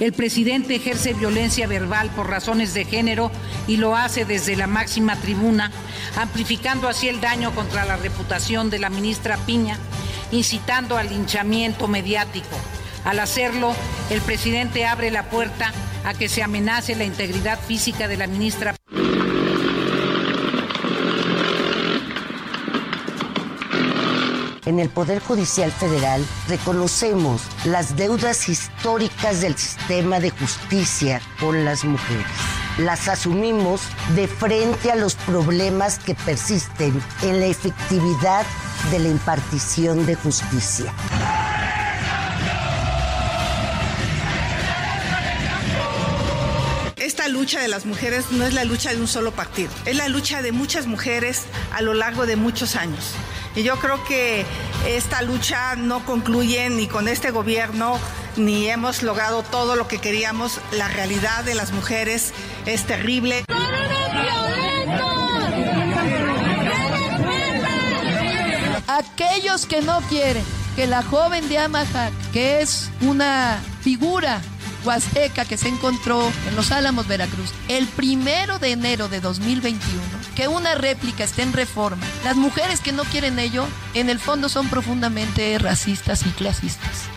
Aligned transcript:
El 0.00 0.14
presidente 0.14 0.74
ejerce 0.74 1.12
violencia 1.12 1.66
verbal 1.66 2.08
por 2.16 2.30
razones 2.30 2.72
de 2.72 2.86
género 2.86 3.30
y 3.68 3.76
lo 3.76 3.94
hace 3.96 4.24
desde 4.24 4.56
la 4.56 4.66
máxima 4.66 5.14
tribuna, 5.16 5.70
amplificando 6.16 6.88
así 6.88 7.08
el 7.08 7.20
daño 7.20 7.54
contra 7.54 7.84
la 7.84 7.98
reputación 7.98 8.70
de 8.70 8.78
la 8.78 8.88
ministra 8.88 9.36
Piña, 9.44 9.78
incitando 10.32 10.96
al 10.96 11.10
linchamiento 11.10 11.86
mediático. 11.86 12.56
Al 13.04 13.20
hacerlo, 13.20 13.74
el 14.08 14.22
presidente 14.22 14.86
abre 14.86 15.10
la 15.10 15.28
puerta 15.28 15.70
a 16.06 16.14
que 16.14 16.30
se 16.30 16.42
amenace 16.42 16.96
la 16.96 17.04
integridad 17.04 17.60
física 17.60 18.08
de 18.08 18.16
la 18.16 18.26
ministra. 18.26 18.74
En 24.66 24.78
el 24.78 24.90
Poder 24.90 25.20
Judicial 25.20 25.72
Federal 25.72 26.22
reconocemos 26.46 27.42
las 27.64 27.96
deudas 27.96 28.48
históricas 28.48 29.40
del 29.40 29.56
sistema 29.56 30.20
de 30.20 30.30
justicia 30.30 31.22
con 31.40 31.64
las 31.64 31.84
mujeres. 31.84 32.26
Las 32.78 33.08
asumimos 33.08 33.80
de 34.14 34.28
frente 34.28 34.92
a 34.92 34.96
los 34.96 35.14
problemas 35.14 35.98
que 35.98 36.14
persisten 36.14 37.02
en 37.22 37.40
la 37.40 37.46
efectividad 37.46 38.44
de 38.90 38.98
la 38.98 39.08
impartición 39.08 40.04
de 40.04 40.14
justicia. 40.16 40.92
Esta 46.96 47.28
lucha 47.28 47.60
de 47.60 47.68
las 47.68 47.86
mujeres 47.86 48.30
no 48.30 48.44
es 48.44 48.52
la 48.52 48.64
lucha 48.64 48.90
de 48.90 49.00
un 49.00 49.08
solo 49.08 49.32
partido, 49.32 49.70
es 49.86 49.96
la 49.96 50.08
lucha 50.08 50.42
de 50.42 50.52
muchas 50.52 50.86
mujeres 50.86 51.44
a 51.72 51.80
lo 51.80 51.94
largo 51.94 52.26
de 52.26 52.36
muchos 52.36 52.76
años. 52.76 53.14
Y 53.54 53.62
yo 53.62 53.76
creo 53.78 54.02
que 54.04 54.44
esta 54.86 55.22
lucha 55.22 55.74
no 55.76 56.04
concluye 56.04 56.70
ni 56.70 56.86
con 56.86 57.08
este 57.08 57.30
gobierno, 57.30 57.98
ni 58.36 58.68
hemos 58.68 59.02
logrado 59.02 59.42
todo 59.42 59.76
lo 59.76 59.88
que 59.88 59.98
queríamos. 59.98 60.60
La 60.72 60.88
realidad 60.88 61.44
de 61.44 61.54
las 61.54 61.72
mujeres 61.72 62.32
es 62.66 62.86
terrible. 62.86 63.44
Aquellos 68.86 69.66
que 69.66 69.82
no 69.82 70.00
quieren 70.02 70.44
que 70.76 70.86
la 70.86 71.02
joven 71.02 71.48
de 71.48 71.58
Amajac, 71.58 72.12
que 72.32 72.60
es 72.60 72.90
una 73.00 73.60
figura 73.82 74.40
huasteca 74.84 75.44
que 75.44 75.56
se 75.56 75.68
encontró 75.68 76.30
en 76.48 76.56
Los 76.56 76.72
Álamos, 76.72 77.06
Veracruz, 77.06 77.52
el 77.68 77.86
primero 77.88 78.58
de 78.58 78.72
enero 78.72 79.08
de 79.08 79.20
2021, 79.20 80.00
que 80.34 80.48
una 80.48 80.74
réplica 80.74 81.24
esté 81.24 81.42
en 81.42 81.52
reforma. 81.52 82.06
Las 82.24 82.36
mujeres 82.36 82.80
que 82.80 82.92
no 82.92 83.04
quieren 83.04 83.38
ello, 83.38 83.66
en 83.94 84.10
el 84.10 84.18
fondo 84.18 84.48
son 84.48 84.68
profundamente 84.68 85.58
racistas 85.58 86.26
y 86.26 86.30
clasistas. 86.30 87.08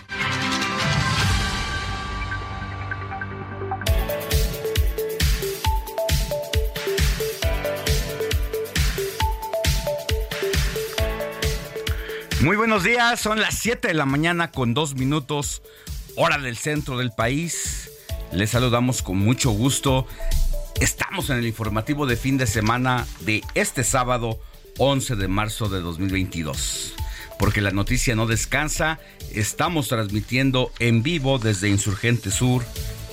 Muy 12.44 12.58
buenos 12.58 12.84
días, 12.84 13.20
son 13.20 13.40
las 13.40 13.54
7 13.54 13.88
de 13.88 13.94
la 13.94 14.04
mañana 14.04 14.50
con 14.50 14.74
dos 14.74 14.96
minutos, 14.96 15.62
hora 16.16 16.38
del 16.38 16.56
centro 16.56 16.98
del 16.98 17.10
país. 17.10 17.90
Les 18.32 18.50
saludamos 18.50 19.02
con 19.02 19.18
mucho 19.18 19.50
gusto. 19.50 20.06
Estamos 20.80 21.30
en 21.30 21.38
el 21.38 21.46
informativo 21.46 22.06
de 22.06 22.16
fin 22.16 22.36
de 22.36 22.46
semana 22.46 23.06
de 23.20 23.42
este 23.54 23.84
sábado 23.84 24.40
11 24.78 25.16
de 25.16 25.28
marzo 25.28 25.68
de 25.68 25.80
2022. 25.80 26.94
Porque 27.38 27.60
la 27.60 27.70
noticia 27.70 28.14
no 28.14 28.26
descansa, 28.26 28.98
estamos 29.32 29.88
transmitiendo 29.88 30.72
en 30.78 31.02
vivo 31.02 31.38
desde 31.38 31.68
Insurgente 31.68 32.30
Sur 32.30 32.64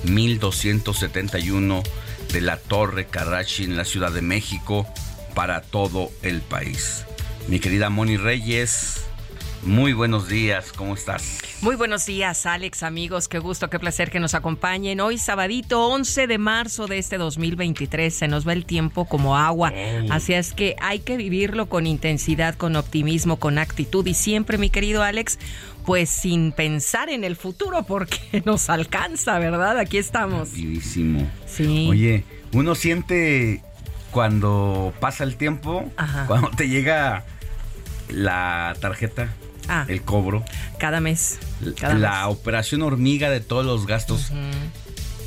1271 0.04 1.84
de 2.32 2.42
la 2.42 2.58
Torre 2.58 3.08
Carrachi 3.08 3.64
en 3.64 3.78
la 3.78 3.86
Ciudad 3.86 4.12
de 4.12 4.22
México 4.22 4.88
para 5.34 5.62
todo 5.62 6.12
el 6.22 6.42
país. 6.42 7.06
Mi 7.48 7.60
querida 7.60 7.90
Moni 7.90 8.18
Reyes, 8.18 9.06
muy 9.64 9.94
buenos 9.94 10.28
días, 10.28 10.72
¿cómo 10.72 10.96
estás? 10.96 11.40
Muy 11.62 11.76
buenos 11.76 12.06
días, 12.06 12.46
Alex, 12.46 12.82
amigos, 12.84 13.28
qué 13.28 13.38
gusto, 13.40 13.70
qué 13.70 13.78
placer 13.78 14.10
que 14.10 14.20
nos 14.20 14.34
acompañen. 14.34 15.00
Hoy 15.00 15.18
sabadito 15.18 15.88
11 15.88 16.26
de 16.28 16.38
marzo 16.38 16.88
de 16.88 16.98
este 16.98 17.18
2023, 17.18 18.14
se 18.14 18.28
nos 18.28 18.48
va 18.48 18.54
el 18.54 18.66
tiempo 18.66 19.06
como 19.06 19.38
agua, 19.38 19.72
así 20.10 20.34
es 20.34 20.54
que 20.54 20.76
hay 20.82 21.00
que 21.00 21.18
vivirlo 21.18 21.68
con 21.70 21.86
intensidad, 21.86 22.56
con 22.56 22.76
optimismo, 22.76 23.38
con 23.38 23.58
actitud 23.60 24.06
y 24.08 24.16
siempre, 24.16 24.58
mi 24.58 24.70
querido 24.70 25.04
Alex, 25.04 25.38
pues 25.86 26.10
sin 26.10 26.52
pensar 26.52 27.10
en 27.10 27.24
el 27.24 27.36
futuro 27.36 27.84
porque 27.84 28.42
nos 28.46 28.70
alcanza, 28.70 29.38
¿verdad? 29.40 29.78
Aquí 29.78 29.98
estamos. 29.98 30.54
Vivísimo. 30.54 31.30
Sí. 31.46 31.88
Oye, 31.90 32.24
uno 32.54 32.74
siente 32.74 33.62
cuando 34.12 34.94
pasa 35.00 35.24
el 35.24 35.36
tiempo, 35.38 35.86
Ajá. 35.98 36.26
cuando 36.28 36.50
te 36.50 36.68
llega 36.68 37.26
la 38.10 38.76
tarjeta, 38.82 39.34
Ah. 39.68 39.86
el 39.88 40.02
cobro, 40.02 40.44
Cada 40.80 41.00
mes. 41.00 41.40
Cada 41.80 41.94
la 41.96 42.26
mes. 42.28 42.36
operación 42.38 42.82
hormiga 42.82 43.30
de 43.30 43.40
todos 43.40 43.66
los 43.66 43.86
gastos. 43.88 44.32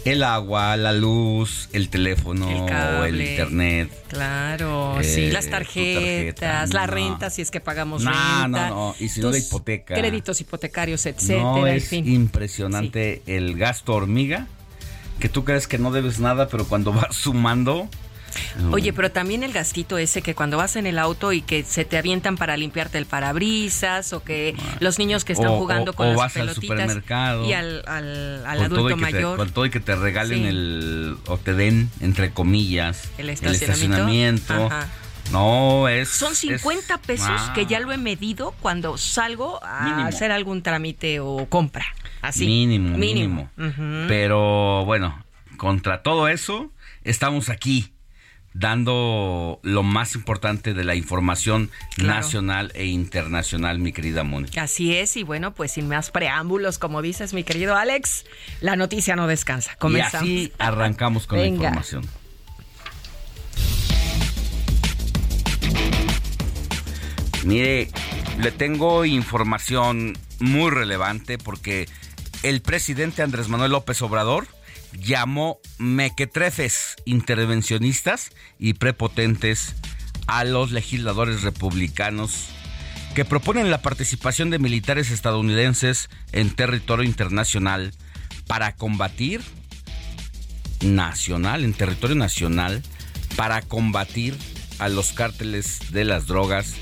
El 0.05 0.23
agua, 0.23 0.77
la 0.77 0.93
luz, 0.93 1.71
el 1.73 1.89
teléfono, 1.89 2.51
El 2.51 3.15
el 3.15 3.23
internet. 3.31 3.91
Claro, 4.09 5.01
Eh, 5.01 5.05
sí, 5.05 5.31
las 5.31 5.49
tarjetas, 5.49 6.37
tarjeta, 6.37 6.67
la 6.79 6.87
no. 6.87 6.93
renta 6.93 7.31
si 7.31 7.41
es 7.41 7.51
que 7.51 7.61
pagamos 7.61 8.03
No, 8.03 8.11
renta. 8.11 8.49
no, 8.49 8.69
no, 8.69 8.95
y 9.01 9.09
si 9.09 9.21
no 9.23 9.31
la 9.31 9.39
hipoteca. 9.39 9.95
Créditos 9.95 10.39
hipotecarios, 10.43 11.07
etcétera, 11.07 11.41
no, 11.43 11.67
en 11.67 11.77
es 11.77 11.89
fin. 11.89 12.07
impresionante 12.07 13.23
el 13.27 13.57
gasto 13.57 13.95
hormiga. 13.95 14.47
Que 15.21 15.31
tú 15.31 15.43
crees 15.45 15.67
que 15.67 15.79
no 15.79 15.91
debes 15.91 16.19
nada, 16.21 16.49
pero 16.49 16.67
cuando 16.67 16.93
vas 16.93 17.17
sumando. 17.17 17.89
Oye, 18.73 18.93
pero 18.93 19.11
también 19.11 19.43
el 19.43 19.53
gastito 19.53 19.99
ese 19.99 20.23
que 20.23 20.35
cuando 20.35 20.57
vas 20.57 20.77
en 20.77 20.87
el 20.87 20.99
auto 20.99 21.33
y 21.33 21.43
que 21.43 21.63
se 21.65 21.85
te 21.85 21.97
avientan 21.99 22.37
para 22.37 22.57
limpiarte 22.57 22.99
el 22.99 23.07
parabrisas 23.07 24.13
o 24.13 24.23
que 24.23 24.55
los 24.81 24.99
niños 24.99 25.25
que 25.25 25.33
están 25.33 25.49
O- 25.51 25.59
jugando 25.59 25.93
o- 25.93 25.95
con 25.95 26.07
o 26.07 26.11
las 26.11 26.19
vas 26.19 26.37
al 26.37 26.43
pelotitas 26.49 26.79
supermercado. 26.81 27.45
y 27.49 27.53
al, 27.53 27.83
al- 27.87 28.45
al 28.47 28.57
todo 28.59 28.65
adulto 28.79 28.89
te- 28.89 28.97
mayor. 28.97 29.37
con 29.37 29.51
todo 29.51 29.67
y 29.67 29.71
que 29.71 29.81
te 29.81 29.95
regalen 29.97 30.39
Sí. 30.41 30.47
el. 30.47 31.17
o 31.27 31.39
te 31.39 31.55
den, 31.55 31.91
entre 32.01 32.31
comillas, 32.33 33.09
El 33.19 33.31
estacionamiento. 33.31 34.69
No, 35.33 35.89
es. 35.89 36.11
Son 36.11 36.33
es- 36.33 36.39
50 36.39 36.99
pesos 36.99 37.27
Ah, 37.31 37.53
que 37.55 37.65
ya 37.65 37.81
lo 37.81 37.93
he 37.93 37.97
medido 37.97 38.55
cuando 38.61 38.99
salgo 38.99 39.59
a 39.65 39.85
Mínimo. 39.85 40.07
hacer 40.09 40.31
algún 40.31 40.63
trámite 40.63 41.19
o 41.21 41.47
compra. 41.49 41.87
Así. 42.21 42.47
Mínimo, 42.47 42.97
mínimo. 42.99 43.51
Ujú. 43.59 44.07
Pero 44.07 44.85
bueno, 44.85 45.25
contra 45.57 46.03
todo 46.03 46.29
eso, 46.29 46.71
estamos 47.05 47.49
aquí 47.49 47.94
dando 48.55 49.59
lo 49.63 49.83
más 49.83 50.15
importante 50.15 50.75
de 50.75 50.85
la 50.85 50.95
información 50.95 51.71
nacional 51.99 52.71
e 52.75 52.87
internacional, 52.87 53.81
mi 53.81 53.93
querida 53.93 54.23
Mónica. 54.23 54.63
Así 54.63 54.97
es, 54.97 55.17
y 55.17 55.25
bueno, 55.25 55.53
pues 55.55 55.73
sin 55.73 55.89
más 55.89 56.11
preámbulos, 56.11 56.79
como 56.79 57.03
dices, 57.03 57.35
mi 57.35 57.43
querido 57.43 57.77
Alex, 57.77 58.25
la 58.61 58.77
noticia 58.77 59.17
no 59.17 59.27
descansa. 59.27 59.75
Comenzamos. 59.77 60.29
Y 60.29 60.45
así 60.47 60.53
arrancamos 60.59 61.27
con 61.27 61.41
la 61.41 61.47
información. 61.47 62.07
Mire, 67.45 67.91
le 68.39 68.53
tengo 68.53 69.05
información 69.05 70.17
muy 70.39 70.71
relevante 70.71 71.39
porque 71.39 71.89
el 72.43 72.63
presidente 72.63 73.23
Andrés 73.23 73.49
Manuel 73.49 73.73
López 73.73 74.01
Obrador 74.01 74.47
llamó 74.99 75.59
mequetrefes 75.79 76.97
intervencionistas 77.05 78.31
y 78.59 78.75
prepotentes 78.75 79.75
a 80.27 80.45
los 80.45 80.71
legisladores 80.71 81.43
republicanos 81.43 82.49
que 83.15 83.25
proponen 83.25 83.71
la 83.71 83.83
participación 83.83 84.51
de 84.51 84.59
militares 84.59 85.11
estadounidenses 85.11 86.11
en 86.33 86.51
territorio 86.51 87.05
internacional 87.05 87.93
para 88.47 88.75
combatir 88.75 89.41
nacional, 90.81 91.65
en 91.65 91.75
territorio 91.75 92.17
nacional, 92.17 92.83
para 93.37 93.63
combatir 93.63 94.37
a 94.79 94.89
los 94.89 95.13
cárteles 95.13 95.93
de 95.93 96.05
las 96.05 96.27
drogas 96.27 96.75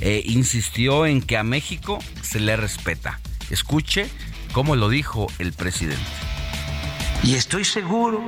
e 0.00 0.22
insistió 0.26 1.06
en 1.06 1.20
que 1.20 1.36
a 1.36 1.42
México 1.42 1.98
se 2.22 2.40
le 2.40 2.56
respeta. 2.56 3.20
Escuche 3.50 4.08
cómo 4.52 4.76
lo 4.76 4.88
dijo 4.88 5.26
el 5.38 5.52
presidente. 5.52 6.33
Y 7.24 7.36
estoy 7.36 7.64
seguro 7.64 8.22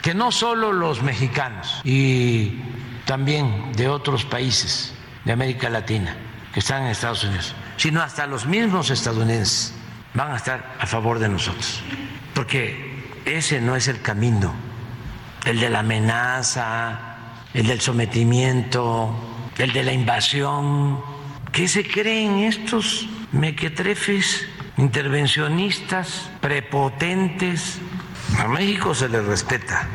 que 0.00 0.14
no 0.14 0.32
solo 0.32 0.72
los 0.72 1.02
mexicanos 1.02 1.82
y 1.84 2.58
también 3.04 3.72
de 3.76 3.88
otros 3.88 4.24
países 4.24 4.94
de 5.26 5.32
América 5.32 5.68
Latina 5.68 6.16
que 6.54 6.60
están 6.60 6.84
en 6.84 6.88
Estados 6.88 7.24
Unidos, 7.24 7.54
sino 7.76 8.00
hasta 8.00 8.26
los 8.26 8.46
mismos 8.46 8.88
estadounidenses 8.88 9.74
van 10.14 10.32
a 10.32 10.36
estar 10.36 10.74
a 10.80 10.86
favor 10.86 11.18
de 11.18 11.28
nosotros. 11.28 11.82
Porque 12.32 13.20
ese 13.26 13.60
no 13.60 13.76
es 13.76 13.88
el 13.88 14.00
camino, 14.00 14.54
el 15.44 15.60
de 15.60 15.68
la 15.68 15.80
amenaza, 15.80 16.98
el 17.52 17.66
del 17.66 17.82
sometimiento, 17.82 19.14
el 19.58 19.70
de 19.74 19.82
la 19.82 19.92
invasión. 19.92 21.00
¿Qué 21.52 21.68
se 21.68 21.86
creen 21.86 22.38
estos 22.38 23.06
mequetrefes 23.32 24.48
intervencionistas, 24.78 26.30
prepotentes, 26.40 27.78
a 28.36 28.48
México 28.48 28.94
se 28.94 29.08
le 29.08 29.22
respeta. 29.22 29.88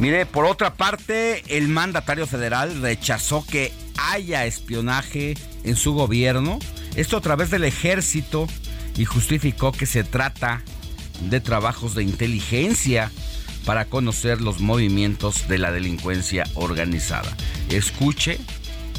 Mire, 0.00 0.26
por 0.26 0.44
otra 0.44 0.74
parte, 0.74 1.44
el 1.56 1.68
mandatario 1.68 2.26
federal 2.26 2.80
rechazó 2.82 3.46
que 3.46 3.72
haya 3.96 4.44
espionaje 4.44 5.34
en 5.62 5.76
su 5.76 5.94
gobierno, 5.94 6.58
esto 6.96 7.16
a 7.16 7.20
través 7.20 7.50
del 7.50 7.64
ejército, 7.64 8.48
y 8.96 9.04
justificó 9.04 9.72
que 9.72 9.86
se 9.86 10.04
trata 10.04 10.62
de 11.20 11.40
trabajos 11.40 11.94
de 11.94 12.02
inteligencia 12.02 13.10
para 13.64 13.86
conocer 13.86 14.40
los 14.40 14.60
movimientos 14.60 15.48
de 15.48 15.58
la 15.58 15.72
delincuencia 15.72 16.44
organizada. 16.54 17.34
Escuche 17.70 18.38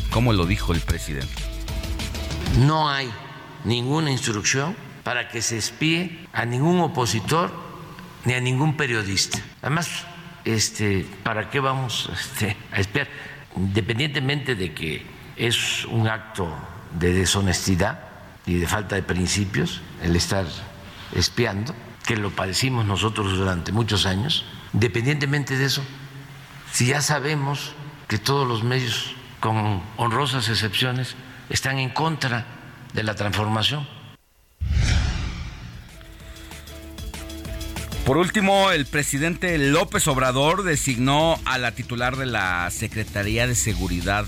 cómo 0.09 0.33
lo 0.33 0.45
dijo 0.45 0.73
el 0.73 0.79
presidente. 0.79 1.43
No 2.57 2.89
hay 2.89 3.11
ninguna 3.65 4.11
instrucción 4.11 4.75
para 5.03 5.27
que 5.27 5.41
se 5.41 5.57
espíe 5.57 6.27
a 6.31 6.45
ningún 6.45 6.79
opositor 6.79 7.51
ni 8.23 8.33
a 8.33 8.39
ningún 8.39 8.77
periodista. 8.77 9.39
Además, 9.61 10.05
este, 10.45 11.05
¿para 11.23 11.49
qué 11.49 11.59
vamos 11.59 12.09
este, 12.13 12.55
a 12.71 12.79
espiar? 12.79 13.07
Independientemente 13.55 14.55
de 14.55 14.73
que 14.73 15.05
es 15.35 15.85
un 15.85 16.07
acto 16.07 16.47
de 16.97 17.13
deshonestidad 17.13 17.99
y 18.45 18.55
de 18.55 18.67
falta 18.67 18.95
de 18.95 19.03
principios 19.03 19.81
el 20.01 20.15
estar 20.15 20.45
espiando, 21.13 21.75
que 22.05 22.15
lo 22.15 22.31
padecimos 22.31 22.85
nosotros 22.85 23.37
durante 23.37 23.71
muchos 23.71 24.05
años, 24.05 24.45
independientemente 24.73 25.57
de 25.57 25.65
eso, 25.65 25.83
si 26.71 26.87
ya 26.87 27.01
sabemos 27.01 27.73
que 28.07 28.17
todos 28.17 28.47
los 28.47 28.63
medios, 28.63 29.15
con 29.39 29.81
honrosas 29.97 30.49
excepciones, 30.49 31.15
están 31.49 31.79
en 31.79 31.89
contra 31.89 32.45
de 32.95 33.03
la 33.03 33.15
transformación. 33.15 33.85
Por 38.05 38.17
último, 38.17 38.71
el 38.71 38.85
presidente 38.85 39.57
López 39.57 40.07
Obrador 40.07 40.63
designó 40.63 41.39
a 41.45 41.57
la 41.57 41.71
titular 41.71 42.17
de 42.17 42.27
la 42.27 42.69
Secretaría 42.71 43.47
de 43.47 43.55
Seguridad 43.55 44.25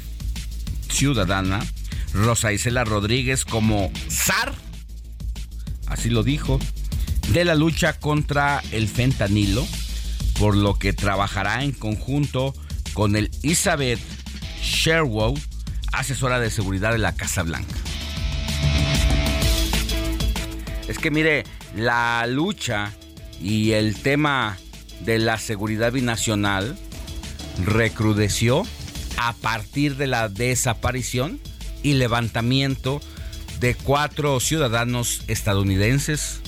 Ciudadana, 0.89 1.63
Rosa 2.11 2.51
Isela 2.51 2.83
Rodríguez, 2.83 3.45
como 3.45 3.91
SAR, 4.07 4.53
así 5.85 6.09
lo 6.09 6.23
dijo, 6.23 6.59
de 7.29 7.45
la 7.45 7.53
lucha 7.53 7.99
contra 7.99 8.63
el 8.71 8.87
fentanilo, 8.87 9.65
por 10.39 10.55
lo 10.55 10.79
que 10.79 10.93
trabajará 10.93 11.63
en 11.63 11.71
conjunto 11.71 12.55
con 12.93 13.15
el 13.15 13.29
Elizabeth 13.43 13.99
Sherwood, 14.59 15.37
asesora 15.93 16.39
de 16.39 16.49
seguridad 16.49 16.93
de 16.93 16.97
la 16.97 17.15
Casa 17.15 17.43
Blanca. 17.43 17.75
Es 20.87 20.99
que 20.99 21.11
mire, 21.11 21.43
la 21.75 22.25
lucha 22.27 22.93
y 23.41 23.71
el 23.73 23.95
tema 23.95 24.57
de 25.01 25.19
la 25.19 25.37
seguridad 25.37 25.91
binacional 25.91 26.77
recrudeció 27.65 28.63
a 29.17 29.33
partir 29.33 29.97
de 29.97 30.07
la 30.07 30.29
desaparición 30.29 31.39
y 31.83 31.93
levantamiento 31.93 33.01
de 33.59 33.75
cuatro 33.75 34.39
ciudadanos 34.39 35.23
estadounidenses 35.27 36.41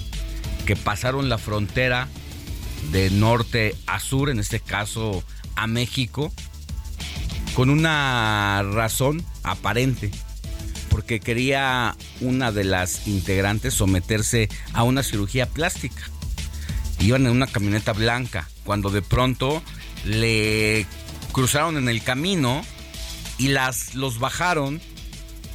que 0.65 0.75
pasaron 0.75 1.29
la 1.29 1.37
frontera 1.37 2.07
de 2.91 3.09
norte 3.09 3.75
a 3.87 3.99
sur, 3.99 4.29
en 4.29 4.39
este 4.39 4.59
caso 4.59 5.23
a 5.55 5.67
México, 5.67 6.31
con 7.55 7.69
una 7.69 8.63
razón 8.63 9.23
aparente, 9.43 10.11
porque 10.99 11.21
quería 11.21 11.95
una 12.19 12.51
de 12.51 12.65
las 12.65 13.07
integrantes 13.07 13.73
someterse 13.73 14.49
a 14.73 14.83
una 14.83 15.01
cirugía 15.01 15.45
plástica. 15.45 16.01
Iban 16.99 17.25
en 17.25 17.31
una 17.31 17.47
camioneta 17.47 17.93
blanca, 17.93 18.49
cuando 18.65 18.89
de 18.89 19.01
pronto 19.01 19.63
le 20.03 20.85
cruzaron 21.31 21.77
en 21.77 21.87
el 21.87 22.03
camino 22.03 22.65
y 23.37 23.47
las, 23.47 23.95
los 23.95 24.19
bajaron, 24.19 24.81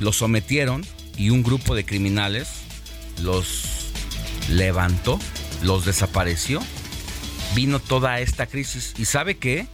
los 0.00 0.16
sometieron 0.16 0.82
y 1.18 1.28
un 1.28 1.42
grupo 1.42 1.74
de 1.74 1.84
criminales 1.84 2.48
los 3.20 3.90
levantó, 4.48 5.18
los 5.62 5.84
desapareció. 5.84 6.62
Vino 7.54 7.80
toda 7.80 8.18
esta 8.20 8.46
crisis. 8.46 8.94
¿Y 8.96 9.04
sabe 9.04 9.36
qué? 9.36 9.66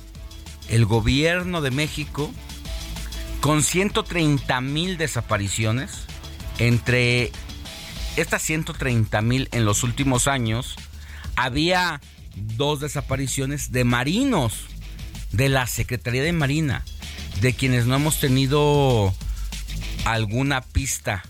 El 0.68 0.84
gobierno 0.84 1.60
de 1.60 1.70
México, 1.70 2.28
con 3.40 3.62
130 3.62 4.61
mil 4.61 4.99
desapariciones, 4.99 6.04
entre 6.59 7.32
estas 8.16 8.42
130 8.42 9.20
mil 9.23 9.49
en 9.52 9.64
los 9.64 9.82
últimos 9.82 10.28
años, 10.28 10.76
había 11.37 12.00
dos 12.35 12.80
desapariciones 12.80 13.73
de 13.73 13.85
marinos 13.85 14.66
de 15.32 15.49
la 15.49 15.66
Secretaría 15.66 16.23
de 16.23 16.32
Marina, 16.32 16.85
de 17.40 17.54
quienes 17.54 17.87
no 17.87 17.97
hemos 17.97 18.20
tenido 18.20 19.14
alguna 20.04 20.61
pista 20.61 21.23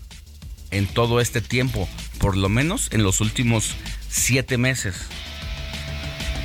en 0.71 0.87
todo 0.87 1.21
este 1.21 1.41
tiempo, 1.41 1.87
por 2.19 2.35
lo 2.35 2.49
menos 2.49 2.89
en 2.91 3.03
los 3.03 3.21
últimos 3.21 3.75
siete 4.09 4.57
meses. 4.57 4.95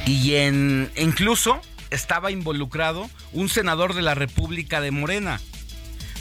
Y 0.06 0.34
en, 0.34 0.90
incluso 0.96 1.60
estaba 1.90 2.30
involucrado 2.30 3.08
un 3.32 3.48
senador 3.48 3.94
de 3.94 4.02
la 4.02 4.14
República 4.14 4.80
de 4.80 4.90
Morena. 4.90 5.40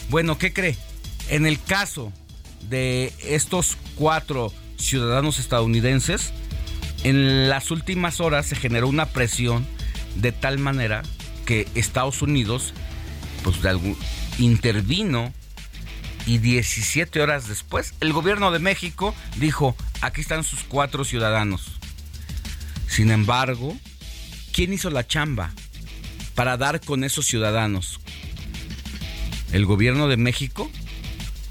Bueno, 0.09 0.37
¿qué 0.37 0.53
cree? 0.53 0.77
En 1.29 1.45
el 1.45 1.61
caso 1.61 2.11
de 2.69 3.13
estos 3.21 3.77
cuatro 3.95 4.53
ciudadanos 4.77 5.39
estadounidenses, 5.39 6.31
en 7.03 7.49
las 7.49 7.71
últimas 7.71 8.19
horas 8.19 8.45
se 8.45 8.55
generó 8.55 8.87
una 8.87 9.07
presión 9.07 9.65
de 10.15 10.31
tal 10.31 10.57
manera 10.59 11.03
que 11.45 11.67
Estados 11.75 12.21
Unidos 12.21 12.73
pues, 13.43 13.57
intervino 14.39 15.31
y 16.25 16.39
17 16.39 17.21
horas 17.21 17.47
después 17.47 17.93
el 17.99 18.11
gobierno 18.11 18.51
de 18.51 18.59
México 18.59 19.13
dijo, 19.37 19.75
aquí 20.01 20.21
están 20.21 20.43
sus 20.43 20.63
cuatro 20.63 21.03
ciudadanos. 21.03 21.79
Sin 22.87 23.11
embargo, 23.11 23.77
¿quién 24.51 24.73
hizo 24.73 24.89
la 24.89 25.05
chamba 25.05 25.51
para 26.33 26.57
dar 26.57 26.81
con 26.81 27.03
esos 27.03 27.25
ciudadanos? 27.25 27.99
¿El 29.55 29.65
gobierno 29.65 30.09
de 30.09 30.17
México? 30.17 30.69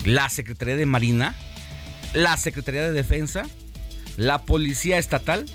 ¿La 0.04 0.28
Secretaría 0.28 0.76
de 0.76 0.84
Marina? 0.84 1.34
¿La 2.12 2.36
Secretaría 2.36 2.82
de 2.82 2.92
Defensa? 2.92 3.44
¿La 4.18 4.42
Policía 4.42 4.98
Estatal? 4.98 5.46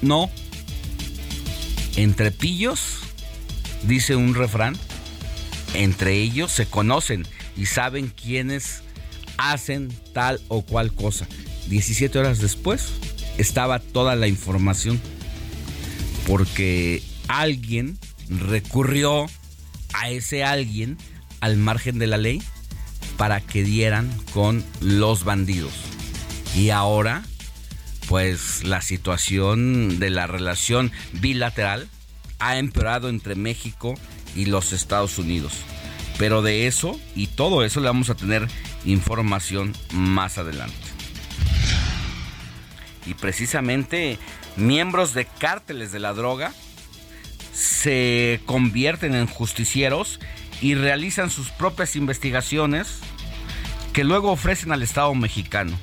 No. 0.00 0.30
Entre 1.96 2.30
pillos, 2.30 3.00
dice 3.82 4.16
un 4.16 4.34
refrán, 4.34 4.78
entre 5.74 6.14
ellos 6.14 6.50
se 6.50 6.64
conocen 6.64 7.26
y 7.54 7.66
saben 7.66 8.08
quiénes 8.08 8.80
hacen 9.36 9.92
tal 10.14 10.40
o 10.48 10.62
cual 10.62 10.94
cosa. 10.94 11.28
17 11.68 12.18
horas 12.18 12.38
después 12.38 12.94
estaba 13.36 13.78
toda 13.78 14.16
la 14.16 14.26
información 14.26 14.98
porque 16.26 17.02
alguien 17.28 17.98
recurrió 18.30 19.26
a 19.92 20.08
ese 20.08 20.44
alguien 20.44 20.96
al 21.40 21.56
margen 21.56 21.98
de 21.98 22.06
la 22.06 22.16
ley 22.16 22.42
para 23.16 23.40
que 23.40 23.62
dieran 23.62 24.10
con 24.32 24.64
los 24.80 25.24
bandidos. 25.24 25.72
Y 26.54 26.70
ahora, 26.70 27.22
pues 28.08 28.64
la 28.64 28.80
situación 28.80 29.98
de 29.98 30.10
la 30.10 30.26
relación 30.26 30.90
bilateral 31.12 31.88
ha 32.38 32.58
empeorado 32.58 33.08
entre 33.08 33.34
México 33.34 33.94
y 34.34 34.46
los 34.46 34.72
Estados 34.72 35.18
Unidos. 35.18 35.52
Pero 36.18 36.42
de 36.42 36.66
eso 36.66 36.98
y 37.14 37.28
todo 37.28 37.64
eso 37.64 37.80
le 37.80 37.86
vamos 37.86 38.10
a 38.10 38.14
tener 38.14 38.46
información 38.84 39.74
más 39.92 40.38
adelante. 40.38 40.74
Y 43.06 43.14
precisamente 43.14 44.18
miembros 44.56 45.14
de 45.14 45.24
cárteles 45.26 45.92
de 45.92 46.00
la 46.00 46.12
droga 46.12 46.52
se 47.52 48.40
convierten 48.46 49.14
en 49.14 49.26
justicieros 49.26 50.20
y 50.60 50.74
realizan 50.74 51.30
sus 51.30 51.50
propias 51.50 51.96
investigaciones 51.96 52.98
que 53.92 54.04
luego 54.04 54.30
ofrecen 54.30 54.72
al 54.72 54.82
Estado 54.82 55.14
mexicano. 55.14 55.76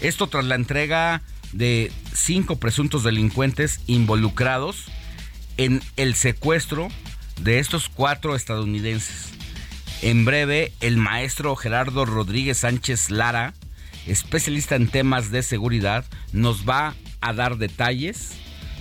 Esto 0.00 0.26
tras 0.26 0.44
la 0.44 0.56
entrega 0.56 1.22
de 1.52 1.92
cinco 2.14 2.56
presuntos 2.56 3.04
delincuentes 3.04 3.80
involucrados 3.86 4.86
en 5.58 5.82
el 5.96 6.14
secuestro 6.14 6.88
de 7.40 7.58
estos 7.58 7.88
cuatro 7.88 8.34
estadounidenses. 8.34 9.32
En 10.00 10.24
breve, 10.24 10.72
el 10.80 10.96
maestro 10.96 11.54
Gerardo 11.54 12.04
Rodríguez 12.04 12.58
Sánchez 12.58 13.10
Lara, 13.10 13.54
especialista 14.06 14.74
en 14.74 14.88
temas 14.88 15.30
de 15.30 15.42
seguridad, 15.42 16.04
nos 16.32 16.68
va 16.68 16.94
a 17.20 17.32
dar 17.32 17.56
detalles 17.58 18.30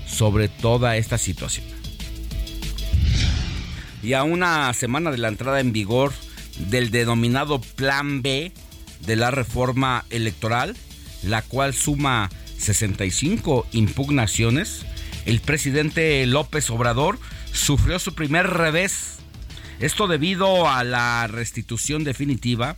sobre 0.07 0.47
toda 0.47 0.97
esta 0.97 1.17
situación. 1.17 1.80
Y 4.03 4.13
a 4.13 4.23
una 4.23 4.73
semana 4.73 5.11
de 5.11 5.17
la 5.17 5.27
entrada 5.27 5.59
en 5.59 5.71
vigor 5.71 6.13
del 6.69 6.91
denominado 6.91 7.61
Plan 7.61 8.21
B 8.21 8.51
de 9.05 9.15
la 9.15 9.31
reforma 9.31 10.05
electoral, 10.09 10.75
la 11.23 11.41
cual 11.41 11.73
suma 11.73 12.29
65 12.57 13.67
impugnaciones, 13.71 14.85
el 15.25 15.39
presidente 15.39 16.25
López 16.25 16.69
Obrador 16.69 17.19
sufrió 17.53 17.99
su 17.99 18.13
primer 18.15 18.47
revés 18.47 19.21
esto 19.81 20.07
debido 20.07 20.69
a 20.69 20.83
la 20.83 21.25
restitución 21.25 22.03
definitiva 22.03 22.75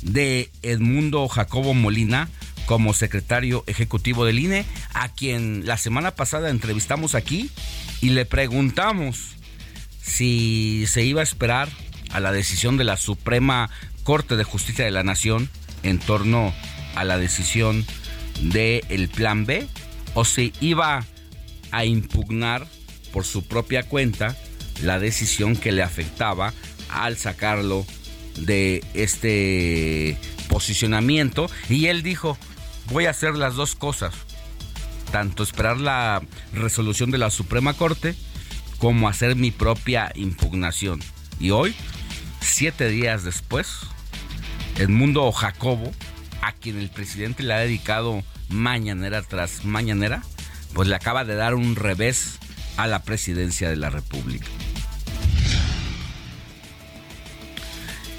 de 0.00 0.50
Edmundo 0.62 1.28
Jacobo 1.28 1.74
Molina 1.74 2.30
como 2.64 2.94
secretario 2.94 3.64
ejecutivo 3.66 4.24
del 4.24 4.38
INE, 4.38 4.64
a 4.94 5.10
quien 5.10 5.66
la 5.66 5.76
semana 5.76 6.12
pasada 6.12 6.48
entrevistamos 6.48 7.14
aquí 7.14 7.50
y 8.00 8.10
le 8.10 8.24
preguntamos 8.24 9.36
si 10.02 10.84
se 10.86 11.04
iba 11.04 11.20
a 11.20 11.24
esperar 11.24 11.68
a 12.10 12.20
la 12.20 12.32
decisión 12.32 12.76
de 12.76 12.84
la 12.84 12.96
Suprema 12.96 13.70
Corte 14.02 14.36
de 14.36 14.44
Justicia 14.44 14.84
de 14.84 14.90
la 14.90 15.04
Nación 15.04 15.48
en 15.82 15.98
torno 15.98 16.52
a 16.96 17.04
la 17.04 17.18
decisión 17.18 17.86
del 18.40 19.08
Plan 19.08 19.46
B 19.46 19.66
o 20.14 20.24
si 20.24 20.52
iba 20.60 21.04
a 21.70 21.84
impugnar 21.84 22.66
por 23.12 23.24
su 23.24 23.46
propia 23.46 23.84
cuenta 23.84 24.36
la 24.82 24.98
decisión 24.98 25.56
que 25.56 25.72
le 25.72 25.82
afectaba 25.82 26.52
al 26.88 27.16
sacarlo 27.16 27.86
de 28.36 28.84
este 28.94 30.18
posicionamiento. 30.48 31.50
Y 31.68 31.86
él 31.86 32.02
dijo, 32.02 32.36
voy 32.90 33.06
a 33.06 33.10
hacer 33.10 33.34
las 33.34 33.54
dos 33.54 33.74
cosas, 33.74 34.14
tanto 35.12 35.42
esperar 35.42 35.78
la 35.78 36.22
resolución 36.52 37.10
de 37.10 37.18
la 37.18 37.30
Suprema 37.30 37.74
Corte 37.74 38.14
como 38.82 39.08
hacer 39.08 39.36
mi 39.36 39.52
propia 39.52 40.10
impugnación. 40.16 40.98
Y 41.38 41.52
hoy, 41.52 41.72
siete 42.40 42.88
días 42.88 43.22
después, 43.22 43.68
Edmundo 44.76 45.30
Jacobo, 45.30 45.92
a 46.40 46.50
quien 46.50 46.80
el 46.80 46.88
presidente 46.88 47.44
le 47.44 47.54
ha 47.54 47.58
dedicado 47.58 48.24
mañanera 48.48 49.22
tras 49.22 49.64
mañanera, 49.64 50.24
pues 50.74 50.88
le 50.88 50.96
acaba 50.96 51.24
de 51.24 51.36
dar 51.36 51.54
un 51.54 51.76
revés 51.76 52.40
a 52.76 52.88
la 52.88 53.04
presidencia 53.04 53.70
de 53.70 53.76
la 53.76 53.88
República. 53.88 54.48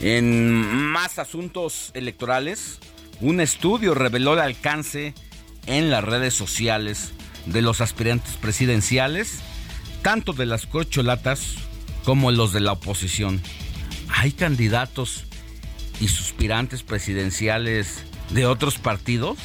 En 0.01 0.63
más 0.63 1.19
asuntos 1.19 1.91
electorales, 1.93 2.79
un 3.19 3.41
estudio 3.41 3.95
reveló 3.95 4.35
el 4.35 4.39
alcance 4.39 5.13
en 5.65 5.91
las 5.91 6.05
redes 6.05 6.33
sociales 6.33 7.11
de 7.47 7.61
los 7.61 7.81
aspirantes 7.81 8.37
presidenciales, 8.37 9.41
tanto 10.03 10.33
de 10.33 10.45
las 10.45 10.67
corcholatas 10.67 11.55
como 12.03 12.29
los 12.31 12.53
de 12.53 12.59
la 12.59 12.73
oposición. 12.73 13.41
Hay 14.09 14.33
candidatos 14.33 15.23
y 15.99 16.09
suspirantes 16.09 16.83
presidenciales 16.83 18.03
de 18.29 18.45
otros 18.45 18.77
partidos, 18.77 19.37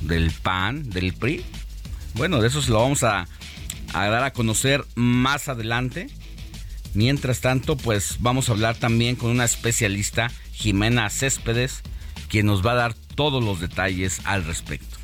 del 0.00 0.30
PAN, 0.30 0.88
del 0.88 1.12
PRI. 1.12 1.44
Bueno, 2.14 2.40
de 2.40 2.48
eso 2.48 2.62
se 2.62 2.70
lo 2.70 2.80
vamos 2.80 3.04
a, 3.04 3.28
a 3.92 4.08
dar 4.08 4.24
a 4.24 4.32
conocer 4.32 4.84
más 4.94 5.48
adelante. 5.48 6.08
Mientras 6.94 7.40
tanto, 7.40 7.76
pues 7.76 8.16
vamos 8.20 8.48
a 8.48 8.52
hablar 8.52 8.76
también 8.76 9.16
con 9.16 9.30
una 9.30 9.44
especialista, 9.44 10.32
Jimena 10.52 11.10
Céspedes, 11.10 11.82
quien 12.28 12.46
nos 12.46 12.66
va 12.66 12.72
a 12.72 12.76
dar 12.76 12.94
todos 13.14 13.44
los 13.44 13.60
detalles 13.60 14.22
al 14.24 14.44
respecto. 14.44 14.96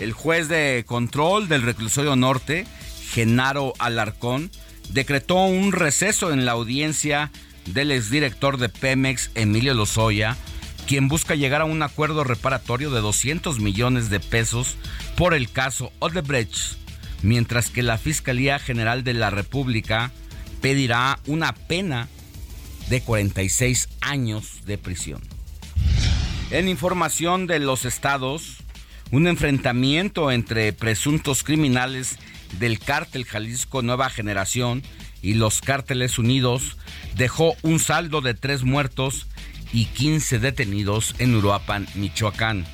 El 0.00 0.12
juez 0.12 0.48
de 0.48 0.84
control 0.86 1.48
del 1.48 1.62
reclusorio 1.62 2.16
norte, 2.16 2.66
Genaro 3.12 3.72
Alarcón, 3.78 4.50
decretó 4.90 5.44
un 5.44 5.72
receso 5.72 6.32
en 6.32 6.44
la 6.44 6.52
audiencia 6.52 7.30
del 7.66 7.90
exdirector 7.90 8.58
de 8.58 8.68
Pemex, 8.68 9.30
Emilio 9.34 9.74
Lozoya, 9.74 10.36
quien 10.86 11.08
busca 11.08 11.34
llegar 11.34 11.62
a 11.62 11.66
un 11.66 11.82
acuerdo 11.82 12.22
reparatorio 12.22 12.90
de 12.90 13.00
200 13.00 13.58
millones 13.58 14.08
de 14.08 14.20
pesos 14.20 14.76
por 15.16 15.34
el 15.34 15.50
caso 15.50 15.92
Odebrecht, 15.98 16.76
mientras 17.22 17.70
que 17.70 17.82
la 17.82 17.98
Fiscalía 17.98 18.58
General 18.58 19.02
de 19.02 19.14
la 19.14 19.30
República 19.30 20.12
pedirá 20.60 21.18
una 21.26 21.52
pena 21.52 22.08
de 22.88 23.00
46 23.00 23.88
años 24.00 24.64
de 24.64 24.78
prisión. 24.78 25.22
En 26.50 26.68
información 26.68 27.48
de 27.48 27.58
los 27.58 27.84
estados, 27.84 28.58
un 29.10 29.26
enfrentamiento 29.26 30.30
entre 30.30 30.72
presuntos 30.72 31.42
criminales 31.42 32.18
del 32.58 32.78
cártel 32.78 33.24
Jalisco 33.24 33.82
Nueva 33.82 34.10
Generación 34.10 34.82
y 35.22 35.34
los 35.34 35.60
cárteles 35.60 36.18
unidos 36.18 36.76
dejó 37.16 37.56
un 37.62 37.78
saldo 37.78 38.20
de 38.20 38.34
tres 38.34 38.62
muertos 38.62 39.26
y 39.72 39.86
15 39.86 40.38
detenidos 40.38 41.14
en 41.18 41.34
Uruapan, 41.34 41.86
Michoacán. 41.94 42.64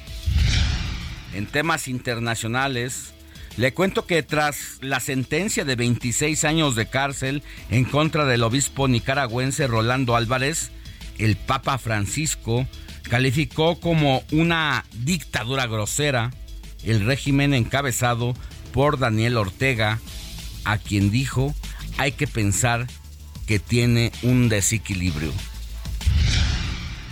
En 1.35 1.47
temas 1.47 1.89
internacionales, 1.89 3.15
le 3.57 3.75
cuento 3.75 4.07
que 4.07 4.23
tras 4.23 4.79
la 4.81 5.01
sentencia 5.01 5.65
de 5.65 5.77
26 5.77 6.45
años 6.45 6.75
de 6.75 6.87
cárcel 6.87 7.43
en 7.71 7.85
contra 7.85 8.25
del 8.25 8.43
obispo 8.43 8.89
nicaragüense 8.89 9.67
Rolando 9.67 10.17
Álvarez, 10.17 10.71
el 11.19 11.37
Papa 11.37 11.79
Francisco 11.79 12.67
calificó 13.09 13.79
como 13.79 14.23
una 14.31 14.85
dictadura 14.93 15.67
grosera 15.67 16.31
el 16.85 17.05
régimen 17.05 17.55
encabezado 17.55 18.35
por 18.73 18.99
Daniel 18.99 19.37
Ortega, 19.37 19.99
a 20.65 20.79
quien 20.79 21.11
dijo 21.11 21.55
hay 21.99 22.13
que 22.13 22.27
pensar 22.27 22.87
que 23.47 23.59
tiene 23.59 24.13
un 24.23 24.49
desequilibrio. 24.49 25.33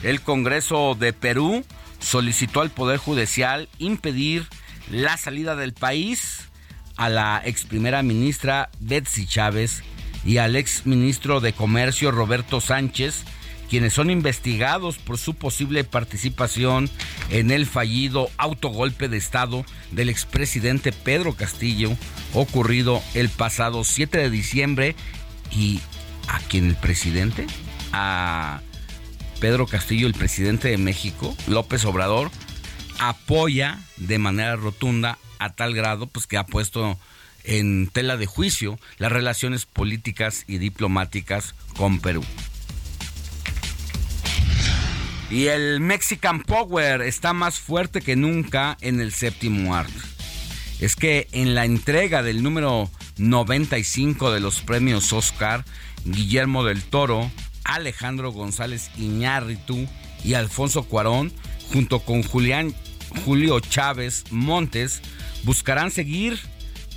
El 0.03 0.23
Congreso 0.23 0.97
de 0.99 1.13
Perú 1.13 1.65
solicitó 1.99 2.63
al 2.63 2.71
Poder 2.71 2.99
Judicial 2.99 3.69
impedir 3.79 4.47
la 4.91 5.17
salida 5.17 5.55
del 5.57 5.75
país 5.75 6.49
a 6.97 7.09
la 7.09 7.43
ex 7.45 7.65
primera 7.65 8.03
ministra 8.03 8.71
Betsy 8.81 9.27
Chávez 9.27 9.83
y 10.25 10.39
al 10.39 10.57
ex 10.57 10.87
ministro 10.87 11.41
de 11.41 11.53
Comercio 11.53 12.11
Roberto 12.11 12.61
Sánchez, 12.61 13.25
quienes 13.71 13.93
son 13.93 14.11
investigados 14.11 14.99
por 14.99 15.17
su 15.17 15.35
posible 15.35 15.85
participación 15.85 16.91
en 17.31 17.53
el 17.53 17.67
fallido 17.67 18.29
autogolpe 18.37 19.09
de 19.09 19.17
Estado 19.17 19.65
del 19.93 20.09
expresidente 20.09 20.91
Pedro 20.91 21.35
Castillo, 21.35 21.97
ocurrido 22.35 23.01
el 23.15 23.29
pasado 23.29 23.85
7 23.85 24.19
de 24.19 24.29
diciembre, 24.29 24.97
y 25.53 25.81
a 26.27 26.41
quien 26.41 26.67
el 26.67 26.75
presidente, 26.75 27.47
a 27.93 28.61
Pedro 29.41 29.67
Castillo, 29.67 30.09
el 30.09 30.15
presidente 30.15 30.69
de 30.69 30.77
México, 30.77 31.37
López 31.47 31.85
Obrador, 31.85 32.33
apoya 32.99 33.79
de 33.97 34.19
manera 34.19 34.57
rotunda 34.57 35.17
a 35.39 35.55
tal 35.55 35.75
grado 35.75 36.09
pues 36.09 36.27
que 36.27 36.37
ha 36.37 36.45
puesto 36.45 36.99
en 37.45 37.89
tela 37.89 38.17
de 38.17 38.27
juicio 38.27 38.81
las 38.99 39.13
relaciones 39.13 39.65
políticas 39.65 40.45
y 40.49 40.59
diplomáticas 40.59 41.55
con 41.77 42.01
Perú. 42.01 42.25
Y 45.31 45.47
el 45.47 45.79
Mexican 45.79 46.43
Power 46.43 47.03
está 47.03 47.33
más 47.33 47.61
fuerte 47.61 48.01
que 48.01 48.17
nunca 48.17 48.77
en 48.81 49.01
el 49.01 49.13
séptimo 49.13 49.77
arte. 49.77 49.93
Es 50.81 50.97
que 50.97 51.29
en 51.31 51.55
la 51.55 51.65
entrega 51.65 52.25
del 52.25 52.43
número 52.43 52.91
95 53.19 54.33
de 54.33 54.41
los 54.41 54.61
premios 54.63 55.13
Oscar, 55.13 55.65
Guillermo 56.05 56.65
del 56.65 56.83
Toro, 56.83 57.31
Alejandro 57.63 58.33
González 58.33 58.91
Iñárritu 58.99 59.87
y 60.25 60.35
Alfonso 60.35 60.83
Cuarón, 60.83 61.33
junto 61.73 62.01
con 62.01 62.25
Julián, 62.25 62.75
Julio 63.25 63.61
Chávez 63.61 64.25
Montes, 64.31 65.01
buscarán 65.45 65.93
seguir 65.93 66.41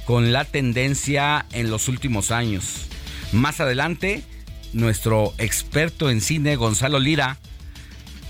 con 0.05 0.33
la 0.33 0.43
tendencia 0.43 1.45
en 1.51 1.69
los 1.69 1.87
últimos 1.87 2.31
años. 2.31 2.87
Más 3.31 3.59
adelante, 3.59 4.23
nuestro 4.73 5.33
experto 5.37 6.09
en 6.09 6.19
cine, 6.19 6.55
Gonzalo 6.55 6.99
Lira, 6.99 7.37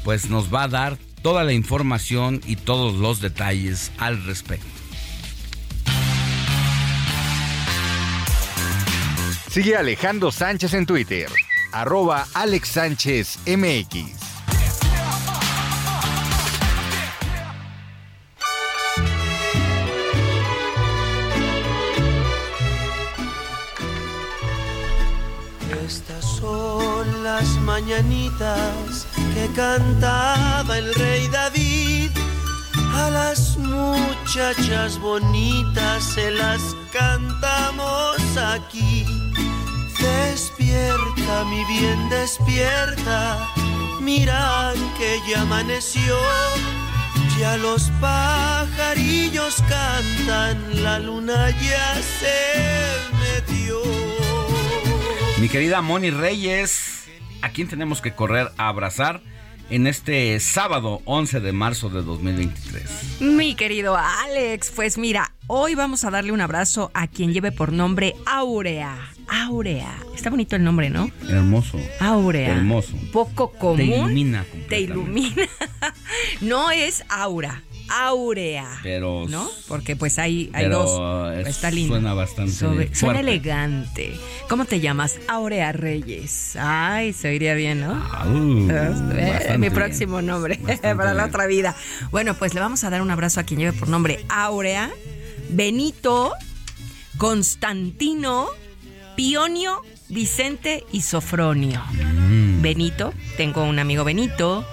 pues 0.03 0.29
nos 0.29 0.53
va 0.53 0.63
a 0.63 0.67
dar 0.67 0.97
toda 1.21 1.43
la 1.43 1.53
información 1.53 2.41
y 2.45 2.57
todos 2.57 2.95
los 2.95 3.21
detalles 3.21 3.91
al 3.97 4.23
respecto. 4.25 4.67
Sigue 9.49 9.77
Alejandro 9.77 10.31
Sánchez 10.31 10.73
en 10.73 10.85
Twitter, 10.87 11.29
arroba 11.71 12.25
Alex 12.33 12.69
Sánchez 12.69 13.37
MX. 13.45 14.23
Estas 25.85 26.25
son 26.25 27.23
las 27.23 27.47
mañanitas 27.59 29.05
que 29.33 29.47
cantaba 29.55 30.77
el 30.77 30.93
rey 30.95 31.27
David. 31.27 32.11
A 32.93 33.09
las 33.09 33.57
muchachas 33.57 34.99
bonitas 34.99 36.03
se 36.03 36.31
las 36.31 36.61
cantamos 36.91 38.17
aquí. 38.37 39.05
Despierta, 39.99 41.43
mi 41.45 41.63
bien, 41.65 42.09
despierta. 42.09 43.53
Mira 43.99 44.73
que 44.97 45.19
ya 45.29 45.41
amaneció. 45.41 46.17
Ya 47.39 47.57
los 47.57 47.89
pajarillos 47.99 49.55
cantan, 49.67 50.83
la 50.83 50.99
luna 50.99 51.49
ya 51.49 51.95
se 52.19 53.09
metió. 53.17 53.81
Mi 55.39 55.49
querida 55.49 55.81
Moni 55.81 56.11
Reyes, 56.11 57.02
¿a 57.43 57.49
quién 57.49 57.67
tenemos 57.67 58.01
que 58.01 58.13
correr 58.13 58.49
a 58.57 58.69
abrazar 58.69 59.21
en 59.69 59.85
este 59.85 60.39
sábado 60.39 61.01
11 61.05 61.41
de 61.41 61.51
marzo 61.51 61.89
de 61.89 62.01
2023? 62.01 63.21
Mi 63.21 63.53
querido 63.53 63.97
Alex, 63.97 64.71
pues 64.73 64.97
mira, 64.97 65.33
hoy 65.47 65.75
vamos 65.75 66.05
a 66.05 66.09
darle 66.09 66.31
un 66.31 66.39
abrazo 66.39 66.89
a 66.93 67.07
quien 67.07 67.33
lleve 67.33 67.51
por 67.51 67.73
nombre 67.73 68.15
Aurea. 68.25 68.97
Aurea. 69.27 69.93
Está 70.15 70.29
bonito 70.29 70.55
el 70.55 70.63
nombre, 70.63 70.89
¿no? 70.89 71.11
Hermoso. 71.27 71.79
Aurea. 71.99 72.55
Hermoso. 72.55 72.95
Poco 73.11 73.51
común. 73.51 73.77
Te 73.77 73.85
ilumina. 73.85 74.45
Te 74.69 74.79
ilumina. 74.81 75.43
no 76.41 76.71
es 76.71 77.03
aura. 77.09 77.61
Aurea. 77.89 78.79
Pero. 78.83 79.25
¿No? 79.29 79.49
Porque 79.67 79.95
pues 79.95 80.17
hay, 80.19 80.49
hay 80.53 80.63
pero 80.65 80.79
dos. 80.83 81.37
es- 81.39 81.47
Está 81.47 81.71
lindo. 81.71 81.93
Suena 81.95 82.13
bastante. 82.13 82.51
Sobre- 82.51 82.95
suena 82.95 83.19
elegante. 83.19 84.13
¿Cómo 84.49 84.65
te 84.65 84.79
llamas? 84.79 85.19
Aurea 85.27 85.71
Reyes. 85.71 86.55
Ay, 86.59 87.13
se 87.13 87.29
oiría 87.29 87.53
bien, 87.53 87.81
¿no? 87.81 87.91
Ah, 88.11 88.25
uh, 88.27 88.69
Eh, 88.69 89.29
bastante 89.31 89.53
mi 89.57 89.61
bien. 89.69 89.73
próximo 89.73 90.21
nombre 90.21 90.55
Bastante 90.61 90.95
para 90.95 91.13
la 91.13 91.25
otra 91.25 91.45
vida. 91.45 91.75
Bueno, 92.11 92.33
pues 92.35 92.53
le 92.53 92.59
vamos 92.59 92.83
a 92.83 92.89
dar 92.89 93.01
un 93.01 93.11
abrazo 93.11 93.39
a 93.39 93.43
quien 93.43 93.59
lleve 93.59 93.73
por 93.73 93.87
nombre 93.89 94.25
Aurea, 94.29 94.89
Benito, 95.49 96.33
Constantino, 97.17 98.47
Pionio, 99.15 99.81
Vicente 100.09 100.83
y 100.91 101.01
Sofronio. 101.01 101.81
Mm. 101.93 102.61
Benito, 102.61 103.13
tengo 103.37 103.63
un 103.63 103.79
amigo 103.79 104.03
Benito. 104.03 104.65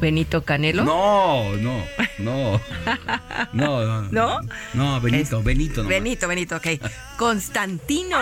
Benito 0.00 0.42
Canelo. 0.44 0.84
No, 0.84 1.56
no, 1.56 1.84
no. 2.18 2.60
No, 3.52 3.84
no. 3.84 4.02
¿No? 4.10 4.40
No, 4.74 5.00
Benito, 5.00 5.38
Es- 5.38 5.44
Benito. 5.44 5.76
nomás. 5.82 5.88
Benito, 5.90 6.28
Benito, 6.28 6.56
ok. 6.56 6.66
Constantino. 7.18 8.18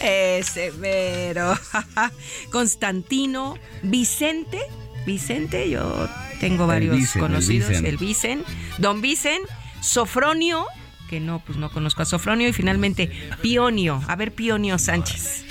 Ese 0.00 0.72
mero. 0.72 1.54
Constantino. 2.50 3.56
Vicente. 3.82 4.60
Vicente, 5.06 5.68
yo 5.68 6.08
tengo 6.40 6.64
El 6.64 6.68
varios 6.68 7.14
el 7.14 7.20
conocidos. 7.20 7.68
Vicen. 7.68 7.86
El 7.86 7.96
Vicen. 7.98 8.44
Don 8.78 9.00
Vicen. 9.00 9.42
Sofronio. 9.80 10.66
Que 11.10 11.20
no, 11.20 11.42
pues 11.44 11.58
no 11.58 11.70
conozco 11.70 12.02
a 12.02 12.04
Sofronio. 12.04 12.48
Y 12.48 12.52
finalmente, 12.52 13.10
Pionio. 13.42 14.02
A 14.08 14.16
ver, 14.16 14.32
Pionio 14.32 14.78
Sánchez. 14.78 15.44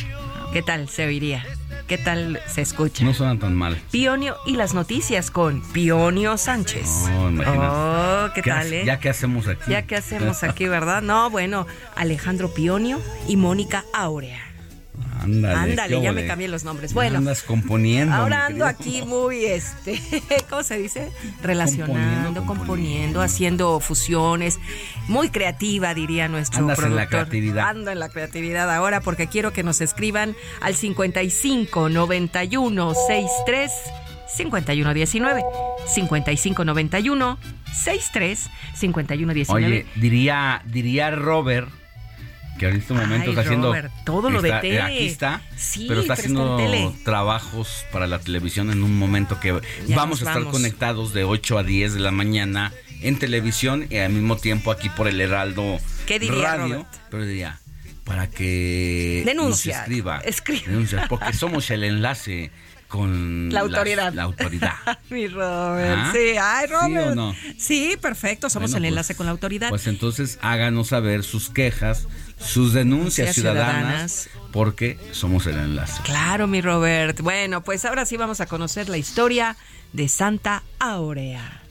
¿Qué 0.51 0.61
tal 0.61 0.89
se 0.89 1.05
oiría? 1.05 1.45
¿Qué 1.87 1.97
tal 1.97 2.39
se 2.47 2.61
escucha? 2.61 3.03
No 3.03 3.13
suenan 3.13 3.39
tan 3.39 3.55
mal. 3.55 3.77
Pionio 3.91 4.37
y 4.45 4.55
las 4.55 4.73
noticias 4.73 5.29
con 5.31 5.61
Pionio 5.73 6.37
Sánchez. 6.37 6.87
No, 7.09 7.29
imagínate. 7.29 7.67
Oh, 7.69 8.27
¿qué, 8.33 8.41
tal, 8.41 8.59
hace- 8.59 8.81
eh? 8.81 8.85
Ya 8.85 8.99
que 8.99 9.09
hacemos 9.09 9.47
aquí. 9.47 9.69
Ya 9.69 9.81
que 9.81 9.95
hacemos 9.97 10.43
aquí, 10.43 10.67
¿verdad? 10.69 11.01
No, 11.01 11.29
bueno, 11.29 11.67
Alejandro 11.95 12.53
Pionio 12.53 13.01
y 13.27 13.35
Mónica 13.35 13.83
Aurea. 13.93 14.39
Ándale. 15.23 15.71
Ándale, 15.71 16.01
ya 16.01 16.11
me 16.11 16.27
cambié 16.27 16.47
los 16.47 16.63
nombres. 16.63 16.93
Bueno, 16.93 17.17
Andas 17.17 17.43
componiendo. 17.43 18.13
ahora 18.13 18.47
ando 18.47 18.65
aquí 18.65 19.01
muy, 19.03 19.45
este, 19.45 19.99
¿cómo 20.49 20.63
se 20.63 20.77
dice? 20.77 21.11
Relacionando, 21.41 21.93
Componiendo, 21.93 22.45
componiendo, 22.45 23.21
haciendo 23.21 23.79
fusiones. 23.79 24.59
Muy 25.07 25.29
creativa, 25.29 25.93
diría 25.93 26.27
nuestro 26.27 26.59
Andas 26.59 26.77
en 26.79 26.83
la 26.83 26.87
productor. 26.89 27.09
creatividad. 27.09 27.69
Ando 27.69 27.91
en 27.91 27.99
la 27.99 28.09
creatividad 28.09 28.73
ahora 28.73 29.01
porque 29.01 29.27
quiero 29.27 29.53
que 29.53 29.63
nos 29.63 29.81
escriban 29.81 30.35
al 30.61 30.75
55 30.75 31.89
91 31.89 32.93
63 33.07 33.71
51 34.35 34.93
19. 34.93 35.43
55 35.87 36.65
91 36.65 37.37
63 37.73 38.49
51 38.75 39.33
19. 39.33 39.65
Oye, 39.65 39.85
diría, 39.95 40.61
diría 40.65 41.11
Robert 41.11 41.69
que 42.59 42.67
en 42.67 42.75
este 42.77 42.93
momento 42.93 43.23
Ay, 43.25 43.29
está 43.29 43.41
haciendo. 43.41 43.67
Robert, 43.69 43.91
todo 44.05 44.29
lo 44.29 44.41
de 44.41 44.49
está- 44.49 44.61
tele. 44.61 44.81
Aquí 44.81 45.05
está. 45.07 45.41
Sí, 45.57 45.85
pero 45.87 46.01
está 46.01 46.13
pero 46.13 46.13
está 46.13 46.13
en 46.13 46.19
haciendo 46.19 46.57
tele. 46.57 46.91
trabajos 47.03 47.85
para 47.91 48.07
la 48.07 48.19
televisión 48.19 48.71
en 48.71 48.83
un 48.83 48.97
momento 48.97 49.39
que 49.39 49.59
Ya 49.87 49.95
vamos 49.95 50.19
a 50.19 50.23
estar 50.25 50.39
vamos. 50.39 50.51
conectados 50.53 51.13
de 51.13 51.23
8 51.23 51.57
a 51.57 51.63
10 51.63 51.93
de 51.93 51.99
la 51.99 52.11
mañana 52.11 52.71
en 53.01 53.17
televisión 53.19 53.87
y 53.89 53.97
al 53.97 54.11
mismo 54.13 54.37
tiempo 54.37 54.71
aquí 54.71 54.89
por 54.89 55.07
el 55.07 55.19
Heraldo 55.19 55.79
¿Qué 56.05 56.19
diría 56.19 56.55
Radio. 56.57 56.75
Robert? 56.75 56.87
Pero 57.09 57.25
diría. 57.25 57.59
Para 58.03 58.29
que 58.29 59.23
Denuncia, 59.25 59.73
nos 59.77 59.81
escriba. 59.83 60.17
escriba. 60.25 60.63
Denuncia, 60.67 61.05
porque 61.07 61.31
somos 61.33 61.69
el 61.71 61.83
enlace 61.85 62.51
con 62.89 63.49
La 63.49 63.63
las- 63.63 63.73
autoridad. 63.73 64.13
la 64.13 64.23
autoridad. 64.23 64.73
Mi 65.09 65.27
Robert, 65.27 65.97
¿Ah? 65.99 66.11
sí, 66.13 66.35
ay, 66.39 66.67
¿Sí 66.67 66.73
Robert. 66.73 67.07
o 67.11 67.15
no? 67.15 67.35
Sí, 67.57 67.97
perfecto, 68.01 68.49
somos 68.49 68.71
Bueno, 68.71 68.77
el 68.77 68.81
pues- 68.83 68.89
enlace 68.91 69.15
con 69.15 69.25
la 69.25 69.31
autoridad. 69.31 69.69
Pues 69.69 69.87
entonces 69.87 70.37
háganos 70.41 70.89
saber 70.89 71.23
sus 71.23 71.49
quejas, 71.49 72.07
sus 72.45 72.73
denuncias 72.73 73.33
ciudadanas, 73.33 74.11
ciudadanas. 74.11 74.29
porque 74.51 74.97
somos 75.11 75.47
el 75.47 75.57
enlace. 75.57 76.01
Claro, 76.03 76.47
mi 76.47 76.61
Robert. 76.61 77.21
Bueno, 77.21 77.63
pues 77.63 77.85
ahora 77.85 78.05
sí 78.05 78.17
vamos 78.17 78.41
a 78.41 78.45
conocer 78.45 78.89
la 78.89 78.97
historia 78.97 79.55
de 79.93 80.07
Santa 80.09 80.63
Aurea. 80.79 81.61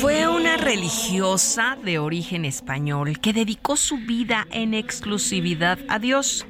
Fue 0.00 0.26
una 0.26 0.56
religiosa 0.56 1.78
de 1.84 1.98
origen 1.98 2.44
español 2.44 3.20
que 3.20 3.32
dedicó 3.32 3.76
su 3.76 3.98
vida 3.98 4.46
en 4.50 4.74
exclusividad 4.74 5.78
a 5.88 5.98
Dios. 5.98 6.46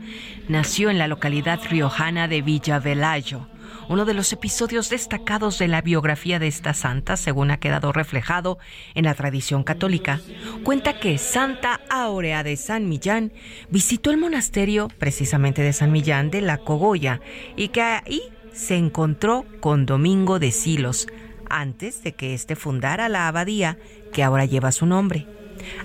Nació 0.48 0.90
en 0.90 0.98
la 0.98 1.06
localidad 1.08 1.60
riojana 1.68 2.28
de 2.28 2.42
Villavelayo. 2.42 3.46
Uno 3.88 4.04
de 4.04 4.14
los 4.14 4.32
episodios 4.32 4.90
destacados 4.90 5.58
de 5.58 5.68
la 5.68 5.80
biografía 5.80 6.40
de 6.40 6.48
esta 6.48 6.74
santa, 6.74 7.16
según 7.16 7.52
ha 7.52 7.60
quedado 7.60 7.92
reflejado 7.92 8.58
en 8.94 9.04
la 9.04 9.14
tradición 9.14 9.62
católica, 9.62 10.20
cuenta 10.64 10.98
que 10.98 11.18
Santa 11.18 11.80
Aurea 11.88 12.42
de 12.42 12.56
San 12.56 12.88
Millán 12.88 13.32
visitó 13.70 14.10
el 14.10 14.16
monasterio 14.16 14.88
precisamente 14.98 15.62
de 15.62 15.72
San 15.72 15.92
Millán 15.92 16.30
de 16.30 16.40
la 16.40 16.58
Cogolla 16.58 17.20
y 17.54 17.68
que 17.68 17.82
ahí 17.82 18.22
se 18.52 18.76
encontró 18.76 19.44
con 19.60 19.86
Domingo 19.86 20.40
de 20.40 20.50
Silos, 20.50 21.06
antes 21.48 22.02
de 22.02 22.12
que 22.12 22.34
éste 22.34 22.56
fundara 22.56 23.08
la 23.08 23.28
abadía 23.28 23.78
que 24.12 24.24
ahora 24.24 24.46
lleva 24.46 24.72
su 24.72 24.86
nombre. 24.86 25.28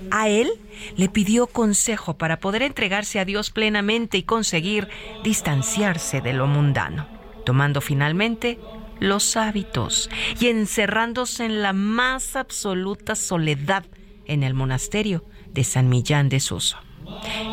A 0.10 0.28
él 0.28 0.50
le 0.96 1.08
pidió 1.08 1.46
consejo 1.46 2.18
para 2.18 2.40
poder 2.40 2.64
entregarse 2.64 3.20
a 3.20 3.26
Dios 3.26 3.52
plenamente 3.52 4.18
y 4.18 4.24
conseguir 4.24 4.88
distanciarse 5.24 6.22
de 6.22 6.34
lo 6.34 6.48
mundano. 6.48 7.08
Tomando 7.46 7.82
finalmente 7.82 8.60
los 9.00 9.36
hábitos 9.36 10.10
y 10.40 10.48
encerrándose 10.48 11.46
en 11.46 11.62
la 11.62 11.74
más 11.74 12.36
absoluta 12.36 13.16
soledad 13.16 13.86
en 14.26 14.44
el 14.44 14.54
monasterio 14.54 15.26
de 15.52 15.64
San 15.64 15.90
Millán 15.90 16.30
de 16.30 16.40
Suso. 16.40 16.78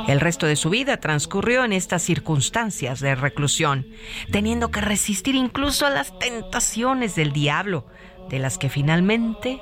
El 0.07 0.21
resto 0.21 0.47
de 0.47 0.57
su 0.57 0.71
vida 0.71 0.99
transcurrió 0.99 1.65
en 1.65 1.73
estas 1.73 2.03
circunstancias 2.03 3.01
de 3.01 3.15
reclusión, 3.15 3.87
teniendo 4.31 4.71
que 4.71 4.81
resistir 4.81 5.35
incluso 5.35 5.87
a 5.87 5.91
las 5.91 6.17
tentaciones 6.19 7.15
del 7.17 7.33
diablo, 7.33 7.87
de 8.29 8.39
las 8.39 8.59
que 8.59 8.69
finalmente 8.69 9.61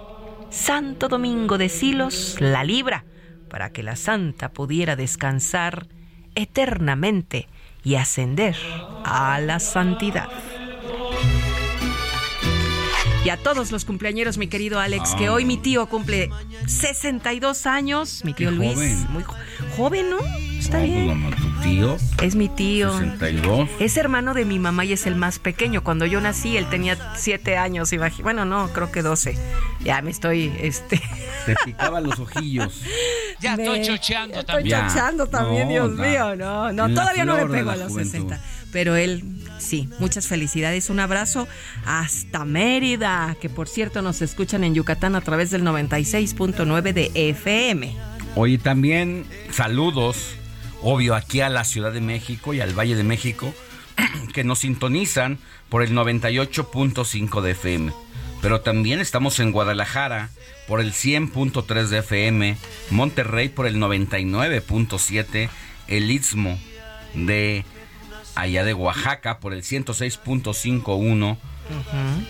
Santo 0.51 1.09
Domingo 1.09 1.59
de 1.59 1.69
Silos 1.69 2.37
la 2.41 2.65
libra 2.65 3.05
para 3.49 3.71
que 3.71 3.83
la 3.83 3.97
santa 3.97 4.53
pudiera 4.53 4.97
descansar 4.97 5.89
eternamente 6.35 7.49
y 7.87 7.95
ascender 7.95 8.57
a 9.05 9.39
la 9.41 9.61
santidad. 9.61 10.33
Y 13.27 13.31
a 13.31 13.37
todos 13.37 13.73
los 13.73 13.85
cumpleañeros, 13.85 14.39
mi 14.39 14.47
querido 14.47 14.79
Alex, 14.79 15.17
que 15.17 15.29
hoy 15.29 15.45
mi 15.45 15.57
tío 15.57 15.87
cumple 15.87 16.31
62 16.69 17.67
años, 17.67 18.25
mi 18.25 18.35
tío 18.35 18.53
Luis, 18.53 18.77
muy 19.09 19.25
joven, 19.77 20.11
¿no? 20.11 20.19
Está 20.57 20.79
bien. 20.79 21.25
Pues, 21.25 21.35
tu 21.35 21.61
tío. 21.61 21.97
Es 22.23 22.37
mi 22.37 22.49
tío. 22.49 22.97
62. 22.97 23.69
Es 23.81 23.97
hermano 23.97 24.33
de 24.33 24.45
mi 24.45 24.61
mamá 24.61 24.85
y 24.85 24.93
es 24.93 25.09
el 25.09 25.17
más 25.17 25.41
pequeño. 25.41 25.83
Cuando 25.83 26.07
yo 26.07 26.21
nací, 26.21 26.57
él 26.57 26.71
tenía 26.71 27.15
7 27.17 27.57
años. 27.57 27.91
Bueno, 28.23 28.45
no, 28.45 28.73
creo 28.73 28.93
que 28.93 29.03
12. 29.03 29.37
Ya 29.81 30.03
me 30.03 30.13
estoy, 30.13 30.53
este... 30.61 31.03
Te 31.47 31.57
picaban 31.65 32.05
los 32.05 32.21
ojillos. 32.21 32.81
Ya 33.41 33.55
estoy 33.55 33.83
chocheando 33.83 34.45
también. 34.45 34.77
Estoy 34.77 34.89
chocheando 34.89 35.27
también, 35.27 35.69
Dios 35.69 35.91
mío. 35.91 36.37
No, 36.37 36.73
no, 36.73 36.95
todavía 36.95 37.25
no 37.25 37.37
le 37.37 37.47
pego 37.47 37.71
a 37.71 37.77
los 37.77 37.93
60. 37.93 38.41
Pero 38.77 38.95
él 38.95 39.25
Sí, 39.59 39.89
muchas 39.99 40.27
felicidades. 40.27 40.91
Un 40.91 41.01
abrazo 41.01 41.49
hasta 41.87 42.45
Mérida, 42.45 43.35
que 43.41 43.49
por 43.49 43.69
cierto 43.69 44.03
nos 44.03 44.21
escuchan 44.21 44.65
en 44.65 44.75
Yucatán 44.75 45.15
a 45.15 45.23
través 45.23 45.51
del 45.51 45.63
96.9 45.63 46.93
de 46.93 47.11
FM. 47.15 47.97
Hoy 48.35 48.59
también 48.59 49.25
saludos, 49.51 50.35
obvio, 50.83 51.15
aquí 51.15 51.41
a 51.41 51.49
la 51.49 51.65
Ciudad 51.65 51.91
de 51.91 52.03
México 52.03 52.53
y 52.53 52.61
al 52.61 52.79
Valle 52.79 52.97
de 52.97 53.03
México, 53.03 53.55
que 54.35 54.45
nos 54.45 54.59
sintonizan 54.59 55.39
por 55.71 55.83
el 55.83 55.93
98.5 55.93 57.41
de 57.41 57.53
FM. 57.53 57.93
Pero 58.43 58.61
también 58.61 59.01
estamos 59.01 59.41
en 59.41 59.53
Guadalajara 59.53 60.29
por 60.69 60.83
el 60.83 60.93
100.3 60.93 61.87
de 61.87 61.99
FM, 62.01 62.59
Monterrey 62.91 63.49
por 63.49 63.67
el 63.67 63.79
99.7, 63.79 65.49
el 65.89 66.11
Istmo 66.11 66.59
de 67.15 67.65
allá 68.37 68.63
de 68.65 68.75
Oaxaca 68.75 69.41
por 69.41 69.53
el 69.53 69.63
106.51, 69.63 71.37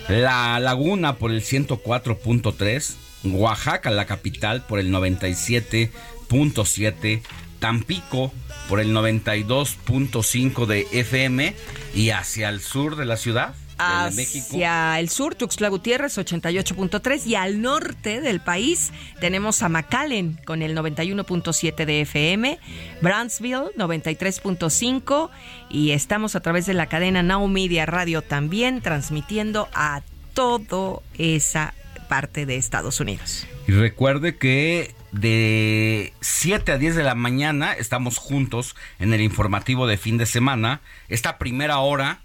La 0.09 0.59
Laguna 0.59 1.17
por 1.17 1.29
el 1.31 1.43
104.3, 1.43 2.95
Oaxaca, 3.25 3.91
la 3.91 4.05
capital, 4.05 4.65
por 4.65 4.79
el 4.79 4.91
97.7, 4.91 7.21
Tampico 7.59 8.33
por 8.69 8.79
el 8.79 8.93
92.5 8.93 10.65
de 10.65 10.87
FM 10.91 11.53
y 11.95 12.11
hacia 12.11 12.47
el 12.49 12.61
sur 12.61 12.95
de 12.95 13.05
la 13.05 13.17
ciudad 13.17 13.55
Hacia 13.77 14.99
el 14.99 15.09
sur, 15.09 15.35
Tuxtla 15.35 15.69
Gutiérrez 15.69 16.17
88.3 16.17 17.27
y 17.27 17.35
al 17.35 17.61
norte 17.61 18.21
del 18.21 18.39
país 18.39 18.91
tenemos 19.19 19.61
a 19.61 19.69
McAllen 19.69 20.39
con 20.45 20.61
el 20.61 20.75
91.7 20.75 21.85
de 21.85 22.01
FM, 22.01 22.59
Brownsville 23.01 23.71
93.5 23.77 25.29
y 25.69 25.91
estamos 25.91 26.35
a 26.35 26.39
través 26.39 26.65
de 26.65 26.73
la 26.73 26.87
cadena 26.87 27.23
Now 27.23 27.47
Media 27.47 27.85
Radio 27.85 28.21
también 28.21 28.81
transmitiendo 28.81 29.67
a 29.73 30.01
toda 30.33 31.01
esa 31.17 31.73
parte 32.07 32.45
de 32.45 32.57
Estados 32.57 32.99
Unidos. 32.99 33.47
Y 33.67 33.73
recuerde 33.73 34.37
que 34.37 34.95
de 35.11 36.13
7 36.21 36.73
a 36.73 36.77
10 36.77 36.95
de 36.95 37.03
la 37.03 37.15
mañana 37.15 37.73
estamos 37.73 38.17
juntos 38.17 38.75
en 38.99 39.13
el 39.13 39.21
informativo 39.21 39.87
de 39.87 39.97
fin 39.97 40.17
de 40.17 40.25
semana. 40.25 40.81
Esta 41.09 41.37
primera 41.37 41.79
hora 41.79 42.21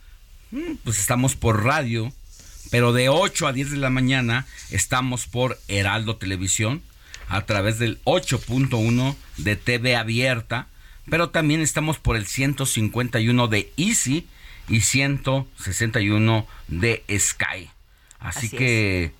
pues 0.84 0.98
estamos 0.98 1.36
por 1.36 1.64
radio, 1.64 2.12
pero 2.70 2.92
de 2.92 3.08
8 3.08 3.46
a 3.46 3.52
10 3.52 3.72
de 3.72 3.76
la 3.78 3.90
mañana 3.90 4.46
estamos 4.70 5.26
por 5.26 5.58
Heraldo 5.68 6.16
Televisión 6.16 6.82
a 7.28 7.46
través 7.46 7.78
del 7.78 8.02
8.1 8.04 9.16
de 9.38 9.56
TV 9.56 9.96
abierta, 9.96 10.68
pero 11.08 11.30
también 11.30 11.60
estamos 11.60 11.98
por 11.98 12.16
el 12.16 12.26
151 12.26 13.48
de 13.48 13.72
Easy 13.76 14.28
y 14.68 14.80
161 14.82 16.46
de 16.68 17.04
Sky. 17.18 17.70
Así, 18.18 18.48
que 18.48 19.12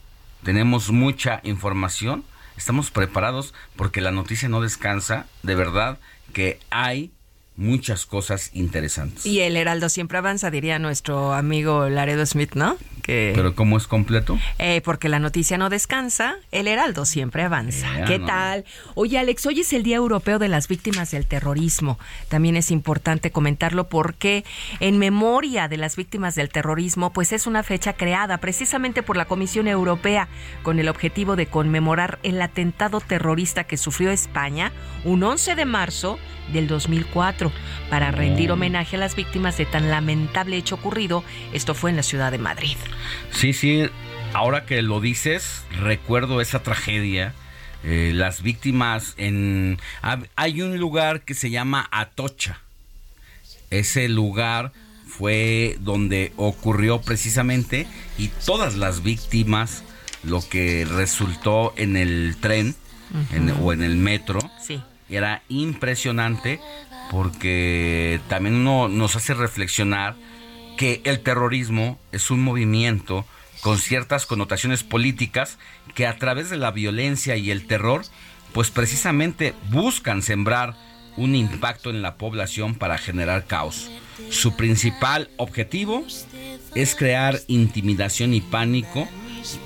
tenemos 0.42 0.90
mucha 0.90 1.40
información, 1.42 2.25
estamos 2.57 2.90
preparados 2.90 3.55
porque 3.75 4.01
la 4.01 4.12
noticia 4.12 4.49
no 4.49 4.61
descansa, 4.61 5.27
de 5.42 5.55
verdad 5.55 5.99
que 6.33 6.61
hay 6.71 7.11
muchas 7.57 8.07
cosas 8.07 8.51
interesantes. 8.55 9.27
Y 9.27 9.41
el 9.41 9.57
Heraldo 9.57 9.88
siempre 9.88 10.19
avanza, 10.19 10.51
diría 10.51 10.79
nuestro 10.79 11.35
amigo 11.35 11.88
Laredo 11.88 12.25
Smith, 12.25 12.55
¿no? 12.55 12.77
Que, 13.03 13.33
¿Pero 13.35 13.57
cómo 13.57 13.77
es 13.77 13.88
completo? 13.88 14.38
Eh, 14.59 14.81
porque 14.85 15.09
la 15.09 15.19
noticia 15.19 15.59
no 15.59 15.69
descansa, 15.69 16.37
el 16.53 16.69
Heraldo 16.69 17.05
siempre 17.05 17.43
avanza. 17.43 18.05
¿Qué 18.07 18.21
tal? 18.21 18.65
Oye, 18.95 19.19
Alex, 19.19 19.45
hoy 19.47 19.61
es 19.61 19.73
el 19.73 19.83
Día 19.83 19.97
Europeo 19.97 20.38
de 20.38 20.49
las 20.49 20.69
Víctimas 20.69 21.11
del 21.11 21.27
Terrorismo. 21.27 21.99
También 22.29 22.57
es 22.57 22.71
importante 22.71 23.33
comentarlo 23.33 23.88
porque 23.88 24.45
en 24.79 24.99
memoria 24.99 25.67
de 25.67 25.79
las 25.79 25.97
víctimas 25.97 26.37
del 26.37 26.49
terrorismo, 26.49 27.12
pues 27.12 27.33
es 27.33 27.49
una 27.49 27.65
fecha 27.65 27.95
creada 27.95 28.38
precisamente 28.38 29.03
por 29.03 29.17
la 29.17 29.25
Comisión 29.25 29.67
Europea 29.67 30.29
con 30.62 30.79
el 30.79 30.88
objetivo 30.88 31.35
de 31.35 31.47
conmemorar 31.47 32.21
el 32.23 32.41
atentado 32.41 33.01
terrorista 33.01 33.65
que 33.65 33.77
sufrió 33.77 34.11
España 34.11 34.73
un 35.05 35.23
11 35.23 35.57
de 35.57 35.65
marzo 35.65 36.19
del 36.53 36.69
2004 36.69 37.53
para 37.91 38.11
rendir 38.11 38.53
homenaje 38.53 38.97
a 38.97 38.99
las 38.99 39.17
víctimas 39.17 39.57
de 39.57 39.67
tan 39.67 39.91
lamentable 39.91 40.57
hecho 40.57 40.77
ocurrido. 40.77 41.25
Esto 41.53 41.75
fue 41.75 41.91
en 41.91 41.97
la 41.97 42.03
ciudad 42.03 42.31
de 42.31 42.38
Madrid. 42.38 42.77
Sí, 43.31 43.53
sí, 43.53 43.88
ahora 44.33 44.65
que 44.67 44.83
lo 44.83 45.01
dices, 45.01 45.65
recuerdo 45.81 46.41
esa 46.41 46.62
tragedia. 46.62 47.35
Eh, 47.85 48.12
las 48.15 48.43
víctimas 48.43 49.15
en... 49.17 49.79
Hay 50.37 50.62
un 50.62 50.79
lugar 50.79 51.23
que 51.23 51.35
se 51.35 51.51
llama 51.51 51.88
Atocha. 51.91 52.61
Ese 53.71 54.09
lugar 54.09 54.73
fue 55.07 55.77
donde 55.81 56.33
ocurrió 56.37 57.01
precisamente 57.01 57.87
y 58.19 58.29
todas 58.29 58.77
las 58.77 59.03
víctimas, 59.03 59.83
lo 60.23 60.47
que 60.49 60.85
resultó 60.85 61.75
en 61.77 61.97
el 61.97 62.37
tren 62.41 62.77
o 63.61 63.73
en 63.73 63.83
el 63.83 63.97
metro, 63.97 64.38
sí 64.65 64.81
era 65.16 65.42
impresionante 65.48 66.61
porque 67.11 68.20
también 68.29 68.57
uno 68.57 68.88
nos 68.88 69.16
hace 69.16 69.35
reflexionar 69.35 70.14
que 70.77 71.01
el 71.05 71.20
terrorismo 71.20 71.98
es 72.12 72.31
un 72.31 72.42
movimiento 72.42 73.27
con 73.61 73.79
ciertas 73.79 74.27
connotaciones 74.27 74.83
políticas 74.83 75.59
que 75.94 76.07
a 76.07 76.16
través 76.18 76.51
de 76.51 76.57
la 76.57 76.70
violencia 76.70 77.37
y 77.37 77.51
el 77.51 77.66
terror 77.66 78.03
pues 78.53 78.70
precisamente 78.70 79.55
buscan 79.70 80.22
sembrar 80.22 80.75
un 81.16 81.35
impacto 81.35 81.90
en 81.90 82.03
la 82.03 82.16
población 82.16 82.75
para 82.75 82.98
generar 82.98 83.46
caos. 83.46 83.90
Su 84.31 84.57
principal 84.57 85.31
objetivo 85.37 86.05
es 86.75 86.94
crear 86.94 87.40
intimidación 87.48 88.35
y 88.35 88.40
pánico 88.40 89.09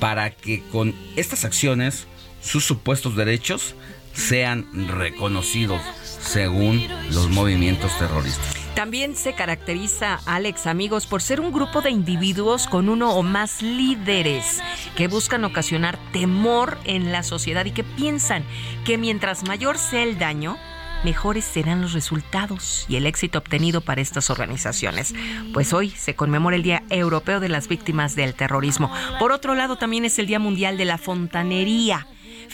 para 0.00 0.30
que 0.30 0.62
con 0.72 0.94
estas 1.16 1.44
acciones 1.44 2.06
sus 2.40 2.64
supuestos 2.64 3.16
derechos 3.16 3.74
sean 4.16 4.66
reconocidos 4.88 5.81
según 6.02 6.87
los 7.11 7.29
movimientos 7.29 7.96
terroristas. 7.98 8.55
También 8.74 9.16
se 9.16 9.35
caracteriza, 9.35 10.20
Alex, 10.26 10.66
amigos, 10.66 11.07
por 11.07 11.22
ser 11.22 11.40
un 11.40 11.50
grupo 11.50 11.81
de 11.81 11.90
individuos 11.90 12.66
con 12.66 12.90
uno 12.90 13.14
o 13.14 13.22
más 13.22 13.62
líderes 13.62 14.61
que 14.96 15.09
buscan 15.09 15.44
ocasionar 15.44 15.98
temor 16.12 16.76
en 16.85 17.11
la 17.11 17.22
sociedad 17.22 17.64
y 17.64 17.70
que 17.70 17.85
piensan 17.85 18.44
que 18.85 18.98
mientras 18.98 19.48
mayor 19.48 19.79
sea 19.79 20.02
el 20.02 20.18
daño, 20.18 20.59
mejores 21.05 21.44
serán 21.44 21.81
los 21.81 21.94
resultados 21.94 22.85
y 22.87 22.96
el 22.96 23.07
éxito 23.07 23.38
obtenido 23.38 23.81
para 23.81 24.02
estas 24.02 24.29
organizaciones. 24.29 25.14
Pues 25.55 25.72
hoy 25.72 25.90
se 25.90 26.14
conmemora 26.14 26.57
el 26.57 26.62
Día 26.62 26.83
Europeo 26.90 27.40
de 27.40 27.48
las 27.48 27.68
Víctimas 27.68 28.14
del 28.14 28.35
Terrorismo. 28.35 28.90
Por 29.18 29.33
otro 29.33 29.55
lado, 29.55 29.76
también 29.76 30.05
es 30.05 30.18
el 30.18 30.26
Día 30.26 30.38
Mundial 30.38 30.76
de 30.76 30.85
la 30.85 30.98
Fontanería 30.98 32.07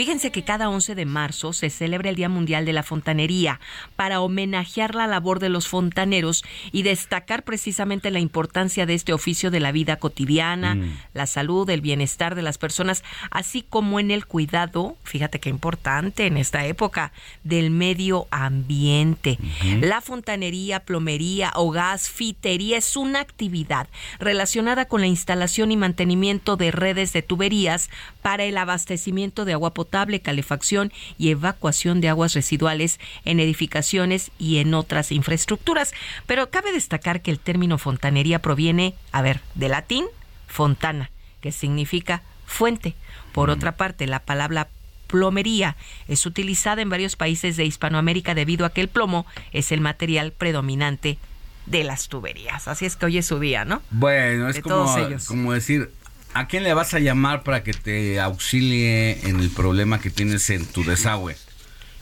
Fíjense 0.03 0.33
que 0.33 0.43
cada 0.43 0.69
11 0.69 0.97
de 0.97 1.05
marzo 1.07 1.53
se 1.53 1.71
celebra 1.71 2.11
el 2.11 2.17
Día 2.17 2.29
Mundial 2.29 2.65
de 2.65 2.73
la 2.73 2.83
Fontanería 2.83 3.61
para 3.95 4.21
homenajear 4.21 4.97
la 4.97 5.07
labor 5.07 5.39
de 5.39 5.49
los 5.49 5.69
fontaneros 5.69 6.43
y 6.73 6.83
destacar 6.83 7.45
precisamente 7.45 8.11
la 8.11 8.19
importancia 8.19 8.85
de 8.85 8.95
este 8.95 9.13
oficio 9.13 9.53
de 9.53 9.61
la 9.61 9.71
vida 9.71 10.01
cotidiana, 10.01 10.75
mm. 10.75 10.99
la 11.15 11.29
salud, 11.29 11.71
el 11.71 11.83
bienestar 11.83 12.35
de 12.35 12.43
las 12.43 12.59
personas, 12.59 13.05
así 13.31 13.63
como 13.63 14.01
en 14.01 14.11
el 14.11 14.27
cuidado, 14.27 14.97
fíjate 15.05 15.39
qué 15.39 15.51
importante 15.51 16.27
en 16.27 16.37
esta 16.37 16.67
época, 16.67 17.13
del 17.45 17.71
medio 17.71 18.27
ambiente. 18.33 19.39
La 19.83 20.01
fontanería, 20.01 20.81
plomería 20.81 21.53
o 21.55 21.71
gasfitería 21.71 22.79
es 22.79 22.97
una 22.97 23.21
actividad 23.21 23.87
relacionada 24.19 24.87
con 24.87 25.01
la 25.01 25.07
instalación 25.07 25.71
y 25.71 25.77
mantenimiento 25.77 26.57
de 26.57 26.73
redes 26.73 27.13
de 27.13 27.23
tuberías 27.23 27.89
para 28.21 28.43
el 28.43 28.59
abastecimiento 28.59 29.45
de 29.45 29.53
agua 29.53 29.73
potable, 29.75 29.92
calefacción 30.21 30.93
y 31.19 31.31
evacuación 31.31 32.01
de 32.01 32.09
aguas 32.09 32.35
residuales 32.35 32.99
en 33.25 33.39
edificaciones 33.39 34.33
y 34.39 34.59
en 34.59 34.75
otras 34.75 35.13
infraestructuras. 35.13 35.93
Pero 36.27 36.51
cabe 36.51 36.73
destacar 36.73 37.23
que 37.23 37.31
el 37.31 37.39
término 37.39 37.79
fontanería 37.79 38.41
proviene, 38.41 38.95
a 39.13 39.23
ver, 39.23 39.41
de 39.55 39.69
latín 39.69 40.07
fontana, 40.49 41.11
que 41.41 41.53
significa 41.53 42.23
fuente. 42.47 42.95
Por 43.33 43.51
otra 43.51 43.77
parte, 43.77 44.07
la 44.07 44.21
palabra 44.21 44.69
plomería 45.07 45.77
es 46.09 46.27
utilizada 46.27 46.83
en 46.83 46.89
varios 46.89 47.17
países 47.17 47.57
de 47.57 47.65
Hispanoamérica 47.65 48.35
debido 48.35 48.67
a 48.67 48.71
que 48.71 48.81
el 48.81 48.89
plomo 48.89 49.27
es 49.53 49.71
el 49.71 49.81
material 49.81 50.33
predominante 50.33 51.19
de 51.67 51.85
las 51.85 52.09
tuberías. 52.09 52.67
Así 52.67 52.87
es 52.87 52.97
que 52.97 53.07
hoy 53.07 53.19
es 53.19 53.27
su 53.27 53.39
día, 53.39 53.65
¿no? 53.65 53.83
Bueno, 53.91 54.49
es 54.49 54.61
como, 54.61 54.87
como 55.27 55.53
decir, 55.53 55.91
¿a 56.35 56.47
quién 56.47 56.63
le 56.65 56.75
vas 56.75 56.95
a 56.95 56.99
llamar 56.99 57.43
para 57.43 57.63
que 57.63 57.73
te 57.73 58.21
auxilie 58.21 59.29
en 59.29 59.41
el 59.41 59.51
problema 59.51 60.01
que 60.01 60.11
tienes 60.11 60.49
en 60.51 60.67
tu 60.67 60.85
desagüe? 60.85 61.37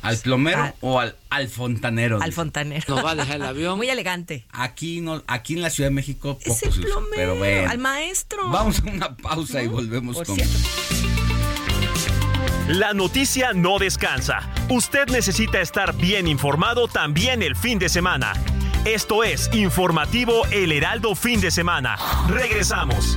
¿Al 0.02 0.16
plomero 0.16 0.62
ah. 0.62 0.74
o 0.80 0.98
al, 0.98 1.16
al 1.28 1.48
fontanero? 1.48 2.22
Al 2.22 2.32
fontanero. 2.32 2.84
Nos 2.88 3.04
va 3.04 3.10
a 3.10 3.14
dejar 3.14 3.36
el 3.36 3.42
avión. 3.42 3.76
Muy 3.76 3.90
elegante. 3.90 4.46
Aquí 4.50 5.00
no, 5.00 5.22
aquí 5.26 5.54
en 5.54 5.62
la 5.62 5.70
Ciudad 5.70 5.90
de 5.90 5.94
México 5.94 6.38
es 6.42 6.62
el 6.62 6.70
plomero, 6.70 7.12
pero 7.14 7.36
bueno, 7.36 7.70
al 7.70 7.78
maestro. 7.78 8.48
Vamos 8.48 8.80
a 8.80 8.90
una 8.90 9.16
pausa 9.16 9.62
y 9.62 9.66
volvemos 9.66 10.22
con 10.22 10.38
La 12.68 12.94
noticia 12.94 13.52
no 13.52 13.78
descansa. 13.78 14.50
Usted 14.70 15.08
necesita 15.08 15.60
estar 15.60 15.94
bien 15.94 16.26
informado 16.26 16.88
también 16.88 17.42
el 17.42 17.56
fin 17.56 17.78
de 17.78 17.90
semana. 17.90 18.32
Esto 18.86 19.22
es 19.24 19.50
Informativo 19.52 20.46
El 20.50 20.72
Heraldo 20.72 21.14
Fin 21.14 21.42
de 21.42 21.50
Semana. 21.50 21.98
Regresamos. 22.28 23.16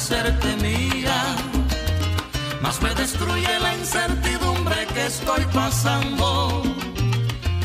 Hacerte 0.00 0.56
mía, 0.56 1.36
más 2.62 2.80
me 2.80 2.94
destruye 2.94 3.52
la 3.60 3.74
incertidumbre 3.74 4.86
que 4.94 5.04
estoy 5.04 5.44
pasando. 5.52 6.62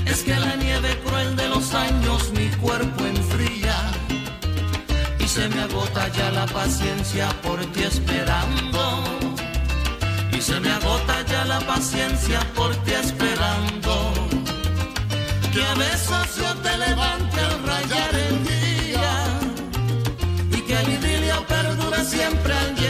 Es 0.05 0.21
que 0.23 0.35
la 0.35 0.53
nieve 0.57 0.99
cruel 1.05 1.37
de 1.37 1.47
los 1.47 1.73
años 1.73 2.31
mi 2.33 2.49
cuerpo 2.63 3.05
enfría 3.05 3.77
y 5.17 5.25
se 5.29 5.47
me 5.47 5.61
agota 5.61 6.09
ya 6.09 6.29
la 6.31 6.45
paciencia 6.47 7.29
por 7.41 7.59
ti 7.71 7.83
esperando. 7.83 8.83
Y 10.37 10.41
se 10.41 10.59
me 10.59 10.71
agota 10.73 11.15
ya 11.31 11.45
la 11.45 11.61
paciencia 11.61 12.39
por 12.53 12.75
ti 12.83 12.91
esperando. 12.91 13.93
Que 15.53 15.61
a 15.65 15.75
veces 15.75 16.35
yo 16.41 16.53
te 16.55 16.77
levante 16.85 17.39
al 17.39 17.63
rayar 17.63 18.13
el 18.27 18.44
siempre 22.05 22.53
al 22.53 22.75
llegar 22.75 22.84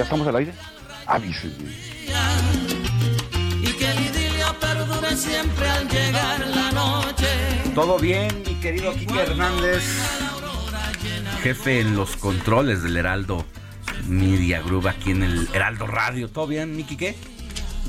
¿Ya 0.00 0.04
estamos 0.04 0.26
al 0.26 0.36
aire? 0.36 0.54
Avíseme. 1.04 1.52
y 3.60 3.66
que 3.66 3.90
el 3.90 4.00
idilio 4.00 4.58
perdure 4.58 5.14
siempre 5.14 5.68
al 5.68 5.86
llegar 5.90 6.40
la 6.48 6.72
noche. 6.72 7.26
Todo 7.74 7.98
bien, 7.98 8.42
mi 8.46 8.54
querido 8.54 8.94
Kike 8.94 9.20
Hernández, 9.20 9.84
jefe 11.42 11.80
en 11.80 11.96
los 11.96 12.16
controles 12.16 12.82
del 12.82 12.96
Heraldo 12.96 13.44
Media 14.08 14.62
Group 14.62 14.88
aquí 14.88 15.10
en 15.10 15.22
el 15.22 15.50
Heraldo 15.52 15.86
Radio. 15.86 16.30
¿Todo 16.30 16.46
bien, 16.46 16.74
mi 16.74 16.84
Quique? 16.84 17.14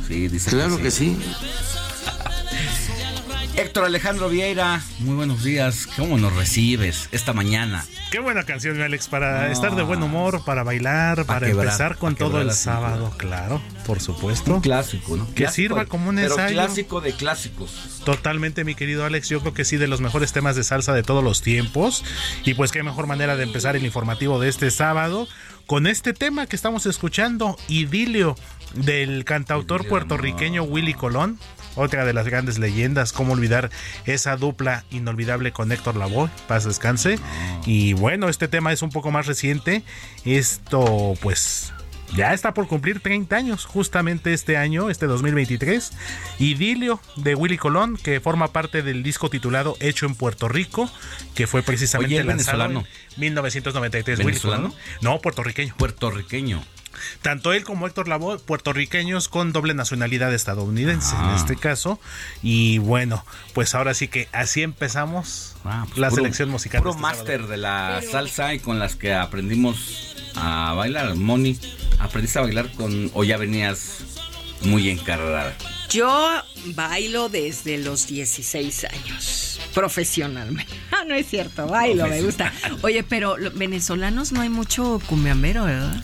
Sí, 0.06 0.28
dice 0.28 0.50
Claro 0.50 0.80
que 0.80 0.91
sí. 0.91 1.17
Héctor 3.56 3.86
Alejandro 3.86 4.28
Vieira, 4.28 4.82
muy 5.00 5.15
buenos 5.15 5.45
días. 5.45 5.88
¿Cómo 5.95 6.17
nos 6.17 6.36
recibes 6.36 7.08
esta 7.13 7.32
mañana? 7.32 7.86
Qué 8.12 8.19
buena 8.19 8.43
canción, 8.43 8.76
mi 8.76 8.84
Alex, 8.84 9.08
para 9.08 9.50
estar 9.54 9.74
de 9.74 9.84
buen 9.84 10.04
humor, 10.04 10.43
para 10.43 10.63
bailar, 10.63 11.26
para 11.26 11.47
quebrar, 11.47 11.67
empezar 11.67 11.95
con 11.97 12.15
todo 12.15 12.41
el 12.41 12.52
cintura. 12.52 12.76
sábado, 12.76 13.13
claro, 13.15 13.62
por 13.86 14.02
supuesto. 14.02 14.56
Un 14.56 14.60
clásico, 14.60 15.15
¿no? 15.15 15.26
Que 15.28 15.34
Clásico, 15.43 15.56
sirva 15.56 15.86
como 15.86 16.10
un 16.10 16.17
pero 16.17 16.28
ensayo. 16.34 16.54
clásico 16.56 17.00
de 17.00 17.13
clásicos. 17.13 18.02
Totalmente, 18.04 18.65
mi 18.65 18.76
querido 18.76 19.06
Alex. 19.06 19.30
Yo 19.30 19.39
creo 19.39 19.54
que 19.54 19.63
sí, 19.63 19.78
de 19.78 19.88
los 19.88 20.02
mejores 20.02 20.34
temas 20.34 20.58
de 20.58 20.65
salsa 20.65 20.91
de 20.91 21.04
todos 21.04 21.24
los 21.24 21.41
tiempos. 21.41 22.04
Y 22.43 22.54
pues 22.54 22.74
qué 22.74 22.84
mejor 22.84 23.08
manera 23.08 23.38
de 23.38 23.43
empezar 23.43 23.78
el 23.78 23.86
informativo 23.86 24.41
de 24.41 24.50
este 24.50 24.71
sábado 24.71 25.30
con 25.65 25.88
este 25.88 26.12
tema 26.12 26.47
que 26.47 26.58
estamos 26.58 26.86
escuchando, 26.88 27.56
Idilio, 27.69 28.36
del 28.74 29.24
cantautor 29.24 29.88
puertorriqueño 29.88 30.63
Willy 30.63 30.95
Colón. 30.95 31.39
Otra 31.75 32.05
de 32.05 32.13
las 32.13 32.27
grandes 32.27 32.60
leyendas, 32.60 33.13
cómo 33.13 33.34
olvidar 33.34 33.69
esa 34.05 34.36
dupla 34.38 34.84
inolvidable 34.91 35.51
con 35.51 35.71
Héctor 35.71 35.95
Lavoe, 35.95 36.29
paz 36.47 36.65
descanse. 36.65 37.17
Y 37.65 37.93
bueno, 37.93 38.29
este 38.29 38.47
tema 38.47 38.73
es 38.73 38.81
un 38.81 38.89
poco 38.89 39.12
más 39.12 39.27
reciente. 39.27 39.84
Esto 40.25 41.13
pues 41.21 41.73
ya 42.15 42.34
está 42.34 42.53
por 42.53 42.67
cumplir 42.67 42.99
30 42.99 43.36
años, 43.36 43.65
justamente 43.65 44.34
este 44.34 44.57
año, 44.57 44.89
este 44.89 45.05
2023. 45.05 45.91
Idilio 46.39 46.99
de 47.15 47.36
Willy 47.36 47.57
Colón, 47.57 47.97
que 47.97 48.19
forma 48.19 48.51
parte 48.51 48.81
del 48.84 49.01
disco 49.01 49.29
titulado 49.29 49.77
Hecho 49.79 50.05
en 50.05 50.15
Puerto 50.15 50.49
Rico, 50.49 50.91
que 51.36 51.47
fue 51.47 51.63
precisamente 51.63 52.15
Oye, 52.15 52.19
¿es 52.21 52.25
lanzado 52.25 52.57
venezolano? 52.57 52.79
en 53.15 53.19
1993. 53.21 54.19
Willy 54.19 54.27
¿Venezolano? 54.27 54.69
Colón. 54.69 54.79
No, 55.01 55.21
puertorriqueño. 55.21 55.73
Puertorriqueño. 55.77 56.62
Tanto 57.21 57.54
él 57.54 57.63
como 57.63 57.88
Héctor 57.88 58.08
Lavoe, 58.08 58.39
puertorriqueños 58.39 59.27
con 59.27 59.51
doble 59.54 59.73
nacionalidad 59.73 60.34
estadounidense 60.34 61.15
Ah. 61.17 61.30
en 61.30 61.36
este 61.38 61.56
caso. 61.56 61.99
Y 62.43 62.77
bueno, 62.80 63.25
pues 63.54 63.73
ahora 63.75 63.93
sí 63.93 64.08
que 64.08 64.27
así 64.32 64.62
empezamos 64.63 65.56
Ah, 65.63 65.84
pues 65.88 65.99
la 65.99 66.10
puro- 66.10 66.21
selección 66.23 66.49
musical. 66.49 66.82
Puro 66.82 66.91
de 66.91 66.97
este 66.97 67.01
máster 67.01 67.47
de 67.47 67.58
la 67.58 68.01
salsa 68.12 68.54
y 68.54 68.60
con 68.60 68.80
las 68.80 68.95
que 68.95 69.13
aprendimos 69.13 70.15
a 70.36 70.73
bailar. 70.73 71.15
Moni, 71.15 71.58
¿aprendiste 71.99 72.39
a 72.39 72.41
bailar 72.41 72.71
con 72.73 73.12
o 73.13 73.23
ya 73.23 73.38
venías 73.38 73.99
muy 74.62 74.89
encarrada? 74.89 75.56
Yo 75.89 76.41
bailo 76.67 77.27
desde 77.30 77.77
los 77.77 78.08
16 78.08 78.86
años, 78.86 79.60
profesionalmente. 79.73 80.73
Ah, 80.91 81.03
no 81.07 81.15
es 81.15 81.27
cierto, 81.27 81.67
bailo, 81.67 82.07
me 82.07 82.21
gusta. 82.21 82.53
Oye, 82.84 83.03
pero 83.03 83.38
los 83.38 83.55
venezolanos 83.57 84.31
no 84.31 84.41
hay 84.41 84.49
mucho 84.49 85.01
cumbiambero, 85.07 85.63
¿verdad? 85.65 85.95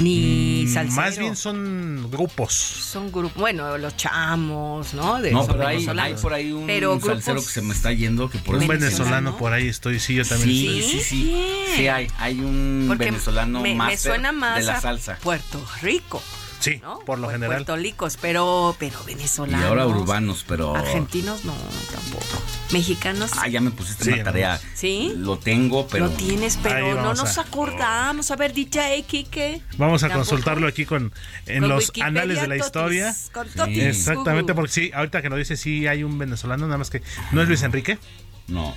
Ni 0.00 0.64
Mm, 0.66 0.72
salsero. 0.74 0.96
Más 1.02 1.18
bien 1.18 1.36
son 1.36 2.10
grupos. 2.10 2.52
Son 2.52 3.10
grupos, 3.12 3.36
bueno, 3.40 3.78
los 3.78 3.96
chamos, 3.96 4.92
¿no? 4.94 5.20
De- 5.20 5.30
No, 5.30 5.46
pero 5.46 5.66
hay, 5.66 5.86
por 6.20 6.32
ahí 6.34 6.52
un 6.52 6.66
Pero 6.66 7.00
salsero 7.00 7.40
que 7.40 7.48
se 7.48 7.62
me 7.62 7.72
está 7.72 7.92
yendo 7.92 8.28
que 8.28 8.38
por 8.38 8.56
Un 8.56 8.66
venezolano 8.66 9.36
por 9.36 9.52
ahí 9.52 9.68
estoy, 9.68 9.98
sí, 10.00 10.14
yo 10.14 10.24
también 10.24 10.50
Sí, 10.50 10.78
estoy. 10.80 10.82
sí, 10.82 11.00
sí. 11.00 11.46
Sí, 11.76 11.88
hay, 11.88 12.08
hay 12.18 12.40
un 12.40 12.84
Porque 12.88 13.06
venezolano 13.06 13.60
me, 13.62 13.70
me 13.70 13.74
máster 13.76 14.12
suena 14.12 14.32
más 14.32 14.58
de 14.60 14.64
la 14.66 14.80
salsa. 14.80 15.16
Puerto 15.22 15.64
Rico. 15.80 16.22
Sí, 16.64 16.80
por 17.04 17.18
lo 17.18 17.28
Pu- 17.28 17.32
general. 17.32 17.56
Puertorricos, 17.64 18.16
pero, 18.20 18.74
pero 18.78 18.98
Y 19.02 19.14
venezolanos. 19.14 19.66
ahora 19.66 19.86
urbanos, 19.86 20.44
pero... 20.48 20.74
Argentinos 20.74 21.44
no, 21.44 21.52
tampoco. 21.92 22.42
Mexicanos. 22.72 23.32
Ah, 23.36 23.48
ya 23.48 23.60
me 23.60 23.70
pusiste 23.70 24.04
Sí, 24.04 24.12
una 24.12 24.24
tarea. 24.24 24.60
¿Sí? 24.74 25.12
Lo 25.16 25.38
tengo, 25.38 25.86
pero... 25.88 26.06
Lo 26.06 26.12
tienes, 26.12 26.58
pero 26.62 26.94
no 26.94 27.12
nos 27.14 27.36
a- 27.36 27.42
acordamos. 27.42 28.30
A 28.30 28.36
ver, 28.36 28.54
DJ 28.54 29.02
Kike. 29.06 29.60
Vamos 29.76 30.02
a 30.04 30.08
Tampoco. 30.08 30.28
consultarlo 30.30 30.66
aquí 30.66 30.86
con 30.86 31.12
en 31.46 31.60
Con 31.60 31.68
los 31.68 31.88
Wikipedia 31.88 32.06
anales 32.06 32.40
de 32.40 32.46
la 32.48 32.54
totis, 32.56 32.66
historia. 32.66 33.14
con 33.32 33.48
totis, 33.48 33.82
Exactamente, 33.82 34.54
porque 34.54 34.72
sí, 34.72 34.90
ahorita 34.94 35.20
que 35.20 35.28
lo 35.28 35.36
dice, 35.36 35.56
sí 35.58 35.86
hay 35.86 36.02
un 36.02 36.18
venezolano, 36.18 36.66
nada 36.66 36.78
más 36.78 36.88
que 36.88 37.02
no 37.32 37.42
es 37.42 37.48
Luis 37.48 37.62
Enrique. 37.62 37.98
No. 38.48 38.74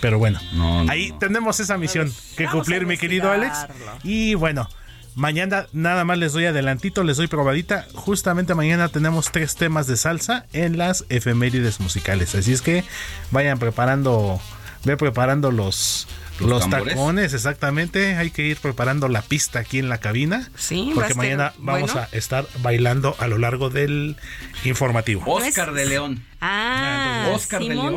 Pero 0.00 0.18
bueno, 0.18 0.40
No, 0.52 0.84
no, 0.84 0.90
ahí 0.90 1.10
no. 1.10 1.18
tenemos 1.18 1.60
esa 1.60 1.76
misión 1.76 2.10
que 2.36 2.44
vamos 2.46 2.60
cumplir, 2.64 2.86
mi 2.86 2.96
querido 2.96 3.30
Alex. 3.30 3.66
Y 4.02 4.34
bueno, 4.34 4.66
mañana 5.14 5.66
nada 5.72 6.04
más 6.04 6.18
les 6.18 6.32
doy 6.32 6.46
adelantito, 6.46 7.04
les 7.04 7.16
doy 7.16 7.26
probadita. 7.26 7.86
Justamente 7.94 8.54
mañana 8.54 8.88
tenemos 8.88 9.30
tres 9.30 9.54
temas 9.54 9.86
de 9.86 9.96
salsa 9.96 10.46
en 10.52 10.78
las 10.78 11.04
efemérides 11.08 11.80
musicales. 11.80 12.34
Así 12.34 12.52
es 12.52 12.62
que 12.62 12.84
vayan 13.30 13.58
preparando, 13.58 14.40
ve 14.84 14.96
preparando 14.96 15.50
los, 15.50 16.06
¿Los 16.40 16.68
tacones, 16.68 17.34
exactamente. 17.34 18.16
Hay 18.16 18.30
que 18.30 18.42
ir 18.42 18.56
preparando 18.58 19.08
la 19.08 19.22
pista 19.22 19.60
aquí 19.60 19.78
en 19.78 19.88
la 19.88 19.98
cabina. 19.98 20.50
Sí, 20.56 20.86
va 20.86 20.90
a 20.90 20.94
Porque 20.94 21.08
ser 21.08 21.16
mañana 21.16 21.52
vamos 21.58 21.92
bueno. 21.92 22.08
a 22.12 22.16
estar 22.16 22.46
bailando 22.62 23.14
a 23.18 23.26
lo 23.28 23.38
largo 23.38 23.70
del 23.70 24.16
informativo. 24.64 25.22
Oscar 25.26 25.72
de 25.72 25.86
León. 25.86 26.24
Ah, 26.40 27.30
Oscar 27.34 27.60
de 27.60 27.68
León. 27.68 27.96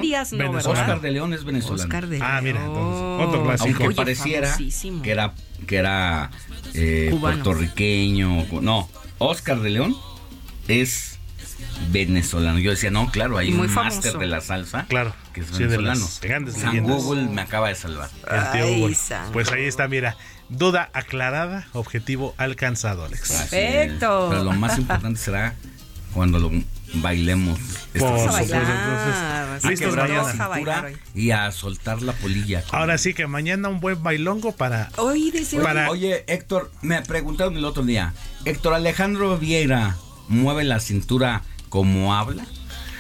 Oscar 0.66 1.02
de 1.02 1.12
León 1.12 1.34
es 1.34 1.44
venezolano. 1.44 1.84
Oscar 1.84 2.08
de 2.08 2.20
Ah, 2.22 2.42
mira, 2.42 2.64
entonces, 2.66 3.28
otro 3.28 3.44
clásico. 3.44 3.68
Aunque 3.70 3.88
Oye, 3.88 3.96
pareciera 3.96 4.58
que 5.02 5.12
era, 5.12 5.34
que 5.66 5.76
era 5.78 6.30
eh, 6.74 7.16
puertorriqueño. 7.20 8.46
No, 8.62 8.90
Oscar 9.20 9.60
de 9.62 9.70
León 9.70 9.96
es 10.68 11.12
venezolano. 11.91 12.60
Yo 12.60 12.71
decía, 12.71 12.91
no, 12.91 13.10
claro, 13.12 13.38
hay 13.38 13.52
muy 13.52 13.67
un 13.67 13.73
famoso. 13.73 13.95
máster 13.97 14.17
de 14.17 14.28
la 14.28 14.41
salsa 14.41 14.86
Claro, 14.88 15.13
que 15.34 15.41
es 15.41 15.47
sí, 15.47 15.54
de 15.60 15.60
venezolano. 15.78 15.99
las 16.02 16.21
grandes 16.21 16.56
San 16.56 16.69
leyendas. 16.71 16.95
Google 17.04 17.23
me 17.23 17.41
acaba 17.41 17.69
de 17.69 17.76
salvar. 17.76 18.10
El 18.32 18.52
tío 18.52 18.63
Ay, 18.65 18.80
Google. 18.80 18.95
San 18.95 19.32
Pues 19.32 19.52
ahí 19.52 19.65
está, 19.65 19.88
mira. 19.88 20.15
Duda 20.49 20.89
aclarada, 20.93 21.67
objetivo 21.73 22.36
alcanzado, 22.38 23.06
Alex. 23.06 23.32
Perfecto. 23.32 24.28
Pero 24.30 24.43
lo 24.43 24.52
más 24.52 24.78
importante 24.78 25.19
será 25.19 25.56
cuando 26.13 26.38
lo 26.38 26.52
bailemos. 26.95 27.58
Por 27.97 28.19
salsa. 28.19 28.32
supuesto, 28.32 28.56
entonces, 28.56 29.15
A 29.65 29.69
listos 29.69 29.95
mañana. 29.95 30.23
cintura 30.26 30.47
bailar 30.47 30.86
hoy. 30.86 30.97
y 31.15 31.32
a 31.32 31.49
soltar 31.52 32.02
la 32.04 32.13
polilla. 32.13 32.63
Ahora 32.71 32.97
sí 32.99 33.13
que 33.15 33.26
mañana 33.26 33.69
un 33.69 33.80
buen 33.80 34.04
bailongo 34.04 34.52
para 34.52 34.89
Hoy 34.97 35.32
desde 35.32 35.58
hoy. 35.58 35.63
Para- 35.63 35.89
Oye, 35.89 36.23
Héctor, 36.28 36.71
me 36.82 37.02
preguntaron 37.02 37.58
el 37.58 37.65
otro 37.65 37.82
día. 37.84 38.13
Héctor 38.45 38.76
Alejandro 38.76 39.38
Vieira 39.39 39.95
mueve 40.28 40.63
la 40.65 40.80
cintura 40.80 41.41
como 41.74 42.14
habla. 42.14 42.46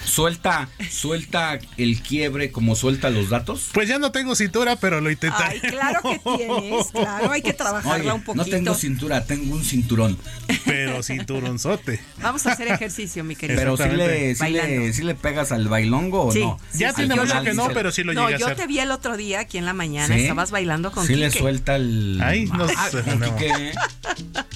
Suelta, 0.05 0.69
suelta 0.91 1.59
el 1.77 2.01
quiebre 2.01 2.51
como 2.51 2.75
suelta 2.75 3.09
los 3.09 3.29
datos. 3.29 3.69
Pues 3.73 3.87
ya 3.87 3.99
no 3.99 4.11
tengo 4.11 4.35
cintura, 4.35 4.75
pero 4.75 5.01
lo 5.01 5.09
intentaré. 5.09 5.59
Ay, 5.63 5.69
claro 5.71 5.99
que 6.01 6.21
tienes, 6.37 6.87
claro, 6.91 7.31
hay 7.31 7.41
que 7.41 7.53
trabajarla 7.53 7.95
Oye, 8.03 8.11
un 8.13 8.23
poquito. 8.23 8.43
no 8.45 8.49
tengo 8.49 8.73
cintura, 8.75 9.25
tengo 9.25 9.53
un 9.55 9.63
cinturón. 9.63 10.17
Pero 10.65 11.01
cinturonzote. 11.03 11.99
Vamos 12.21 12.45
a 12.45 12.51
hacer 12.53 12.67
ejercicio, 12.67 13.23
mi 13.23 13.35
querido. 13.35 13.59
Pero 13.59 13.77
si 13.77 13.89
le, 13.89 14.35
sí 14.35 14.49
le, 14.49 14.93
sí 14.93 15.03
le 15.03 15.15
pegas 15.15 15.51
al 15.51 15.67
bailongo 15.67 16.25
o 16.27 16.31
Sí, 16.31 16.39
no. 16.41 16.59
Ya 16.73 16.89
sí, 16.89 16.95
tiene 16.97 17.15
yo 17.15 17.23
mucho 17.25 17.41
que 17.43 17.53
no, 17.53 17.67
pero 17.73 17.91
sí 17.91 18.03
lo 18.03 18.13
No, 18.13 18.23
llegué 18.23 18.35
a 18.35 18.39
yo 18.39 18.45
hacer. 18.47 18.57
te 18.57 18.67
vi 18.67 18.79
el 18.79 18.91
otro 18.91 19.17
día 19.17 19.39
aquí 19.41 19.57
en 19.57 19.65
la 19.65 19.73
mañana, 19.73 20.13
¿Sí? 20.15 20.21
estabas 20.21 20.51
bailando 20.51 20.91
con 20.91 21.05
Sí 21.07 21.15
le 21.15 21.31
suelta 21.31 21.75
el. 21.75 22.19
Ay, 22.23 22.45
no 22.45 22.65
Ah, 22.77 22.89
no. 23.17 23.35
Quique. 23.35 23.73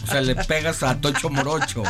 O 0.03 0.07
sea, 0.11 0.21
le 0.21 0.35
pegas 0.35 0.83
a 0.83 0.99
Tocho 1.01 1.29
Morocho. 1.29 1.83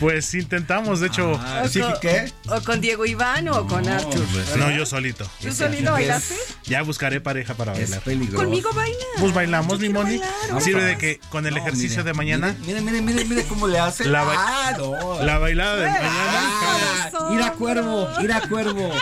Pues 0.00 0.34
intentamos, 0.34 1.00
de 1.00 1.06
hecho. 1.08 1.38
Ah, 1.40 1.64
¿Sí, 1.68 1.80
Quique? 1.80 2.32
O 2.48 2.60
con 2.62 2.80
Diego 2.84 3.06
Iván 3.06 3.48
o 3.48 3.66
con 3.66 3.88
Arthur. 3.88 4.22
pues, 4.32 4.56
No, 4.56 4.70
yo 4.70 4.84
solito. 4.84 5.26
¿Tú 5.40 5.50
solito 5.52 5.92
bailaste? 5.92 6.34
Ya 6.64 6.82
buscaré 6.82 7.18
pareja 7.20 7.54
para 7.54 7.72
Es 7.72 7.80
bailar. 7.90 8.00
peligroso. 8.02 8.44
Conmigo 8.44 8.70
baila. 8.74 8.96
Pues 9.18 9.32
bailamos, 9.32 9.78
mi 9.80 9.88
Moni. 9.88 10.20
Sirve 10.60 10.82
de 10.84 10.98
que 10.98 11.18
con 11.30 11.46
el 11.46 11.54
No, 11.54 11.60
ejercicio 11.60 11.98
mire, 11.98 12.04
de 12.04 12.12
mañana, 12.12 12.56
Mire, 12.66 12.82
mire, 12.82 13.00
mire, 13.00 13.24
mire 13.24 13.44
cómo 13.44 13.66
le 13.68 13.78
hace. 13.78 14.04
La 14.04 14.22
ba- 14.24 14.34
ah, 14.36 14.74
no. 14.76 15.22
la 15.22 15.38
bailada 15.38 15.76
de 15.76 15.86
mañana. 15.88 16.10
Ah, 16.12 17.30
ir 17.32 17.40
a 17.42 17.52
cuervo, 17.52 18.08
ir 18.22 18.32
a 18.32 18.40
cuervo. 18.48 18.92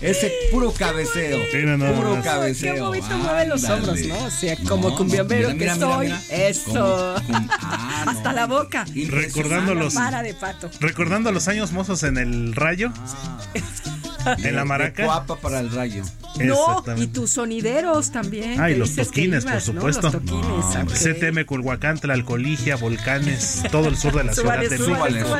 Ese 0.00 0.32
puro 0.50 0.72
cabeceo. 0.72 1.38
Sí, 1.52 1.58
no, 1.64 1.76
no, 1.76 1.92
puro 1.94 2.16
no. 2.16 2.22
cabeceo. 2.22 2.74
Qué 2.74 2.80
bonito 2.80 3.06
mueve 3.18 3.46
los 3.48 3.64
hombros, 3.64 4.00
¿no? 4.06 4.24
O 4.24 4.30
sea, 4.30 4.56
como 4.66 4.90
No, 4.90 4.96
cumbiambero 4.96 5.48
no, 5.50 5.54
mira, 5.54 5.74
que 5.74 5.78
mira, 5.78 5.86
soy. 5.94 6.06
mira, 6.06 6.20
mira. 6.30 6.48
Eso. 6.48 6.64
Como- 6.72 7.26
como- 7.26 7.48
ah, 7.60 8.02
no. 8.06 8.10
Hasta 8.10 8.32
la 8.32 8.46
boca. 8.46 8.86
Recordando 9.08 9.74
los, 9.74 9.94
Para 9.94 10.22
de 10.22 10.32
pato. 10.34 10.70
recordando 10.80 11.32
los 11.32 11.48
años 11.48 11.72
mozos 11.72 12.02
en 12.02 12.16
el 12.16 12.54
rayo, 12.54 12.92
en 14.38 14.56
la 14.56 14.64
maraca. 14.64 15.04
Guapa 15.04 15.36
para 15.36 15.60
el 15.60 15.70
rayo. 15.70 16.02
No, 16.38 16.82
y 16.96 17.08
tus 17.08 17.32
sonideros 17.32 18.12
también. 18.12 18.58
Ay, 18.60 18.74
que 18.74 18.78
los 18.78 18.94
toquines, 18.94 19.44
por 19.44 19.60
supuesto. 19.60 20.02
Los 20.10 20.12
toquines, 20.12 20.64
ok. 20.76 20.92
CTM, 20.94 21.44
Culhuacán, 21.44 21.98
Tlalcoligia, 21.98 22.76
volcanes, 22.76 23.62
todo 23.70 23.88
el 23.88 23.96
sur 23.98 24.14
de 24.16 24.24
la 24.24 24.32
Súbale, 24.34 24.68
ciudad 24.68 24.78
de 24.78 24.94
súbale, 24.94 25.14
México. 25.22 25.36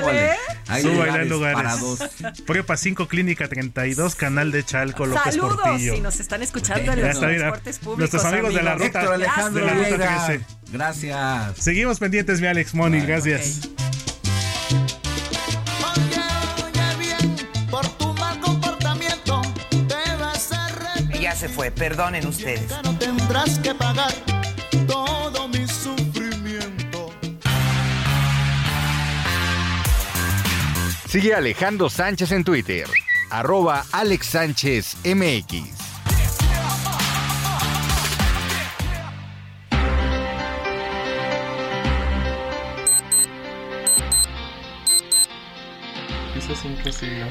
Hay 0.70 0.82
Súbale 0.82 1.26
lugares 1.26 1.28
lugares. 1.28 1.56
para 1.56 1.76
dos. 1.76 1.98
Prepa 2.46 2.76
5, 2.76 3.08
Clínica 3.08 3.48
32, 3.48 4.14
Canal 4.14 4.52
de 4.52 4.64
Chalco, 4.64 5.06
López 5.06 5.34
Saludos 5.34 5.56
Portillo. 5.62 5.94
si 5.96 6.00
nos 6.00 6.20
están 6.20 6.42
escuchando 6.42 6.92
en 6.92 7.00
los 7.00 7.10
está, 7.10 7.26
mira. 7.26 7.38
transportes 7.38 7.78
públicos. 7.78 7.98
Nuestros 7.98 8.24
amigos 8.24 8.54
de 8.54 8.62
la 8.62 8.72
amigos. 8.72 8.86
ruta, 8.88 9.00
Héctor 9.00 9.14
Alejandro 9.14 9.60
de 9.60 9.66
la 9.66 9.74
ruta 9.74 9.88
Vieira. 9.96 10.26
13. 10.26 10.44
Gracias. 10.72 11.56
Seguimos 11.58 11.98
pendientes, 11.98 12.40
mi 12.40 12.46
Alex 12.46 12.74
gracias. 12.74 13.60
Mal 18.18 18.40
comportamiento 18.40 19.42
debes 19.72 20.42
ser 20.42 21.20
Ya 21.20 21.34
se 21.34 21.48
fue, 21.48 21.70
perdonen 21.70 22.26
ustedes. 22.26 22.70
no 22.84 22.96
tendrás 22.98 23.58
que 23.58 23.74
pagar 23.74 24.12
Sigue 31.10 31.34
a 31.34 31.38
Alejandro 31.38 31.90
Sánchez 31.90 32.30
en 32.30 32.44
Twitter. 32.44 32.86
Arroba 33.30 33.84
Alex 33.90 34.26
Sánchez 34.26 34.96
MX. 35.04 35.76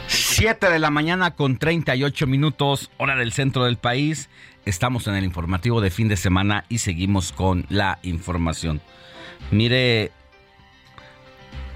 Siete 0.08 0.70
de 0.70 0.80
la 0.80 0.90
mañana 0.90 1.36
con 1.36 1.58
38 1.58 2.28
minutos, 2.28 2.92
hora 2.98 3.16
del 3.16 3.32
centro 3.32 3.64
del 3.64 3.78
país. 3.78 4.30
Estamos 4.66 5.08
en 5.08 5.16
el 5.16 5.24
informativo 5.24 5.80
de 5.80 5.90
fin 5.90 6.10
de 6.10 6.18
semana 6.18 6.66
y 6.68 6.80
seguimos 6.80 7.32
con 7.32 7.66
la 7.70 8.00
información. 8.04 8.82
Mire, 9.52 10.12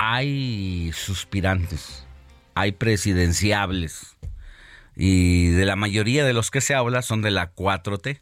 hay 0.06 0.92
suspirantes, 0.94 2.06
hay 2.56 2.74
presidenciables 2.74 4.18
y 4.98 5.48
de 5.52 5.66
la 5.66 5.78
mayoría 5.78 6.26
de 6.26 6.34
los 6.34 6.52
que 6.52 6.60
se 6.60 6.76
habla 6.76 7.02
son 7.02 7.22
de 7.22 7.32
la 7.32 7.56
4T, 7.56 8.22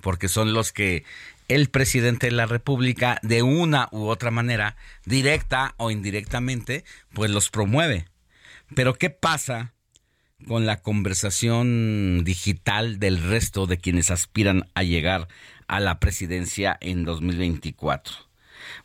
porque 0.00 0.28
son 0.28 0.54
los 0.54 0.72
que 0.72 1.04
el 1.48 1.68
presidente 1.68 2.28
de 2.28 2.32
la 2.32 2.46
República 2.46 3.18
de 3.22 3.42
una 3.42 3.88
u 3.92 4.06
otra 4.06 4.30
manera, 4.30 4.76
directa 5.04 5.74
o 5.76 5.90
indirectamente, 5.90 6.84
pues 7.12 7.30
los 7.30 7.50
promueve. 7.50 8.06
Pero 8.74 8.94
¿qué 8.94 9.10
pasa 9.10 9.74
con 10.48 10.64
la 10.64 10.80
conversación 10.80 12.22
digital 12.24 12.98
del 12.98 13.22
resto 13.22 13.66
de 13.66 13.76
quienes 13.76 14.10
aspiran 14.10 14.70
a 14.74 14.84
llegar 14.84 15.28
a 15.68 15.80
la 15.80 16.00
presidencia 16.00 16.78
en 16.80 17.04
2024? 17.04 18.29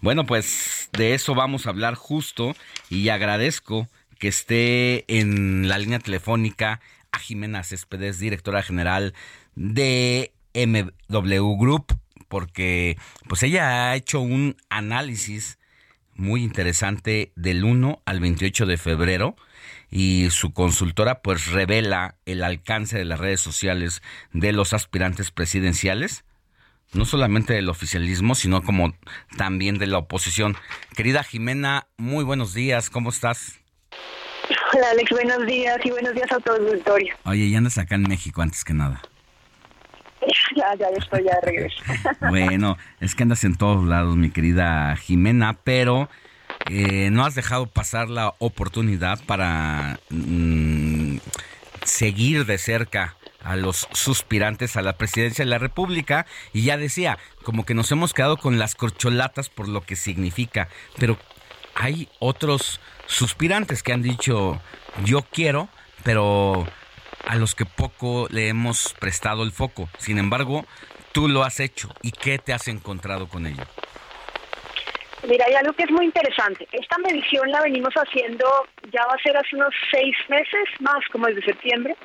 Bueno, 0.01 0.25
pues 0.25 0.89
de 0.93 1.13
eso 1.13 1.36
vamos 1.36 1.65
a 1.65 1.69
hablar 1.69 1.95
justo 1.95 2.55
y 2.89 3.09
agradezco 3.09 3.88
que 4.19 4.27
esté 4.27 5.05
en 5.07 5.67
la 5.67 5.77
línea 5.77 5.99
telefónica 5.99 6.81
a 7.11 7.19
Jimena 7.19 7.63
Céspedes, 7.63 8.19
directora 8.19 8.63
general 8.63 9.13
de 9.55 10.33
MW 10.53 11.57
Group, 11.57 11.97
porque 12.27 12.97
pues 13.27 13.43
ella 13.43 13.89
ha 13.89 13.95
hecho 13.95 14.21
un 14.21 14.57
análisis 14.69 15.59
muy 16.15 16.43
interesante 16.43 17.31
del 17.36 17.63
1 17.63 18.01
al 18.05 18.19
28 18.19 18.65
de 18.65 18.77
febrero 18.77 19.36
y 19.91 20.29
su 20.31 20.53
consultora 20.53 21.21
pues 21.21 21.47
revela 21.47 22.15
el 22.25 22.43
alcance 22.43 22.97
de 22.97 23.05
las 23.05 23.19
redes 23.19 23.41
sociales 23.41 24.01
de 24.33 24.51
los 24.51 24.73
aspirantes 24.73 25.31
presidenciales, 25.31 26.23
no 26.93 27.05
solamente 27.05 27.53
del 27.53 27.69
oficialismo, 27.69 28.36
sino 28.36 28.63
como 28.63 28.93
también 29.38 29.77
de 29.77 29.88
la 29.88 29.97
oposición. 29.97 30.55
Querida 30.95 31.23
Jimena, 31.23 31.88
muy 31.97 32.23
buenos 32.23 32.53
días, 32.53 32.89
¿cómo 32.89 33.09
estás? 33.09 33.59
Hola 34.73 34.91
Alex, 34.91 35.09
buenos 35.09 35.45
días 35.45 35.77
y 35.83 35.89
buenos 35.89 36.13
días 36.13 36.31
a 36.31 36.39
todo 36.39 36.57
el 36.57 36.67
auditorio. 36.67 37.15
Oye, 37.23 37.49
ya 37.49 37.57
andas 37.57 37.77
acá 37.77 37.95
en 37.95 38.03
México 38.03 38.41
antes 38.41 38.63
que 38.63 38.73
nada. 38.73 39.01
Ya, 40.55 40.73
ya 40.79 40.88
estoy 40.97 41.23
ya 41.23 41.36
de 41.36 41.41
regreso. 41.41 41.83
Bueno, 42.29 42.77
es 42.99 43.13
que 43.13 43.23
andas 43.23 43.43
en 43.43 43.55
todos 43.55 43.86
lados, 43.86 44.15
mi 44.15 44.31
querida 44.31 44.95
Jimena, 44.95 45.59
pero 45.63 46.09
eh, 46.69 47.09
no 47.11 47.25
has 47.25 47.36
dejado 47.36 47.67
pasar 47.67 48.09
la 48.09 48.33
oportunidad 48.39 49.23
para 49.25 49.99
mm, 50.09 51.17
seguir 51.83 52.45
de 52.45 52.57
cerca 52.57 53.15
a 53.46 53.56
los 53.56 53.88
suspirantes 53.93 54.76
a 54.76 54.82
la 54.82 54.98
presidencia 54.98 55.46
de 55.46 55.52
la 55.52 55.60
República 55.60 56.26
y 56.52 56.64
ya 56.64 56.78
decía, 56.78 57.18
como 57.43 57.66
que 57.66 57.76
nos 57.76 57.91
hemos 57.91 58.14
quedado 58.14 58.38
con 58.38 58.58
las 58.58 58.76
corcholatas 58.76 59.50
por 59.50 59.68
lo 59.68 59.82
que 59.82 59.96
significa, 59.96 60.68
pero 60.98 61.18
hay 61.76 62.10
otros 62.20 62.82
suspirantes 63.06 63.84
que 63.84 63.93
han 63.93 64.02
dicho 64.02 64.60
yo 65.04 65.22
quiero, 65.32 65.70
pero 66.04 66.66
a 67.26 67.36
los 67.36 67.54
que 67.54 67.66
poco 67.66 68.28
le 68.32 68.48
hemos 68.48 68.93
prestado 69.00 69.43
el 69.43 69.52
foco. 69.52 69.89
Sin 69.98 70.18
embargo, 70.18 70.66
tú 71.12 71.28
lo 71.28 71.43
has 71.43 71.60
hecho 71.60 71.89
y 72.02 72.12
¿qué 72.12 72.39
te 72.39 72.54
has 72.54 72.68
encontrado 72.68 73.28
con 73.28 73.46
ello? 73.46 73.64
Mira, 75.28 75.46
hay 75.48 75.56
algo 75.56 75.74
que 75.74 75.84
es 75.84 75.91
muy 75.91 76.06
interesante. 76.06 76.68
Esta 76.72 76.98
medición 77.00 77.50
la 77.50 77.62
venimos 77.62 77.93
haciendo, 77.96 78.46
ya 78.91 79.06
va 79.06 79.14
a 79.14 79.24
ser 79.24 79.36
hace 79.36 79.56
unos 79.56 79.74
seis 79.91 80.16
meses, 80.30 80.66
más 80.80 81.04
como 81.12 81.28
desde 81.28 81.46
septiembre. 81.46 81.96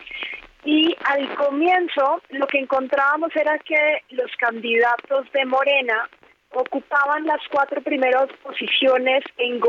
Y 0.65 0.95
al 1.05 1.35
comienzo 1.37 2.21
lo 2.31 2.47
que 2.47 2.59
encontrábamos 2.59 3.35
era 3.35 3.59
que 3.59 4.03
los 4.11 4.31
candidatos 4.37 5.31
de 5.33 5.45
Morena 5.47 6.09
ocupaban 6.53 7.27
las 7.27 7.41
cuatro 7.51 7.81
primeras 7.81 8.29
posiciones 8.43 9.25
en, 9.39 9.61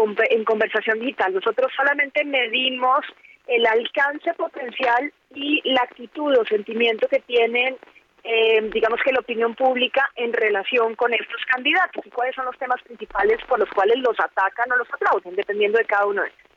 conversación 0.43 0.99
digital. 0.99 1.33
Nosotros 1.33 1.71
solamente 1.75 2.25
medimos 2.25 3.05
el 3.47 3.65
alcance 3.65 4.33
potencial 4.33 5.13
y 5.33 5.61
la 5.63 5.81
actitud 5.81 6.37
o 6.37 6.45
sentimiento 6.45 7.07
que 7.07 7.19
tienen 7.19 7.77
eh, 8.23 8.61
digamos 8.71 8.99
que 9.03 9.11
la 9.11 9.19
opinión 9.19 9.55
pública 9.55 10.07
en 10.15 10.31
relación 10.31 10.95
con 10.95 11.11
estos 11.11 11.41
candidatos 11.51 12.05
y 12.05 12.09
cuáles 12.11 12.35
son 12.35 12.45
los 12.45 12.57
temas 12.57 12.79
principales 12.83 13.39
por 13.47 13.57
los 13.57 13.69
cuales 13.69 13.97
los 13.97 14.19
atacan 14.19 14.71
o 14.71 14.75
los 14.75 14.87
aplauden, 14.93 15.35
dependiendo 15.35 15.79
de 15.79 15.85
cada 15.85 16.05
uno 16.05 16.21
de 16.21 16.27
ellos. 16.27 16.50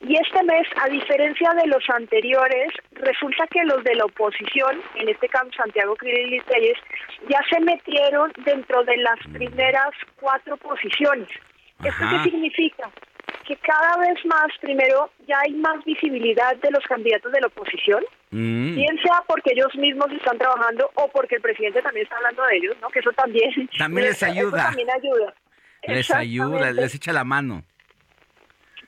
Y 0.00 0.14
este 0.14 0.42
mes, 0.44 0.66
a 0.80 0.88
diferencia 0.88 1.52
de 1.54 1.66
los 1.66 1.82
anteriores, 1.90 2.72
resulta 2.92 3.46
que 3.48 3.64
los 3.64 3.82
de 3.84 3.94
la 3.94 4.04
oposición, 4.04 4.80
en 4.94 5.08
este 5.08 5.28
caso 5.28 5.50
Santiago 5.56 5.96
Krill 5.96 6.34
y 6.34 6.40
Reyes, 6.40 6.78
ya 7.28 7.40
se 7.50 7.60
metieron 7.60 8.32
dentro 8.44 8.84
de 8.84 8.96
las 8.98 9.18
primeras 9.32 9.90
cuatro 10.20 10.56
posiciones. 10.56 11.28
¿Esto 11.84 12.04
qué 12.10 12.30
significa? 12.30 12.90
que 13.48 13.56
cada 13.56 13.96
vez 13.96 14.18
más, 14.26 14.48
primero, 14.60 15.10
ya 15.26 15.38
hay 15.40 15.54
más 15.54 15.82
visibilidad 15.84 16.54
de 16.56 16.70
los 16.70 16.84
candidatos 16.84 17.32
de 17.32 17.40
la 17.40 17.46
oposición, 17.46 18.04
mm. 18.30 18.74
bien 18.74 18.98
sea 19.02 19.22
porque 19.26 19.52
ellos 19.54 19.74
mismos 19.74 20.12
están 20.12 20.36
trabajando 20.36 20.90
o 20.96 21.08
porque 21.08 21.36
el 21.36 21.40
presidente 21.40 21.80
también 21.80 22.04
está 22.04 22.16
hablando 22.16 22.42
de 22.44 22.56
ellos, 22.58 22.76
¿no? 22.82 22.90
Que 22.90 22.98
eso 22.98 23.10
también, 23.12 23.50
también 23.78 24.06
les 24.08 24.22
ayuda. 24.22 24.64
también 24.64 24.88
ayuda. 24.90 25.34
Les 25.86 26.10
ayuda, 26.10 26.72
les 26.72 26.94
echa 26.94 27.12
la 27.12 27.24
mano. 27.24 27.64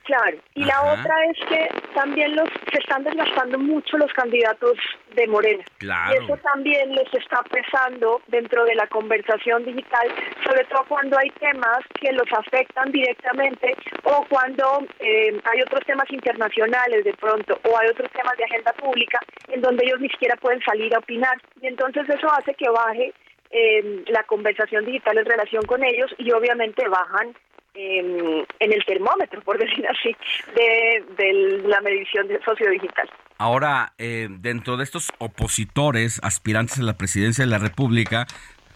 Claro, 0.03 0.37
y 0.55 0.63
la 0.63 0.81
otra 0.81 1.15
es 1.25 1.37
que 1.47 1.69
también 1.93 2.35
los 2.35 2.49
se 2.71 2.79
están 2.79 3.03
desgastando 3.03 3.59
mucho 3.59 3.97
los 3.97 4.11
candidatos 4.13 4.77
de 5.15 5.27
Morena. 5.27 5.63
Claro. 5.77 6.13
Y 6.13 6.23
eso 6.23 6.37
también 6.37 6.93
les 6.95 7.13
está 7.13 7.43
pesando 7.43 8.21
dentro 8.27 8.65
de 8.65 8.75
la 8.75 8.87
conversación 8.87 9.63
digital, 9.63 10.07
sobre 10.43 10.65
todo 10.65 10.85
cuando 10.87 11.17
hay 11.19 11.29
temas 11.31 11.79
que 11.99 12.11
los 12.13 12.25
afectan 12.33 12.91
directamente 12.91 13.75
o 14.03 14.25
cuando 14.27 14.85
eh, 14.99 15.39
hay 15.43 15.61
otros 15.61 15.85
temas 15.85 16.09
internacionales 16.11 17.03
de 17.03 17.13
pronto 17.13 17.59
o 17.63 17.77
hay 17.77 17.89
otros 17.89 18.09
temas 18.11 18.35
de 18.37 18.45
agenda 18.45 18.73
pública 18.73 19.19
en 19.49 19.61
donde 19.61 19.85
ellos 19.85 19.99
ni 19.99 20.09
siquiera 20.09 20.35
pueden 20.37 20.61
salir 20.63 20.95
a 20.95 20.99
opinar. 20.99 21.37
Y 21.61 21.67
entonces 21.67 22.09
eso 22.09 22.27
hace 22.31 22.53
que 22.55 22.69
baje 22.69 23.13
eh, 23.51 24.03
la 24.07 24.23
conversación 24.23 24.85
digital 24.85 25.17
en 25.17 25.25
relación 25.25 25.63
con 25.65 25.83
ellos 25.83 26.09
y 26.17 26.31
obviamente 26.31 26.87
bajan 26.87 27.35
en, 27.73 28.45
el 28.59 28.85
termómetro, 28.85 29.41
por 29.41 29.57
decir 29.63 29.85
así, 29.87 30.15
de, 30.55 31.61
la 31.65 31.81
medición 31.81 32.27
de 32.27 32.39
sociodigital. 32.43 33.09
Ahora, 33.37 33.93
eh, 33.97 34.27
dentro 34.29 34.77
de 34.77 34.83
estos 34.83 35.11
opositores, 35.17 36.19
aspirantes 36.23 36.79
a 36.79 36.83
la 36.83 36.97
presidencia 36.97 37.43
de 37.43 37.49
la 37.49 37.57
República, 37.57 38.27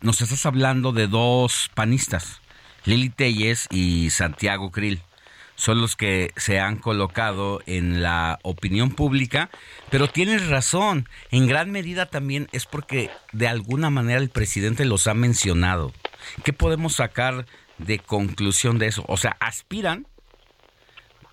nos 0.02 0.22
estás 0.22 0.46
hablando 0.46 0.92
de 0.92 1.08
dos 1.08 1.70
panistas, 1.74 2.42
Lili 2.86 3.10
Telles 3.10 3.68
y 3.72 4.10
Santiago 4.10 4.72
Krill. 4.72 5.02
Son 5.58 5.80
los 5.80 5.96
que 5.96 6.32
se 6.36 6.60
han 6.60 6.76
colocado 6.76 7.62
en 7.66 8.02
la 8.02 8.40
opinión 8.44 8.90
pública, 8.92 9.50
pero 9.90 10.10
tienes 10.10 10.50
razón, 10.50 11.08
en 11.32 11.48
gran 11.48 11.72
medida 11.72 12.08
también 12.08 12.48
es 12.52 12.66
porque 12.66 13.10
de 13.32 13.48
alguna 13.48 13.90
manera 13.90 14.20
el 14.20 14.30
presidente 14.30 14.84
los 14.84 15.08
ha 15.08 15.14
mencionado. 15.14 15.94
¿Qué 16.44 16.52
podemos 16.52 16.96
sacar 16.96 17.46
de 17.78 18.00
conclusión 18.00 18.80
de 18.80 18.88
eso. 18.88 19.04
O 19.08 19.18
sea, 19.18 19.36
aspiran, 19.40 20.08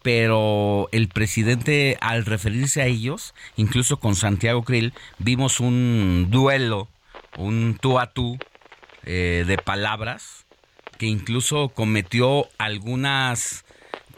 pero 0.02 0.88
el 0.92 1.08
presidente 1.08 1.96
al 2.00 2.24
referirse 2.24 2.82
a 2.82 2.86
ellos, 2.86 3.34
incluso 3.56 3.98
con 3.98 4.16
Santiago 4.16 4.62
Krill, 4.64 4.92
vimos 5.18 5.60
un 5.60 6.28
duelo, 6.30 6.88
un 7.36 7.78
tú 7.80 7.98
a 7.98 8.12
tú 8.12 8.38
eh, 9.04 9.44
de 9.46 9.58
palabras, 9.58 10.46
que 10.98 11.06
incluso 11.06 11.68
cometió 11.68 12.48
algunas 12.58 13.64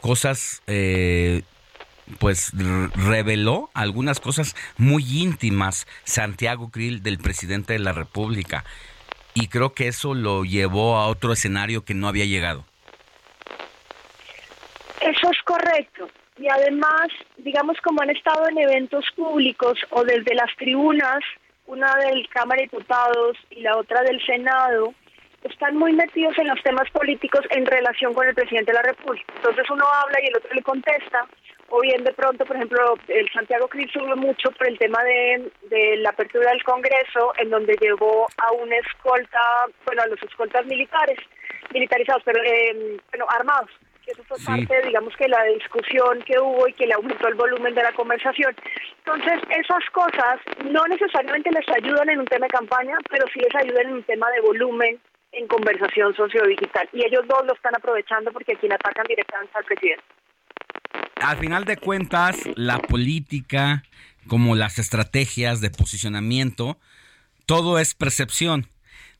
cosas, 0.01 0.61
eh, 0.67 1.43
pues 2.19 2.51
reveló 2.93 3.69
algunas 3.73 4.19
cosas 4.19 4.55
muy 4.77 5.03
íntimas 5.21 5.87
Santiago 6.03 6.69
Krill 6.69 7.01
del 7.01 7.17
presidente 7.17 7.73
de 7.73 7.79
la 7.79 7.93
República 7.93 8.63
y 9.35 9.49
creo 9.49 9.73
que 9.73 9.89
eso 9.89 10.15
lo 10.15 10.43
llevó 10.45 10.97
a 10.97 11.07
otro 11.07 11.33
escenario 11.33 11.83
que 11.83 11.93
no 11.93 12.07
había 12.07 12.25
llegado. 12.25 12.65
Eso 15.01 15.29
es 15.29 15.41
correcto. 15.43 16.09
Y 16.37 16.47
además, 16.49 17.07
digamos, 17.37 17.77
como 17.81 18.01
han 18.01 18.09
estado 18.09 18.47
en 18.49 18.57
eventos 18.57 19.05
públicos 19.15 19.77
o 19.91 20.03
desde 20.03 20.33
las 20.33 20.49
tribunas, 20.57 21.19
una 21.67 21.93
del 21.97 22.27
Cámara 22.29 22.61
de 22.61 22.67
Diputados 22.67 23.37
y 23.51 23.61
la 23.61 23.77
otra 23.77 24.01
del 24.03 24.25
Senado, 24.25 24.93
están 25.43 25.77
muy 25.77 25.93
metidos 25.93 26.37
en 26.39 26.47
los 26.47 26.61
temas 26.63 26.89
políticos 26.91 27.41
en 27.51 27.65
relación 27.65 28.13
con 28.13 28.27
el 28.27 28.33
presidente 28.33 28.71
de 28.71 28.77
la 28.77 28.83
República. 28.83 29.31
Entonces 29.35 29.65
uno 29.69 29.85
habla 29.85 30.17
y 30.23 30.27
el 30.27 30.37
otro 30.37 30.53
le 30.53 30.63
contesta 30.63 31.27
o 31.75 31.81
bien 31.81 32.03
de 32.05 32.13
pronto, 32.13 32.45
por 32.45 32.55
ejemplo, 32.55 32.95
el 33.09 33.29
Santiago 33.31 33.67
Cris 33.67 33.91
subió 33.91 34.15
mucho 34.15 34.49
por 34.51 34.67
el 34.67 34.77
tema 34.77 35.03
de, 35.03 35.51
la 35.97 36.11
apertura 36.11 36.49
del 36.51 36.63
Congreso, 36.63 37.33
en 37.37 37.49
donde 37.49 37.75
llevó 37.81 38.27
a 38.37 38.53
una 38.53 38.77
escolta, 38.77 39.41
bueno, 39.85 40.03
a 40.03 40.07
los 40.07 40.21
escoltas 40.23 40.65
militares, 40.65 41.19
militarizados, 41.73 42.23
pero 42.23 42.41
eh, 42.43 42.97
bueno, 43.11 43.25
armados. 43.29 43.69
Que 44.05 44.11
eso 44.11 44.23
fue 44.23 44.37
parte, 44.45 44.87
digamos, 44.87 45.13
que 45.17 45.27
la 45.27 45.43
discusión 45.45 46.21
que 46.21 46.39
hubo 46.39 46.67
y 46.67 46.73
que 46.73 46.85
le 46.85 46.93
aumentó 46.93 47.27
el 47.27 47.33
volumen 47.33 47.73
de 47.73 47.83
la 47.83 47.91
conversación. 47.91 48.55
Entonces, 48.99 49.41
esas 49.49 49.83
cosas 49.91 50.39
no 50.63 50.85
necesariamente 50.87 51.49
les 51.51 51.67
ayudan 51.75 52.09
en 52.09 52.19
un 52.19 52.25
tema 52.25 52.45
de 52.45 52.51
campaña, 52.51 52.97
pero 53.09 53.25
sí 53.33 53.39
les 53.39 53.55
ayudan 53.55 53.87
en 53.87 53.93
un 53.95 54.03
tema 54.03 54.29
de 54.31 54.41
volumen 54.41 54.99
en 55.31 55.47
conversación 55.47 56.15
sociodigital. 56.15 56.87
Y 56.93 57.03
ellos 57.03 57.27
dos 57.27 57.45
lo 57.45 57.53
están 57.53 57.75
aprovechando 57.75 58.31
porque 58.31 58.53
a 58.53 58.59
quien 58.59 58.71
atacan 58.71 59.05
directamente 59.09 59.57
al 59.57 59.65
presidente 59.65 60.03
al 61.29 61.37
final 61.37 61.65
de 61.65 61.77
cuentas, 61.77 62.37
la 62.55 62.79
política, 62.79 63.83
como 64.27 64.55
las 64.55 64.77
estrategias 64.77 65.59
de 65.59 65.71
posicionamiento, 65.71 66.79
todo 67.45 67.79
es 67.79 67.95
percepción. 67.95 68.67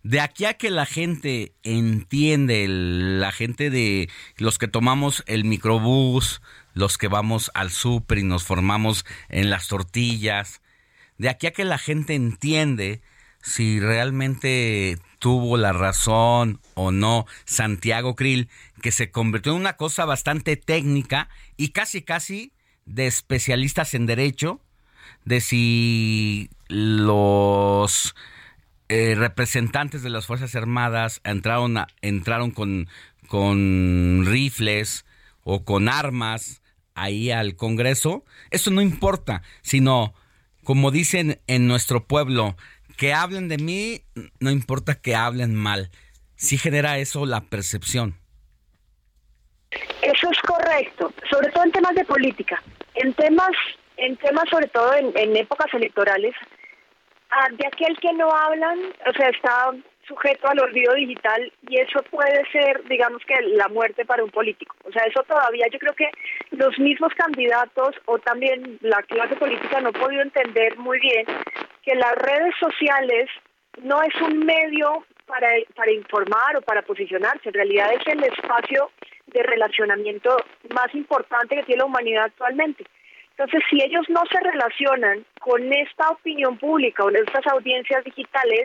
De 0.04 0.20
aquí 0.20 0.46
a 0.46 0.54
que 0.54 0.70
la 0.70 0.86
gente 0.86 1.54
entiende, 1.64 2.68
la 2.68 3.32
gente 3.32 3.72
de 3.72 4.10
los 4.38 4.60
que 4.60 4.68
tomamos 4.68 5.24
el 5.26 5.46
microbús, 5.46 6.44
los 6.76 7.00
que 7.00 7.08
vamos 7.08 7.50
al 7.56 7.72
súper 7.72 8.20
y 8.20 8.24
nos 8.24 8.44
formamos 8.44 9.04
en 9.30 9.50
las 9.50 9.68
tortillas, 9.68 10.62
de 11.18 11.30
aquí 11.30 11.48
a 11.48 11.52
que 11.52 11.66
la 11.66 11.80
gente 11.80 12.14
entiende 12.14 13.02
si 13.42 13.80
realmente 13.80 15.00
tuvo 15.26 15.58
la 15.58 15.74
razón 15.74 16.62
o 16.76 16.92
no 16.92 17.26
Santiago 17.46 18.16
Krill, 18.16 18.48
que 18.84 18.92
se 18.92 19.10
convirtió 19.10 19.54
en 19.54 19.58
una 19.62 19.76
cosa 19.76 20.06
bastante 20.06 20.56
técnica 20.56 21.30
y 21.58 21.70
casi 21.70 22.04
casi 22.04 22.54
de 22.86 23.08
especialistas 23.08 23.96
en 23.96 24.06
derecho, 24.06 24.62
de 25.24 25.42
si 25.42 26.52
los 26.68 28.14
eh, 28.88 29.16
representantes 29.18 30.04
de 30.04 30.12
las 30.12 30.28
Fuerzas 30.28 30.54
Armadas 30.54 31.22
entraron, 31.24 31.76
entraron 32.04 32.52
con, 32.52 32.88
con 33.28 34.26
rifles 34.28 35.08
o 35.42 35.66
con 35.66 35.90
armas 35.90 36.62
ahí 36.94 37.32
al 37.32 37.56
Congreso, 37.56 38.26
eso 38.52 38.70
no 38.70 38.80
importa, 38.80 39.42
sino, 39.64 40.14
como 40.64 40.92
dicen 40.92 41.42
en 41.48 41.66
nuestro 41.66 42.06
pueblo, 42.06 42.56
que 42.96 43.14
hablen 43.14 43.48
de 43.48 43.58
mí, 43.58 44.02
no 44.40 44.52
importa 44.52 44.96
que 44.96 45.16
hablen 45.16 45.56
mal, 45.56 45.90
sí 46.36 46.58
genera 46.58 46.98
eso 46.98 47.26
la 47.26 47.42
percepción. 47.42 48.16
Eso 50.02 50.30
es 50.32 50.40
correcto, 50.42 51.12
sobre 51.30 51.50
todo 51.52 51.64
en 51.64 51.72
temas 51.72 51.96
de 51.96 52.06
política. 52.06 52.62
En 52.96 53.14
temas, 53.14 53.52
en 53.98 54.16
temas 54.18 54.46
sobre 54.50 54.68
todo 54.68 54.94
en, 54.94 55.36
épocas 55.36 55.74
electorales, 55.74 56.34
ah, 57.32 57.48
de 57.52 57.68
aquel 57.68 57.98
que 58.00 58.14
no 58.14 58.32
hablan, 58.32 58.80
o 59.08 59.14
sea, 59.14 59.30
está 59.30 59.72
sujeto 60.08 60.48
al 60.48 60.60
olvido 60.60 60.94
digital 60.94 61.52
y 61.68 61.80
eso 61.80 62.04
puede 62.12 62.44
ser, 62.52 62.84
digamos 62.88 63.22
que, 63.26 63.36
la 63.56 63.68
muerte 63.70 64.06
para 64.06 64.24
un 64.24 64.30
político. 64.30 64.76
O 64.84 64.92
sea, 64.92 65.04
eso 65.04 65.24
todavía 65.24 65.66
yo 65.72 65.80
creo 65.80 65.94
que 65.94 66.10
los 66.52 66.78
mismos 66.80 67.12
candidatos 67.16 67.96
o 68.06 68.20
también 68.20 68.78
la 68.82 69.02
clase 69.04 69.36
política 69.36 69.82
no 69.82 69.88
han 69.88 69.94
podido 69.94 70.22
entender 70.22 70.78
muy 70.78 71.00
bien 71.00 71.26
que 71.86 71.96
las 71.96 72.16
redes 72.16 72.56
sociales 72.60 73.30
no 73.84 74.02
es 74.02 74.22
un 74.22 74.40
medio 74.40 75.06
para, 75.28 75.48
para 75.76 75.92
informar 75.92 76.58
o 76.58 76.62
para 76.62 76.82
posicionarse, 76.82 77.50
en 77.50 77.54
realidad 77.54 77.94
es 77.94 78.06
el 78.08 78.24
espacio 78.24 78.92
de 79.28 79.44
relacionamiento 79.44 80.36
más 80.70 80.94
importante 80.94 81.56
que 81.56 81.64
tiene 81.64 81.80
la 81.80 81.86
humanidad 81.86 82.26
actualmente. 82.26 82.86
Entonces, 83.38 83.62
si 83.70 83.82
ellos 83.82 84.06
no 84.10 84.24
se 84.32 84.40
relacionan 84.40 85.26
con 85.42 85.72
esta 85.74 86.10
opinión 86.10 86.58
pública 86.58 87.04
o 87.04 87.10
estas 87.10 87.46
audiencias 87.48 88.04
digitales, 88.04 88.64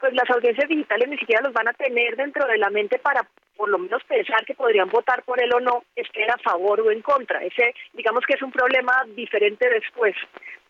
pues 0.00 0.12
las 0.12 0.28
audiencias 0.30 0.68
digitales 0.68 1.08
ni 1.08 1.18
siquiera 1.18 1.42
los 1.42 1.52
van 1.52 1.68
a 1.68 1.72
tener 1.72 2.16
dentro 2.16 2.46
de 2.46 2.58
la 2.58 2.68
mente 2.70 2.98
para 2.98 3.26
por 3.58 3.68
lo 3.68 3.78
menos 3.78 4.02
pensar 4.04 4.46
que 4.46 4.54
podrían 4.54 4.88
votar 4.88 5.24
por 5.24 5.42
él 5.42 5.52
o 5.52 5.58
no, 5.58 5.82
estén 5.96 6.30
a 6.30 6.38
favor 6.38 6.80
o 6.80 6.92
en 6.92 7.02
contra. 7.02 7.42
Ese, 7.42 7.74
digamos 7.92 8.24
que 8.24 8.34
es 8.34 8.42
un 8.42 8.52
problema 8.52 8.92
diferente 9.16 9.68
después. 9.68 10.14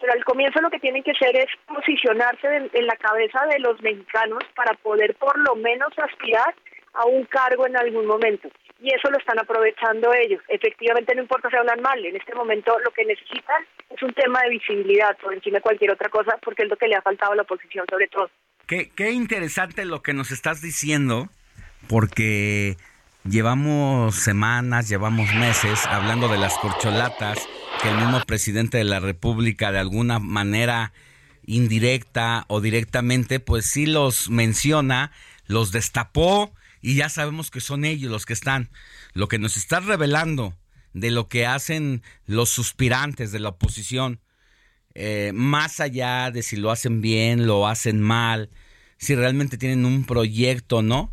Pero 0.01 0.15
al 0.15 0.25
comienzo 0.25 0.59
lo 0.63 0.71
que 0.71 0.81
tienen 0.81 1.03
que 1.03 1.11
hacer 1.11 1.37
es 1.37 1.49
posicionarse 1.67 2.71
en, 2.73 2.87
la 2.87 2.97
cabeza 2.97 3.45
de 3.53 3.59
los 3.59 3.81
mexicanos 3.83 4.43
para 4.57 4.73
poder 4.73 5.15
por 5.17 5.39
lo 5.39 5.55
menos 5.57 5.91
aspirar 5.99 6.55
a 6.95 7.05
un 7.05 7.25
cargo 7.27 7.67
en 7.67 7.77
algún 7.77 8.07
momento. 8.07 8.49
Y 8.81 8.95
eso 8.95 9.11
lo 9.11 9.19
están 9.19 9.39
aprovechando 9.39 10.15
ellos. 10.15 10.41
Efectivamente, 10.49 11.15
no 11.15 11.23
importa 11.23 11.51
si 11.51 11.57
hablan 11.57 11.83
mal, 11.83 12.03
en 12.03 12.17
este 12.17 12.35
momento 12.35 12.79
lo 12.79 12.91
que 12.93 13.05
necesitan 13.05 13.67
es 13.91 14.03
un 14.03 14.15
tema 14.15 14.41
de 14.43 14.51
visibilidad 14.51 15.15
por 15.19 15.35
encima 15.35 15.59
de 15.59 15.63
cualquier 15.63 15.91
otra 15.91 16.09
cosa, 16.09 16.39
porque 16.43 16.63
es 16.63 16.71
lo 16.71 16.77
que 16.77 16.89
le 16.89 16.97
ha 16.97 17.03
faltado 17.03 17.33
a 17.33 17.37
la 17.37 17.43
oposición 17.43 17.85
sobre 17.91 18.09
todo. 18.09 18.31
Qué, 18.67 18.91
qué 18.97 19.11
interesante 19.11 19.85
lo 19.85 20.01
que 20.01 20.15
nos 20.15 20.31
estás 20.31 20.63
diciendo, 20.63 21.29
porque 21.87 22.77
llevamos 23.25 24.15
semanas, 24.17 24.89
llevamos 24.89 25.33
meses 25.35 25.87
hablando 25.87 26.29
de 26.29 26.39
las 26.39 26.55
corcholatas 26.55 27.39
que 27.83 27.91
el 27.91 27.97
mismo 27.97 28.21
presidente 28.27 28.79
de 28.79 28.85
la 28.85 29.01
República 29.01 29.71
de 29.73 29.79
alguna 29.79 30.19
manera 30.19 30.93
indirecta 31.47 32.45
o 32.49 32.61
directamente, 32.61 33.41
pues 33.41 33.67
sí 33.67 33.87
los 33.87 34.31
menciona, 34.31 35.13
los 35.47 35.73
destapó 35.73 36.53
y 36.83 36.97
ya 36.97 37.09
sabemos 37.09 37.51
que 37.51 37.61
son 37.61 37.85
ellos 37.85 38.11
los 38.11 38.27
que 38.27 38.33
están. 38.33 38.71
Lo 39.15 39.29
que 39.29 39.39
nos 39.39 39.57
está 39.57 39.81
revelando 39.81 40.55
de 40.93 41.11
lo 41.11 41.29
que 41.29 41.47
hacen 41.47 42.03
los 42.27 42.51
suspirantes 42.51 43.33
de 43.33 43.39
la 43.39 43.51
oposición 43.51 44.21
eh, 45.01 45.31
más 45.33 45.79
allá 45.79 46.33
de 46.33 46.43
si 46.43 46.57
lo 46.57 46.73
hacen 46.73 47.01
bien, 47.01 47.47
lo 47.47 47.69
hacen 47.69 48.01
mal, 48.01 48.51
si 48.97 49.15
realmente 49.15 49.57
tienen 49.57 49.85
un 49.85 50.05
proyecto, 50.05 50.83
¿no? 50.83 51.13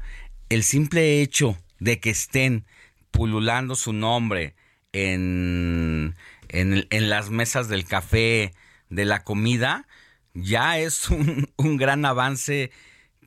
El 0.50 0.64
simple 0.64 1.22
hecho 1.22 1.58
de 1.80 2.00
que 2.00 2.10
estén 2.10 2.66
pululando 3.12 3.76
su 3.76 3.93
nombre 3.93 4.56
en, 4.93 6.16
en, 6.50 7.10
las 7.10 7.30
mesas 7.30 7.68
del 7.68 7.86
café, 7.86 8.54
de 8.89 9.06
la 9.06 9.24
comida, 9.24 9.88
ya 10.34 10.78
es 10.78 11.10
un, 11.10 11.50
un 11.58 11.78
gran 11.78 12.06
avance 12.06 12.72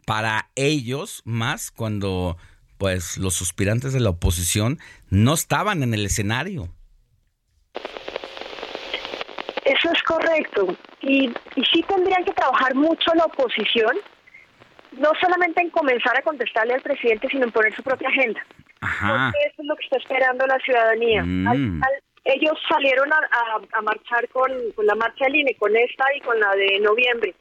para 0.07 0.51
ellos, 0.55 1.23
más 1.25 1.71
cuando 1.71 2.37
pues 2.79 3.19
los 3.19 3.35
suspirantes 3.35 3.93
de 3.93 4.01
la 4.01 4.11
oposición 4.11 4.79
no 5.11 5.35
estaban 5.35 5.83
en 5.83 5.95
el 5.95 6.07
escenario. 6.07 6.69
Eso 9.65 9.93
es 9.93 10.03
correcto. 10.05 10.67
Y, 11.03 11.29
y 11.57 11.65
sí 11.73 11.85
tendrían 11.87 12.25
que 12.25 12.33
trabajar 12.33 12.75
mucho 12.75 13.13
la 13.15 13.25
oposición, 13.25 13.93
no 14.99 15.11
solamente 15.21 15.63
en 15.63 15.71
comenzar 15.71 16.17
a 16.17 16.23
contestarle 16.23 16.75
al 16.75 16.83
presidente, 16.83 17.29
sino 17.29 17.45
en 17.45 17.53
poner 17.53 17.75
su 17.75 17.83
propia 17.83 18.09
agenda. 18.09 18.45
Porque 18.81 19.39
eso 19.47 19.63
es 19.63 19.67
lo 19.67 19.77
que 19.77 19.85
está 19.85 19.97
esperando 19.99 20.47
la 20.47 20.59
ciudadanía. 20.59 21.23
Mm. 21.25 21.81
ellos 22.25 22.59
salieron 22.69 23.13
a, 23.13 23.19
a, 23.73 23.83
marchar 23.83 24.29
con, 24.29 24.53
con, 24.75 24.87
la 24.87 24.95
marcha 24.95 25.25
del 25.25 25.37
INE, 25.37 25.55
con 25.55 25.75
esta 25.77 26.05
y 26.17 26.21
con 26.21 26.39
la 26.39 26.55
de 26.55 26.79
noviembre. 26.81 27.35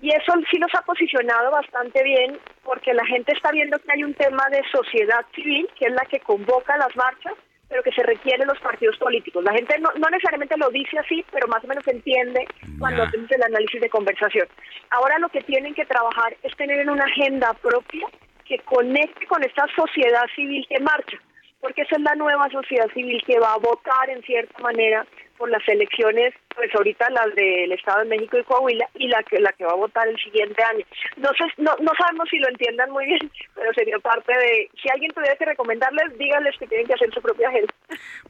Y 0.00 0.10
eso 0.10 0.34
sí 0.50 0.58
nos 0.58 0.74
ha 0.74 0.82
posicionado 0.82 1.50
bastante 1.50 2.02
bien 2.02 2.38
porque 2.62 2.92
la 2.92 3.06
gente 3.06 3.32
está 3.32 3.50
viendo 3.50 3.78
que 3.78 3.92
hay 3.92 4.04
un 4.04 4.14
tema 4.14 4.44
de 4.50 4.62
sociedad 4.70 5.24
civil, 5.34 5.68
que 5.78 5.86
es 5.86 5.92
la 5.92 6.04
que 6.04 6.20
convoca 6.20 6.76
las 6.76 6.94
marchas, 6.94 7.32
pero 7.68 7.82
que 7.82 7.92
se 7.92 8.02
requieren 8.02 8.46
los 8.46 8.58
partidos 8.60 8.96
políticos. 8.98 9.42
La 9.44 9.52
gente 9.52 9.78
no, 9.80 9.90
necesariamente 10.10 10.56
lo 10.56 10.70
dice 10.70 10.98
así, 10.98 11.24
pero 11.32 11.48
más 11.48 11.64
o 11.64 11.66
menos 11.66 11.86
entiende 11.88 12.46
cuando 12.78 13.02
hacemos 13.02 13.30
el 13.30 13.42
análisis 13.42 13.80
de 13.80 13.90
conversación. 13.90 14.46
Ahora 14.90 15.18
lo 15.18 15.28
que 15.28 15.40
tienen 15.42 15.74
que 15.74 15.84
trabajar 15.84 16.36
es 16.42 16.56
tener 16.56 16.88
una 16.88 17.04
agenda 17.04 17.52
propia 17.54 18.06
que 18.44 18.58
conecte 18.60 19.26
con 19.26 19.42
esta 19.42 19.66
sociedad 19.74 20.24
civil 20.34 20.64
que 20.68 20.78
marcha, 20.80 21.18
porque 21.66 21.82
esa 21.82 21.96
es 21.96 22.02
la 22.02 22.14
nueva 22.14 22.48
sociedad 22.48 22.86
civil 22.94 23.20
que 23.26 23.40
va 23.40 23.54
a 23.54 23.58
votar 23.58 24.08
en 24.08 24.22
cierta 24.22 24.56
manera 24.62 25.04
por 25.36 25.50
las 25.50 25.66
elecciones, 25.66 26.32
pues 26.54 26.72
ahorita 26.76 27.10
las 27.10 27.34
del 27.34 27.72
Estado 27.72 28.04
de 28.04 28.10
México 28.10 28.38
y 28.38 28.44
Coahuila 28.44 28.88
y 28.94 29.08
la 29.08 29.20
que 29.24 29.40
la 29.40 29.52
que 29.52 29.64
va 29.64 29.72
a 29.72 29.82
votar 29.82 30.06
el 30.06 30.16
siguiente 30.16 30.62
año. 30.62 30.84
No 31.16 31.28
sé, 31.30 31.44
no, 31.58 31.72
no 31.82 31.90
sabemos 31.98 32.28
si 32.30 32.38
lo 32.38 32.48
entiendan 32.48 32.92
muy 32.92 33.06
bien, 33.06 33.30
pero 33.56 33.72
sería 33.74 33.98
parte 33.98 34.32
de 34.32 34.70
si 34.80 34.88
alguien 34.90 35.10
tuviera 35.10 35.34
que 35.34 35.44
recomendarles, 35.44 36.16
díganles 36.16 36.54
que 36.56 36.68
tienen 36.68 36.86
que 36.86 36.94
hacer 36.94 37.12
su 37.12 37.20
propia 37.20 37.48
agenda. 37.48 37.74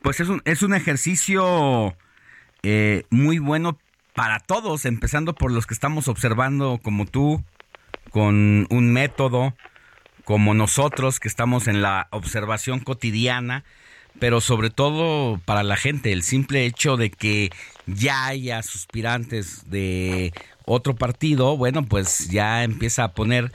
Pues 0.01 0.18
es 0.20 0.30
un 0.30 0.41
es 0.47 0.62
un 0.62 0.72
ejercicio 0.74 1.95
eh, 2.62 3.03
muy 3.11 3.39
bueno 3.39 3.78
para 4.14 4.41
todos, 4.41 4.87
empezando 4.87 5.34
por 5.34 5.53
los 5.53 5.66
que 5.66 5.74
estamos 5.74 6.09
observando 6.09 6.80
como 6.82 7.05
tú, 7.05 7.45
con 8.11 8.66
un 8.70 8.93
método, 8.95 9.53
como 10.26 10.52
nosotros 10.52 11.20
que 11.20 11.28
estamos 11.28 11.68
en 11.68 11.80
la 11.80 12.08
observación 12.10 12.80
cotidiana 12.80 13.64
pero 14.18 14.40
sobre 14.40 14.70
todo 14.70 15.38
para 15.44 15.62
la 15.62 15.76
gente, 15.76 16.12
el 16.12 16.22
simple 16.22 16.64
hecho 16.64 16.96
de 16.96 17.10
que 17.10 17.50
ya 17.86 18.26
haya 18.26 18.62
suspirantes 18.62 19.68
de 19.70 20.32
otro 20.64 20.96
partido, 20.96 21.56
bueno, 21.56 21.84
pues 21.84 22.28
ya 22.28 22.64
empieza 22.64 23.04
a 23.04 23.12
poner, 23.12 23.52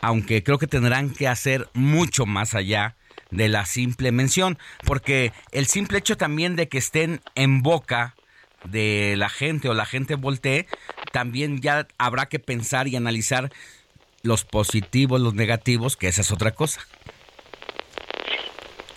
aunque 0.00 0.42
creo 0.42 0.58
que 0.58 0.66
tendrán 0.66 1.10
que 1.10 1.28
hacer 1.28 1.68
mucho 1.74 2.26
más 2.26 2.54
allá 2.54 2.96
de 3.30 3.48
la 3.48 3.66
simple 3.66 4.12
mención, 4.12 4.58
porque 4.84 5.32
el 5.50 5.66
simple 5.66 5.98
hecho 5.98 6.16
también 6.16 6.56
de 6.56 6.68
que 6.68 6.78
estén 6.78 7.20
en 7.34 7.62
boca 7.62 8.14
de 8.64 9.16
la 9.18 9.28
gente 9.28 9.68
o 9.68 9.74
la 9.74 9.84
gente 9.84 10.14
voltee, 10.14 10.66
también 11.12 11.60
ya 11.60 11.86
habrá 11.98 12.26
que 12.26 12.38
pensar 12.38 12.88
y 12.88 12.96
analizar 12.96 13.52
los 14.24 14.44
positivos, 14.44 15.20
los 15.20 15.34
negativos, 15.34 15.96
que 15.96 16.08
esa 16.08 16.22
es 16.22 16.32
otra 16.32 16.50
cosa. 16.52 16.80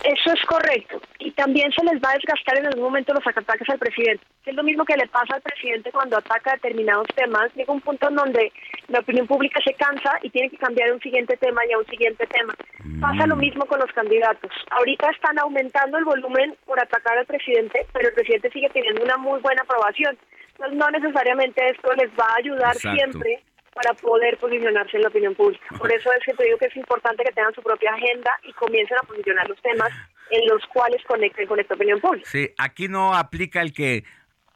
Eso 0.02 0.32
es 0.32 0.40
correcto. 0.46 1.00
Y 1.18 1.32
también 1.32 1.70
se 1.72 1.84
les 1.84 2.00
va 2.02 2.10
a 2.10 2.14
desgastar 2.14 2.56
en 2.56 2.66
algún 2.66 2.84
momento 2.84 3.12
los 3.12 3.26
ataques 3.26 3.68
al 3.68 3.78
presidente. 3.78 4.24
Es 4.46 4.54
lo 4.54 4.62
mismo 4.62 4.86
que 4.86 4.96
le 4.96 5.06
pasa 5.08 5.34
al 5.34 5.42
presidente 5.42 5.90
cuando 5.92 6.16
ataca 6.16 6.52
determinados 6.52 7.06
temas. 7.14 7.54
Llega 7.54 7.72
un 7.72 7.82
punto 7.82 8.08
en 8.08 8.14
donde 8.14 8.50
la 8.88 9.00
opinión 9.00 9.26
pública 9.26 9.60
se 9.62 9.74
cansa 9.74 10.18
y 10.22 10.30
tiene 10.30 10.48
que 10.48 10.56
cambiar 10.56 10.92
un 10.92 11.00
siguiente 11.00 11.36
tema 11.36 11.60
y 11.66 11.72
a 11.72 11.78
un 11.78 11.86
siguiente 11.86 12.26
tema. 12.26 12.54
Pasa 13.00 13.26
lo 13.26 13.36
mm. 13.36 13.40
mismo 13.40 13.66
con 13.66 13.80
los 13.80 13.92
candidatos. 13.92 14.50
Ahorita 14.70 15.10
están 15.10 15.38
aumentando 15.38 15.98
el 15.98 16.04
volumen 16.04 16.56
por 16.64 16.80
atacar 16.80 17.18
al 17.18 17.26
presidente, 17.26 17.86
pero 17.92 18.08
el 18.08 18.14
presidente 18.14 18.50
sigue 18.50 18.70
teniendo 18.70 19.02
una 19.02 19.18
muy 19.18 19.40
buena 19.40 19.60
aprobación. 19.60 20.16
Entonces, 20.52 20.78
no 20.78 20.90
necesariamente 20.90 21.68
esto 21.68 21.92
les 21.94 22.08
va 22.18 22.24
a 22.32 22.38
ayudar 22.38 22.74
siempre 22.76 23.42
para 23.78 23.94
poder 23.94 24.36
posicionarse 24.38 24.96
en 24.96 25.04
la 25.04 25.08
opinión 25.08 25.36
pública. 25.36 25.64
Por 25.78 25.92
eso 25.92 26.10
es 26.18 26.24
que 26.24 26.34
te 26.34 26.44
digo 26.44 26.58
que 26.58 26.66
es 26.66 26.76
importante 26.76 27.22
que 27.22 27.30
tengan 27.30 27.54
su 27.54 27.62
propia 27.62 27.94
agenda 27.94 28.30
y 28.42 28.52
comiencen 28.54 28.96
a 29.00 29.06
posicionar 29.06 29.48
los 29.48 29.62
temas 29.62 29.90
en 30.30 30.48
los 30.48 30.66
cuales 30.66 31.00
conecten 31.06 31.46
con 31.46 31.60
esta 31.60 31.74
opinión 31.74 32.00
pública. 32.00 32.28
Sí, 32.28 32.50
aquí 32.58 32.88
no 32.88 33.14
aplica 33.14 33.62
el 33.62 33.72
que 33.72 34.02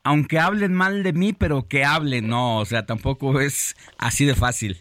aunque 0.02 0.40
hablen 0.40 0.74
mal 0.74 1.04
de 1.04 1.12
mí, 1.12 1.32
pero 1.32 1.68
que 1.68 1.84
hablen, 1.84 2.26
no, 2.26 2.58
o 2.58 2.64
sea, 2.64 2.84
tampoco 2.84 3.38
es 3.38 3.76
así 3.96 4.24
de 4.24 4.34
fácil. 4.34 4.76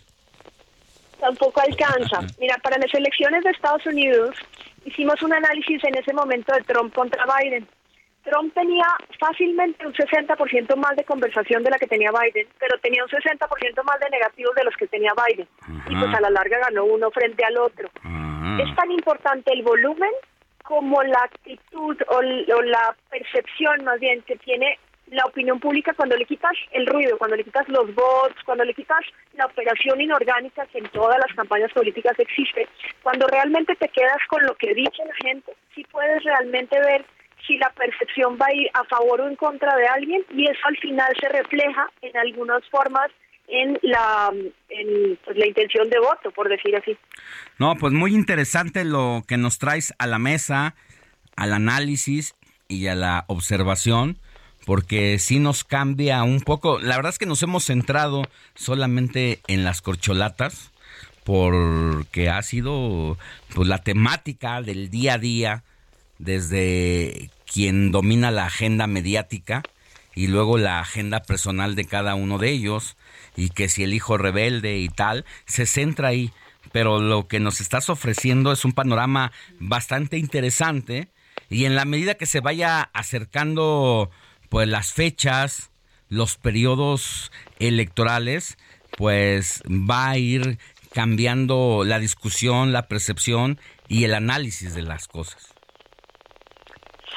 tampoco 1.20 1.62
alcanza. 1.62 2.22
Mira, 2.40 2.58
para 2.64 2.80
las 2.80 2.92
elecciones 2.96 3.44
de 3.44 3.52
Estados 3.52 3.86
Unidos 3.86 4.36
hicimos 4.86 5.22
un 5.22 5.34
análisis 5.34 5.84
en 5.84 5.96
ese 6.00 6.14
momento 6.14 6.52
de 6.56 6.64
Trump 6.64 6.92
contra 6.96 7.24
Biden. 7.38 7.68
Trump 8.24 8.54
tenía 8.54 8.86
fácilmente 9.20 9.86
un 9.86 9.94
60% 9.94 10.76
más 10.76 10.96
de 10.96 11.04
conversación 11.04 11.64
de 11.64 11.72
la 11.72 11.78
que 11.78 11.88
tenía 11.88 12.12
Biden, 12.12 12.48
pero 12.60 12.78
tenía 12.80 13.04
un 13.04 13.10
60% 13.10 13.84
más 13.84 14.00
de 14.00 14.10
negativos 14.10 14.56
de 14.56 14.64
los 14.64 14.76
que 14.76 14.88
tenía 14.88 15.12
Biden. 15.28 15.48
Y 15.90 15.96
pues 15.96 16.14
a 16.14 16.22
la 16.22 16.30
larga 16.30 16.60
ganó 16.60 16.86
uno 16.86 17.10
frente 17.12 17.44
al 17.44 17.58
otro. 17.58 17.90
Es 18.60 18.76
tan 18.76 18.92
importante 18.92 19.52
el 19.54 19.64
volumen 19.64 20.12
como 20.64 21.02
la 21.04 21.20
actitud 21.24 21.98
o, 22.08 22.18
o 22.18 22.62
la 22.62 22.96
percepción 23.10 23.84
más 23.84 24.00
bien 24.00 24.22
que 24.22 24.36
tiene 24.38 24.78
la 25.12 25.26
opinión 25.26 25.60
pública 25.60 25.94
cuando 25.94 26.16
le 26.16 26.26
quitas 26.26 26.54
el 26.72 26.88
ruido, 26.88 27.18
cuando 27.18 27.36
le 27.36 27.44
quitas 27.44 27.68
los 27.68 27.94
votos, 27.94 28.38
cuando 28.46 28.64
le 28.64 28.74
quitas 28.74 29.02
la 29.34 29.46
operación 29.46 30.00
inorgánica 30.00 30.66
que 30.68 30.80
en 30.80 30.88
todas 30.90 31.20
las 31.20 31.36
campañas 31.36 31.72
políticas 31.74 32.18
existe, 32.18 32.68
cuando 33.04 33.28
realmente 33.28 33.76
te 33.76 33.90
quedas 33.90 34.20
con 34.30 34.42
lo 34.44 34.56
que 34.56 34.74
dice 34.74 35.04
la 35.06 35.30
gente, 35.30 35.54
si 35.76 35.84
puedes 35.84 36.24
realmente 36.24 36.80
ver 36.80 37.06
si 37.46 37.58
la 37.58 37.70
percepción 37.72 38.38
va 38.42 38.48
a 38.48 38.54
ir 38.54 38.70
a 38.74 38.84
favor 38.86 39.22
o 39.22 39.28
en 39.28 39.36
contra 39.36 39.76
de 39.76 39.88
alguien 39.88 40.24
y 40.34 40.46
eso 40.46 40.60
al 40.64 40.78
final 40.78 41.14
se 41.20 41.30
refleja 41.30 41.90
en 42.02 42.16
algunas 42.18 42.64
formas 42.70 43.12
en 43.48 43.78
la, 43.82 44.32
en, 44.70 45.18
pues, 45.26 45.38
la 45.38 45.48
intención 45.48 45.90
de 45.90 46.00
voto, 46.00 46.32
por 46.32 46.48
decir 46.48 46.76
así. 46.76 46.98
No, 47.60 47.76
pues 47.76 47.92
muy 47.94 48.14
interesante 48.14 48.86
lo 48.86 49.24
que 49.28 49.38
nos 49.38 49.60
traes 49.60 49.94
a 49.98 50.08
la 50.08 50.20
mesa, 50.20 50.76
al 51.36 51.54
análisis 51.54 52.36
y 52.70 52.88
a 52.88 52.96
la 52.96 53.26
observación 53.28 54.18
porque 54.66 55.18
sí 55.20 55.40
nos 55.40 55.64
cambia 55.64 56.24
un 56.24 56.42
poco. 56.42 56.80
La 56.80 56.96
verdad 56.96 57.12
es 57.12 57.18
que 57.18 57.26
nos 57.26 57.42
hemos 57.44 57.66
centrado 57.66 58.24
solamente 58.54 59.40
en 59.48 59.64
las 59.64 59.82
corcholatas, 59.82 60.72
porque 61.24 62.30
ha 62.30 62.42
sido 62.42 63.18
pues, 63.54 63.68
la 63.68 63.80
temática 63.80 64.62
del 64.62 64.90
día 64.90 65.16
a 65.16 65.18
día 65.18 65.64
desde 66.22 67.32
quien 67.52 67.92
domina 67.92 68.32
la 68.32 68.46
agenda 68.46 68.88
mediática 68.88 69.64
y 70.14 70.28
luego 70.28 70.58
la 70.58 70.80
agenda 70.80 71.24
personal 71.24 71.76
de 71.76 71.86
cada 71.86 72.16
uno 72.16 72.38
de 72.38 72.52
ellos 72.52 72.96
y 73.36 73.50
que 73.50 73.70
si 73.70 73.84
el 73.84 73.94
hijo 73.94 74.18
rebelde 74.18 74.78
y 74.78 74.88
tal, 74.88 75.26
se 75.46 75.66
centra 75.66 76.10
ahí. 76.10 76.32
Pero 76.72 77.00
lo 77.00 77.28
que 77.28 77.40
nos 77.40 77.60
estás 77.60 77.90
ofreciendo 77.90 78.52
es 78.52 78.64
un 78.66 78.72
panorama 78.72 79.32
bastante 79.60 80.18
interesante 80.18 81.10
y 81.50 81.66
en 81.66 81.76
la 81.76 81.86
medida 81.86 82.16
que 82.16 82.26
se 82.26 82.40
vaya 82.40 82.82
acercando 82.94 84.12
pues 84.50 84.68
las 84.68 84.94
fechas, 84.94 85.72
los 86.08 86.38
periodos 86.38 87.32
electorales, 87.60 88.58
pues 88.96 89.64
va 89.68 90.12
a 90.12 90.18
ir 90.18 90.60
cambiando 90.94 91.84
la 91.86 92.00
discusión, 92.00 92.74
la 92.74 92.88
percepción 92.88 93.60
y 93.88 94.04
el 94.04 94.14
análisis 94.14 94.76
de 94.76 94.84
las 94.84 95.08
cosas. 95.08 95.51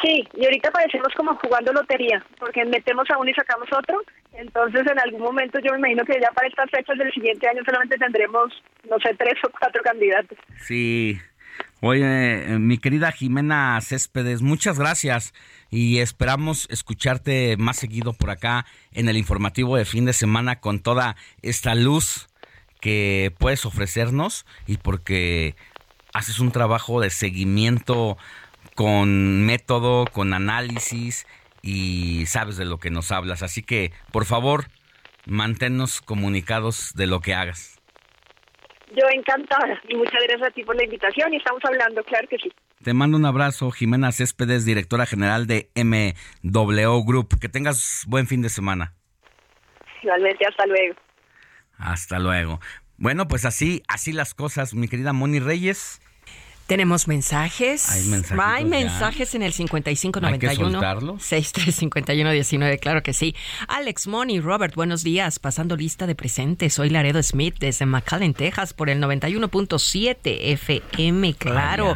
Sí, 0.04 0.22
y 0.34 0.44
ahorita 0.44 0.70
parecemos 0.70 1.08
como 1.16 1.34
jugando 1.36 1.72
lotería, 1.72 2.22
porque 2.38 2.62
metemos 2.66 3.08
a 3.10 3.16
uno 3.16 3.30
y 3.30 3.34
sacamos 3.34 3.68
otro. 3.72 4.02
Entonces, 4.34 4.82
en 4.86 4.98
algún 4.98 5.22
momento 5.22 5.58
yo 5.60 5.72
me 5.72 5.78
imagino 5.78 6.04
que 6.04 6.20
ya 6.20 6.30
para 6.32 6.48
estas 6.48 6.70
fechas 6.70 6.98
del 6.98 7.10
siguiente 7.12 7.48
año 7.48 7.62
solamente 7.64 7.96
tendremos, 7.96 8.52
no 8.90 8.98
sé, 8.98 9.14
tres 9.16 9.34
o 9.46 9.50
cuatro 9.58 9.82
candidatos. 9.82 10.36
Sí. 10.60 11.18
Oye, 11.80 12.58
mi 12.58 12.76
querida 12.78 13.12
Jimena 13.12 13.80
Céspedes, 13.80 14.42
muchas 14.42 14.78
gracias 14.78 15.32
y 15.70 16.00
esperamos 16.00 16.66
escucharte 16.70 17.56
más 17.56 17.76
seguido 17.76 18.12
por 18.12 18.30
acá 18.30 18.66
en 18.92 19.08
el 19.08 19.16
informativo 19.16 19.76
de 19.76 19.84
fin 19.84 20.04
de 20.04 20.12
semana 20.12 20.60
con 20.60 20.80
toda 20.80 21.16
esta 21.42 21.74
luz 21.74 22.28
que 22.80 23.32
puedes 23.38 23.64
ofrecernos 23.64 24.44
y 24.66 24.78
porque 24.78 25.54
haces 26.12 26.40
un 26.40 26.52
trabajo 26.52 27.00
de 27.00 27.10
seguimiento 27.10 28.16
con 28.74 29.44
método, 29.46 30.06
con 30.06 30.32
análisis 30.32 31.26
y 31.62 32.26
sabes 32.26 32.56
de 32.56 32.64
lo 32.64 32.78
que 32.78 32.90
nos 32.90 33.10
hablas. 33.12 33.42
Así 33.42 33.62
que, 33.62 33.92
por 34.12 34.24
favor, 34.24 34.66
manténnos 35.26 36.00
comunicados 36.00 36.92
de 36.94 37.06
lo 37.06 37.20
que 37.20 37.34
hagas. 37.34 37.80
Yo 38.90 39.06
encantada 39.12 39.80
y 39.88 39.96
muchas 39.96 40.20
gracias 40.28 40.48
a 40.48 40.50
ti 40.52 40.62
por 40.62 40.76
la 40.76 40.84
invitación 40.84 41.32
y 41.32 41.38
estamos 41.38 41.62
hablando, 41.64 42.02
claro 42.04 42.28
que 42.28 42.36
sí. 42.38 42.52
Te 42.82 42.92
mando 42.92 43.16
un 43.16 43.24
abrazo, 43.24 43.70
Jimena 43.70 44.12
Céspedes, 44.12 44.66
directora 44.66 45.06
general 45.06 45.46
de 45.46 45.70
MW 45.74 47.02
Group. 47.04 47.40
Que 47.40 47.48
tengas 47.48 48.04
buen 48.06 48.26
fin 48.26 48.42
de 48.42 48.50
semana. 48.50 48.92
Igualmente, 50.02 50.44
hasta 50.46 50.66
luego. 50.66 50.94
Hasta 51.78 52.18
luego. 52.18 52.60
Bueno, 52.98 53.26
pues 53.26 53.46
así, 53.46 53.82
así 53.88 54.12
las 54.12 54.34
cosas, 54.34 54.74
mi 54.74 54.86
querida 54.86 55.14
Moni 55.14 55.40
Reyes. 55.40 56.02
Tenemos 56.66 57.08
mensajes. 57.08 57.90
Hay 57.90 58.04
mensajes. 58.04 58.40
Hay 58.40 58.64
mensajes 58.64 59.34
en 59.34 59.42
el 59.42 59.52
5591 59.52 61.18
635119, 61.20 62.78
claro 62.78 63.02
que 63.02 63.12
sí. 63.12 63.34
Alex 63.68 64.06
Money, 64.06 64.40
Robert, 64.40 64.74
buenos 64.74 65.02
días. 65.02 65.38
Pasando 65.38 65.76
lista 65.76 66.06
de 66.06 66.14
presentes. 66.14 66.72
Soy 66.72 66.88
Laredo 66.88 67.22
Smith 67.22 67.56
desde 67.60 67.84
McAllen, 67.84 68.32
Texas, 68.32 68.72
por 68.72 68.88
el 68.88 69.02
91.7 69.02 70.38
FM, 70.54 71.34
claro. 71.34 71.94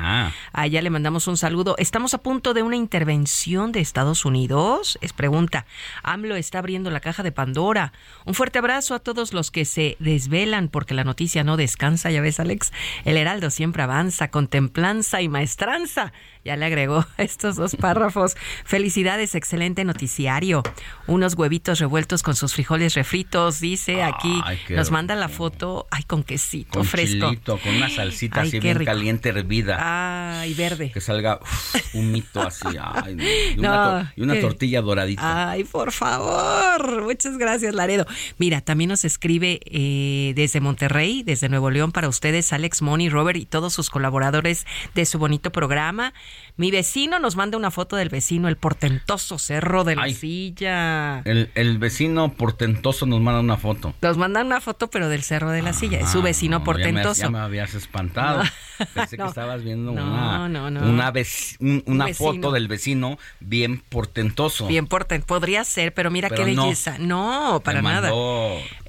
Allá 0.53 0.83
le 0.83 0.91
mandamos 0.91 1.29
un 1.29 1.39
saludo. 1.39 1.75
Estamos 1.79 2.13
a 2.13 2.19
punto 2.19 2.53
de 2.53 2.63
una 2.63 2.77
intervención 2.77 3.73
de 3.73 3.81
Estados 3.81 4.27
Unidos. 4.27 4.99
Es 5.01 5.15
pregunta. 5.15 5.65
AMLO 6.03 6.37
está 6.37 6.59
abriendo 6.59 6.91
la 6.91 7.01
caja 7.01 7.23
de 7.23 7.33
Pandora. 7.33 7.95
Un 8.27 8.35
fuerte 8.35 8.59
abrazo 8.59 8.95
a 8.95 8.99
todos 8.99 9.33
los 9.33 9.51
que 9.51 9.65
se 9.65 9.97
desvelan 9.99 10.69
porque 10.69 10.93
la 10.93 11.05
noticia 11.05 11.43
no 11.43 11.57
descansa. 11.57 12.11
Ya 12.11 12.21
ves, 12.21 12.39
Alex. 12.39 12.71
El 13.07 13.17
Heraldo 13.17 13.49
siempre 13.49 13.83
avanza 13.83 14.31
con 14.31 14.49
templanza 14.59 15.23
y 15.23 15.29
maestranza. 15.29 16.13
Ya 16.45 16.57
le 16.57 16.67
agregó 16.67 17.05
estos 17.19 17.57
dos 17.57 17.77
párrafos. 17.77 18.37
Felicidades, 18.65 19.35
excelente 19.35 19.85
noticiario. 19.85 20.63
Unos 21.07 21.35
huevitos 21.35 21.79
revueltos 21.79 22.23
con 22.23 22.35
sus 22.35 22.55
frijoles 22.55 22.95
refritos, 22.95 23.61
dice 23.61 24.03
aquí. 24.03 24.43
nos 24.71 24.91
manda 24.91 25.15
la 25.15 25.29
foto, 25.29 25.87
ay, 25.91 26.03
con 26.05 26.23
quesito 26.23 26.79
con 26.79 26.85
fresco. 26.85 27.29
Chilito, 27.29 27.59
con 27.59 27.75
una 27.75 27.91
salsita 27.91 28.43
así 28.43 28.61
bien 28.61 28.85
caliente, 28.85 29.31
hervida. 29.31 30.41
Ay, 30.41 30.55
verde. 30.55 30.91
Que 30.93 31.01
salga 31.01 31.41
un 31.95 32.11
mito 32.11 32.41
así. 32.41 32.67
Ay, 32.79 33.17
y, 33.57 33.59
una, 33.59 34.13
y 34.17 34.23
una 34.23 34.41
tortilla 34.41 34.81
doradita. 34.81 35.51
Ay, 35.51 35.65
por 35.65 35.93
favor. 35.93 37.03
Muchas 37.03 37.37
gracias, 37.39 37.75
Laredo. 37.75 38.07
Mira, 38.39 38.61
también 38.61 38.89
nos 38.89 39.05
escribe 39.05 39.61
eh, 39.65 40.33
desde 40.37 40.61
Monterrey, 40.61 41.23
desde 41.23 41.49
Nuevo 41.49 41.71
León, 41.71 41.93
para 41.93 42.09
ustedes, 42.09 42.53
Alex 42.53 42.83
Money, 42.83 43.09
Robert 43.09 43.39
y 43.39 43.47
todos 43.47 43.73
sus 43.73 43.91
colaboradores 43.91 44.67
de 44.95 45.05
su 45.07 45.19
bonito 45.19 45.51
programa. 45.51 46.13
Mi 46.59 46.73
vecino 46.73 47.21
nos 47.21 47.37
manda 47.37 47.57
una 47.57 47.71
foto 47.71 47.95
del 47.95 48.09
vecino, 48.09 48.49
el 48.49 48.57
portentoso 48.57 49.39
cerro 49.39 49.85
de 49.85 49.95
la 49.95 50.09
silla. 50.09 51.21
El, 51.21 51.51
el, 51.55 51.79
vecino 51.79 52.33
portentoso 52.33 53.07
nos 53.07 53.21
manda 53.21 53.39
una 53.39 53.57
foto. 53.57 53.95
Nos 54.03 54.17
manda 54.17 54.43
una 54.43 54.61
foto, 54.61 54.91
pero 54.91 55.09
del 55.09 55.23
cerro 55.23 55.53
de 55.53 55.63
la 55.63 55.73
silla. 55.73 56.01
Es 56.01 56.11
su 56.11 56.21
vecino 56.21 56.65
portentoso. 56.65 57.23
Ya 57.23 57.31
me, 57.31 57.39
habías 57.39 57.75
espantado. 57.75 58.43
Pensé 58.95 59.17
que 59.17 59.25
estabas 59.25 59.63
viendo 59.63 59.93
una, 59.93 60.47
una, 60.47 61.13
una 61.87 62.15
foto 62.15 62.51
del 62.51 62.67
vecino 62.67 63.19
bien 63.39 63.81
portentoso. 63.89 64.67
Bien 64.67 64.89
portentoso. 64.89 65.29
Podría 65.29 65.63
ser, 65.63 65.95
pero 65.95 66.11
mira 66.11 66.29
qué 66.29 66.43
belleza. 66.43 66.97
No, 66.99 67.61
para 67.65 67.83
nada. 67.83 68.11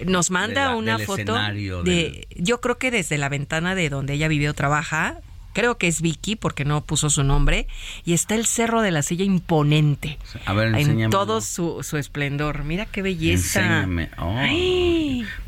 Nos 0.04 0.32
manda 0.32 0.76
una 0.76 0.98
foto 0.98 1.36
de. 1.84 2.28
Yo 2.36 2.62
creo 2.62 2.80
que 2.80 2.90
desde 2.90 3.20
la 3.20 3.30
ventana 3.30 3.76
de 3.76 3.90
donde 3.90 4.14
ella 4.14 4.28
vive 4.28 4.50
o 4.50 4.56
trabaja, 4.56 5.22
creo 5.60 5.78
que 5.78 5.90
es 5.90 6.02
Vicky 6.02 6.38
porque 6.38 6.64
no 6.64 6.86
puso 6.86 7.10
su 7.10 7.26
nombre, 7.26 7.68
y 8.06 8.14
está 8.14 8.36
el 8.36 8.46
Cerro 8.46 8.82
de 8.82 8.92
la 8.92 9.02
Silla 9.02 9.26
imponente. 9.26 10.18
A 10.46 10.54
ver, 10.54 10.74
En 10.74 11.10
todo 11.10 11.42
su, 11.42 11.84
su 11.84 11.98
esplendor. 11.98 12.64
Mira 12.64 12.86
qué 12.86 13.02
belleza. 13.02 13.84
Enséñame. 13.84 14.10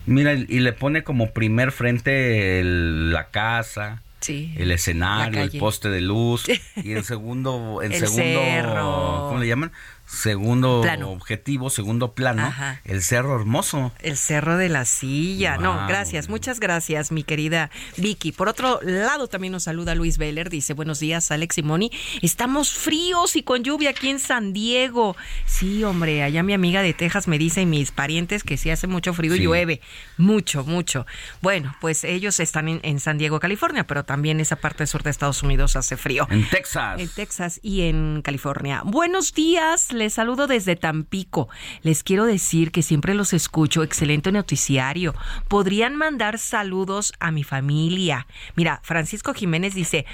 Mira, 0.06 0.34
y 0.34 0.60
le 0.60 0.74
pone 0.74 1.04
como 1.04 1.32
primer 1.32 1.72
frente 1.72 2.62
la 2.64 3.30
casa. 3.30 4.02
Sí, 4.20 4.54
el 4.58 4.72
escenario, 4.72 5.42
el 5.42 5.52
poste 5.58 5.90
de 5.90 6.02
luz 6.02 6.46
y 6.76 6.92
el 6.92 7.04
segundo, 7.06 7.82
el, 7.82 7.96
segundo, 7.96 9.28
¿cómo 9.30 9.40
le 9.40 9.48
llaman? 9.48 9.72
Segundo 10.12 10.82
objetivo, 11.06 11.70
segundo 11.70 12.14
plano, 12.14 12.54
el 12.84 13.02
Cerro 13.02 13.40
Hermoso. 13.40 13.94
El 14.02 14.18
Cerro 14.18 14.58
de 14.58 14.68
la 14.68 14.84
Silla. 14.84 15.58
No, 15.58 15.88
gracias, 15.88 16.28
muchas 16.28 16.60
gracias, 16.60 17.14
mi 17.14 17.24
querida 17.24 17.72
Vicky. 17.96 18.34
Por 18.34 18.50
otro 18.50 18.82
lado, 18.84 19.28
también 19.28 19.54
nos 19.54 19.64
saluda 19.64 19.96
Luis 19.96 20.18
Veller, 20.18 20.50
dice, 20.50 20.74
buenos 20.74 21.00
días, 21.00 21.32
Alex 21.32 21.60
y 21.60 21.64
Moni. 21.64 21.92
Estamos 22.22 22.74
fríos 22.74 23.38
y 23.38 23.44
con 23.44 23.64
lluvia 23.64 23.92
aquí 23.92 24.10
en 24.10 24.20
San 24.20 24.52
Diego. 24.52 25.16
Sí, 25.46 25.84
hombre, 25.86 26.24
allá 26.24 26.44
mi 26.44 26.54
amiga 26.54 26.82
de 26.82 26.94
Texas 26.94 27.30
me 27.30 27.38
dice 27.38 27.62
y 27.62 27.66
mis 27.66 27.92
parientes 27.92 28.44
que 28.44 28.58
sí 28.58 28.70
hace 28.70 28.88
mucho 28.88 29.14
frío 29.14 29.34
y 29.36 29.40
llueve. 29.40 29.80
Mucho, 30.18 30.66
mucho. 30.66 31.06
Bueno, 31.42 31.74
pues 31.80 32.04
ellos 32.04 32.42
están 32.42 32.68
en, 32.68 32.82
en 32.84 33.00
San 33.00 33.18
Diego, 33.18 33.40
California, 33.40 33.88
pero 33.88 34.04
también 34.04 34.42
esa 34.42 34.58
parte 34.58 34.86
sur 34.88 35.04
de 35.04 35.10
Estados 35.10 35.42
Unidos 35.42 35.78
hace 35.78 35.96
frío. 35.96 36.28
En 36.30 36.48
Texas. 36.50 37.00
En 37.00 37.08
Texas 37.08 37.60
y 37.64 37.84
en 37.84 38.22
California. 38.22 38.82
Buenos 38.84 39.34
días, 39.34 39.94
les 40.02 40.14
saludo 40.14 40.48
desde 40.48 40.76
Tampico. 40.76 41.48
Les 41.84 42.04
quiero 42.04 42.26
decir 42.26 42.72
que 42.72 42.82
siempre 42.82 43.14
los 43.14 43.34
escucho. 43.34 43.84
Excelente 43.84 44.32
noticiario. 44.32 45.14
Podrían 45.48 45.96
mandar 45.96 46.40
saludos 46.40 47.14
a 47.20 47.32
mi 47.32 47.44
familia. 47.44 48.28
Mira, 48.56 48.80
Francisco 48.84 49.34
Jiménez 49.34 49.74
dice, 49.76 50.06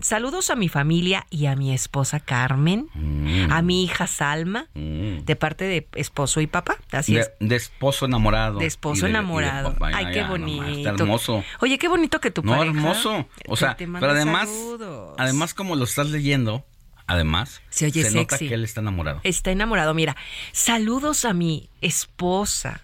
saludos 0.00 0.50
a 0.50 0.56
mi 0.56 0.68
familia 0.68 1.26
y 1.30 1.46
a 1.46 1.56
mi 1.56 1.72
esposa 1.72 2.20
Carmen, 2.20 2.88
Mm. 2.94 3.50
a 3.52 3.62
mi 3.62 3.84
hija 3.84 4.06
Salma, 4.06 4.68
de 4.74 5.36
parte 5.36 5.64
de 5.64 5.88
esposo 5.94 6.40
y 6.40 6.46
papá. 6.46 6.76
Así 6.92 7.14
de, 7.14 7.20
es. 7.20 7.30
de 7.40 7.56
esposo 7.56 8.06
enamorado. 8.06 8.58
De 8.58 8.66
esposo 8.66 9.02
de- 9.06 9.12
de 9.12 9.18
enamorado. 9.18 9.74
Ay, 9.80 10.06
qué 10.12 10.22
nomás, 10.22 10.30
bonito. 10.30 10.64
Está 10.66 10.90
hermoso. 10.90 11.44
Oye, 11.60 11.78
qué 11.78 11.88
bonito 11.88 12.20
que 12.20 12.30
tu 12.30 12.42
No, 12.42 12.52
pareja 12.52 12.66
hermoso. 12.76 13.26
O 13.48 13.56
sea, 13.56 13.76
pero 13.76 14.10
además, 14.10 14.48
saludos. 14.48 15.14
además 15.18 15.54
como 15.54 15.76
lo 15.76 15.84
estás 15.84 16.08
leyendo, 16.10 16.64
además, 17.10 17.60
Se 17.70 17.86
oye 17.86 18.02
nota 18.10 18.36
sexy. 18.36 18.48
que 18.48 18.54
él 18.54 18.64
está 18.64 18.80
enamorado. 18.80 19.20
Está 19.24 19.50
enamorado. 19.50 19.94
Mira, 19.94 20.16
saludos 20.52 21.24
a 21.24 21.32
mi 21.32 21.68
esposa, 21.80 22.80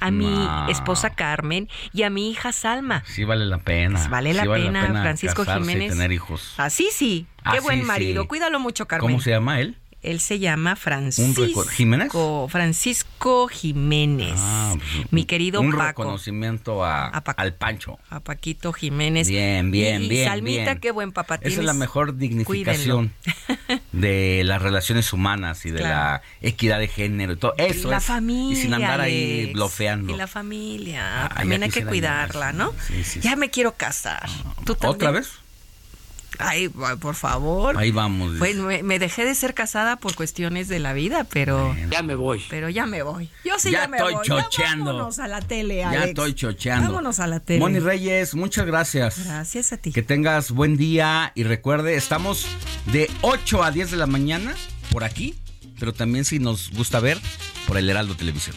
a 0.00 0.10
mi 0.10 0.48
esposa 0.68 1.10
Carmen 1.10 1.68
y 1.92 2.02
a 2.04 2.10
mi 2.10 2.30
hija 2.30 2.52
Salma. 2.52 3.02
Sí 3.06 3.24
vale 3.24 3.44
la 3.46 3.58
pena. 3.58 4.06
Vale 4.08 4.32
la 4.34 4.42
Sí 4.42 4.48
pena, 4.48 4.86
Francisco 5.02 5.44
casarse 5.44 5.60
Jiménez. 5.68 5.88
Y 5.88 5.96
tener 5.96 6.12
hijos. 6.12 6.54
Así 6.56 6.88
sí. 6.92 7.26
Qué 7.42 7.56
Así 7.56 7.60
buen 7.60 7.80
sí. 7.80 7.86
marido. 7.86 8.28
Cuídalo 8.28 8.60
mucho, 8.60 8.86
Carmen. 8.86 9.10
¿Cómo 9.10 9.20
se 9.22 9.30
llama 9.30 9.60
él? 9.60 9.76
Él 10.02 10.20
se 10.20 10.38
llama 10.38 10.76
Francisco. 10.76 11.62
¿Jiménez? 11.64 12.10
Francisco 12.48 13.48
Jiménez. 13.48 14.32
Ah, 14.38 14.74
pues, 14.76 15.12
mi 15.12 15.24
querido 15.26 15.60
un 15.60 15.72
Paco. 15.72 16.02
reconocimiento 16.04 16.84
a, 16.84 17.08
al 17.08 17.54
Pancho. 17.54 17.98
A 18.08 18.20
Paquito 18.20 18.72
Jiménez. 18.72 19.28
Bien, 19.28 19.70
bien, 19.70 20.02
y, 20.04 20.08
bien, 20.08 20.28
Salmita, 20.28 20.62
bien. 20.64 20.80
qué 20.80 20.90
buen 20.90 21.12
papá 21.12 21.34
Esa 21.34 21.44
es 21.44 21.48
tienes. 21.50 21.66
la 21.66 21.74
mejor 21.74 22.16
dignificación 22.16 23.12
de 23.92 24.42
las 24.44 24.62
relaciones 24.62 25.12
humanas 25.12 25.64
y 25.66 25.70
de 25.70 25.80
Claro. 25.80 26.22
la 26.40 26.48
equidad 26.48 26.78
de 26.78 26.88
género 26.88 27.34
y 27.34 27.36
todo. 27.36 27.54
Eso 27.58 27.88
y 27.88 27.90
la 27.90 27.98
es. 27.98 28.04
familia. 28.04 28.52
y 28.58 28.62
sin 28.62 28.74
andar 28.74 29.00
ahí 29.00 29.40
Alex. 29.40 29.52
blofeando. 29.54 30.14
Y 30.14 30.16
la 30.16 30.26
familia. 30.26 31.26
Ah, 31.26 31.34
También 31.36 31.62
hay 31.62 31.70
que 31.70 31.84
cuidarla, 31.84 32.52
¿no? 32.52 32.72
Sí, 32.86 33.04
sí, 33.04 33.20
Ya 33.20 33.36
me 33.36 33.50
quiero 33.50 33.72
casar. 33.74 34.28
¿Tú 34.64 34.74
también? 34.74 34.94
¿Otra 34.94 35.10
vez? 35.10 35.30
Ay, 36.42 36.68
por 36.68 37.14
favor. 37.14 37.76
Ahí 37.78 37.90
vamos. 37.90 38.28
dice. 38.32 38.38
Bueno, 38.38 38.64
me, 38.64 38.82
me 38.82 38.98
dejé 38.98 39.24
de 39.24 39.34
ser 39.34 39.54
casada 39.54 39.96
por 39.96 40.14
cuestiones 40.14 40.68
de 40.68 40.78
la 40.78 40.92
vida, 40.92 41.24
pero 41.24 41.74
Ya 41.90 42.02
me 42.02 42.14
voy. 42.14 42.42
pero 42.50 42.68
ya 42.68 42.86
me 42.86 43.02
voy. 43.02 43.28
Yo 43.44 43.58
sí 43.58 43.70
ya, 43.70 43.82
Ya 43.82 43.88
me 43.88 43.98
estoy 43.98 44.14
voy. 44.14 44.26
chocheando. 44.26 44.84
Ya 44.86 44.92
vámonos 44.92 45.18
a 45.18 45.28
la 45.28 45.40
tele, 45.40 45.76
Ya 45.76 45.90
Alex. 45.90 46.04
estoy 46.08 46.34
chocheando. 46.34 46.88
Vámonos 46.88 47.20
a 47.20 47.26
la 47.26 47.40
tele. 47.40 47.60
Moni 47.60 47.78
Reyes, 47.78 48.34
muchas 48.34 48.66
gracias. 48.66 49.24
Gracias 49.24 49.72
a 49.72 49.76
ti. 49.76 49.92
Que 49.92 50.02
tengas 50.02 50.50
buen 50.50 50.76
día 50.76 51.32
y 51.34 51.44
recuerde, 51.44 51.94
estamos 51.96 52.46
de 52.86 53.10
8 53.22 53.62
a 53.62 53.70
10 53.70 53.90
de 53.90 53.96
la 53.96 54.06
mañana 54.06 54.54
por 54.90 55.04
aquí, 55.04 55.34
pero 55.78 55.92
también 55.92 56.24
si 56.24 56.38
nos 56.38 56.70
gusta 56.70 57.00
ver 57.00 57.18
por 57.66 57.76
el 57.76 57.88
Heraldo 57.88 58.14
Televisión. 58.16 58.56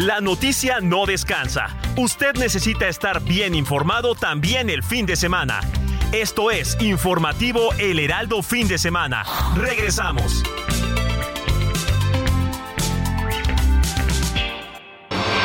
La 0.00 0.22
noticia 0.22 0.78
no 0.80 1.04
descansa. 1.04 1.76
Usted 1.94 2.34
necesita 2.36 2.88
estar 2.88 3.22
bien 3.22 3.54
informado 3.54 4.14
también 4.14 4.70
el 4.70 4.82
fin 4.82 5.04
de 5.04 5.14
semana. 5.14 5.60
Esto 6.10 6.50
es 6.50 6.78
Informativo 6.80 7.74
El 7.74 7.98
Heraldo 7.98 8.42
Fin 8.42 8.66
de 8.66 8.78
Semana. 8.78 9.24
Regresamos. 9.56 10.42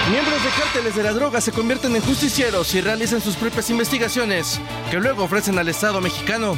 Miembros 0.10 0.42
de 0.42 0.50
cárteles 0.58 0.96
de 0.96 1.04
la 1.04 1.12
droga 1.12 1.42
se 1.42 1.52
convierten 1.52 1.94
en 1.94 2.02
justicieros 2.02 2.74
y 2.76 2.80
realizan 2.80 3.20
sus 3.20 3.36
propias 3.36 3.70
investigaciones, 3.70 4.62
que 4.90 5.02
luego 5.02 5.26
ofrecen 5.26 5.60
al 5.60 5.68
Estado 5.68 6.00
mexicano. 6.00 6.58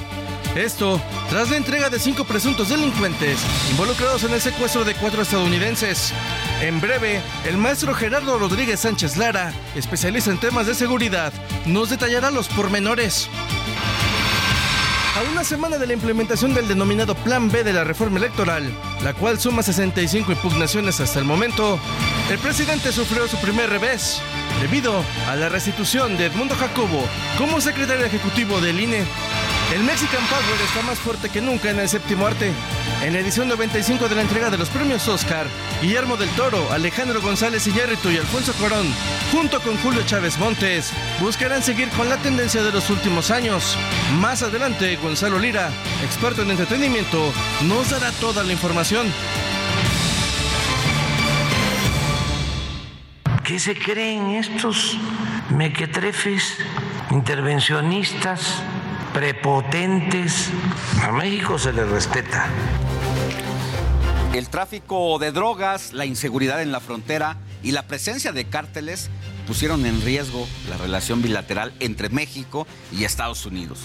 Esto 0.56 1.00
tras 1.30 1.50
la 1.50 1.58
entrega 1.58 1.90
de 1.90 2.00
cinco 2.00 2.24
presuntos 2.24 2.70
delincuentes 2.70 3.40
involucrados 3.70 4.24
en 4.24 4.34
el 4.34 4.42
secuestro 4.42 4.84
de 4.84 4.96
cuatro 4.96 5.22
estadounidenses. 5.22 6.14
En 6.62 6.82
breve, 6.82 7.22
el 7.46 7.58
maestro 7.58 7.94
Gerardo 7.94 8.40
Rodríguez 8.40 8.80
Sánchez 8.80 9.18
Lara, 9.18 9.54
especialista 9.76 10.32
en 10.32 10.40
temas 10.40 10.66
de 10.66 10.74
seguridad, 10.74 11.32
nos 11.66 11.90
detallará 11.90 12.32
los 12.32 12.48
pormenores. 12.48 13.30
A 15.18 15.32
una 15.32 15.44
semana 15.44 15.80
de 15.80 15.88
la 15.88 15.94
implementación 15.94 16.54
del 16.54 16.68
denominado 16.68 17.16
Plan 17.16 17.50
B 17.50 17.64
de 17.64 17.74
la 17.74 17.84
reforma 17.84 18.20
electoral, 18.20 18.72
la 19.04 19.16
cual 19.16 19.40
suma 19.40 19.64
65 19.64 20.32
impugnaciones 20.32 21.00
hasta 21.00 21.18
el 21.18 21.26
momento, 21.26 21.80
el 22.30 22.38
presidente 22.38 22.92
sufrió 22.92 23.28
su 23.28 23.38
primer 23.38 23.70
revés 23.70 24.22
debido 24.62 25.04
a 25.28 25.36
la 25.36 25.50
restitución 25.50 26.18
de 26.18 26.28
Edmundo 26.28 26.56
Jacobo 26.56 27.04
como 27.38 27.62
secretario 27.62 28.06
ejecutivo 28.06 28.62
del 28.62 28.80
INE. 28.80 29.06
El 29.74 29.84
Mexican 29.84 30.26
Power 30.28 30.62
está 30.66 30.82
más 30.84 30.98
fuerte 30.98 31.30
que 31.30 31.42
nunca 31.42 31.70
en 31.70 31.80
el 31.80 31.90
séptimo 31.90 32.26
arte. 32.26 32.54
En 33.04 33.14
la 33.14 33.20
edición 33.20 33.50
95 33.50 34.08
de 34.08 34.16
la 34.16 34.22
entrega 34.22 34.50
de 34.50 34.58
los 34.58 34.70
premios 34.70 35.06
Oscar, 35.10 35.46
Guillermo 35.82 36.16
del 36.16 36.30
Toro, 36.32 36.72
Alejandro 36.72 37.22
González 37.22 37.68
Iñárritu 37.68 38.10
y 38.10 38.18
Alfonso 38.18 38.54
Corón, 38.54 38.88
junto 39.30 39.60
con 39.60 39.78
Julio 39.80 40.04
Chávez 40.06 40.38
Montes, 40.38 40.94
buscarán 41.20 41.62
seguir 41.62 41.90
con 41.90 42.08
la 42.08 42.16
tendencia 42.18 42.64
de 42.64 42.72
los 42.72 42.90
últimos 42.90 43.30
años. 43.30 43.78
Más 44.22 44.42
adelante, 44.42 44.96
Gonzalo 44.96 45.38
Lira, 45.38 45.70
experto 46.02 46.44
en 46.44 46.52
entretenimiento, 46.52 47.34
nos 47.64 47.90
dará 47.90 48.12
toda 48.14 48.44
la 48.44 48.54
información. 48.54 49.12
¿Qué 53.44 53.60
se 53.60 53.76
creen 53.76 54.30
estos 54.32 54.98
mequetrefes, 55.50 56.58
intervencionistas, 57.12 58.62
prepotentes? 59.18 60.52
A 61.02 61.12
México 61.12 61.58
se 61.58 61.74
le 61.74 61.84
respeta. 61.86 62.46
El 64.36 64.48
tráfico 64.50 65.18
de 65.18 65.32
drogas, 65.32 65.92
la 65.92 66.06
inseguridad 66.06 66.62
en 66.62 66.72
la 66.72 66.80
frontera 66.80 67.38
y 67.64 67.72
la 67.72 67.88
presencia 67.88 68.32
de 68.32 68.46
cárteles 68.46 69.10
pusieron 69.48 69.88
en 69.88 70.04
riesgo 70.04 70.48
la 70.70 70.78
relación 70.78 71.24
bilateral 71.24 71.74
entre 71.80 72.10
México 72.10 72.68
y 72.92 73.06
Estados 73.06 73.48
Unidos. 73.48 73.80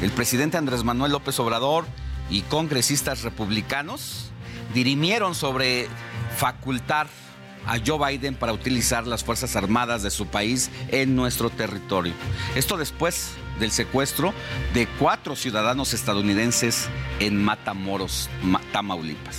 El 0.00 0.10
presidente 0.10 0.56
Andrés 0.56 0.84
Manuel 0.84 1.12
López 1.12 1.38
Obrador 1.38 1.84
y 2.30 2.40
congresistas 2.40 3.24
republicanos 3.24 4.30
dirimieron 4.72 5.34
sobre 5.34 5.86
facultar 6.34 7.08
a 7.66 7.76
Joe 7.84 7.98
Biden 8.16 8.34
para 8.34 8.52
utilizar 8.52 9.06
las 9.06 9.24
Fuerzas 9.24 9.56
Armadas 9.56 10.02
de 10.02 10.10
su 10.10 10.26
país 10.26 10.70
en 10.88 11.16
nuestro 11.16 11.50
territorio. 11.50 12.12
Esto 12.54 12.76
después 12.76 13.30
del 13.60 13.70
secuestro 13.70 14.34
de 14.74 14.86
cuatro 14.98 15.34
ciudadanos 15.36 15.94
estadounidenses 15.94 16.88
en 17.20 17.42
Matamoros, 17.42 18.28
Ma- 18.42 18.60
Tamaulipas. 18.72 19.38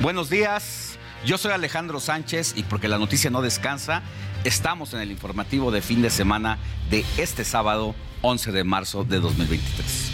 Buenos 0.00 0.30
días, 0.30 0.98
yo 1.24 1.38
soy 1.38 1.52
Alejandro 1.52 2.00
Sánchez 2.00 2.54
y 2.56 2.62
porque 2.62 2.88
la 2.88 2.98
noticia 2.98 3.30
no 3.30 3.42
descansa, 3.42 4.02
estamos 4.44 4.94
en 4.94 5.00
el 5.00 5.10
informativo 5.10 5.70
de 5.72 5.82
fin 5.82 6.02
de 6.02 6.10
semana 6.10 6.58
de 6.90 7.04
este 7.16 7.44
sábado 7.44 7.94
11 8.22 8.52
de 8.52 8.64
marzo 8.64 9.04
de 9.04 9.18
2023. 9.20 10.12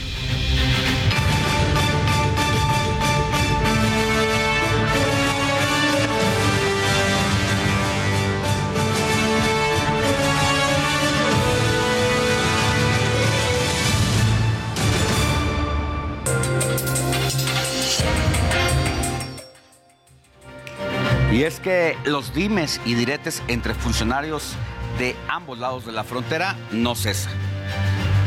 Y 21.34 21.42
es 21.42 21.58
que 21.58 21.98
los 22.04 22.32
dimes 22.32 22.80
y 22.84 22.94
diretes 22.94 23.42
entre 23.48 23.74
funcionarios 23.74 24.52
de 25.00 25.16
ambos 25.26 25.58
lados 25.58 25.84
de 25.84 25.90
la 25.90 26.04
frontera 26.04 26.56
no 26.70 26.94
cesan. 26.94 27.32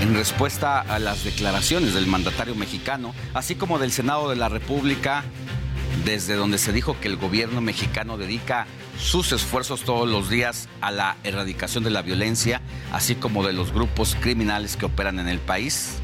En 0.02 0.14
respuesta 0.14 0.82
a 0.82 1.00
las 1.00 1.24
declaraciones 1.24 1.94
del 1.94 2.06
mandatario 2.06 2.54
mexicano, 2.54 3.16
así 3.34 3.56
como 3.56 3.80
del 3.80 3.94
Senado 3.94 4.30
de 4.30 4.36
la 4.36 4.50
República, 4.50 5.24
desde 6.04 6.36
donde 6.36 6.58
se 6.58 6.74
dijo 6.74 7.00
que 7.00 7.08
el 7.08 7.16
gobierno 7.16 7.62
mexicano 7.62 8.18
dedica 8.18 8.68
sus 9.00 9.32
esfuerzos 9.32 9.84
todos 9.84 10.06
los 10.06 10.30
días 10.30 10.68
a 10.82 10.92
la 10.92 11.16
erradicación 11.24 11.86
de 11.86 11.92
la 11.92 12.02
violencia, 12.02 12.60
así 12.92 13.16
como 13.16 13.48
de 13.48 13.54
los 13.54 13.72
grupos 13.72 14.18
criminales 14.20 14.76
que 14.76 14.86
operan 14.86 15.20
en 15.20 15.30
el 15.30 15.40
país, 15.40 16.02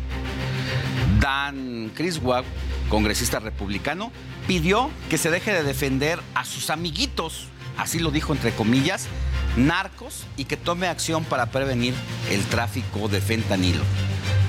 Dan 1.19 1.91
Criswell, 1.93 2.45
congresista 2.87 3.39
republicano, 3.39 4.13
pidió 4.47 4.89
que 5.09 5.17
se 5.17 5.29
deje 5.29 5.53
de 5.53 5.63
defender 5.63 6.19
a 6.35 6.45
sus 6.45 6.69
amiguitos, 6.69 7.47
así 7.77 7.99
lo 7.99 8.11
dijo 8.11 8.33
entre 8.33 8.51
comillas, 8.51 9.07
narcos 9.55 10.25
y 10.37 10.45
que 10.45 10.57
tome 10.57 10.87
acción 10.87 11.23
para 11.23 11.47
prevenir 11.47 11.93
el 12.31 12.43
tráfico 12.45 13.07
de 13.07 13.21
fentanilo. 13.21 13.83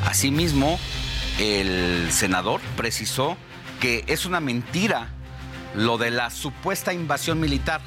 Asimismo, 0.07 0.78
el 1.38 2.09
senador 2.11 2.61
precisó 2.76 3.36
que 3.80 4.05
es 4.07 4.26
una 4.26 4.40
mentira 4.40 5.09
lo 5.74 5.99
de 5.99 6.11
la 6.11 6.30
supuesta 6.30 6.92
invasión 6.92 7.40
militar. 7.40 7.80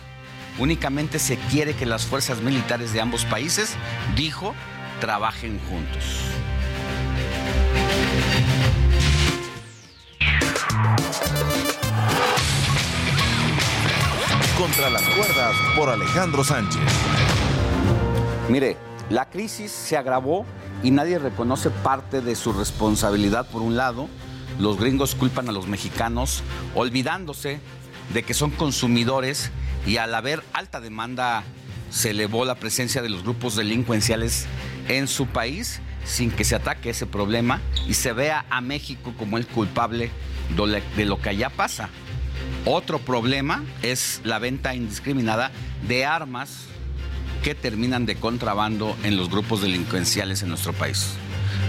Únicamente 0.59 1.19
se 1.19 1.37
quiere 1.37 1.75
que 1.75 1.85
las 1.85 2.05
fuerzas 2.05 2.41
militares 2.41 2.91
de 2.91 3.01
ambos 3.01 3.25
países, 3.25 3.75
dijo, 4.15 4.53
trabajen 4.99 5.59
juntos. 5.69 6.03
Contra 14.57 14.89
las 14.89 15.03
cuerdas 15.09 15.55
por 15.75 15.89
Alejandro 15.89 16.43
Sánchez. 16.43 16.81
Mire, 18.49 18.75
la 19.11 19.29
crisis 19.29 19.71
se 19.71 19.97
agravó 19.97 20.47
y 20.81 20.89
nadie 20.89 21.19
reconoce 21.19 21.69
parte 21.69 22.21
de 22.21 22.35
su 22.35 22.53
responsabilidad 22.53 23.47
por 23.47 23.61
un 23.61 23.77
lado. 23.77 24.09
Los 24.59 24.79
gringos 24.79 25.13
culpan 25.13 25.47
a 25.47 25.51
los 25.51 25.67
mexicanos 25.67 26.41
olvidándose 26.73 27.59
de 28.15 28.23
que 28.23 28.33
son 28.33 28.49
consumidores 28.49 29.51
y 29.85 29.97
al 29.97 30.15
haber 30.15 30.43
alta 30.53 30.81
demanda 30.81 31.43
se 31.91 32.09
elevó 32.09 32.43
la 32.43 32.55
presencia 32.55 33.03
de 33.03 33.09
los 33.09 33.21
grupos 33.21 33.55
delincuenciales 33.55 34.47
en 34.87 35.07
su 35.07 35.27
país 35.27 35.81
sin 36.03 36.31
que 36.31 36.43
se 36.43 36.55
ataque 36.55 36.89
ese 36.89 37.05
problema 37.05 37.61
y 37.87 37.93
se 37.93 38.11
vea 38.11 38.47
a 38.49 38.61
México 38.61 39.13
como 39.19 39.37
el 39.37 39.45
culpable 39.45 40.09
de 40.95 41.05
lo 41.05 41.21
que 41.21 41.29
allá 41.29 41.51
pasa. 41.51 41.89
Otro 42.65 42.99
problema 42.99 43.63
es 43.81 44.21
la 44.23 44.39
venta 44.39 44.75
indiscriminada 44.75 45.51
de 45.87 46.05
armas 46.05 46.65
que 47.43 47.55
terminan 47.55 48.05
de 48.05 48.15
contrabando 48.15 48.97
en 49.03 49.15
los 49.15 49.29
grupos 49.29 49.61
delincuenciales 49.61 50.41
en 50.41 50.49
nuestro 50.49 50.73
país. 50.73 51.13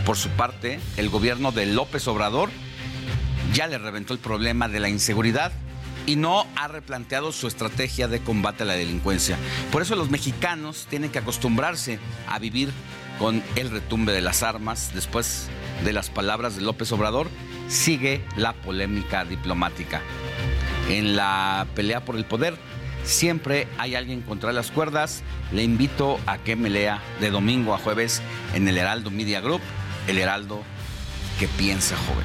Por 0.05 0.17
su 0.17 0.29
parte, 0.31 0.81
el 0.97 1.09
gobierno 1.09 1.53
de 1.53 1.67
López 1.67 2.09
Obrador 2.09 2.51
ya 3.53 3.67
le 3.67 3.79
reventó 3.79 4.13
el 4.13 4.19
problema 4.19 4.69
de 4.69 4.81
la 4.81 4.89
inseguridad 4.89 5.53
y 6.07 6.17
no 6.17 6.47
ha 6.57 6.69
replanteado 6.69 7.33
su 7.33 7.47
estrategia 7.47 8.09
de 8.09 8.21
combate 8.21 8.63
a 8.63 8.67
la 8.67 8.73
delincuencia. 8.73 9.37
Por 9.71 9.83
eso 9.83 9.95
los 9.95 10.11
mexicanos 10.11 10.87
tienen 10.89 11.11
que 11.11 11.19
acostumbrarse 11.19 11.99
a 12.27 12.39
vivir 12.39 12.71
con 13.19 13.43
el 13.57 13.71
retumbe 13.71 14.13
de 14.13 14.23
las 14.23 14.43
armas. 14.43 14.93
Después 14.95 15.49
de 15.85 15.93
las 15.93 16.09
palabras 16.09 16.57
de 16.57 16.63
López 16.63 16.91
Obrador, 16.93 17.29
sigue 17.69 18.25
la 18.37 18.55
polémica 18.55 19.25
diplomática. 19.25 20.01
En 20.89 21.17
la 21.17 21.67
pelea 21.75 22.05
por 22.05 22.17
el 22.17 22.25
poder, 22.25 22.57
siempre 23.05 23.69
hay 23.77 23.95
alguien 23.95 24.23
contra 24.23 24.53
las 24.53 24.71
cuerdas. 24.71 25.23
Le 25.53 25.63
invito 25.63 26.19
a 26.27 26.39
que 26.39 26.57
me 26.57 26.71
lea 26.71 27.01
de 27.21 27.31
domingo 27.31 27.75
a 27.75 27.79
jueves 27.79 28.23
en 28.55 28.67
el 28.69 28.79
Heraldo 28.79 29.11
Media 29.11 29.41
Group, 29.41 29.61
el 30.07 30.19
Heraldo 30.19 30.63
que 31.39 31.47
piensa 31.47 31.95
joven. 31.97 32.25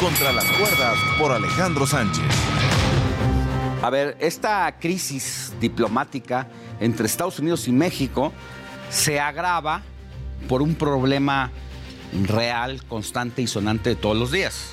Contra 0.00 0.32
las 0.32 0.44
cuerdas 0.58 0.98
por 1.18 1.30
Alejandro 1.30 1.86
Sánchez. 1.86 2.24
A 3.80 3.90
ver, 3.90 4.16
esta 4.20 4.78
crisis 4.78 5.54
diplomática 5.60 6.48
entre 6.80 7.06
Estados 7.06 7.38
Unidos 7.38 7.68
y 7.68 7.72
México 7.72 8.32
se 8.90 9.20
agrava 9.20 9.82
por 10.48 10.62
un 10.62 10.74
problema 10.74 11.50
real, 12.12 12.82
constante 12.84 13.42
y 13.42 13.46
sonante 13.46 13.90
de 13.90 13.96
todos 13.96 14.16
los 14.16 14.30
días, 14.30 14.70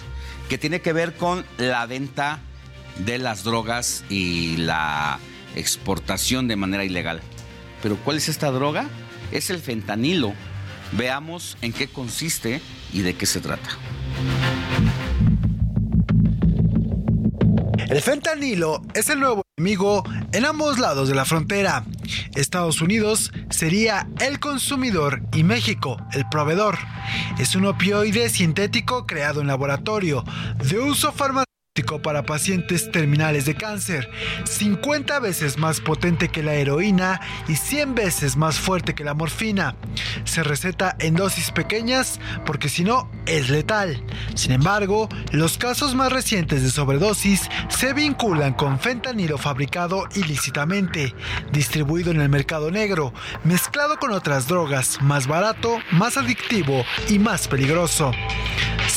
que 0.49 0.57
tiene 0.57 0.81
que 0.81 0.93
ver 0.93 1.15
con 1.15 1.45
la 1.57 1.85
venta 1.85 2.39
de 3.05 3.17
las 3.17 3.43
drogas 3.43 4.03
y 4.09 4.57
la 4.57 5.19
exportación 5.55 6.47
de 6.47 6.55
manera 6.55 6.83
ilegal. 6.83 7.21
Pero 7.81 7.97
¿cuál 7.97 8.17
es 8.17 8.29
esta 8.29 8.51
droga? 8.51 8.87
Es 9.31 9.49
el 9.49 9.59
fentanilo. 9.59 10.33
Veamos 10.91 11.57
en 11.61 11.71
qué 11.71 11.87
consiste 11.87 12.61
y 12.93 13.01
de 13.01 13.15
qué 13.15 13.25
se 13.25 13.39
trata. 13.39 13.69
El 17.89 18.01
fentanilo 18.03 18.83
es 18.93 19.09
el 19.09 19.19
nuevo 19.19 19.41
enemigo 19.57 20.03
en 20.31 20.45
ambos 20.45 20.77
lados 20.77 21.09
de 21.09 21.15
la 21.15 21.25
frontera. 21.25 21.83
Estados 22.35 22.81
Unidos 22.81 23.31
sería 23.49 24.07
el 24.19 24.39
consumidor 24.39 25.23
y 25.33 25.43
México 25.43 25.97
el 26.11 26.29
proveedor. 26.29 26.77
Es 27.39 27.55
un 27.55 27.65
opioide 27.65 28.29
sintético 28.29 29.07
creado 29.07 29.41
en 29.41 29.47
laboratorio 29.47 30.23
de 30.63 30.77
uso 30.77 31.11
farmacéutico 31.11 31.48
para 31.97 32.23
pacientes 32.23 32.91
terminales 32.91 33.45
de 33.45 33.55
cáncer, 33.55 34.09
50 34.43 35.19
veces 35.19 35.57
más 35.57 35.81
potente 35.81 36.29
que 36.29 36.43
la 36.43 36.53
heroína 36.53 37.19
y 37.47 37.55
100 37.55 37.95
veces 37.95 38.37
más 38.37 38.59
fuerte 38.59 38.93
que 38.93 39.03
la 39.03 39.15
morfina. 39.15 39.75
Se 40.23 40.43
receta 40.43 40.95
en 40.99 41.15
dosis 41.15 41.51
pequeñas 41.51 42.19
porque 42.45 42.69
si 42.69 42.83
no 42.83 43.09
es 43.25 43.49
letal. 43.49 44.03
Sin 44.35 44.51
embargo, 44.51 45.09
los 45.31 45.57
casos 45.57 45.95
más 45.95 46.11
recientes 46.11 46.61
de 46.61 46.69
sobredosis 46.69 47.49
se 47.69 47.93
vinculan 47.93 48.53
con 48.53 48.79
fentanilo 48.79 49.37
fabricado 49.37 50.07
ilícitamente, 50.15 51.15
distribuido 51.51 52.11
en 52.11 52.21
el 52.21 52.29
mercado 52.29 52.69
negro, 52.69 53.13
mezclado 53.43 53.97
con 53.97 54.11
otras 54.11 54.47
drogas, 54.47 55.01
más 55.01 55.27
barato, 55.27 55.79
más 55.91 56.17
adictivo 56.17 56.83
y 57.09 57.19
más 57.19 57.47
peligroso. 57.47 58.11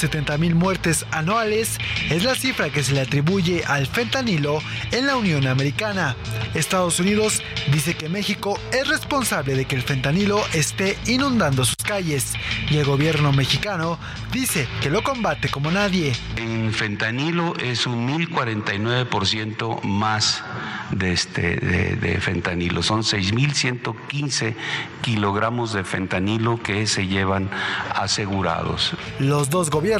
70.000 0.02 0.54
muertes 0.54 1.06
anuales 1.12 1.78
es 2.10 2.24
la 2.24 2.34
cifra 2.34 2.70
que 2.70 2.82
se 2.82 2.92
le 2.92 3.02
atribuye 3.02 3.62
al 3.64 3.86
fentanilo 3.86 4.58
en 4.90 5.06
la 5.06 5.16
Unión 5.16 5.46
Americana. 5.46 6.16
Estados 6.54 6.98
Unidos 6.98 7.40
dice 7.70 7.94
que 7.94 8.08
México 8.08 8.58
es 8.72 8.88
responsable 8.88 9.54
de 9.54 9.64
que 9.64 9.76
el 9.76 9.82
fentanilo 9.82 10.42
esté 10.52 10.98
inundando 11.06 11.64
sus 11.64 11.76
calles 11.76 12.32
y 12.68 12.78
el 12.78 12.84
gobierno 12.84 13.32
mexicano 13.32 13.98
dice 14.32 14.66
que 14.80 14.90
lo 14.90 15.02
combate 15.04 15.48
como 15.48 15.70
nadie. 15.70 16.12
En 16.36 16.72
fentanilo 16.72 17.54
es 17.56 17.86
un 17.86 18.08
1049% 18.08 19.82
más 19.82 20.42
de, 20.90 21.12
este, 21.12 21.56
de, 21.56 21.96
de 21.96 22.20
fentanilo. 22.20 22.82
Son 22.82 23.02
6.115 23.02 24.54
kilogramos 25.00 25.72
de 25.72 25.84
fentanilo 25.84 26.60
que 26.62 26.86
se 26.86 27.06
llevan 27.06 27.50
asegurados. 27.94 28.94
Los 29.18 29.50
dos 29.50 29.70
gobiernos 29.70 29.91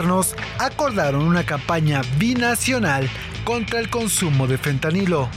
acordaron 0.58 1.22
una 1.22 1.44
campaña 1.44 2.00
binacional 2.16 3.08
contra 3.44 3.78
el 3.78 3.90
consumo 3.90 4.46
de 4.46 4.56
fentanilo. 4.56 5.28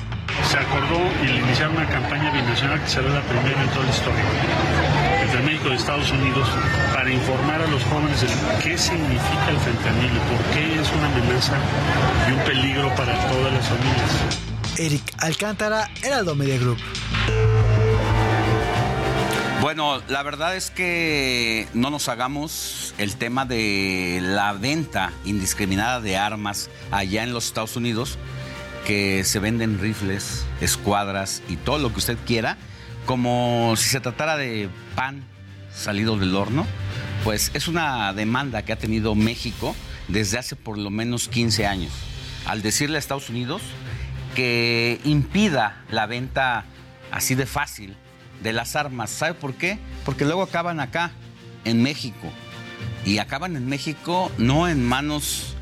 Se 0.49 0.57
acordó 0.57 0.99
iniciar 1.23 1.69
una 1.69 1.87
campaña 1.87 2.31
binacional 2.31 2.81
que 2.81 2.87
será 2.87 3.09
la 3.09 3.21
primera 3.21 3.61
en 3.61 3.69
toda 3.69 3.83
la 3.85 3.91
historia 3.91 4.23
entre 5.23 5.41
México 5.43 5.69
y 5.69 5.75
Estados 5.75 6.11
Unidos 6.11 6.47
para 6.93 7.11
informar 7.11 7.61
a 7.61 7.67
los 7.67 7.83
jóvenes 7.83 8.21
de 8.21 8.27
qué 8.63 8.77
significa 8.77 9.49
el 9.49 9.57
fentanilo, 9.57 10.21
por 10.21 10.53
qué 10.53 10.79
es 10.79 10.91
una 10.93 11.07
amenaza 11.07 11.57
y 12.29 12.31
un 12.31 12.39
peligro 12.39 12.89
para 12.95 13.13
todas 13.27 13.53
las 13.53 13.67
familias. 13.67 14.39
Eric 14.77 15.03
Alcántara, 15.17 15.89
Heraldo 16.01 16.35
Media 16.35 16.57
Group. 16.57 16.77
Bueno, 19.65 19.99
la 20.09 20.21
verdad 20.21 20.55
es 20.55 20.69
que 20.69 21.67
no 21.73 21.89
nos 21.89 22.07
hagamos 22.07 22.93
el 22.99 23.15
tema 23.15 23.47
de 23.47 24.19
la 24.21 24.53
venta 24.53 25.11
indiscriminada 25.25 26.01
de 26.01 26.17
armas 26.17 26.69
allá 26.91 27.23
en 27.23 27.33
los 27.33 27.47
Estados 27.47 27.75
Unidos, 27.75 28.19
que 28.85 29.23
se 29.23 29.39
venden 29.39 29.79
rifles, 29.79 30.45
escuadras 30.61 31.41
y 31.49 31.55
todo 31.55 31.79
lo 31.79 31.91
que 31.91 31.97
usted 31.97 32.15
quiera, 32.27 32.57
como 33.07 33.73
si 33.75 33.89
se 33.89 33.99
tratara 33.99 34.37
de 34.37 34.69
pan 34.93 35.23
salido 35.73 36.15
del 36.15 36.35
horno. 36.35 36.67
Pues 37.23 37.49
es 37.55 37.67
una 37.67 38.13
demanda 38.13 38.61
que 38.61 38.71
ha 38.71 38.77
tenido 38.77 39.15
México 39.15 39.75
desde 40.07 40.37
hace 40.37 40.55
por 40.55 40.77
lo 40.77 40.91
menos 40.91 41.27
15 41.27 41.65
años. 41.65 41.91
Al 42.45 42.61
decirle 42.61 42.97
a 42.97 42.99
Estados 42.99 43.31
Unidos 43.31 43.63
que 44.35 45.01
impida 45.05 45.83
la 45.89 46.05
venta 46.05 46.65
así 47.11 47.33
de 47.33 47.47
fácil 47.47 47.97
de 48.45 48.53
las 48.53 48.75
armas. 48.75 49.09
¿Sabe 49.09 49.33
por 49.33 49.55
qué? 49.55 49.79
Porque 50.05 50.23
luego 50.23 50.43
acaban 50.43 50.79
acá, 50.79 51.11
en 51.65 51.81
México. 51.81 52.31
Y 53.03 53.17
acaban 53.17 53.55
en 53.55 53.67
México 53.67 54.31
no 54.37 54.69
en 54.69 54.85
manos 54.85 55.55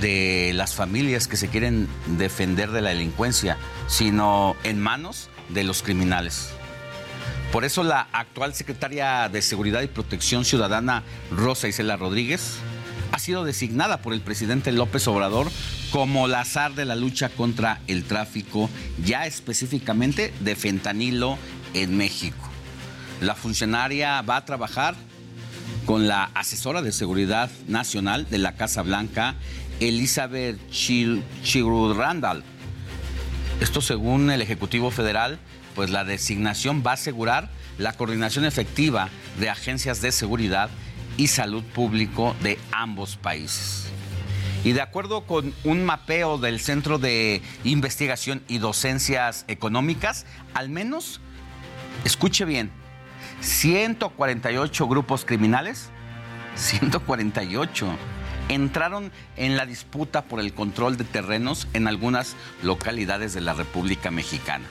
de 0.00 0.52
las 0.54 0.74
familias 0.74 1.28
que 1.28 1.36
se 1.36 1.48
quieren 1.48 1.88
defender 2.18 2.72
de 2.72 2.82
la 2.82 2.90
delincuencia, 2.90 3.56
sino 3.86 4.56
en 4.64 4.80
manos 4.80 5.30
de 5.48 5.62
los 5.62 5.82
criminales. 5.82 6.50
Por 7.52 7.64
eso 7.64 7.84
la 7.84 8.08
actual 8.12 8.52
secretaria 8.52 9.28
de 9.28 9.40
Seguridad 9.40 9.82
y 9.82 9.86
Protección 9.86 10.44
Ciudadana, 10.44 11.04
Rosa 11.30 11.68
Isela 11.68 11.96
Rodríguez, 11.96 12.56
ha 13.12 13.18
sido 13.18 13.44
designada 13.44 14.02
por 14.02 14.12
el 14.12 14.20
presidente 14.20 14.72
López 14.72 15.06
Obrador 15.08 15.48
como 15.90 16.28
la 16.28 16.40
azar 16.40 16.74
de 16.74 16.84
la 16.84 16.94
lucha 16.94 17.30
contra 17.30 17.80
el 17.86 18.04
tráfico, 18.04 18.68
ya 19.04 19.26
específicamente 19.26 20.34
de 20.40 20.56
fentanilo 20.56 21.38
en 21.74 21.96
México. 21.96 22.48
La 23.20 23.34
funcionaria 23.34 24.20
va 24.22 24.36
a 24.36 24.44
trabajar 24.44 24.94
con 25.86 26.06
la 26.06 26.24
asesora 26.34 26.82
de 26.82 26.92
seguridad 26.92 27.50
nacional 27.66 28.28
de 28.30 28.38
la 28.38 28.56
Casa 28.56 28.82
Blanca, 28.82 29.34
Elizabeth 29.80 30.58
Chirud 30.70 31.96
Randall. 31.96 32.44
Esto 33.60 33.80
según 33.80 34.30
el 34.30 34.42
Ejecutivo 34.42 34.90
Federal, 34.90 35.38
pues 35.74 35.90
la 35.90 36.04
designación 36.04 36.82
va 36.86 36.92
a 36.92 36.94
asegurar 36.94 37.50
la 37.78 37.92
coordinación 37.92 38.44
efectiva 38.44 39.08
de 39.38 39.48
agencias 39.48 40.00
de 40.00 40.12
seguridad 40.12 40.70
y 41.16 41.28
salud 41.28 41.64
público 41.64 42.36
de 42.42 42.58
ambos 42.70 43.16
países. 43.16 43.86
Y 44.64 44.72
de 44.72 44.80
acuerdo 44.80 45.24
con 45.26 45.54
un 45.64 45.84
mapeo 45.84 46.38
del 46.38 46.60
Centro 46.60 46.98
de 46.98 47.42
Investigación 47.64 48.42
y 48.48 48.58
Docencias 48.58 49.44
Económicas, 49.48 50.26
al 50.54 50.68
menos, 50.68 51.20
escuche 52.04 52.44
bien, 52.44 52.70
148 53.40 54.88
grupos 54.88 55.24
criminales, 55.24 55.90
148 56.54 57.86
entraron 58.48 59.12
en 59.36 59.56
la 59.56 59.66
disputa 59.66 60.24
por 60.24 60.40
el 60.40 60.54
control 60.54 60.96
de 60.96 61.04
terrenos 61.04 61.68
en 61.74 61.86
algunas 61.86 62.34
localidades 62.62 63.34
de 63.34 63.40
la 63.40 63.54
República 63.54 64.10
Mexicana. 64.10 64.66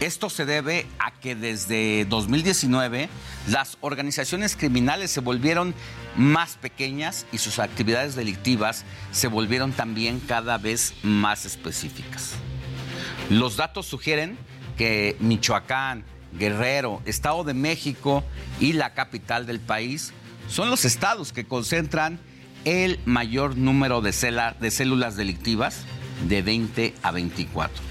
Esto 0.00 0.30
se 0.30 0.46
debe 0.46 0.86
a 0.98 1.10
que 1.10 1.34
desde 1.34 2.06
2019 2.06 3.10
las 3.48 3.76
organizaciones 3.82 4.56
criminales 4.56 5.10
se 5.10 5.20
volvieron 5.20 5.74
más 6.16 6.56
pequeñas 6.56 7.26
y 7.32 7.38
sus 7.38 7.58
actividades 7.58 8.14
delictivas 8.14 8.86
se 9.12 9.28
volvieron 9.28 9.72
también 9.72 10.18
cada 10.20 10.56
vez 10.56 10.94
más 11.02 11.44
específicas. 11.44 12.32
Los 13.28 13.58
datos 13.58 13.86
sugieren 13.86 14.38
que 14.78 15.16
Michoacán, 15.20 16.04
Guerrero, 16.32 17.02
Estado 17.04 17.44
de 17.44 17.54
México 17.54 18.24
y 18.60 18.72
la 18.72 18.94
capital 18.94 19.46
del 19.46 19.60
país 19.60 20.12
son 20.48 20.70
los 20.70 20.84
estados 20.84 21.32
que 21.32 21.44
concentran 21.44 22.18
el 22.64 23.00
mayor 23.04 23.56
número 23.56 24.00
de, 24.00 24.12
células 24.12 25.16
delictivas 25.16 25.84
de 26.28 26.42
20 26.42 26.94
a 27.02 27.10
24. 27.10 27.82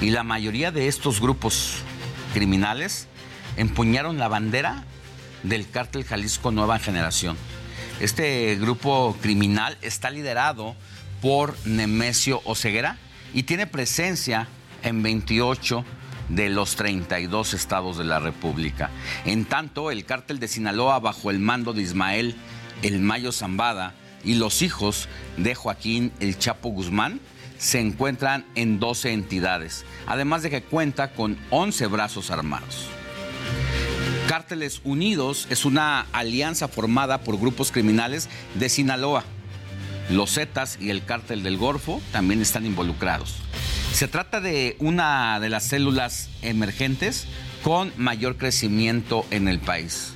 Y 0.00 0.10
la 0.10 0.22
mayoría 0.22 0.70
de 0.70 0.88
estos 0.88 1.20
grupos 1.20 1.76
criminales 2.34 3.06
empuñaron 3.56 4.18
la 4.18 4.28
bandera 4.28 4.84
del 5.42 5.68
cártel 5.68 6.04
Jalisco 6.04 6.50
Nueva 6.50 6.78
Generación. 6.78 7.36
Este 8.00 8.56
grupo 8.56 9.16
criminal 9.20 9.78
está 9.80 10.10
liderado 10.10 10.74
por 11.20 11.54
Nemesio 11.64 12.42
Oceguera 12.44 12.98
y 13.32 13.44
tiene 13.44 13.66
presencia 13.66 14.48
en 14.82 15.02
28 15.02 15.84
de 16.28 16.48
los 16.48 16.76
32 16.76 17.54
estados 17.54 17.98
de 17.98 18.04
la 18.04 18.18
República. 18.18 18.90
En 19.24 19.44
tanto, 19.44 19.90
el 19.90 20.04
cártel 20.04 20.38
de 20.38 20.48
Sinaloa, 20.48 20.98
bajo 21.00 21.30
el 21.30 21.38
mando 21.38 21.72
de 21.72 21.82
Ismael 21.82 22.36
El 22.82 23.00
Mayo 23.00 23.32
Zambada 23.32 23.94
y 24.24 24.34
los 24.34 24.62
hijos 24.62 25.08
de 25.36 25.54
Joaquín 25.54 26.12
El 26.20 26.38
Chapo 26.38 26.70
Guzmán, 26.70 27.20
se 27.58 27.78
encuentran 27.80 28.44
en 28.56 28.80
12 28.80 29.12
entidades, 29.12 29.84
además 30.06 30.42
de 30.42 30.50
que 30.50 30.62
cuenta 30.62 31.12
con 31.12 31.38
11 31.50 31.86
brazos 31.86 32.30
armados. 32.30 32.88
Cárteles 34.28 34.80
Unidos 34.82 35.46
es 35.50 35.64
una 35.64 36.06
alianza 36.12 36.66
formada 36.66 37.18
por 37.18 37.38
grupos 37.38 37.70
criminales 37.70 38.28
de 38.54 38.68
Sinaloa. 38.68 39.24
Los 40.10 40.34
Zetas 40.34 40.78
y 40.80 40.90
el 40.90 41.04
Cártel 41.04 41.42
del 41.42 41.56
Golfo 41.56 42.00
también 42.12 42.40
están 42.40 42.66
involucrados. 42.66 43.36
Se 43.92 44.08
trata 44.08 44.40
de 44.40 44.74
una 44.78 45.38
de 45.38 45.50
las 45.50 45.64
células 45.64 46.30
emergentes 46.40 47.26
con 47.62 47.92
mayor 47.96 48.36
crecimiento 48.36 49.26
en 49.30 49.48
el 49.48 49.60
país. 49.60 50.14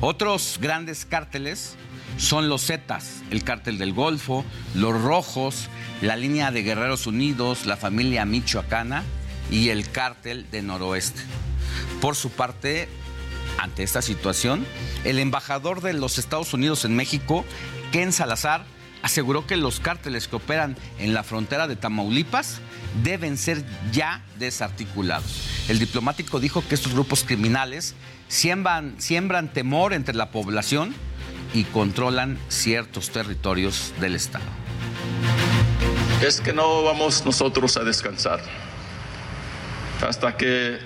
Otros 0.00 0.58
grandes 0.62 1.04
cárteles 1.04 1.76
son 2.16 2.48
los 2.48 2.66
Zetas, 2.66 3.22
el 3.30 3.42
Cártel 3.42 3.76
del 3.76 3.92
Golfo, 3.92 4.44
los 4.74 5.02
Rojos, 5.02 5.68
la 6.00 6.16
línea 6.16 6.52
de 6.52 6.62
Guerreros 6.62 7.06
Unidos, 7.06 7.66
la 7.66 7.76
familia 7.76 8.24
michoacana 8.24 9.02
y 9.50 9.70
el 9.70 9.90
cártel 9.90 10.48
de 10.50 10.62
Noroeste. 10.62 11.20
Por 12.00 12.14
su 12.14 12.30
parte, 12.30 12.88
ante 13.58 13.82
esta 13.82 14.00
situación, 14.00 14.64
el 15.04 15.18
embajador 15.18 15.80
de 15.82 15.92
los 15.92 16.18
Estados 16.18 16.54
Unidos 16.54 16.84
en 16.84 16.94
México, 16.94 17.44
Ken 17.90 18.12
Salazar, 18.12 18.64
aseguró 19.02 19.46
que 19.46 19.56
los 19.56 19.80
cárteles 19.80 20.28
que 20.28 20.36
operan 20.36 20.76
en 20.98 21.14
la 21.14 21.22
frontera 21.22 21.68
de 21.68 21.76
Tamaulipas 21.76 22.60
deben 23.02 23.36
ser 23.36 23.64
ya 23.92 24.22
desarticulados. 24.38 25.48
El 25.68 25.78
diplomático 25.78 26.40
dijo 26.40 26.64
que 26.66 26.74
estos 26.74 26.92
grupos 26.92 27.24
criminales 27.24 27.94
siembran, 28.28 28.96
temor 29.52 29.92
entre 29.92 30.14
la 30.14 30.30
población 30.30 30.94
y 31.54 31.64
controlan 31.64 32.38
ciertos 32.48 33.10
territorios 33.10 33.92
del 34.00 34.14
Estado 34.14 34.44
es 36.22 36.40
que 36.40 36.52
no 36.52 36.82
vamos 36.82 37.24
nosotros 37.24 37.76
a 37.76 37.84
descansar 37.84 38.40
hasta 40.06 40.36
que 40.36 40.78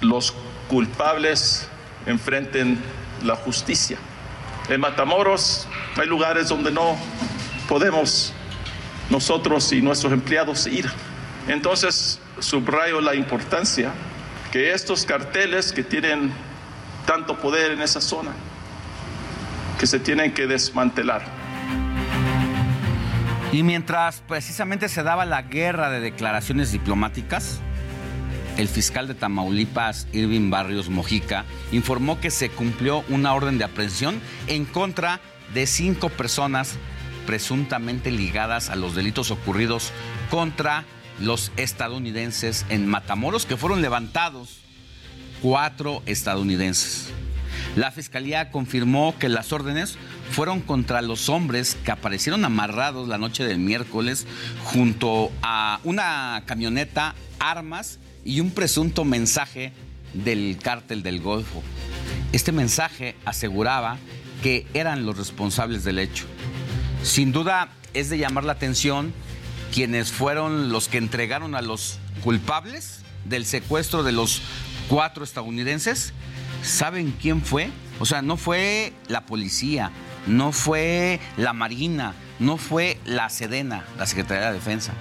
los 0.00 0.34
culpables 0.68 1.68
enfrenten 2.06 2.78
la 3.22 3.36
justicia. 3.36 3.98
En 4.68 4.80
Matamoros 4.80 5.66
hay 5.96 6.06
lugares 6.06 6.48
donde 6.48 6.70
no 6.70 6.96
podemos 7.68 8.32
nosotros 9.10 9.72
y 9.72 9.82
nuestros 9.82 10.12
empleados 10.12 10.66
ir. 10.66 10.90
Entonces 11.48 12.20
subrayo 12.38 13.00
la 13.00 13.14
importancia 13.14 13.92
que 14.50 14.72
estos 14.72 15.04
carteles 15.04 15.72
que 15.72 15.82
tienen 15.82 16.32
tanto 17.06 17.38
poder 17.38 17.72
en 17.72 17.82
esa 17.82 18.00
zona, 18.00 18.30
que 19.78 19.86
se 19.86 19.98
tienen 19.98 20.32
que 20.32 20.46
desmantelar. 20.46 21.22
Y 23.52 23.62
mientras 23.62 24.20
precisamente 24.26 24.88
se 24.88 25.02
daba 25.02 25.24
la 25.24 25.42
guerra 25.42 25.90
de 25.90 26.00
declaraciones 26.00 26.72
diplomáticas, 26.72 27.60
el 28.56 28.68
fiscal 28.68 29.08
de 29.08 29.14
Tamaulipas, 29.14 30.06
Irving 30.12 30.50
Barrios 30.50 30.88
Mojica, 30.88 31.44
informó 31.72 32.20
que 32.20 32.30
se 32.30 32.50
cumplió 32.50 33.04
una 33.08 33.34
orden 33.34 33.58
de 33.58 33.64
aprehensión 33.64 34.20
en 34.46 34.64
contra 34.64 35.20
de 35.52 35.66
cinco 35.66 36.08
personas 36.08 36.76
presuntamente 37.26 38.10
ligadas 38.10 38.70
a 38.70 38.76
los 38.76 38.94
delitos 38.94 39.30
ocurridos 39.30 39.92
contra 40.30 40.84
los 41.20 41.52
estadounidenses 41.56 42.66
en 42.68 42.86
Matamoros, 42.86 43.46
que 43.46 43.56
fueron 43.56 43.82
levantados 43.82 44.58
cuatro 45.42 46.02
estadounidenses. 46.06 47.10
La 47.76 47.90
fiscalía 47.90 48.50
confirmó 48.50 49.14
que 49.18 49.28
las 49.28 49.52
órdenes 49.52 49.96
fueron 50.30 50.60
contra 50.60 51.02
los 51.02 51.28
hombres 51.28 51.76
que 51.84 51.90
aparecieron 51.90 52.44
amarrados 52.44 53.08
la 53.08 53.18
noche 53.18 53.44
del 53.44 53.58
miércoles 53.58 54.26
junto 54.64 55.30
a 55.42 55.80
una 55.84 56.42
camioneta, 56.46 57.14
armas 57.38 57.98
y 58.24 58.40
un 58.40 58.50
presunto 58.50 59.04
mensaje 59.04 59.72
del 60.12 60.58
cártel 60.62 61.02
del 61.02 61.20
Golfo. 61.20 61.62
Este 62.32 62.52
mensaje 62.52 63.16
aseguraba 63.24 63.98
que 64.42 64.66
eran 64.74 65.04
los 65.04 65.16
responsables 65.16 65.84
del 65.84 65.98
hecho. 65.98 66.26
Sin 67.04 67.32
duda 67.32 67.68
es 67.92 68.08
de 68.08 68.16
llamar 68.16 68.44
la 68.44 68.52
atención 68.52 69.12
quienes 69.74 70.10
fueron 70.10 70.70
los 70.70 70.88
que 70.88 70.96
entregaron 70.96 71.54
a 71.54 71.60
los 71.60 71.98
culpables 72.22 73.00
del 73.26 73.44
secuestro 73.44 74.02
de 74.02 74.12
los 74.12 74.40
cuatro 74.88 75.22
estadounidenses. 75.22 76.14
¿Saben 76.62 77.14
quién 77.20 77.42
fue? 77.42 77.68
O 78.00 78.06
sea, 78.06 78.22
no 78.22 78.38
fue 78.38 78.94
la 79.06 79.26
policía, 79.26 79.90
no 80.26 80.50
fue 80.50 81.20
la 81.36 81.52
Marina, 81.52 82.14
no 82.38 82.56
fue 82.56 82.98
la 83.04 83.28
Sedena, 83.28 83.84
la 83.98 84.06
Secretaría 84.06 84.46
de 84.46 84.54
Defensa. 84.54 84.94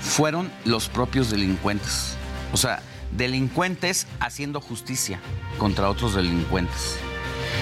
Fueron 0.00 0.50
los 0.64 0.88
propios 0.88 1.30
delincuentes. 1.30 2.16
O 2.54 2.56
sea, 2.56 2.80
delincuentes 3.12 4.06
haciendo 4.20 4.62
justicia 4.62 5.20
contra 5.58 5.90
otros 5.90 6.14
delincuentes. 6.14 6.96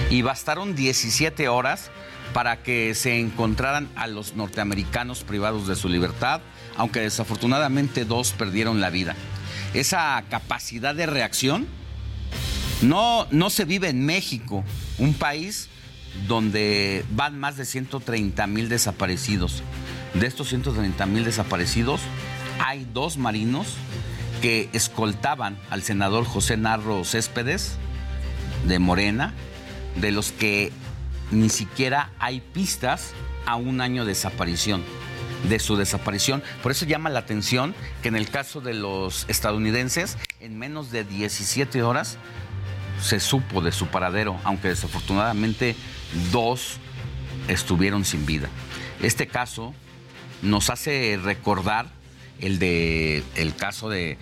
Y 0.09 0.21
bastaron 0.21 0.75
17 0.75 1.49
horas 1.49 1.91
para 2.35 2.61
que 2.63 2.93
se 2.95 3.17
encontraran 3.17 3.87
a 3.95 4.07
los 4.07 4.35
norteamericanos 4.35 5.23
privados 5.23 5.67
de 5.67 5.77
su 5.77 5.87
libertad, 5.87 6.41
aunque 6.75 6.99
desafortunadamente 6.99 8.03
dos 8.03 8.33
perdieron 8.33 8.81
la 8.81 8.89
vida. 8.89 9.15
Esa 9.73 10.21
capacidad 10.29 10.93
de 10.93 11.05
reacción 11.05 11.65
no, 12.81 13.25
no 13.31 13.49
se 13.49 13.63
vive 13.63 13.87
en 13.87 14.05
México, 14.05 14.65
un 14.97 15.13
país 15.13 15.69
donde 16.27 17.05
van 17.11 17.39
más 17.39 17.55
de 17.55 17.63
130 17.63 18.47
mil 18.47 18.67
desaparecidos. 18.67 19.63
De 20.13 20.27
estos 20.27 20.49
130 20.49 21.05
mil 21.05 21.23
desaparecidos, 21.23 22.01
hay 22.59 22.85
dos 22.93 23.15
marinos 23.15 23.75
que 24.41 24.69
escoltaban 24.73 25.57
al 25.69 25.83
senador 25.83 26.25
José 26.25 26.57
Narro 26.57 27.05
Céspedes 27.05 27.77
de 28.67 28.77
Morena, 28.79 29.33
de 29.95 30.11
los 30.11 30.33
que 30.33 30.73
ni 31.35 31.49
siquiera 31.49 32.11
hay 32.19 32.41
pistas 32.41 33.13
a 33.45 33.55
un 33.55 33.81
año 33.81 34.05
de 34.05 34.09
desaparición, 34.09 34.83
de 35.49 35.59
su 35.59 35.75
desaparición. 35.75 36.41
Por 36.63 36.71
eso 36.71 36.85
llama 36.85 37.09
la 37.09 37.19
atención 37.19 37.75
que 38.01 38.07
en 38.07 38.15
el 38.15 38.29
caso 38.29 38.61
de 38.61 38.73
los 38.73 39.25
estadounidenses, 39.27 40.17
en 40.39 40.57
menos 40.57 40.91
de 40.91 41.03
17 41.03 41.83
horas 41.83 42.17
se 43.01 43.19
supo 43.19 43.61
de 43.61 43.71
su 43.71 43.87
paradero, 43.87 44.39
aunque 44.43 44.69
desafortunadamente 44.69 45.75
dos 46.31 46.77
estuvieron 47.47 48.05
sin 48.05 48.25
vida. 48.25 48.49
Este 49.01 49.27
caso 49.27 49.73
nos 50.41 50.69
hace 50.69 51.19
recordar 51.21 51.87
el 52.39 52.59
de 52.59 53.23
el 53.35 53.55
caso 53.55 53.89
de 53.89 54.17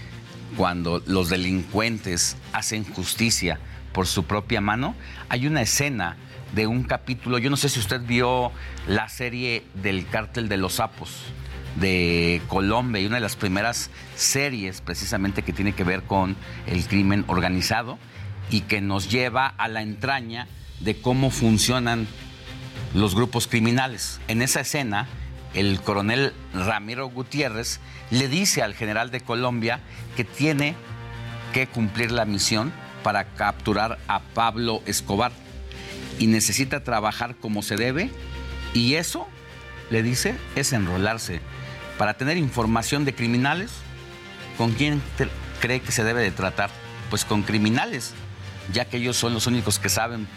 cuando 0.57 1.01
los 1.05 1.29
delincuentes 1.29 2.37
hacen 2.51 2.83
justicia 2.83 3.59
por 3.91 4.07
su 4.07 4.25
propia 4.25 4.61
mano. 4.61 4.95
Hay 5.29 5.47
una 5.47 5.61
escena 5.61 6.17
de 6.53 6.67
un 6.67 6.83
capítulo, 6.83 7.37
yo 7.39 7.49
no 7.49 7.57
sé 7.57 7.69
si 7.69 7.79
usted 7.79 8.01
vio 8.01 8.51
la 8.87 9.09
serie 9.09 9.63
del 9.73 10.07
cártel 10.07 10.47
de 10.47 10.57
los 10.57 10.73
sapos 10.73 11.09
de 11.75 12.41
Colombia 12.47 13.01
y 13.01 13.07
una 13.07 13.15
de 13.15 13.21
las 13.21 13.35
primeras 13.35 13.89
series 14.15 14.81
precisamente 14.81 15.41
que 15.41 15.53
tiene 15.53 15.73
que 15.73 15.83
ver 15.83 16.03
con 16.03 16.35
el 16.67 16.85
crimen 16.85 17.25
organizado 17.27 17.97
y 18.51 18.61
que 18.61 18.81
nos 18.81 19.09
lleva 19.09 19.47
a 19.47 19.67
la 19.67 19.81
entraña 19.81 20.47
de 20.79 20.99
cómo 21.01 21.31
funcionan 21.31 22.07
los 22.93 23.15
grupos 23.15 23.47
criminales. 23.47 24.19
En 24.27 24.43
esa 24.43 24.61
escena, 24.61 25.07
el 25.55 25.81
coronel 25.81 26.33
Ramiro 26.53 27.07
Gutiérrez 27.09 27.79
le 28.11 28.27
dice 28.27 28.61
al 28.61 28.75
general 28.75 29.09
de 29.09 29.21
Colombia 29.21 29.79
que 30.15 30.23
tiene 30.23 30.75
que 31.53 31.65
cumplir 31.65 32.11
la 32.11 32.25
misión 32.25 32.71
para 33.01 33.25
capturar 33.25 33.97
a 34.07 34.19
Pablo 34.19 34.83
Escobar 34.85 35.31
y 36.19 36.27
necesita 36.27 36.83
trabajar 36.83 37.35
como 37.35 37.61
se 37.61 37.75
debe 37.75 38.09
y 38.73 38.95
eso, 38.95 39.27
le 39.89 40.03
dice, 40.03 40.35
es 40.55 40.73
enrolarse 40.73 41.41
para 41.97 42.15
tener 42.15 42.37
información 42.37 43.05
de 43.05 43.13
criminales. 43.13 43.71
¿Con 44.57 44.71
quién 44.73 45.01
cree 45.61 45.81
que 45.81 45.91
se 45.91 46.03
debe 46.03 46.21
de 46.21 46.31
tratar? 46.31 46.69
Pues 47.09 47.25
con 47.25 47.43
criminales, 47.43 48.13
ya 48.71 48.85
que 48.85 48.97
ellos 48.97 49.17
son 49.17 49.33
los 49.33 49.47
únicos 49.47 49.79
que 49.79 49.89
saben 49.89 50.27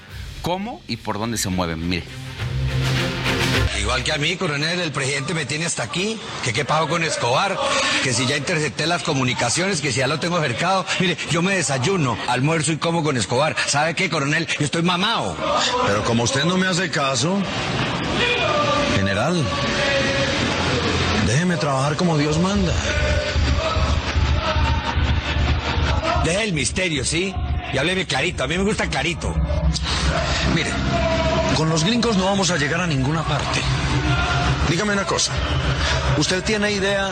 cómo 0.43 0.83
y 0.87 0.99
por 0.99 1.18
dónde 1.18 1.39
se 1.39 1.49
mueven. 1.49 1.89
Mire. 1.89 2.05
Igual 3.81 4.05
que 4.05 4.12
a 4.12 4.19
mí, 4.19 4.37
coronel, 4.37 4.81
el 4.81 4.93
presidente 4.93 5.35
me 5.35 5.47
tiene 5.47 5.67
hasta 5.67 5.83
aquí. 5.83 6.19
Que 6.45 6.53
qué 6.53 6.64
pago 6.64 6.89
con 6.89 7.03
Escobar. 7.03 7.57
Que 8.03 8.12
si 8.12 8.27
ya 8.27 8.37
intercepté 8.37 8.87
las 8.87 9.03
comunicaciones, 9.03 9.81
que 9.81 9.93
si 9.93 10.01
ya 10.01 10.07
lo 10.07 10.21
tengo 10.21 10.41
cercado. 10.41 10.87
Mire, 11.01 11.17
yo 11.31 11.43
me 11.43 11.57
desayuno, 11.57 12.17
almuerzo 12.29 12.73
y 12.73 12.77
como 12.79 13.03
con 13.03 13.17
Escobar. 13.17 13.57
¿Sabe 13.67 13.95
qué, 13.95 14.09
coronel? 14.09 14.47
Yo 14.47 14.64
estoy 14.64 14.83
mamado. 14.83 15.37
Pero 15.87 16.05
como 16.05 16.23
usted 16.23 16.45
no 16.45 16.57
me 16.57 16.67
hace 16.67 16.91
caso, 16.91 17.39
general, 18.97 19.45
déjeme 21.27 21.57
trabajar 21.57 21.97
como 21.97 22.17
Dios 22.17 22.39
manda. 22.39 22.73
Deje 26.25 26.43
el 26.43 26.53
misterio, 26.55 27.05
¿sí? 27.05 27.35
Y 27.73 27.79
hábleme 27.79 28.07
clarito. 28.07 28.43
A 28.43 28.47
mí 28.49 28.59
me 28.59 28.64
gusta 28.64 28.89
clarito. 28.89 29.33
Mire, 30.55 30.71
con 31.57 31.71
los 31.71 31.85
gringos 31.85 32.19
no 32.19 32.27
vamos 32.27 32.51
a 32.51 32.59
llegar 32.59 32.83
a 32.83 32.87
ninguna 32.87 33.23
parte. 33.23 33.61
Dígame 34.69 34.93
una 34.93 35.07
cosa. 35.07 35.33
¿Usted 36.19 36.45
tiene 36.45 36.71
idea 36.71 37.11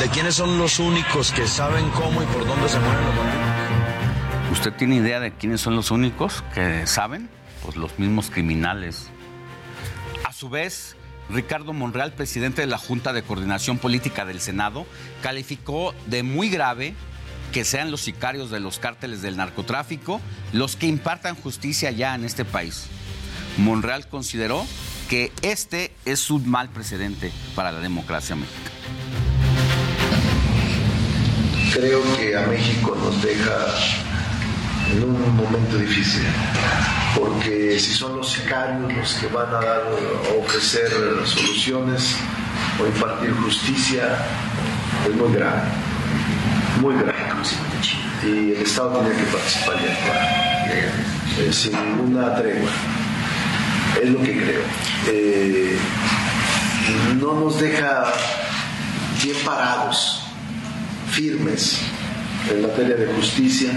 de 0.00 0.08
quiénes 0.08 0.34
son 0.34 0.58
los 0.58 0.80
únicos 0.80 1.30
que 1.30 1.46
saben 1.46 1.88
cómo 1.90 2.22
y 2.22 2.26
por 2.26 2.44
dónde 2.44 2.68
se 2.68 2.80
mueven 2.80 3.04
los 3.04 3.16
bandidos? 3.16 4.52
¿Usted 4.52 4.72
tiene 4.72 4.96
idea 4.96 5.20
de 5.20 5.32
quiénes 5.32 5.60
son 5.60 5.76
los 5.76 5.92
únicos 5.92 6.42
que 6.54 6.86
saben? 6.88 7.30
Pues 7.62 7.76
los 7.76 7.96
mismos 7.98 8.30
criminales. 8.30 9.10
A 10.24 10.32
su 10.32 10.48
vez, 10.48 10.96
Ricardo 11.30 11.72
Monreal, 11.72 12.12
presidente 12.14 12.62
de 12.62 12.66
la 12.66 12.78
Junta 12.78 13.12
de 13.12 13.22
Coordinación 13.22 13.78
Política 13.78 14.24
del 14.24 14.40
Senado, 14.40 14.86
calificó 15.22 15.94
de 16.06 16.24
muy 16.24 16.50
grave 16.50 16.94
que 17.52 17.64
sean 17.64 17.92
los 17.92 18.00
sicarios 18.00 18.50
de 18.50 18.58
los 18.58 18.80
cárteles 18.80 19.22
del 19.22 19.36
narcotráfico 19.36 20.20
los 20.52 20.74
que 20.74 20.86
impartan 20.86 21.36
justicia 21.36 21.92
ya 21.92 22.16
en 22.16 22.24
este 22.24 22.44
país. 22.44 22.88
Monreal 23.58 24.08
consideró 24.08 24.66
que 25.08 25.32
este 25.42 25.92
es 26.04 26.30
un 26.30 26.48
mal 26.48 26.68
precedente 26.70 27.32
para 27.54 27.72
la 27.72 27.80
democracia 27.80 28.36
mexicana. 28.36 28.70
Creo 31.72 32.02
que 32.16 32.36
a 32.36 32.46
México 32.46 32.96
nos 33.02 33.20
deja 33.22 33.66
en 34.92 35.02
un 35.02 35.36
momento 35.36 35.76
difícil, 35.76 36.22
porque 37.16 37.78
si 37.78 37.92
son 37.92 38.16
los 38.16 38.30
sicarios 38.30 38.92
los 38.92 39.14
que 39.14 39.26
van 39.26 39.48
a 39.48 39.60
dar 39.60 39.82
ofrecer 40.38 40.88
soluciones 41.24 42.16
o 42.80 42.86
impartir 42.86 43.32
justicia, 43.34 44.18
es 45.08 45.14
muy 45.14 45.32
grave, 45.34 45.62
muy 46.80 46.94
grave. 46.94 47.14
Y 48.22 48.52
el 48.52 48.62
Estado 48.62 49.00
tiene 49.00 49.16
que 49.16 49.24
participar 49.24 49.76
y 51.36 51.42
eh, 51.42 51.52
sin 51.52 51.72
ninguna 51.72 52.34
tregua 52.36 52.70
es 54.02 54.08
lo 54.10 54.22
que 54.22 54.32
creo. 54.32 54.62
Eh, 55.08 55.78
no 57.20 57.34
nos 57.34 57.60
deja 57.60 58.12
bien 59.22 59.36
parados, 59.44 60.22
firmes 61.10 61.80
en 62.50 62.62
materia 62.62 62.96
de 62.96 63.06
justicia. 63.14 63.70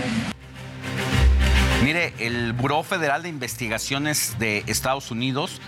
Mire, 1.83 2.13
el 2.19 2.53
Buró 2.53 2.83
Federal 2.83 3.23
de 3.23 3.29
Investigaciones 3.29 4.35
de 4.39 4.63
Estados 4.67 5.11
Unidos 5.11 5.61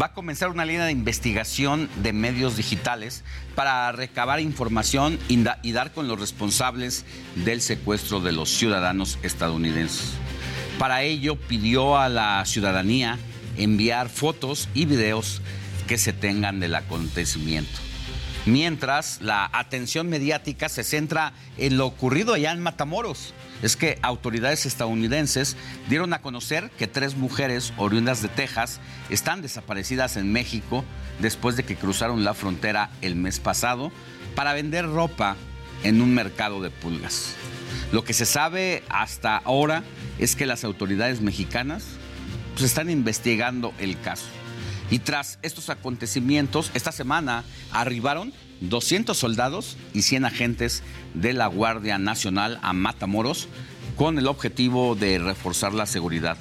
va 0.00 0.06
a 0.06 0.12
comenzar 0.12 0.48
una 0.50 0.64
línea 0.64 0.84
de 0.84 0.92
investigación 0.92 1.88
de 2.02 2.12
medios 2.12 2.56
digitales 2.56 3.24
para 3.54 3.90
recabar 3.92 4.40
información 4.40 5.18
y, 5.28 5.44
y 5.62 5.72
dar 5.72 5.92
con 5.92 6.08
los 6.08 6.18
responsables 6.18 7.04
del 7.36 7.60
secuestro 7.60 8.20
de 8.20 8.32
los 8.32 8.50
ciudadanos 8.50 9.18
estadounidenses. 9.22 10.12
Para 10.78 11.02
ello 11.02 11.36
pidió 11.36 11.98
a 11.98 12.08
la 12.08 12.44
ciudadanía 12.44 13.18
enviar 13.56 14.08
fotos 14.08 14.68
y 14.74 14.86
videos 14.86 15.40
que 15.86 15.98
se 15.98 16.12
tengan 16.12 16.60
del 16.60 16.74
acontecimiento. 16.74 17.80
Mientras 18.44 19.20
la 19.20 19.48
atención 19.52 20.08
mediática 20.08 20.68
se 20.68 20.82
centra 20.82 21.32
en 21.58 21.76
lo 21.76 21.86
ocurrido 21.86 22.34
allá 22.34 22.50
en 22.50 22.60
Matamoros. 22.60 23.34
Es 23.62 23.76
que 23.76 24.00
autoridades 24.02 24.66
estadounidenses 24.66 25.56
dieron 25.88 26.12
a 26.12 26.20
conocer 26.20 26.70
que 26.76 26.88
tres 26.88 27.16
mujeres 27.16 27.72
oriundas 27.76 28.20
de 28.20 28.28
Texas 28.28 28.80
están 29.10 29.42
desaparecidas 29.42 30.16
en 30.16 30.32
México 30.32 30.84
después 31.20 31.56
de 31.56 31.62
que 31.62 31.76
cruzaron 31.76 32.24
la 32.24 32.34
frontera 32.34 32.90
el 33.00 33.14
mes 33.14 33.38
pasado 33.38 33.92
para 34.34 34.54
vender 34.54 34.86
ropa 34.86 35.36
en 35.84 36.02
un 36.02 36.12
mercado 36.12 36.60
de 36.60 36.70
pulgas. 36.70 37.36
Lo 37.92 38.02
que 38.02 38.12
se 38.12 38.26
sabe 38.26 38.82
hasta 38.88 39.36
ahora 39.36 39.84
es 40.18 40.34
que 40.34 40.46
las 40.46 40.64
autoridades 40.64 41.20
mexicanas 41.20 41.84
pues 42.52 42.64
están 42.64 42.90
investigando 42.90 43.72
el 43.78 44.00
caso. 44.00 44.26
Y 44.90 44.98
tras 44.98 45.38
estos 45.42 45.70
acontecimientos, 45.70 46.70
esta 46.74 46.92
semana 46.92 47.44
arribaron 47.70 48.32
200 48.60 49.16
soldados 49.16 49.76
y 49.94 50.02
100 50.02 50.26
agentes 50.26 50.82
de 51.14 51.32
la 51.32 51.46
Guardia 51.46 51.98
Nacional 51.98 52.58
a 52.62 52.72
Matamoros 52.72 53.48
con 53.96 54.18
el 54.18 54.26
objetivo 54.26 54.94
de 54.94 55.18
reforzar 55.18 55.72
la 55.72 55.86
seguridad. 55.86 56.36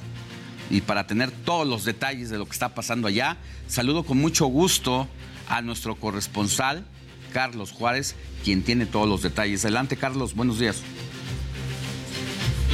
Y 0.69 0.81
para 0.81 1.07
tener 1.07 1.31
todos 1.31 1.67
los 1.67 1.83
detalles 1.83 2.29
de 2.29 2.37
lo 2.37 2.45
que 2.45 2.51
está 2.51 2.75
pasando 2.75 3.07
allá, 3.07 3.37
saludo 3.67 4.03
con 4.03 4.17
mucho 4.17 4.45
gusto 4.45 5.07
a 5.49 5.61
nuestro 5.61 5.95
corresponsal, 5.95 6.85
Carlos 7.33 7.71
Juárez, 7.71 8.15
quien 8.43 8.63
tiene 8.63 8.85
todos 8.85 9.07
los 9.07 9.21
detalles. 9.21 9.65
Adelante, 9.65 9.97
Carlos, 9.97 10.35
buenos 10.35 10.59
días. 10.59 10.81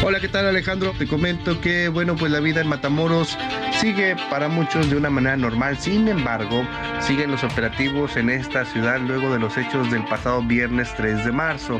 Hola, 0.04 0.20
¿qué 0.20 0.28
tal 0.28 0.45
Alejandro? 0.45 0.93
Te 0.98 1.08
comento 1.08 1.60
que, 1.60 1.89
bueno, 1.89 2.16
pues 2.16 2.32
la 2.32 2.39
vida 2.39 2.62
en 2.62 2.68
Matamoros 2.68 3.36
sigue 3.80 4.16
para 4.30 4.48
muchos 4.48 4.89
de 4.89 4.95
una 4.95 5.10
manera 5.10 5.36
normal. 5.36 5.78
Sin 5.80 6.08
embargo, 6.08 6.66
siguen 7.00 7.32
los 7.32 7.43
operativos 7.43 8.16
en 8.16 8.30
esta 8.30 8.64
ciudad 8.64 9.00
luego 9.00 9.34
de 9.34 9.39
los 9.39 9.58
hechos 9.58 9.89
del 9.91 10.04
pasado 10.06 10.43
viernes 10.43 10.93
3 10.95 11.26
de 11.26 11.32
marzo. 11.32 11.80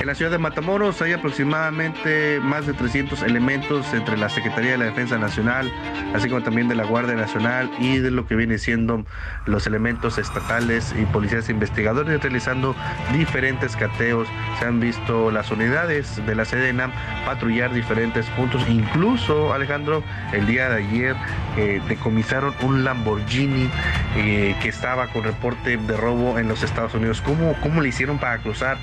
En 0.00 0.06
la 0.06 0.14
ciudad 0.14 0.30
de 0.30 0.38
Matamoros 0.38 1.02
hay 1.02 1.12
aproximadamente 1.12 2.38
más 2.40 2.66
de 2.66 2.72
300 2.72 3.20
elementos 3.24 3.92
entre 3.92 4.16
la 4.16 4.28
Secretaría 4.28 4.72
de 4.72 4.78
la 4.78 4.84
Defensa 4.84 5.18
Nacional, 5.18 5.72
así 6.14 6.28
como 6.28 6.40
también 6.40 6.68
de 6.68 6.76
la 6.76 6.84
Guardia 6.84 7.16
Nacional 7.16 7.68
y 7.80 7.98
de 7.98 8.12
lo 8.12 8.24
que 8.24 8.36
viene 8.36 8.58
siendo 8.58 9.04
los 9.46 9.66
elementos 9.66 10.16
estatales 10.18 10.94
y 10.96 11.04
policías 11.06 11.48
investigadores 11.48 12.22
realizando 12.22 12.76
diferentes 13.12 13.74
cateos. 13.74 14.28
Se 14.60 14.66
han 14.66 14.78
visto 14.78 15.32
las 15.32 15.50
unidades 15.50 16.24
de 16.24 16.34
la 16.36 16.44
Sedena 16.44 16.92
patrullar 17.26 17.74
diferentes 17.74 18.24
puntos, 18.30 18.62
incluso 18.68 19.52
Alejandro, 19.52 20.04
el 20.32 20.46
día 20.46 20.68
de 20.68 20.76
ayer 20.76 21.16
eh, 21.56 21.82
decomisaron 21.88 22.54
un 22.62 22.84
Lamborghini 22.84 23.68
eh, 24.16 24.54
que 24.62 24.68
estaba 24.68 25.08
con 25.08 25.24
reporte 25.24 25.76
de 25.76 25.96
robo 25.96 26.38
en 26.38 26.46
los 26.46 26.62
Estados 26.62 26.94
Unidos. 26.94 27.20
¿Cómo, 27.20 27.56
cómo 27.62 27.80
le 27.80 27.88
hicieron 27.88 28.18
para 28.18 28.38
cruzar 28.38 28.78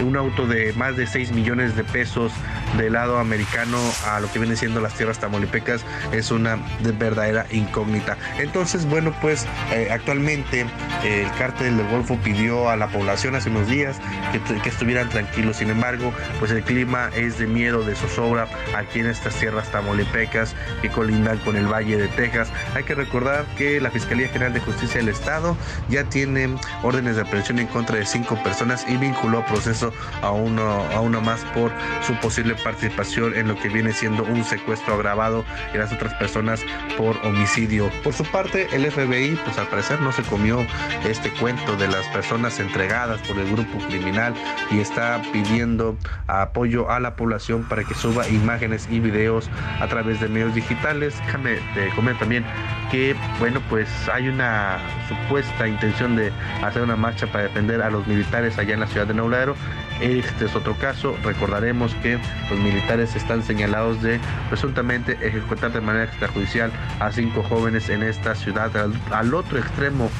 un 0.00 0.16
auto 0.16 0.46
de 0.46 0.59
más 0.76 0.96
de 0.96 1.06
6 1.06 1.32
millones 1.32 1.76
de 1.76 1.84
pesos 1.84 2.32
del 2.76 2.92
lado 2.92 3.18
americano 3.18 3.78
a 4.06 4.20
lo 4.20 4.30
que 4.30 4.38
viene 4.38 4.56
siendo 4.56 4.80
las 4.80 4.94
tierras 4.94 5.18
tamaulipecas 5.18 5.84
es 6.12 6.30
una 6.30 6.58
verdadera 6.98 7.46
incógnita. 7.50 8.16
Entonces, 8.38 8.86
bueno, 8.86 9.14
pues 9.20 9.46
eh, 9.72 9.88
actualmente 9.90 10.66
eh, 11.04 11.22
el 11.24 11.38
cártel 11.38 11.76
del 11.76 11.88
Golfo 11.88 12.16
pidió 12.18 12.70
a 12.70 12.76
la 12.76 12.88
población 12.88 13.34
hace 13.34 13.50
unos 13.50 13.68
días 13.68 14.00
que, 14.32 14.68
estuvieran 14.68 15.08
tranquilos. 15.08 15.56
Sin 15.56 15.70
embargo, 15.70 16.12
pues 16.38 16.50
el 16.50 16.62
clima 16.62 17.10
es 17.16 17.38
de 17.38 17.46
miedo, 17.46 17.82
de 17.82 17.94
zozobra 17.94 18.48
aquí 18.76 19.00
en 19.00 19.06
estas 19.06 19.34
tierras 19.34 19.70
tamaulipecas 19.70 20.54
que 20.82 20.88
colindan 20.90 21.38
con 21.38 21.56
el 21.56 21.66
Valle 21.66 21.96
de 21.96 22.08
Texas. 22.08 22.50
Hay 22.74 22.84
que 22.84 22.94
recordar 22.94 23.44
que 23.56 23.80
la 23.80 23.90
Fiscalía 23.90 24.28
General 24.28 24.52
de 24.52 24.60
Justicia 24.60 25.00
del 25.00 25.08
Estado 25.08 25.56
ya 25.88 26.04
tiene 26.04 26.54
órdenes 26.82 27.16
de 27.16 27.22
aprehensión 27.22 27.58
en 27.58 27.66
contra 27.66 27.96
de 27.96 28.06
cinco 28.06 28.40
personas 28.42 28.86
y 28.88 28.96
vinculó 28.96 29.44
proceso 29.46 29.92
a 30.22 30.30
un 30.30 30.49
a 30.58 31.00
una 31.00 31.20
más 31.20 31.44
por 31.54 31.70
su 32.06 32.14
posible 32.14 32.54
participación 32.54 33.34
en 33.34 33.48
lo 33.48 33.56
que 33.56 33.68
viene 33.68 33.92
siendo 33.92 34.24
un 34.24 34.44
secuestro 34.44 34.94
agravado 34.94 35.44
y 35.74 35.78
las 35.78 35.92
otras 35.92 36.14
personas 36.14 36.62
por 36.96 37.16
homicidio. 37.24 37.90
Por 38.02 38.12
su 38.12 38.24
parte, 38.24 38.68
el 38.72 38.90
FBI, 38.90 39.38
pues 39.44 39.58
al 39.58 39.66
parecer 39.68 40.00
no 40.00 40.12
se 40.12 40.22
comió 40.22 40.66
este 41.04 41.30
cuento 41.30 41.76
de 41.76 41.88
las 41.88 42.06
personas 42.08 42.58
entregadas 42.60 43.20
por 43.22 43.38
el 43.38 43.50
grupo 43.50 43.78
criminal 43.86 44.34
y 44.70 44.80
está 44.80 45.20
pidiendo 45.32 45.96
apoyo 46.26 46.90
a 46.90 47.00
la 47.00 47.16
población 47.16 47.64
para 47.68 47.84
que 47.84 47.94
suba 47.94 48.28
imágenes 48.28 48.88
y 48.90 49.00
videos 49.00 49.50
a 49.80 49.86
través 49.86 50.20
de 50.20 50.28
medios 50.28 50.54
digitales. 50.54 51.14
Déjame 51.26 51.58
te 51.74 51.90
comento 51.90 52.20
también 52.20 52.44
que, 52.90 53.14
bueno, 53.38 53.60
pues 53.68 53.88
hay 54.12 54.28
una 54.28 54.78
supuesta 55.08 55.66
intención 55.66 56.16
de 56.16 56.32
hacer 56.62 56.82
una 56.82 56.96
marcha 56.96 57.26
para 57.26 57.44
defender 57.44 57.82
a 57.82 57.90
los 57.90 58.06
militares 58.06 58.58
allá 58.58 58.74
en 58.74 58.80
la 58.80 58.86
ciudad 58.86 59.06
de 59.06 59.14
Neuladero. 59.14 59.54
Este 60.00 60.46
es 60.46 60.56
otro 60.56 60.76
caso. 60.78 61.14
Recordaremos 61.22 61.94
que 61.96 62.18
los 62.48 62.58
militares 62.58 63.14
están 63.14 63.42
señalados 63.42 64.00
de 64.02 64.18
presuntamente 64.48 65.18
ejecutar 65.20 65.72
de 65.72 65.80
manera 65.80 66.04
extrajudicial 66.04 66.72
a 67.00 67.12
cinco 67.12 67.42
jóvenes 67.42 67.88
en 67.90 68.02
esta 68.02 68.34
ciudad, 68.34 68.70
al, 68.76 69.34
otro 69.34 69.58
extremo 69.58 70.10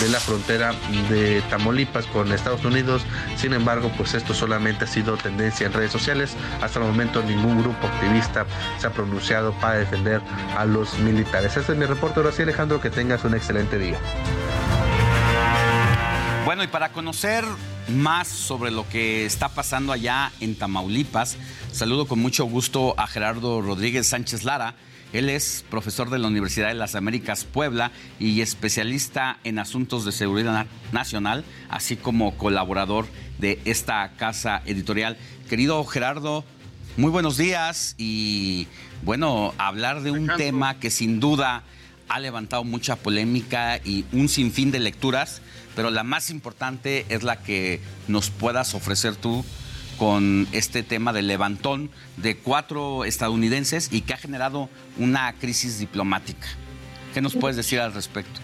de 0.00 0.08
la 0.08 0.18
frontera 0.18 0.72
de 1.10 1.42
Tamaulipas 1.50 2.06
con 2.06 2.32
Estados 2.32 2.64
Unidos. 2.64 3.04
Sin 3.36 3.52
embargo, 3.52 3.92
pues 3.96 4.14
esto 4.14 4.32
solamente 4.32 4.84
ha 4.84 4.88
sido 4.88 5.16
tendencia 5.16 5.66
en 5.66 5.72
redes 5.72 5.92
sociales. 5.92 6.34
Hasta 6.62 6.78
el 6.78 6.86
momento 6.86 7.22
ningún 7.22 7.60
grupo 7.62 7.86
activista 7.86 8.46
se 8.78 8.86
ha 8.86 8.90
pronunciado 8.90 9.52
para 9.60 9.78
defender 9.78 10.22
a 10.56 10.64
los 10.64 10.98
militares. 10.98 11.56
Este 11.56 11.72
es 11.72 11.78
mi 11.78 11.84
reporte. 11.84 12.20
Ahora 12.20 12.32
sí, 12.32 12.42
Alejandro, 12.42 12.80
que 12.80 12.90
tengas 12.90 13.24
un 13.24 13.34
excelente 13.34 13.78
día. 13.78 13.98
Bueno, 16.46 16.62
y 16.62 16.68
para 16.68 16.90
conocer 16.90 17.44
más 17.88 18.28
sobre 18.28 18.70
lo 18.70 18.88
que 18.88 19.26
está 19.26 19.48
pasando 19.48 19.92
allá 19.92 20.32
en 20.40 20.56
Tamaulipas, 20.56 21.36
saludo 21.72 22.06
con 22.06 22.18
mucho 22.18 22.44
gusto 22.44 22.94
a 22.98 23.06
Gerardo 23.06 23.60
Rodríguez 23.62 24.06
Sánchez 24.06 24.44
Lara. 24.44 24.74
Él 25.12 25.28
es 25.28 25.64
profesor 25.70 26.10
de 26.10 26.18
la 26.18 26.28
Universidad 26.28 26.68
de 26.68 26.74
las 26.74 26.94
Américas 26.94 27.44
Puebla 27.44 27.92
y 28.18 28.40
especialista 28.40 29.38
en 29.44 29.58
asuntos 29.58 30.04
de 30.04 30.12
seguridad 30.12 30.66
nacional, 30.92 31.44
así 31.68 31.96
como 31.96 32.36
colaborador 32.36 33.06
de 33.38 33.60
esta 33.64 34.10
casa 34.16 34.62
editorial. 34.66 35.16
Querido 35.48 35.84
Gerardo, 35.84 36.44
muy 36.96 37.10
buenos 37.10 37.36
días 37.36 37.94
y 37.98 38.66
bueno, 39.04 39.54
hablar 39.58 40.02
de 40.02 40.10
un 40.10 40.28
tema 40.36 40.78
que 40.78 40.90
sin 40.90 41.20
duda 41.20 41.62
ha 42.08 42.20
levantado 42.20 42.64
mucha 42.64 42.96
polémica 42.96 43.78
y 43.84 44.04
un 44.12 44.28
sinfín 44.28 44.70
de 44.70 44.78
lecturas 44.78 45.40
pero 45.76 45.90
la 45.90 46.02
más 46.02 46.30
importante 46.30 47.04
es 47.10 47.22
la 47.22 47.42
que 47.42 47.80
nos 48.08 48.30
puedas 48.30 48.74
ofrecer 48.74 49.14
tú 49.14 49.44
con 49.98 50.48
este 50.52 50.82
tema 50.82 51.12
del 51.12 51.28
levantón 51.28 51.90
de 52.16 52.36
cuatro 52.36 53.04
estadounidenses 53.04 53.90
y 53.92 54.00
que 54.00 54.14
ha 54.14 54.16
generado 54.16 54.68
una 54.96 55.32
crisis 55.34 55.78
diplomática. 55.78 56.48
¿Qué 57.14 57.20
nos 57.20 57.34
puedes 57.34 57.56
decir 57.56 57.78
al 57.80 57.92
respecto? 57.92 58.40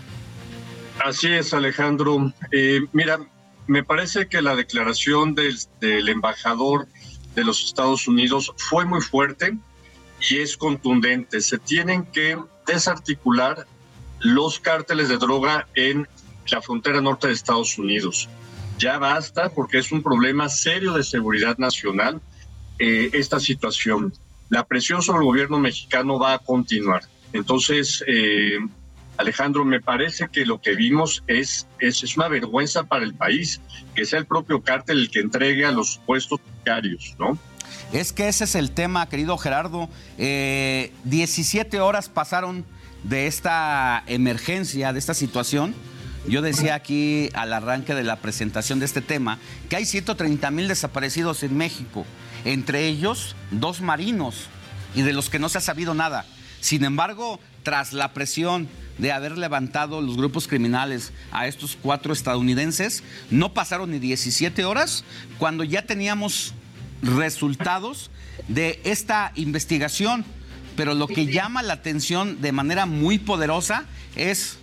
Así 1.05 1.29
es, 1.29 1.55
Alejandro. 1.55 2.33
Eh, 2.53 2.83
mira, 2.93 3.19
me 3.67 3.83
parece 3.83 4.29
que 4.29 4.43
la 4.43 4.55
declaración 4.55 5.35
del, 5.35 5.59
del 5.81 6.09
embajador 6.11 6.87
de 7.35 7.45
los 7.45 7.65
Estados 7.65 8.07
Unidos 8.07 8.53
fue 8.57 8.85
muy 8.85 9.01
fuerte 9.01 9.57
y 10.29 10.39
es 10.39 10.57
contundente. 10.57 11.41
Se 11.41 11.59
tienen 11.59 12.05
que 12.05 12.39
desarticular 12.67 13.67
los 14.21 14.61
cárteles 14.61 15.09
de 15.09 15.19
droga 15.19 15.67
en 15.75 16.09
la 16.51 16.63
frontera 16.63 17.01
norte 17.01 17.27
de 17.27 17.33
Estados 17.33 17.79
Unidos. 17.79 18.29
Ya 18.79 18.99
basta 18.99 19.51
porque 19.51 19.79
es 19.79 19.93
un 19.93 20.03
problema 20.03 20.49
serio 20.49 20.93
de 20.93 21.05
seguridad 21.05 21.59
nacional 21.59 22.21
eh, 22.79 23.11
esta 23.13 23.39
situación. 23.41 24.13
La 24.49 24.65
presión 24.65 25.03
sobre 25.03 25.21
el 25.21 25.25
gobierno 25.25 25.59
mexicano 25.59 26.19
va 26.19 26.35
a 26.35 26.39
continuar. 26.39 27.03
Entonces, 27.33 28.05
eh, 28.07 28.59
Alejandro, 29.17 29.65
me 29.65 29.81
parece 29.81 30.29
que 30.31 30.45
lo 30.45 30.61
que 30.61 30.75
vimos 30.75 31.23
es, 31.27 31.67
es, 31.79 32.17
una 32.17 32.29
vergüenza 32.29 32.85
para 32.85 33.05
el 33.05 33.15
país, 33.15 33.61
que 33.95 34.05
sea 34.05 34.19
el 34.19 34.27
propio 34.27 34.63
cártel 34.63 34.99
el 34.99 35.11
que 35.11 35.21
entregue 35.21 35.65
a 35.65 35.71
los 35.71 36.01
puestos 36.05 36.41
sicarios, 36.59 37.15
¿no? 37.19 37.39
Es 37.93 38.13
que 38.15 38.29
ese 38.29 38.45
es 38.45 38.55
el 38.55 38.71
tema, 38.71 39.09
querido 39.09 39.37
Gerardo. 39.37 39.89
17 40.17 41.77
eh, 41.77 41.81
horas 41.81 42.09
pasaron 42.09 42.65
de 43.05 43.27
esta 43.27 44.03
emergencia, 44.07 44.93
de 44.93 44.99
esta 44.99 45.13
situación, 45.13 45.75
yo 46.29 46.41
decía 46.41 46.75
aquí 46.75 47.31
al 47.35 47.53
arranque 47.53 47.95
de 47.95 48.05
la 48.05 48.17
presentación 48.17 48.79
de 48.79 48.87
este 48.87 49.01
tema 49.01 49.39
que 49.69 49.77
hay 49.77 49.85
130 49.85 50.51
mil 50.53 50.69
desaparecidos 50.69 51.43
en 51.43 51.57
México, 51.57 52.07
entre 52.45 52.87
ellos 52.87 53.35
dos 53.51 53.81
marinos 53.81 54.47
y 54.95 55.03
de 55.03 55.13
los 55.13 55.31
que 55.31 55.41
no 55.41 55.49
se 55.49 55.59
ha 55.59 55.63
sabido 55.63 55.95
nada. 55.95 56.25
Sin 56.61 56.85
embargo, 56.85 57.41
tras 57.65 57.93
la 57.93 58.13
presión 58.13 58.69
de 58.99 59.11
haber 59.11 59.37
levantado 59.37 60.01
los 60.01 60.17
grupos 60.17 60.47
criminales 60.47 61.13
a 61.33 61.49
estos 61.49 61.77
cuatro 61.81 62.13
estadounidenses, 62.13 63.03
no 63.31 63.53
pasaron 63.53 63.91
ni 63.91 63.99
17 63.99 64.65
horas 64.65 65.05
cuando 65.39 65.65
ya 65.65 65.83
teníamos 65.83 66.55
resultados 67.03 68.11
de 68.49 68.81
esta 68.85 69.33
investigación. 69.35 70.25
Pero 70.77 70.95
lo 70.95 71.07
que 71.07 71.27
llama 71.27 71.63
la 71.63 71.75
atención 71.75 72.41
de 72.41 72.51
manera 72.53 72.87
muy 72.87 73.19
poderosa 73.19 73.85
es 74.17 74.59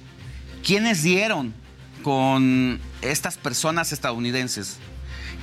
¿Quiénes 0.63 1.03
dieron 1.03 1.53
con 2.03 2.79
estas 3.01 3.37
personas 3.37 3.91
estadounidenses? 3.91 4.77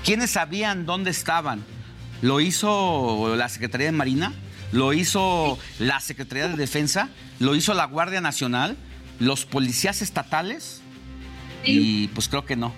¿Quiénes 0.04 0.30
sabían 0.30 0.86
dónde 0.86 1.10
estaban? 1.10 1.64
¿Lo 2.22 2.40
hizo 2.40 3.34
la 3.36 3.48
Secretaría 3.48 3.86
de 3.86 3.92
Marina? 3.92 4.32
¿Lo 4.72 4.92
hizo 4.92 5.58
la 5.78 6.00
Secretaría 6.00 6.48
de 6.48 6.56
Defensa? 6.56 7.08
¿Lo 7.38 7.54
hizo 7.54 7.74
la 7.74 7.86
Guardia 7.86 8.20
Nacional? 8.20 8.76
¿Los 9.18 9.46
policías 9.46 10.02
estatales? 10.02 10.82
Y 11.64 12.08
pues 12.08 12.28
creo 12.28 12.44
que 12.44 12.56
no. 12.56 12.72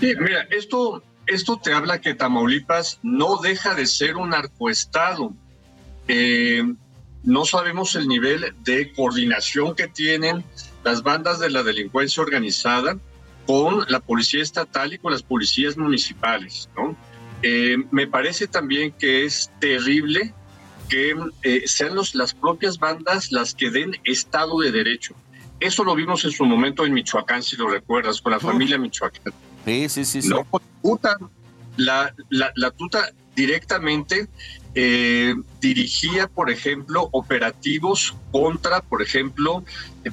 Sí, 0.00 0.14
mira, 0.20 0.46
esto, 0.50 1.02
esto 1.28 1.58
te 1.62 1.72
habla 1.72 2.00
que 2.00 2.14
Tamaulipas 2.14 2.98
no 3.02 3.38
deja 3.38 3.74
de 3.74 3.86
ser 3.86 4.16
un 4.16 4.30
narcoestado. 4.30 5.32
Eh, 6.08 6.64
no 7.22 7.44
sabemos 7.44 7.94
el 7.94 8.08
nivel 8.08 8.54
de 8.64 8.92
coordinación 8.92 9.74
que 9.74 9.88
tienen 9.88 10.44
las 10.84 11.02
bandas 11.02 11.38
de 11.38 11.50
la 11.50 11.62
delincuencia 11.62 12.22
organizada 12.22 12.98
con 13.46 13.84
la 13.88 14.00
policía 14.00 14.42
estatal 14.42 14.92
y 14.92 14.98
con 14.98 15.12
las 15.12 15.22
policías 15.22 15.76
municipales. 15.76 16.68
¿no? 16.76 16.96
Eh, 17.42 17.76
me 17.90 18.06
parece 18.06 18.46
también 18.46 18.92
que 18.92 19.24
es 19.24 19.50
terrible 19.60 20.34
que 20.88 21.14
eh, 21.42 21.62
sean 21.66 21.94
los, 21.94 22.14
las 22.14 22.32
propias 22.34 22.78
bandas 22.78 23.30
las 23.30 23.54
que 23.54 23.70
den 23.70 23.96
Estado 24.04 24.58
de 24.60 24.72
Derecho. 24.72 25.14
Eso 25.60 25.84
lo 25.84 25.94
vimos 25.94 26.24
en 26.24 26.30
su 26.30 26.44
momento 26.44 26.86
en 26.86 26.94
Michoacán, 26.94 27.42
si 27.42 27.56
lo 27.56 27.68
recuerdas, 27.68 28.20
con 28.20 28.32
la 28.32 28.40
familia 28.40 28.78
Michoacán. 28.78 29.34
Sí, 29.68 29.88
sí, 30.04 30.22
sí. 30.22 30.28
La, 31.76 32.12
la, 32.30 32.70
tuta 32.72 33.12
directamente 33.36 34.28
eh, 34.74 35.34
dirigía, 35.60 36.26
por 36.26 36.50
ejemplo, 36.50 37.08
operativos 37.12 38.16
contra, 38.32 38.80
por 38.80 39.02
ejemplo, 39.02 39.62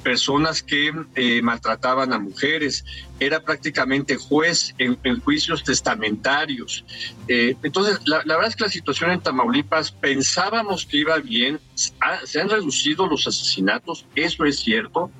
personas 0.04 0.62
que 0.62 0.92
eh, 1.14 1.40
maltrataban 1.42 2.12
a 2.12 2.18
mujeres. 2.18 2.84
Era 3.18 3.40
prácticamente 3.40 4.16
juez 4.16 4.74
en, 4.78 5.20
juicios 5.20 5.64
testamentarios. 5.64 6.84
Eh, 7.26 7.56
entonces, 7.62 7.98
la, 8.06 8.22
verdad 8.24 8.48
es 8.48 8.56
que 8.56 8.64
la 8.64 8.70
situación 8.70 9.10
en 9.10 9.20
Tamaulipas 9.20 9.90
pensábamos 9.90 10.84
que 10.84 10.98
iba 10.98 11.16
bien. 11.18 11.58
se 11.74 12.40
han 12.40 12.50
reducido 12.50 13.06
los 13.06 13.26
asesinatos, 13.26 14.04
eso 14.14 14.44
es 14.44 14.58
cierto. 14.60 15.10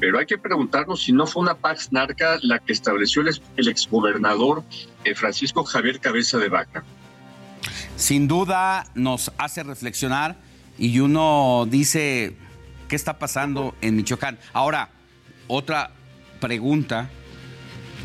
Pero 0.00 0.18
hay 0.18 0.26
que 0.26 0.38
preguntarnos 0.38 1.02
si 1.02 1.12
no 1.12 1.26
fue 1.26 1.42
una 1.42 1.54
Pax 1.54 1.92
Narca 1.92 2.38
la 2.42 2.58
que 2.58 2.72
estableció 2.72 3.22
el, 3.22 3.68
exgobernador 3.68 4.64
Francisco 5.14 5.62
Javier 5.64 6.00
Cabeza 6.00 6.38
de 6.38 6.48
Vaca 6.48 6.84
sin 8.00 8.28
duda 8.28 8.86
nos 8.94 9.30
hace 9.36 9.62
reflexionar 9.62 10.36
y 10.78 11.00
uno 11.00 11.66
dice, 11.68 12.34
¿qué 12.88 12.96
está 12.96 13.18
pasando 13.18 13.74
en 13.82 13.96
Michoacán? 13.96 14.38
Ahora, 14.54 14.88
otra 15.48 15.90
pregunta, 16.40 17.10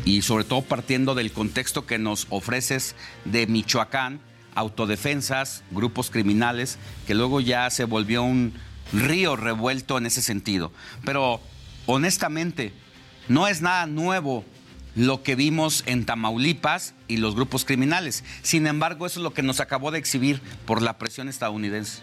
y 0.04 0.20
sobre 0.20 0.44
todo 0.44 0.60
partiendo 0.60 1.14
del 1.14 1.32
contexto 1.32 1.86
que 1.86 1.98
nos 1.98 2.26
ofreces 2.28 2.94
de 3.24 3.46
Michoacán, 3.46 4.20
autodefensas, 4.54 5.64
grupos 5.70 6.10
criminales, 6.10 6.78
que 7.06 7.14
luego 7.14 7.40
ya 7.40 7.70
se 7.70 7.84
volvió 7.84 8.22
un 8.22 8.52
río 8.92 9.34
revuelto 9.34 9.96
en 9.96 10.04
ese 10.04 10.20
sentido. 10.20 10.72
Pero 11.06 11.40
honestamente, 11.86 12.72
no 13.28 13.48
es 13.48 13.62
nada 13.62 13.86
nuevo 13.86 14.44
lo 14.94 15.22
que 15.22 15.36
vimos 15.36 15.82
en 15.86 16.06
Tamaulipas 16.06 16.94
y 17.06 17.18
los 17.18 17.34
grupos 17.34 17.64
criminales. 17.64 18.24
Sin 18.42 18.66
embargo, 18.66 19.06
eso 19.06 19.20
es 19.20 19.24
lo 19.24 19.34
que 19.34 19.42
nos 19.42 19.60
acabó 19.60 19.90
de 19.90 19.98
exhibir 19.98 20.40
por 20.64 20.82
la 20.82 20.98
presión 20.98 21.28
estadounidense. 21.28 22.02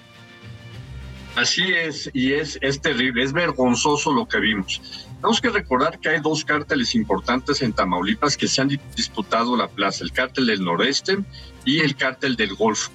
Así 1.36 1.64
es, 1.64 2.12
y 2.14 2.34
es, 2.34 2.60
es 2.62 2.80
terrible, 2.80 3.24
es 3.24 3.34
vergonzoso 3.34 4.14
lo 4.14 4.28
que 4.28 4.40
vimos. 4.40 4.80
Tenemos 5.16 5.42
que 5.42 5.50
recordar 5.50 6.00
que 6.00 6.10
hay 6.10 6.20
dos 6.20 6.46
cárteles 6.46 6.94
importantes 6.94 7.64
en 7.64 7.74
Tamaulipas 7.74 8.38
que 8.38 8.48
se 8.48 8.62
han 8.62 8.68
disputado 8.96 9.58
la 9.58 9.68
plaza, 9.68 10.04
el 10.04 10.12
cártel 10.12 10.46
del 10.46 10.64
noreste 10.64 11.18
y 11.66 11.80
el 11.80 11.96
cártel 11.96 12.36
del 12.36 12.54
Golfo. 12.54 12.92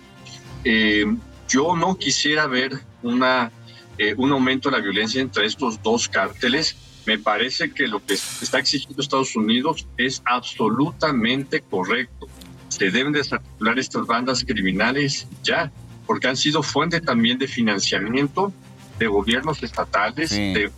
Eh, 0.62 1.05
yo 1.48 1.74
no 1.74 1.97
quisiera 1.97 2.47
ver 2.47 2.78
una, 3.02 3.51
eh, 3.99 4.15
un 4.16 4.33
aumento 4.33 4.70
de 4.70 4.77
la 4.77 4.83
violencia 4.83 5.20
entre 5.20 5.47
estos 5.47 5.83
dos 5.83 6.09
cárteles 6.09 6.77
me 7.07 7.19
parece 7.19 7.73
que 7.73 7.87
lo 7.87 8.05
que 8.05 8.15
está 8.15 8.59
exigiendo 8.59 9.01
Estados 9.01 9.35
Unidos 9.35 9.87
es 9.97 10.23
absolutamente 10.27 11.62
correcto. 11.62 12.27
Se 12.69 12.91
deben 12.91 13.12
desarticular 13.12 13.79
estas 13.79 14.07
bandas 14.07 14.45
criminales 14.45 15.27
ya, 15.43 15.73
porque 16.07 16.29
han 16.29 16.37
sido 16.37 16.62
fuente 16.62 17.01
también 17.01 17.39
de 17.39 17.49
financiamiento 17.49 18.53
de 18.99 19.07
gobiernos 19.07 19.62
estatales, 19.62 20.31
Sí. 20.31 20.53
de. 20.53 20.70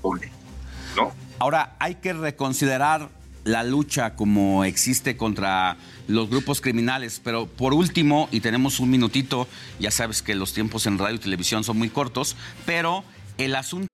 Ahora, 1.38 1.74
hay 1.78 1.96
que 1.96 2.12
reconsiderar 2.12 3.08
la 3.50 3.64
lucha 3.64 4.14
como 4.14 4.64
existe 4.64 5.16
contra 5.16 5.76
los 6.06 6.30
grupos 6.30 6.60
criminales, 6.60 7.20
pero 7.22 7.46
por 7.46 7.74
último, 7.74 8.28
y 8.30 8.40
tenemos 8.40 8.80
un 8.80 8.90
minutito, 8.90 9.46
ya 9.78 9.90
sabes 9.90 10.22
que 10.22 10.34
los 10.34 10.52
tiempos 10.52 10.86
en 10.86 10.98
radio 10.98 11.16
y 11.16 11.18
televisión 11.18 11.64
son 11.64 11.78
muy 11.78 11.90
cortos, 11.90 12.36
pero 12.64 13.04
el 13.38 13.54
asunto 13.54 13.88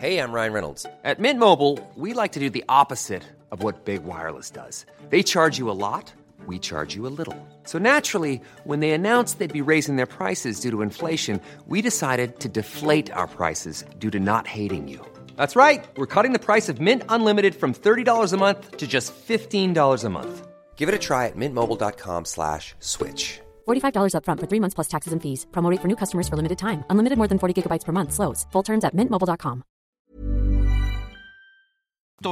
Hey, 0.00 0.18
I'm 0.18 0.32
Ryan 0.32 0.52
Reynolds. 0.52 0.84
At 1.04 1.20
Mint 1.20 1.38
Mobile, 1.38 1.78
we 1.94 2.12
like 2.12 2.32
to 2.32 2.40
do 2.40 2.50
the 2.50 2.64
opposite 2.68 3.22
of 3.52 3.62
what 3.62 3.84
Big 3.84 4.02
Wireless 4.02 4.50
does. 4.50 4.84
They 5.10 5.22
charge 5.22 5.58
you 5.58 5.70
a 5.70 5.78
lot, 5.78 6.12
we 6.44 6.58
charge 6.58 6.96
you 6.96 7.06
a 7.06 7.12
little. 7.16 7.36
So 7.64 7.78
naturally, 7.78 8.40
when 8.64 8.80
they 8.80 8.90
announced 8.90 9.38
they'd 9.38 9.52
be 9.52 9.60
raising 9.60 9.94
their 9.94 10.06
prices 10.06 10.58
due 10.58 10.72
to 10.72 10.82
inflation, 10.82 11.40
we 11.68 11.82
decided 11.82 12.40
to 12.40 12.48
deflate 12.48 13.12
our 13.12 13.28
prices 13.28 13.84
due 14.00 14.10
to 14.10 14.18
not 14.18 14.48
hating 14.48 14.88
you. 14.88 15.11
That's 15.36 15.54
right. 15.54 15.84
We're 15.96 16.08
cutting 16.08 16.32
the 16.32 16.44
price 16.44 16.68
of 16.68 16.80
Mint 16.80 17.04
Unlimited 17.08 17.54
from 17.54 17.72
$30 17.72 18.32
a 18.32 18.36
month 18.36 18.78
to 18.78 18.88
just 18.88 19.14
$15 19.14 20.04
a 20.04 20.08
month. 20.08 20.48
Give 20.74 20.88
it 20.88 20.94
a 20.96 20.98
try 20.98 21.26
at 21.28 21.36
mintmobile.com 21.36 22.24
slash 22.24 22.74
switch. 22.80 23.40
$45 23.68 24.14
upfront 24.16 24.40
for 24.40 24.48
three 24.48 24.60
months 24.60 24.74
plus 24.74 24.88
taxes 24.88 25.12
and 25.12 25.22
fees. 25.22 25.46
Promo 25.52 25.70
rate 25.70 25.80
for 25.80 25.86
new 25.86 25.96
customers 25.96 26.28
for 26.28 26.36
limited 26.36 26.58
time. 26.58 26.82
Unlimited 26.90 27.18
more 27.18 27.28
than 27.28 27.38
40 27.38 27.54
gigabytes 27.62 27.84
per 27.84 27.92
month. 27.92 28.12
Slows. 28.12 28.46
Full 28.52 28.64
terms 28.64 28.84
at 28.84 28.96
mintmobile.com. 28.96 29.62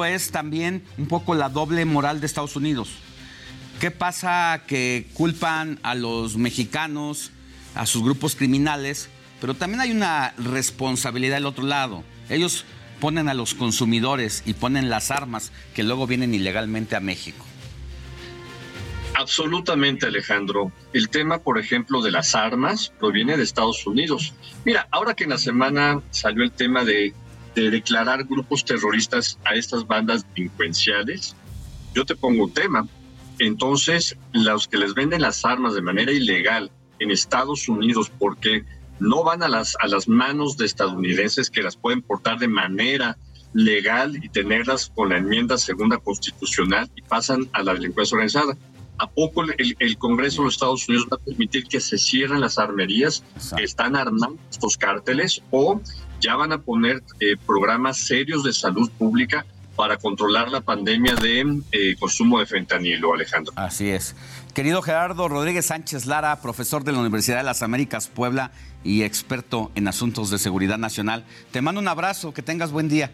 es 0.07 0.31
también 0.31 0.85
un 0.99 1.07
poco 1.07 1.35
la 1.35 1.49
doble 1.49 1.85
moral 1.85 2.21
de 2.21 2.27
Estados 2.27 2.57
Unidos. 2.57 2.91
¿Qué 3.81 3.91
pasa 3.91 4.63
que 4.67 5.09
culpan 5.15 5.79
a 5.83 5.95
los 5.95 6.37
mexicanos, 6.37 7.33
a 7.75 7.87
sus 7.87 8.03
grupos 8.05 8.37
criminales, 8.37 9.09
pero 9.41 9.55
también 9.55 9.81
hay 9.81 9.91
una 9.91 10.35
responsabilidad 10.37 11.37
del 11.37 11.47
otro 11.47 11.65
lado? 11.65 12.05
Ellos 12.29 12.65
ponen 13.01 13.29
a 13.29 13.35
los 13.35 13.55
consumidores 13.55 14.43
y 14.47 14.55
ponen 14.55 14.91
las 14.91 15.11
armas 15.11 15.53
que 15.75 15.83
luego 15.83 16.07
vienen 16.07 16.35
ilegalmente 16.35 16.97
a 16.97 17.01
México. 17.01 17.45
Absolutamente, 19.15 20.07
Alejandro. 20.07 20.73
El 20.93 21.09
tema, 21.09 21.39
por 21.39 21.59
ejemplo, 21.59 22.01
de 22.01 22.11
las 22.11 22.35
armas 22.35 22.93
proviene 22.99 23.37
de 23.37 23.43
Estados 23.43 23.87
Unidos. 23.87 24.33
Mira, 24.65 24.89
ahora 24.91 25.15
que 25.15 25.25
en 25.25 25.31
la 25.31 25.39
semana 25.39 26.01
salió 26.11 26.45
el 26.45 26.53
tema 26.53 26.85
de, 26.85 27.13
de 27.55 27.71
declarar 27.71 28.25
grupos 28.25 28.65
terroristas 28.65 29.39
a 29.45 29.55
estas 29.55 29.87
bandas 29.87 30.25
delincuenciales, 30.35 31.35
yo 31.95 32.05
te 32.05 32.15
pongo 32.15 32.45
un 32.45 32.55
tema. 32.55 32.87
Entonces, 33.39 34.17
los 34.33 34.69
que 34.69 34.79
les 34.79 34.95
venden 34.95 35.23
las 35.23 35.45
armas 35.45 35.75
de 35.75 35.83
manera 35.83 36.13
ilegal 36.13 36.71
en 36.99 37.11
Estados 37.11 37.69
Unidos 37.69 38.13
porque 38.19 38.65
no 39.01 39.25
van 39.25 39.43
a 39.43 39.49
las, 39.49 39.77
a 39.81 39.89
las 39.89 40.09
manos 40.09 40.57
de 40.57 40.67
estadounidenses 40.67 41.51
que 41.51 41.63
las 41.63 41.77
pueden 41.77 42.03
portar 42.03 42.39
de 42.39 42.49
manera 42.49 43.17
legal 43.53 44.17
y 44.23 44.29
tenerlas 44.29 44.93
con 44.95 45.09
la 45.09 45.19
enmienda 45.19 45.59
segunda 45.59 45.99
constitucional 45.99 46.89
y 46.95 47.03
pasan 47.03 47.49
a 47.53 47.63
la 47.63 47.75
delincuencia 47.75 48.15
organizada. 48.15 48.57
¿A 48.99 49.09
poco 49.09 49.43
el, 49.43 49.77
el 49.79 49.99
Congreso 49.99 50.43
de 50.43 50.47
los 50.47 50.55
Estados 50.55 50.87
Unidos 50.87 51.09
va 51.11 51.17
a 51.17 51.25
permitir 51.25 51.65
que 51.65 51.81
se 51.81 51.97
cierren 51.97 52.41
las 52.41 52.59
armerías 52.59 53.25
que 53.57 53.65
están 53.65 53.97
armando 53.97 54.39
estos 54.51 54.77
cárteles 54.77 55.43
o 55.51 55.81
ya 56.21 56.37
van 56.37 56.53
a 56.53 56.59
poner 56.59 57.03
eh, 57.19 57.37
programas 57.47 57.97
serios 57.97 58.45
de 58.45 58.53
salud 58.53 58.91
pública 58.99 59.47
para 59.75 59.97
controlar 59.97 60.51
la 60.51 60.61
pandemia 60.61 61.15
de 61.15 61.63
eh, 61.73 61.97
consumo 61.99 62.39
de 62.39 62.45
fentanilo, 62.45 63.15
Alejandro? 63.15 63.55
Así 63.57 63.89
es. 63.89 64.15
Querido 64.53 64.83
Gerardo 64.83 65.27
Rodríguez 65.29 65.65
Sánchez 65.65 66.05
Lara, 66.05 66.43
profesor 66.43 66.85
de 66.85 66.93
la 66.93 66.99
Universidad 66.99 67.39
de 67.39 67.45
las 67.45 67.63
Américas 67.63 68.09
Puebla 68.09 68.51
y 68.85 69.03
experto 69.03 69.71
en 69.75 69.89
asuntos 69.89 70.31
de 70.31 70.39
seguridad 70.39 70.79
nacional, 70.79 71.25
te 71.51 71.61
mando 71.61 71.81
un 71.81 71.89
abrazo, 71.89 72.33
que 72.33 72.43
tengas 72.43 72.73
buen 72.73 72.89
día. 72.89 73.13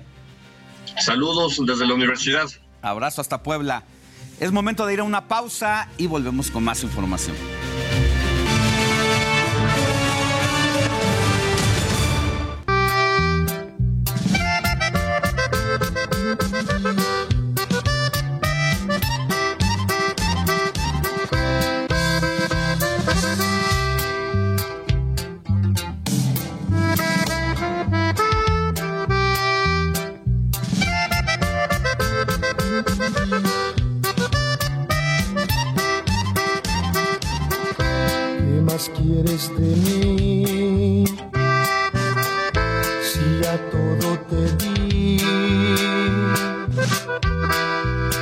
Saludos 0.98 1.60
desde 1.66 1.86
la 1.86 1.94
universidad. 1.94 2.48
Abrazo 2.82 3.20
hasta 3.20 3.42
Puebla. 3.42 3.84
Es 4.38 4.52
momento 4.52 4.86
de 4.86 4.94
ir 4.94 5.00
a 5.00 5.04
una 5.04 5.28
pausa 5.28 5.88
y 5.96 6.06
volvemos 6.06 6.50
con 6.50 6.62
más 6.62 6.82
información. 6.82 7.36
Quieres 39.06 39.48
de 39.56 39.76
mí? 39.84 41.04
Si 43.02 43.24
ya 43.42 43.56
todo 43.70 44.18
te 44.30 44.42
di. 44.60 45.18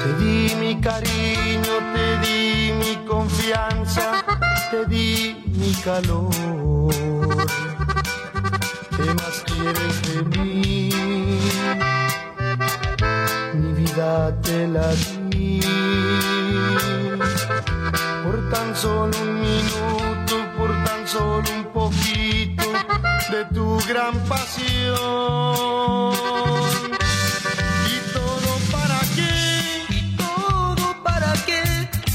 Te 0.03 0.11
di 0.21 0.55
mi 0.61 0.81
cariño, 0.81 1.75
te 1.95 2.07
di 2.25 2.73
mi 2.81 2.95
confianza, 3.07 4.25
te 4.71 4.85
di 4.87 5.43
mi 5.59 5.73
calor. 5.83 6.95
¿Qué 8.97 9.07
más 9.15 9.43
quieres 9.47 9.97
de 10.09 10.23
mí? 10.33 10.91
Mi 13.55 13.73
vida 13.73 14.35
te 14.43 14.69
la 14.69 14.89
di 15.31 15.61
por 18.25 18.51
tan 18.51 18.75
solo 18.75 19.17
un 19.23 19.44
solo 21.15 21.45
un 21.57 21.65
poquito 21.73 22.65
de 23.31 23.45
tu 23.55 23.79
gran 23.89 24.19
pasión. 24.25 24.97
¿Y 27.87 27.97
todo 28.13 28.51
para 28.73 29.01
qué? 29.15 29.85
¿Y 29.91 30.17
todo 30.17 31.03
para 31.05 31.33
qué? 31.47 31.63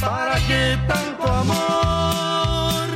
¿Para 0.02 0.36
qué 0.48 0.78
tanto 0.86 1.24
amor? 1.32 2.90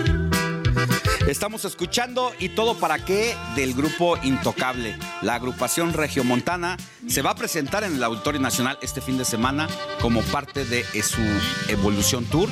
Estamos 1.26 1.64
escuchando 1.66 2.34
Y 2.38 2.50
todo 2.50 2.76
para 2.76 3.06
qué 3.06 3.34
del 3.56 3.74
grupo 3.74 4.18
Intocable. 4.24 4.98
La 5.22 5.36
agrupación 5.36 5.94
regiomontana 5.94 6.76
se 7.08 7.22
va 7.22 7.30
a 7.32 7.36
presentar 7.36 7.86
en 7.86 7.96
el 7.96 8.04
Auditorio 8.04 8.42
Nacional 8.42 8.78
este 8.82 9.00
fin 9.00 9.18
de 9.18 9.24
semana 9.24 9.70
como 10.02 10.22
parte 10.22 10.66
de 10.66 10.84
su 11.02 11.22
Evolución 11.70 12.26
Tour. 12.26 12.50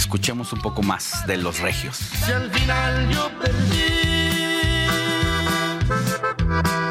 Escuchemos 0.00 0.54
un 0.54 0.62
poco 0.62 0.82
más 0.82 1.26
de 1.26 1.36
los 1.36 1.60
regios. 1.60 1.96
Si 1.96 2.32
al 2.32 2.50
final 2.50 3.10
yo 3.10 3.30
perdí, 3.38 4.88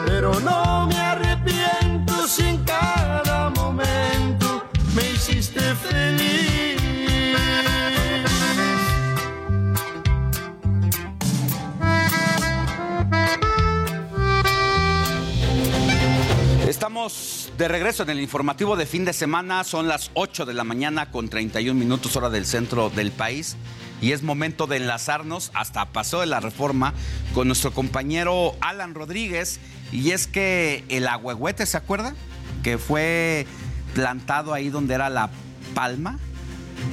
pero 0.05 0.39
no 0.41 0.85
me 0.87 0.95
arrepiento 0.95 2.27
si 2.27 2.43
en 2.43 2.63
cada 2.63 3.49
momento 3.49 4.63
me 4.93 5.09
hiciste 5.09 5.59
feliz. 5.59 6.79
Estamos 16.67 17.38
de 17.59 17.67
regreso 17.67 18.03
en 18.03 18.09
el 18.11 18.21
informativo 18.21 18.77
de 18.77 18.85
fin 18.85 19.03
de 19.03 19.11
semana. 19.11 19.65
Son 19.65 19.89
las 19.89 20.11
8 20.13 20.45
de 20.45 20.53
la 20.53 20.63
mañana 20.63 21.11
con 21.11 21.27
31 21.27 21.77
minutos 21.77 22.15
hora 22.15 22.29
del 22.29 22.45
centro 22.45 22.89
del 22.89 23.11
país. 23.11 23.57
Y 24.01 24.13
es 24.13 24.23
momento 24.23 24.65
de 24.65 24.77
enlazarnos 24.77 25.51
hasta 25.53 25.85
Paso 25.87 26.21
de 26.21 26.25
la 26.25 26.39
Reforma 26.39 26.93
con 27.33 27.47
nuestro 27.47 27.73
compañero 27.73 28.55
Alan 28.61 28.95
Rodríguez. 28.95 29.59
Y 29.91 30.11
es 30.11 30.25
que 30.25 30.85
el 30.87 31.05
agüehuete, 31.05 31.65
¿se 31.65 31.75
acuerda? 31.75 32.15
Que 32.63 32.77
fue 32.77 33.45
plantado 33.93 34.53
ahí 34.53 34.69
donde 34.69 34.93
era 34.93 35.09
la 35.09 35.29
palma. 35.75 36.17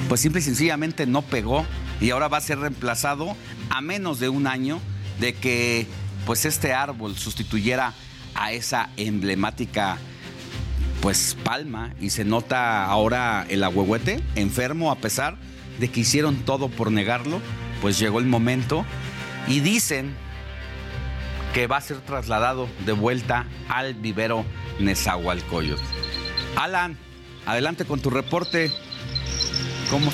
Pues 0.09 0.21
simple 0.21 0.41
y 0.41 0.43
sencillamente 0.43 1.07
no 1.07 1.23
pegó. 1.23 1.65
Y 2.01 2.11
ahora 2.11 2.27
va 2.27 2.39
a 2.39 2.41
ser 2.41 2.59
reemplazado 2.59 3.37
a 3.71 3.81
menos 3.83 4.19
de 4.19 4.31
un 4.31 4.49
año 4.49 4.81
de 5.21 5.33
que 5.33 5.87
pues 6.27 6.45
este 6.45 6.75
árbol 6.75 7.17
sustituyera 7.17 7.95
a 8.35 8.51
esa 8.51 8.91
emblemática 8.97 9.99
pues 11.07 11.37
palma 11.45 11.95
y 12.01 12.11
se 12.11 12.25
nota 12.25 12.85
ahora 12.85 13.47
el 13.49 13.63
agüehuete 13.63 14.21
enfermo 14.35 14.91
a 14.91 14.97
pesar 14.97 15.37
de 15.79 15.89
que 15.89 16.01
hicieron 16.01 16.35
todo 16.39 16.69
por 16.69 16.91
negarlo, 16.91 17.41
pues 17.81 17.97
llegó 18.01 18.19
el 18.19 18.27
momento 18.27 18.85
y 19.47 19.61
dicen 19.61 20.17
que 21.55 21.69
va 21.69 21.77
a 21.77 21.81
ser 21.81 21.99
trasladado 21.99 22.69
de 22.85 22.91
vuelta 22.91 23.47
al 23.69 23.95
vivero 23.95 24.45
Nezahualcóyotl. 24.81 25.81
Alan, 26.57 26.99
adelante 27.47 27.85
con 27.85 28.01
tu 28.01 28.11
reporte. 28.11 28.73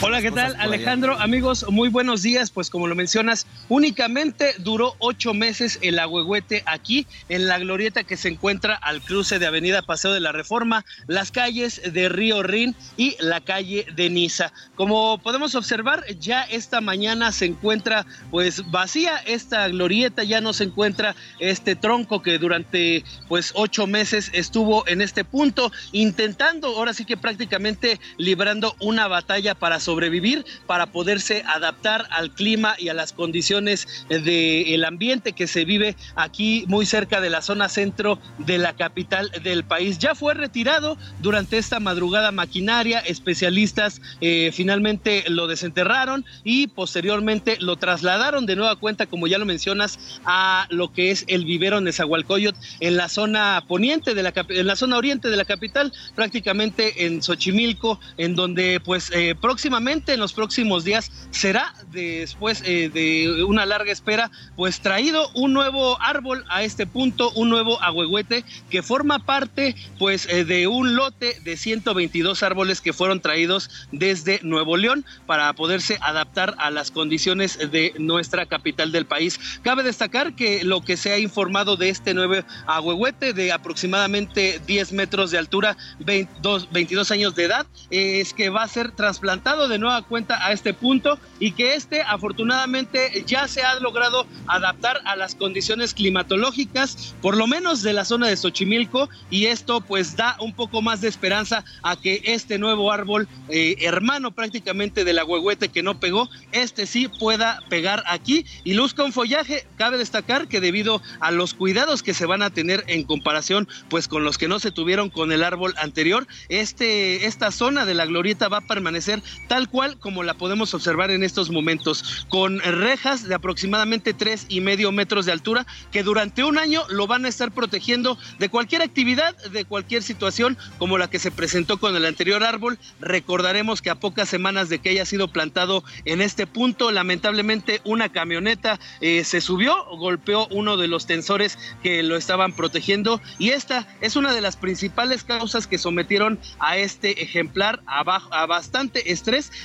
Hola, 0.02 0.20
¿qué 0.20 0.30
tal? 0.30 0.54
Alejandro, 0.58 1.18
amigos, 1.18 1.64
muy 1.70 1.88
buenos 1.88 2.20
días. 2.20 2.50
Pues 2.50 2.68
como 2.68 2.88
lo 2.88 2.94
mencionas, 2.94 3.46
únicamente 3.70 4.54
duró 4.58 4.94
ocho 4.98 5.32
meses 5.32 5.78
el 5.80 5.98
agüehuete 5.98 6.62
aquí 6.66 7.06
en 7.30 7.48
la 7.48 7.58
glorieta 7.58 8.04
que 8.04 8.18
se 8.18 8.28
encuentra 8.28 8.74
al 8.74 9.00
cruce 9.00 9.38
de 9.38 9.46
Avenida 9.46 9.80
Paseo 9.80 10.12
de 10.12 10.20
la 10.20 10.30
Reforma, 10.30 10.84
las 11.06 11.32
calles 11.32 11.80
de 11.90 12.10
Río 12.10 12.42
Rin 12.42 12.76
y 12.98 13.16
la 13.18 13.40
calle 13.40 13.86
de 13.94 14.10
Niza. 14.10 14.52
Como 14.74 15.16
podemos 15.18 15.54
observar, 15.54 16.04
ya 16.20 16.42
esta 16.42 16.82
mañana 16.82 17.32
se 17.32 17.46
encuentra 17.46 18.04
pues 18.30 18.70
vacía 18.70 19.16
esta 19.24 19.68
glorieta, 19.68 20.22
ya 20.22 20.42
no 20.42 20.52
se 20.52 20.64
encuentra 20.64 21.16
este 21.38 21.76
tronco 21.76 22.20
que 22.20 22.38
durante 22.38 23.04
pues 23.26 23.52
ocho 23.54 23.86
meses 23.86 24.30
estuvo 24.34 24.86
en 24.86 25.00
este 25.00 25.24
punto 25.24 25.72
intentando, 25.92 26.68
ahora 26.76 26.92
sí 26.92 27.06
que 27.06 27.16
prácticamente 27.16 27.98
librando 28.18 28.76
una 28.78 29.08
batalla 29.08 29.54
para 29.62 29.78
sobrevivir, 29.78 30.44
para 30.66 30.86
poderse 30.86 31.44
adaptar 31.46 32.08
al 32.10 32.32
clima 32.32 32.74
y 32.80 32.88
a 32.88 32.94
las 32.94 33.12
condiciones 33.12 33.86
del 34.08 34.84
ambiente 34.84 35.34
que 35.34 35.46
se 35.46 35.64
vive 35.64 35.94
aquí 36.16 36.64
muy 36.66 36.84
cerca 36.84 37.20
de 37.20 37.30
la 37.30 37.42
zona 37.42 37.68
centro 37.68 38.18
de 38.38 38.58
la 38.58 38.72
capital 38.72 39.30
del 39.44 39.62
país. 39.62 40.00
Ya 40.00 40.16
fue 40.16 40.34
retirado 40.34 40.98
durante 41.20 41.58
esta 41.58 41.78
madrugada 41.78 42.32
maquinaria, 42.32 42.98
especialistas 42.98 44.00
eh, 44.20 44.50
finalmente 44.52 45.22
lo 45.28 45.46
desenterraron 45.46 46.24
y 46.42 46.66
posteriormente 46.66 47.56
lo 47.60 47.76
trasladaron 47.76 48.46
de 48.46 48.56
nueva 48.56 48.74
cuenta, 48.74 49.06
como 49.06 49.28
ya 49.28 49.38
lo 49.38 49.44
mencionas, 49.44 50.20
a 50.24 50.66
lo 50.70 50.92
que 50.92 51.12
es 51.12 51.24
el 51.28 51.44
vivero 51.44 51.80
Nezahualcóyotl 51.80 52.58
en 52.80 52.96
la 52.96 53.08
zona 53.08 53.62
poniente 53.68 54.14
de 54.14 54.24
la 54.24 54.32
en 54.48 54.66
la 54.66 54.74
zona 54.74 54.96
oriente 54.96 55.28
de 55.30 55.36
la 55.36 55.44
capital, 55.44 55.92
prácticamente 56.16 57.06
en 57.06 57.22
Xochimilco, 57.22 58.00
en 58.16 58.34
donde 58.34 58.80
pues 58.84 59.12
eh, 59.12 59.36
próximamente, 59.52 60.14
en 60.14 60.20
los 60.20 60.32
próximos 60.32 60.82
días, 60.82 61.12
será 61.30 61.74
después 61.90 62.62
eh, 62.64 62.88
de 62.88 63.44
una 63.44 63.66
larga 63.66 63.92
espera, 63.92 64.30
pues 64.56 64.80
traído 64.80 65.28
un 65.34 65.52
nuevo 65.52 66.00
árbol 66.00 66.42
a 66.48 66.62
este 66.62 66.86
punto, 66.86 67.30
un 67.32 67.50
nuevo 67.50 67.78
agüehuete 67.82 68.46
que 68.70 68.82
forma 68.82 69.18
parte 69.18 69.76
pues 69.98 70.26
eh, 70.30 70.46
de 70.46 70.68
un 70.68 70.96
lote 70.96 71.38
de 71.44 71.58
122 71.58 72.42
árboles 72.42 72.80
que 72.80 72.94
fueron 72.94 73.20
traídos 73.20 73.68
desde 73.92 74.40
Nuevo 74.42 74.78
León 74.78 75.04
para 75.26 75.52
poderse 75.52 75.98
adaptar 76.00 76.54
a 76.56 76.70
las 76.70 76.90
condiciones 76.90 77.58
de 77.58 77.92
nuestra 77.98 78.46
capital 78.46 78.90
del 78.90 79.04
país. 79.04 79.38
Cabe 79.62 79.82
destacar 79.82 80.34
que 80.34 80.64
lo 80.64 80.80
que 80.80 80.96
se 80.96 81.12
ha 81.12 81.18
informado 81.18 81.76
de 81.76 81.90
este 81.90 82.14
nuevo 82.14 82.42
agüehuete 82.66 83.34
de 83.34 83.52
aproximadamente 83.52 84.62
10 84.66 84.92
metros 84.92 85.30
de 85.30 85.36
altura, 85.36 85.76
22, 85.98 86.72
22 86.72 87.10
años 87.10 87.34
de 87.34 87.44
edad, 87.44 87.66
es 87.90 88.32
que 88.32 88.48
va 88.48 88.62
a 88.62 88.68
ser 88.68 88.92
trasplantado 88.92 89.41
de 89.42 89.78
nueva 89.78 90.02
cuenta 90.02 90.46
a 90.46 90.52
este 90.52 90.72
punto 90.72 91.18
y 91.40 91.50
que 91.50 91.74
este 91.74 92.00
afortunadamente 92.02 93.24
ya 93.26 93.48
se 93.48 93.62
ha 93.62 93.74
logrado 93.80 94.24
adaptar 94.46 95.00
a 95.04 95.16
las 95.16 95.34
condiciones 95.34 95.94
climatológicas, 95.94 97.14
por 97.20 97.36
lo 97.36 97.48
menos 97.48 97.82
de 97.82 97.92
la 97.92 98.04
zona 98.04 98.28
de 98.28 98.36
Xochimilco, 98.36 99.10
y 99.30 99.46
esto 99.46 99.80
pues 99.80 100.16
da 100.16 100.36
un 100.40 100.54
poco 100.54 100.80
más 100.80 101.00
de 101.00 101.08
esperanza 101.08 101.64
a 101.82 101.96
que 101.96 102.22
este 102.24 102.58
nuevo 102.58 102.92
árbol, 102.92 103.28
eh, 103.48 103.76
hermano 103.80 104.30
prácticamente 104.30 105.04
del 105.04 105.18
agüehuete 105.18 105.68
que 105.68 105.82
no 105.82 105.98
pegó, 105.98 106.30
este 106.52 106.86
sí 106.86 107.08
pueda 107.08 107.58
pegar 107.68 108.04
aquí 108.06 108.46
y 108.62 108.74
luzca 108.74 109.02
un 109.02 109.12
follaje. 109.12 109.66
Cabe 109.76 109.98
destacar 109.98 110.46
que 110.46 110.60
debido 110.60 111.02
a 111.18 111.32
los 111.32 111.52
cuidados 111.52 112.02
que 112.04 112.14
se 112.14 112.26
van 112.26 112.42
a 112.42 112.50
tener 112.50 112.84
en 112.86 113.02
comparación 113.02 113.68
pues 113.88 114.06
con 114.06 114.22
los 114.22 114.38
que 114.38 114.48
no 114.48 114.60
se 114.60 114.70
tuvieron 114.70 115.10
con 115.10 115.32
el 115.32 115.42
árbol 115.42 115.74
anterior, 115.78 116.28
este, 116.48 117.26
esta 117.26 117.50
zona 117.50 117.84
de 117.84 117.94
la 117.94 118.06
glorieta 118.06 118.48
va 118.48 118.58
a 118.58 118.66
permanecer 118.66 119.20
tal 119.48 119.68
cual 119.68 119.98
como 119.98 120.22
la 120.22 120.34
podemos 120.34 120.74
observar 120.74 121.10
en 121.10 121.22
estos 121.22 121.50
momentos, 121.50 122.26
con 122.28 122.60
rejas 122.60 123.28
de 123.28 123.34
aproximadamente 123.34 124.14
tres 124.14 124.46
y 124.48 124.60
medio 124.60 124.92
metros 124.92 125.26
de 125.26 125.32
altura 125.32 125.66
que 125.90 126.02
durante 126.02 126.44
un 126.44 126.58
año 126.58 126.82
lo 126.88 127.06
van 127.06 127.24
a 127.24 127.28
estar 127.28 127.52
protegiendo 127.52 128.18
de 128.38 128.48
cualquier 128.48 128.82
actividad, 128.82 129.36
de 129.50 129.64
cualquier 129.64 130.02
situación 130.02 130.56
como 130.78 130.98
la 130.98 131.08
que 131.08 131.18
se 131.18 131.30
presentó 131.30 131.78
con 131.78 131.96
el 131.96 132.04
anterior 132.04 132.44
árbol. 132.44 132.78
Recordaremos 133.00 133.82
que 133.82 133.90
a 133.90 133.96
pocas 133.96 134.28
semanas 134.28 134.68
de 134.68 134.78
que 134.78 134.90
haya 134.90 135.06
sido 135.06 135.28
plantado 135.28 135.84
en 136.04 136.20
este 136.20 136.46
punto, 136.46 136.90
lamentablemente 136.90 137.80
una 137.84 138.10
camioneta 138.10 138.78
eh, 139.00 139.24
se 139.24 139.40
subió, 139.40 139.74
golpeó 139.96 140.46
uno 140.48 140.76
de 140.76 140.88
los 140.88 141.06
tensores 141.06 141.58
que 141.82 142.02
lo 142.02 142.16
estaban 142.16 142.52
protegiendo 142.52 143.20
y 143.38 143.50
esta 143.50 143.86
es 144.00 144.16
una 144.16 144.32
de 144.32 144.40
las 144.40 144.56
principales 144.56 145.24
causas 145.24 145.66
que 145.66 145.78
sometieron 145.78 146.38
a 146.58 146.76
este 146.76 147.22
ejemplar 147.22 147.82
a, 147.86 148.02
bastante 148.46 149.12
estrés 149.12 149.21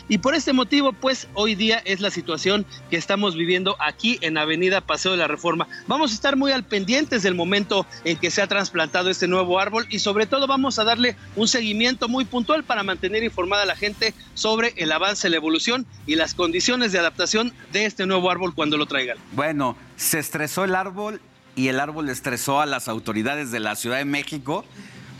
y 0.07 0.19
por 0.19 0.35
este 0.35 0.53
motivo 0.53 0.93
pues 0.93 1.27
hoy 1.33 1.55
día 1.55 1.81
es 1.83 1.99
la 1.99 2.11
situación 2.11 2.65
que 2.91 2.97
estamos 2.97 3.35
viviendo 3.35 3.75
aquí 3.79 4.19
en 4.21 4.37
Avenida 4.37 4.81
Paseo 4.81 5.11
de 5.11 5.17
la 5.17 5.27
Reforma. 5.27 5.67
Vamos 5.87 6.11
a 6.11 6.13
estar 6.13 6.35
muy 6.35 6.51
al 6.51 6.63
pendientes 6.63 7.23
del 7.23 7.33
momento 7.33 7.87
en 8.03 8.17
que 8.17 8.29
se 8.29 8.41
ha 8.41 8.47
trasplantado 8.47 9.09
este 9.09 9.27
nuevo 9.27 9.59
árbol 9.59 9.87
y 9.89 9.99
sobre 9.99 10.27
todo 10.27 10.45
vamos 10.45 10.77
a 10.77 10.83
darle 10.83 11.15
un 11.35 11.47
seguimiento 11.47 12.07
muy 12.07 12.25
puntual 12.25 12.63
para 12.63 12.83
mantener 12.83 13.23
informada 13.23 13.63
a 13.63 13.65
la 13.65 13.75
gente 13.75 14.13
sobre 14.35 14.73
el 14.77 14.91
avance, 14.91 15.29
la 15.29 15.37
evolución 15.37 15.87
y 16.05 16.15
las 16.15 16.35
condiciones 16.35 16.91
de 16.91 16.99
adaptación 16.99 17.51
de 17.73 17.85
este 17.85 18.05
nuevo 18.05 18.29
árbol 18.29 18.53
cuando 18.53 18.77
lo 18.77 18.85
traigan. 18.85 19.17
Bueno, 19.31 19.75
se 19.95 20.19
estresó 20.19 20.65
el 20.65 20.75
árbol 20.75 21.19
y 21.55 21.69
el 21.69 21.79
árbol 21.79 22.09
estresó 22.09 22.61
a 22.61 22.67
las 22.67 22.87
autoridades 22.87 23.49
de 23.51 23.59
la 23.59 23.75
Ciudad 23.75 23.97
de 23.97 24.05
México 24.05 24.63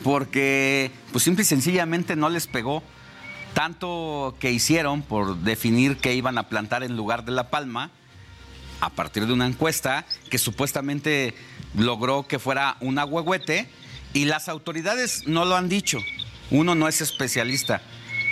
porque 0.03 0.91
pues 1.11 1.23
simple 1.23 1.41
y 1.41 1.45
sencillamente 1.45 2.15
no 2.15 2.29
les 2.29 2.45
pegó 2.45 2.83
tanto 3.57 4.37
que 4.39 4.51
hicieron 4.51 5.01
por 5.01 5.37
definir 5.37 5.97
que 5.97 6.13
iban 6.13 6.37
a 6.37 6.47
plantar 6.47 6.83
en 6.83 6.95
lugar 6.95 7.25
de 7.25 7.31
la 7.31 7.49
palma, 7.49 7.89
a 8.81 8.91
partir 8.91 9.25
de 9.25 9.33
una 9.33 9.47
encuesta 9.47 10.05
que 10.29 10.37
supuestamente 10.37 11.33
logró 11.75 12.27
que 12.27 12.37
fuera 12.37 12.77
un 12.81 12.99
agüehuete, 12.99 13.67
y 14.13 14.25
las 14.25 14.47
autoridades 14.47 15.23
no 15.25 15.43
lo 15.43 15.55
han 15.55 15.69
dicho. 15.69 15.97
Uno 16.51 16.75
no 16.75 16.87
es 16.87 17.01
especialista, 17.01 17.81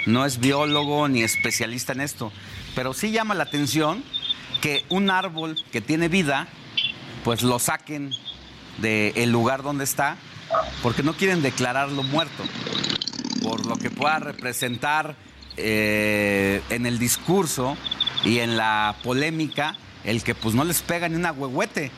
no 0.06 0.28
es 0.28 0.40
biólogo 0.40 1.08
ni 1.08 1.24
especialista 1.24 1.94
en 1.94 2.02
esto, 2.02 2.32
pero 2.76 2.94
sí 2.94 3.10
llama 3.10 3.34
la 3.34 3.46
atención 3.46 4.04
que 4.62 4.86
un 4.90 5.10
árbol 5.10 5.60
que 5.72 5.82
tiene 5.82 6.08
vida, 6.08 6.48
pues 7.24 7.42
lo 7.42 7.58
saquen 7.58 8.12
del 8.78 9.32
lugar 9.32 9.64
donde 9.64 9.86
está, 9.86 10.18
porque 10.84 11.02
no 11.02 11.14
quieren 11.14 11.42
declararlo 11.42 12.04
muerto 12.04 12.44
por 13.42 13.66
lo 13.66 13.76
que 13.78 13.90
pueda 13.90 14.20
representar 14.20 15.16
eh, 15.58 16.62
en 16.70 16.86
el 16.86 17.00
discurso 17.00 17.78
y 18.24 18.40
en 18.40 18.58
la 18.58 18.96
polémica 19.04 19.78
el 20.04 20.24
que 20.24 20.36
pues 20.36 20.56
no 20.56 20.64
les 20.64 20.82
pega 20.82 21.10
ni 21.10 21.16
un 21.16 21.26
agüehuete. 21.26 21.92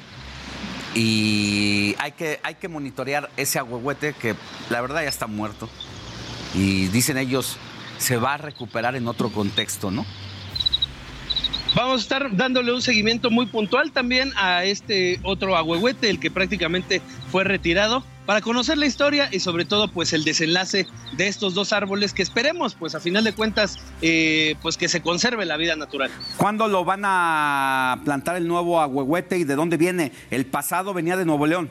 Y 0.95 1.95
hay 1.99 2.13
que, 2.13 2.39
hay 2.43 2.55
que 2.55 2.67
monitorear 2.67 3.29
ese 3.37 3.59
agüehuete 3.59 4.13
que 4.13 4.35
la 4.69 4.81
verdad 4.81 5.03
ya 5.03 5.09
está 5.09 5.27
muerto. 5.27 5.69
Y 6.55 6.87
dicen 6.87 7.17
ellos, 7.17 7.57
se 7.97 8.17
va 8.17 8.35
a 8.35 8.37
recuperar 8.37 8.95
en 8.95 9.07
otro 9.07 9.29
contexto, 9.29 9.91
¿no? 9.91 10.05
Vamos 11.75 11.99
a 11.99 12.01
estar 12.01 12.35
dándole 12.35 12.73
un 12.73 12.81
seguimiento 12.81 13.29
muy 13.29 13.45
puntual 13.45 13.91
también 13.91 14.31
a 14.35 14.63
este 14.63 15.19
otro 15.23 15.55
agüehuete, 15.55 16.09
el 16.09 16.19
que 16.19 16.31
prácticamente 16.31 17.01
fue 17.31 17.43
retirado 17.43 18.03
para 18.25 18.41
conocer 18.41 18.77
la 18.77 18.85
historia 18.85 19.29
y 19.31 19.39
sobre 19.39 19.63
todo 19.63 19.87
pues 19.87 20.11
el 20.11 20.23
desenlace 20.23 20.85
de 21.13 21.27
estos 21.27 21.53
dos 21.53 21.71
árboles 21.71 22.13
que 22.13 22.21
esperemos 22.21 22.75
pues 22.75 22.93
a 22.93 22.99
final 22.99 23.23
de 23.23 23.33
cuentas 23.33 23.77
eh, 24.01 24.55
pues 24.61 24.75
que 24.75 24.89
se 24.89 25.01
conserve 25.01 25.45
la 25.45 25.55
vida 25.55 25.75
natural. 25.75 26.11
¿Cuándo 26.35 26.67
lo 26.67 26.83
van 26.83 27.03
a 27.05 28.01
plantar 28.03 28.35
el 28.35 28.47
nuevo 28.47 28.81
agüehuete 28.81 29.37
y 29.37 29.43
de 29.45 29.55
dónde 29.55 29.77
viene? 29.77 30.11
El 30.29 30.45
pasado 30.45 30.93
venía 30.93 31.15
de 31.15 31.25
Nuevo 31.25 31.47
León. 31.47 31.69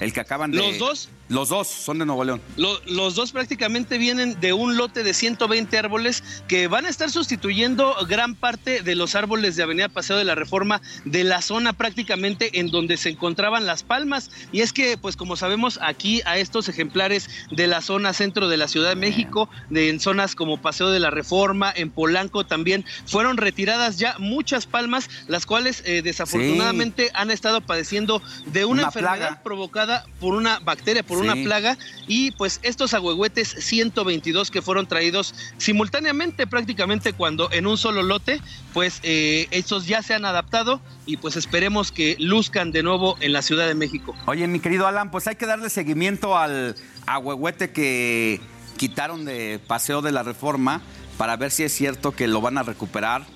El 0.00 0.12
que 0.12 0.20
acaban 0.20 0.50
de... 0.50 0.58
Los 0.58 0.78
dos 0.78 1.08
los 1.28 1.48
dos 1.48 1.68
son 1.68 1.98
de 1.98 2.06
Nuevo 2.06 2.24
León. 2.24 2.40
los 2.56 3.14
dos 3.14 3.32
prácticamente 3.32 3.98
vienen 3.98 4.38
de 4.40 4.52
un 4.52 4.76
lote 4.76 5.02
de 5.02 5.14
120 5.14 5.78
árboles 5.78 6.22
que 6.48 6.68
van 6.68 6.86
a 6.86 6.88
estar 6.88 7.10
sustituyendo 7.10 7.94
gran 8.08 8.34
parte 8.34 8.82
de 8.82 8.94
los 8.94 9.14
árboles 9.14 9.56
de 9.56 9.62
Avenida 9.62 9.88
Paseo 9.88 10.16
de 10.16 10.24
la 10.24 10.34
Reforma 10.34 10.80
de 11.04 11.24
la 11.24 11.42
zona 11.42 11.72
prácticamente 11.72 12.60
en 12.60 12.68
donde 12.70 12.96
se 12.96 13.10
encontraban 13.10 13.66
las 13.66 13.82
palmas. 13.82 14.30
Y 14.52 14.60
es 14.60 14.72
que, 14.72 14.96
pues 14.98 15.16
como 15.16 15.36
sabemos, 15.36 15.78
aquí 15.82 16.22
a 16.26 16.38
estos 16.38 16.68
ejemplares 16.68 17.28
de 17.50 17.66
la 17.66 17.80
zona 17.80 18.12
centro 18.12 18.48
de 18.48 18.56
la 18.56 18.68
Ciudad 18.68 18.90
de 18.90 18.96
México, 18.96 19.48
de, 19.70 19.88
en 19.88 20.00
zonas 20.00 20.34
como 20.34 20.60
Paseo 20.60 20.90
de 20.90 21.00
la 21.00 21.10
Reforma, 21.10 21.72
en 21.74 21.90
Polanco 21.90 22.46
también, 22.46 22.84
fueron 23.06 23.36
retiradas 23.36 23.98
ya 23.98 24.16
muchas 24.18 24.66
palmas, 24.66 25.08
las 25.28 25.46
cuales 25.46 25.82
eh, 25.86 26.02
desafortunadamente 26.02 27.10
han 27.14 27.30
estado 27.30 27.60
padeciendo 27.60 28.22
de 28.46 28.64
una, 28.64 28.84
enfermedad 28.84 29.42
provocada 29.42 30.06
por 30.20 30.34
una 30.34 30.58
bacteria, 30.60 31.02
por 31.02 31.15
una 31.16 31.34
plaga 31.34 31.78
y 32.06 32.30
pues 32.32 32.60
estos 32.62 32.94
agüehuetes 32.94 33.48
122 33.58 34.50
que 34.50 34.62
fueron 34.62 34.86
traídos 34.86 35.34
simultáneamente 35.58 36.46
prácticamente 36.46 37.12
cuando 37.12 37.50
en 37.52 37.66
un 37.66 37.76
solo 37.78 38.02
lote, 38.02 38.40
pues 38.72 39.00
eh, 39.02 39.48
estos 39.50 39.86
ya 39.86 40.02
se 40.02 40.14
han 40.14 40.24
adaptado 40.24 40.80
y 41.06 41.16
pues 41.16 41.36
esperemos 41.36 41.92
que 41.92 42.16
luzcan 42.18 42.72
de 42.72 42.82
nuevo 42.82 43.16
en 43.20 43.32
la 43.32 43.42
Ciudad 43.42 43.66
de 43.66 43.74
México. 43.74 44.14
Oye, 44.26 44.46
mi 44.46 44.60
querido 44.60 44.86
Alan, 44.86 45.10
pues 45.10 45.26
hay 45.26 45.36
que 45.36 45.46
darle 45.46 45.70
seguimiento 45.70 46.36
al 46.36 46.76
agüehuete 47.06 47.70
que 47.70 48.40
quitaron 48.76 49.24
de 49.24 49.60
Paseo 49.66 50.02
de 50.02 50.12
la 50.12 50.22
Reforma 50.22 50.82
para 51.16 51.36
ver 51.36 51.50
si 51.50 51.62
es 51.62 51.72
cierto 51.72 52.12
que 52.12 52.26
lo 52.26 52.40
van 52.40 52.58
a 52.58 52.62
recuperar 52.62 53.26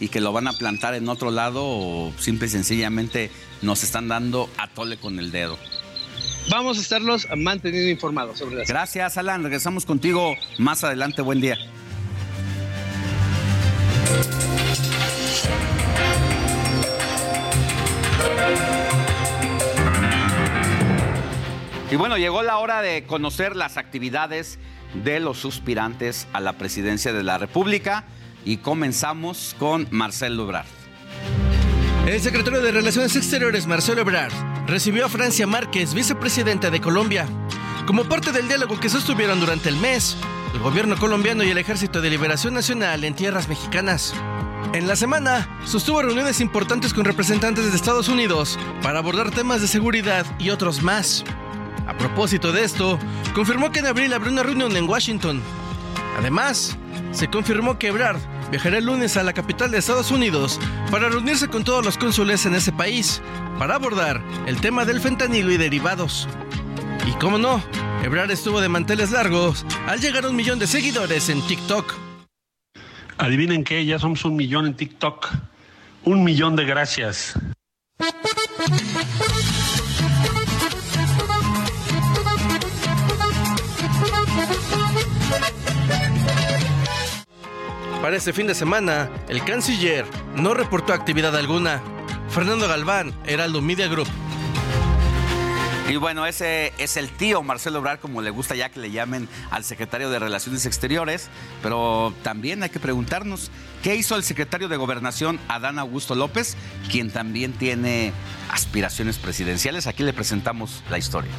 y 0.00 0.08
que 0.08 0.20
lo 0.20 0.32
van 0.32 0.48
a 0.48 0.52
plantar 0.52 0.94
en 0.94 1.08
otro 1.08 1.30
lado 1.30 1.62
o 1.64 2.12
simple 2.18 2.46
y 2.46 2.50
sencillamente 2.50 3.30
nos 3.62 3.82
están 3.82 4.08
dando 4.08 4.48
a 4.56 4.68
tole 4.68 4.96
con 4.96 5.18
el 5.18 5.30
dedo. 5.30 5.58
Vamos 6.50 6.78
a 6.78 6.80
estarlos 6.80 7.28
manteniendo 7.36 7.90
informados 7.90 8.38
sobre 8.38 8.56
las. 8.56 8.68
Gracias, 8.68 9.18
Alan. 9.18 9.42
Regresamos 9.42 9.84
contigo 9.84 10.34
más 10.58 10.82
adelante. 10.82 11.20
Buen 11.20 11.40
día. 11.40 11.56
Y 21.90 21.96
bueno, 21.96 22.18
llegó 22.18 22.42
la 22.42 22.58
hora 22.58 22.82
de 22.82 23.04
conocer 23.04 23.56
las 23.56 23.76
actividades 23.76 24.58
de 25.04 25.20
los 25.20 25.38
suspirantes 25.38 26.28
a 26.32 26.40
la 26.40 26.54
presidencia 26.54 27.12
de 27.12 27.22
la 27.22 27.38
República 27.38 28.04
y 28.44 28.58
comenzamos 28.58 29.54
con 29.58 29.86
Marcelo 29.90 30.44
Ebrard. 30.44 30.66
El 32.06 32.20
secretario 32.20 32.60
de 32.62 32.72
Relaciones 32.72 33.16
Exteriores, 33.16 33.66
Marcelo 33.66 34.00
Ebrard, 34.00 34.32
recibió 34.68 35.06
a 35.06 35.08
Francia 35.08 35.46
Márquez, 35.46 35.94
vicepresidenta 35.94 36.70
de 36.70 36.80
Colombia. 36.80 37.26
Como 37.86 38.04
parte 38.04 38.32
del 38.32 38.48
diálogo 38.48 38.78
que 38.78 38.90
sostuvieron 38.90 39.40
durante 39.40 39.70
el 39.70 39.76
mes, 39.76 40.16
el 40.52 40.60
gobierno 40.60 40.96
colombiano 40.98 41.42
y 41.42 41.50
el 41.50 41.58
Ejército 41.58 42.02
de 42.02 42.10
Liberación 42.10 42.52
Nacional 42.52 43.02
en 43.04 43.14
tierras 43.14 43.48
mexicanas. 43.48 44.14
En 44.74 44.86
la 44.86 44.94
semana, 44.94 45.48
sostuvo 45.64 46.02
reuniones 46.02 46.40
importantes 46.40 46.92
con 46.92 47.06
representantes 47.06 47.70
de 47.70 47.74
Estados 47.74 48.08
Unidos 48.08 48.58
para 48.82 48.98
abordar 48.98 49.30
temas 49.30 49.62
de 49.62 49.68
seguridad 49.68 50.26
y 50.38 50.50
otros 50.50 50.82
más. 50.82 51.24
A 51.86 51.96
propósito 51.96 52.52
de 52.52 52.64
esto, 52.64 52.98
confirmó 53.34 53.72
que 53.72 53.78
en 53.78 53.86
abril 53.86 54.12
habrá 54.12 54.30
una 54.30 54.42
reunión 54.42 54.76
en 54.76 54.86
Washington. 54.86 55.40
Además, 56.18 56.76
se 57.12 57.28
confirmó 57.28 57.78
que 57.78 57.88
Ebrard 57.88 58.18
viajará 58.50 58.78
el 58.78 58.86
lunes 58.86 59.16
a 59.16 59.22
la 59.22 59.32
capital 59.32 59.70
de 59.70 59.78
Estados 59.78 60.10
Unidos 60.10 60.58
para 60.90 61.08
reunirse 61.08 61.46
con 61.46 61.62
todos 61.62 61.84
los 61.84 61.96
cónsules 61.96 62.44
en 62.44 62.56
ese 62.56 62.72
país 62.72 63.22
para 63.56 63.76
abordar 63.76 64.20
el 64.46 64.60
tema 64.60 64.84
del 64.84 65.00
fentanilo 65.00 65.52
y 65.52 65.56
derivados. 65.56 66.28
Y 67.06 67.12
cómo 67.20 67.38
no, 67.38 67.62
Ebrard 68.02 68.32
estuvo 68.32 68.60
de 68.60 68.68
manteles 68.68 69.12
largos 69.12 69.64
al 69.86 70.00
llegar 70.00 70.24
a 70.24 70.30
un 70.30 70.36
millón 70.36 70.58
de 70.58 70.66
seguidores 70.66 71.28
en 71.28 71.40
TikTok. 71.46 71.94
Adivinen 73.16 73.62
qué, 73.62 73.84
ya 73.86 74.00
somos 74.00 74.24
un 74.24 74.34
millón 74.34 74.66
en 74.66 74.74
TikTok. 74.74 75.28
Un 76.04 76.24
millón 76.24 76.56
de 76.56 76.64
gracias. 76.64 77.34
Para 88.08 88.16
este 88.16 88.32
fin 88.32 88.46
de 88.46 88.54
semana, 88.54 89.10
el 89.28 89.44
canciller 89.44 90.06
no 90.34 90.54
reportó 90.54 90.94
actividad 90.94 91.36
alguna. 91.36 91.82
Fernando 92.30 92.66
Galván, 92.66 93.12
Heraldo 93.26 93.60
Media 93.60 93.86
Group. 93.86 94.08
Y 95.90 95.96
bueno, 95.96 96.24
ese 96.24 96.72
es 96.78 96.96
el 96.96 97.10
tío 97.10 97.42
Marcelo 97.42 97.80
Obrar, 97.80 97.98
como 97.98 98.22
le 98.22 98.30
gusta 98.30 98.54
ya 98.54 98.70
que 98.70 98.80
le 98.80 98.90
llamen 98.90 99.28
al 99.50 99.62
secretario 99.62 100.08
de 100.08 100.18
Relaciones 100.18 100.64
Exteriores. 100.64 101.28
Pero 101.62 102.14
también 102.22 102.62
hay 102.62 102.70
que 102.70 102.80
preguntarnos, 102.80 103.50
¿qué 103.82 103.94
hizo 103.94 104.16
el 104.16 104.24
secretario 104.24 104.68
de 104.68 104.78
Gobernación, 104.78 105.38
Adán 105.46 105.78
Augusto 105.78 106.14
López, 106.14 106.56
quien 106.90 107.10
también 107.10 107.52
tiene 107.52 108.14
aspiraciones 108.50 109.18
presidenciales? 109.18 109.86
Aquí 109.86 110.02
le 110.02 110.14
presentamos 110.14 110.82
la 110.88 110.96
historia. 110.96 111.32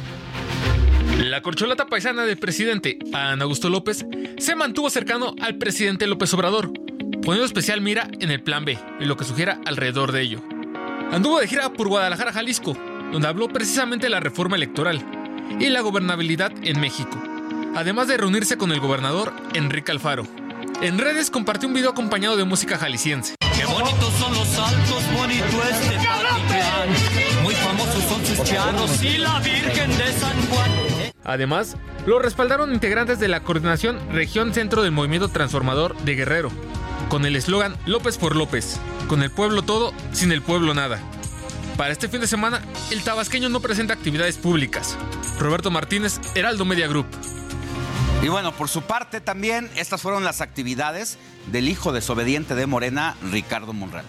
La 1.18 1.42
corcholata 1.42 1.86
paisana 1.86 2.24
del 2.24 2.38
presidente, 2.38 2.98
Ana 3.12 3.44
Augusto 3.44 3.68
López, 3.68 4.04
se 4.38 4.54
mantuvo 4.54 4.90
cercano 4.90 5.34
al 5.40 5.56
presidente 5.56 6.06
López 6.06 6.32
Obrador, 6.34 6.72
poniendo 7.22 7.44
especial 7.44 7.80
mira 7.80 8.08
en 8.20 8.30
el 8.30 8.42
plan 8.42 8.64
B 8.64 8.78
y 9.00 9.04
lo 9.04 9.16
que 9.16 9.24
sugiera 9.24 9.60
alrededor 9.66 10.12
de 10.12 10.22
ello. 10.22 10.42
Anduvo 11.12 11.40
de 11.40 11.48
gira 11.48 11.72
por 11.72 11.88
Guadalajara, 11.88 12.32
Jalisco, 12.32 12.76
donde 13.12 13.28
habló 13.28 13.48
precisamente 13.48 14.06
de 14.06 14.10
la 14.10 14.20
reforma 14.20 14.56
electoral 14.56 15.04
y 15.58 15.68
la 15.68 15.80
gobernabilidad 15.80 16.52
en 16.62 16.80
México, 16.80 17.20
además 17.74 18.08
de 18.08 18.16
reunirse 18.16 18.56
con 18.56 18.72
el 18.72 18.80
gobernador 18.80 19.32
Enrique 19.54 19.92
Alfaro. 19.92 20.26
En 20.82 20.98
redes 20.98 21.30
compartió 21.30 21.68
un 21.68 21.74
video 21.74 21.90
acompañado 21.90 22.36
de 22.36 22.44
música 22.44 22.78
jalisciense. 22.78 23.34
Qué 23.54 23.66
bonitos 23.66 24.14
son 24.18 24.32
los 24.32 24.58
altos, 24.58 25.12
bonito 25.12 25.44
este 25.70 27.42
Muy 27.42 27.54
famosos 27.54 28.04
son 28.04 28.24
sus 28.24 29.02
y 29.02 29.18
la 29.18 29.40
Virgen 29.40 29.90
de 29.98 30.12
San 30.12 30.40
Juan. 30.48 30.79
Además, 31.24 31.76
lo 32.06 32.18
respaldaron 32.18 32.72
integrantes 32.72 33.18
de 33.18 33.28
la 33.28 33.40
coordinación 33.40 33.98
Región 34.12 34.54
Centro 34.54 34.82
del 34.82 34.92
Movimiento 34.92 35.28
Transformador 35.28 35.96
de 35.98 36.14
Guerrero, 36.14 36.50
con 37.08 37.26
el 37.26 37.36
eslogan 37.36 37.76
López 37.86 38.18
por 38.18 38.36
López, 38.36 38.80
con 39.08 39.22
el 39.22 39.30
pueblo 39.30 39.62
todo, 39.62 39.92
sin 40.12 40.32
el 40.32 40.42
pueblo 40.42 40.74
nada. 40.74 41.00
Para 41.76 41.92
este 41.92 42.08
fin 42.08 42.20
de 42.20 42.26
semana, 42.26 42.60
el 42.90 43.02
tabasqueño 43.02 43.48
no 43.48 43.60
presenta 43.60 43.94
actividades 43.94 44.36
públicas. 44.36 44.96
Roberto 45.38 45.70
Martínez, 45.70 46.20
Heraldo 46.34 46.64
Media 46.64 46.86
Group. 46.88 47.06
Y 48.22 48.28
bueno, 48.28 48.52
por 48.52 48.68
su 48.68 48.82
parte 48.82 49.20
también, 49.20 49.70
estas 49.76 50.02
fueron 50.02 50.24
las 50.24 50.42
actividades 50.42 51.16
del 51.50 51.68
hijo 51.68 51.92
desobediente 51.92 52.54
de 52.54 52.66
Morena, 52.66 53.16
Ricardo 53.30 53.72
Monreal. 53.72 54.04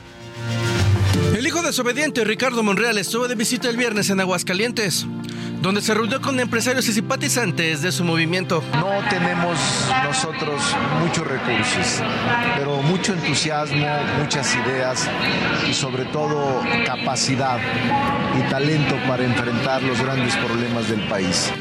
El 1.41 1.47
hijo 1.47 1.63
desobediente, 1.63 2.23
Ricardo 2.23 2.61
Monreal, 2.61 2.99
estuvo 2.99 3.27
de 3.27 3.33
visita 3.33 3.67
el 3.67 3.75
viernes 3.75 4.11
en 4.11 4.19
Aguascalientes 4.19 5.07
donde 5.59 5.81
se 5.81 5.95
reunió 5.95 6.21
con 6.21 6.39
empresarios 6.39 6.87
y 6.87 6.93
simpatizantes 6.93 7.81
de 7.81 7.91
su 7.91 8.03
movimiento. 8.03 8.63
No 8.73 8.91
tenemos 9.09 9.57
nosotros 10.03 10.61
muchos 10.99 11.25
recursos, 11.25 12.03
pero 12.57 12.83
mucho 12.83 13.13
entusiasmo, 13.13 13.87
muchas 14.19 14.55
ideas 14.55 15.09
y 15.67 15.73
sobre 15.73 16.05
todo 16.05 16.61
capacidad 16.85 17.59
y 18.37 18.47
talento 18.51 18.95
para 19.07 19.23
enfrentar 19.23 19.81
los 19.81 19.99
grandes 19.99 20.35
problemas 20.35 20.89
del 20.89 21.07
país. 21.07 21.51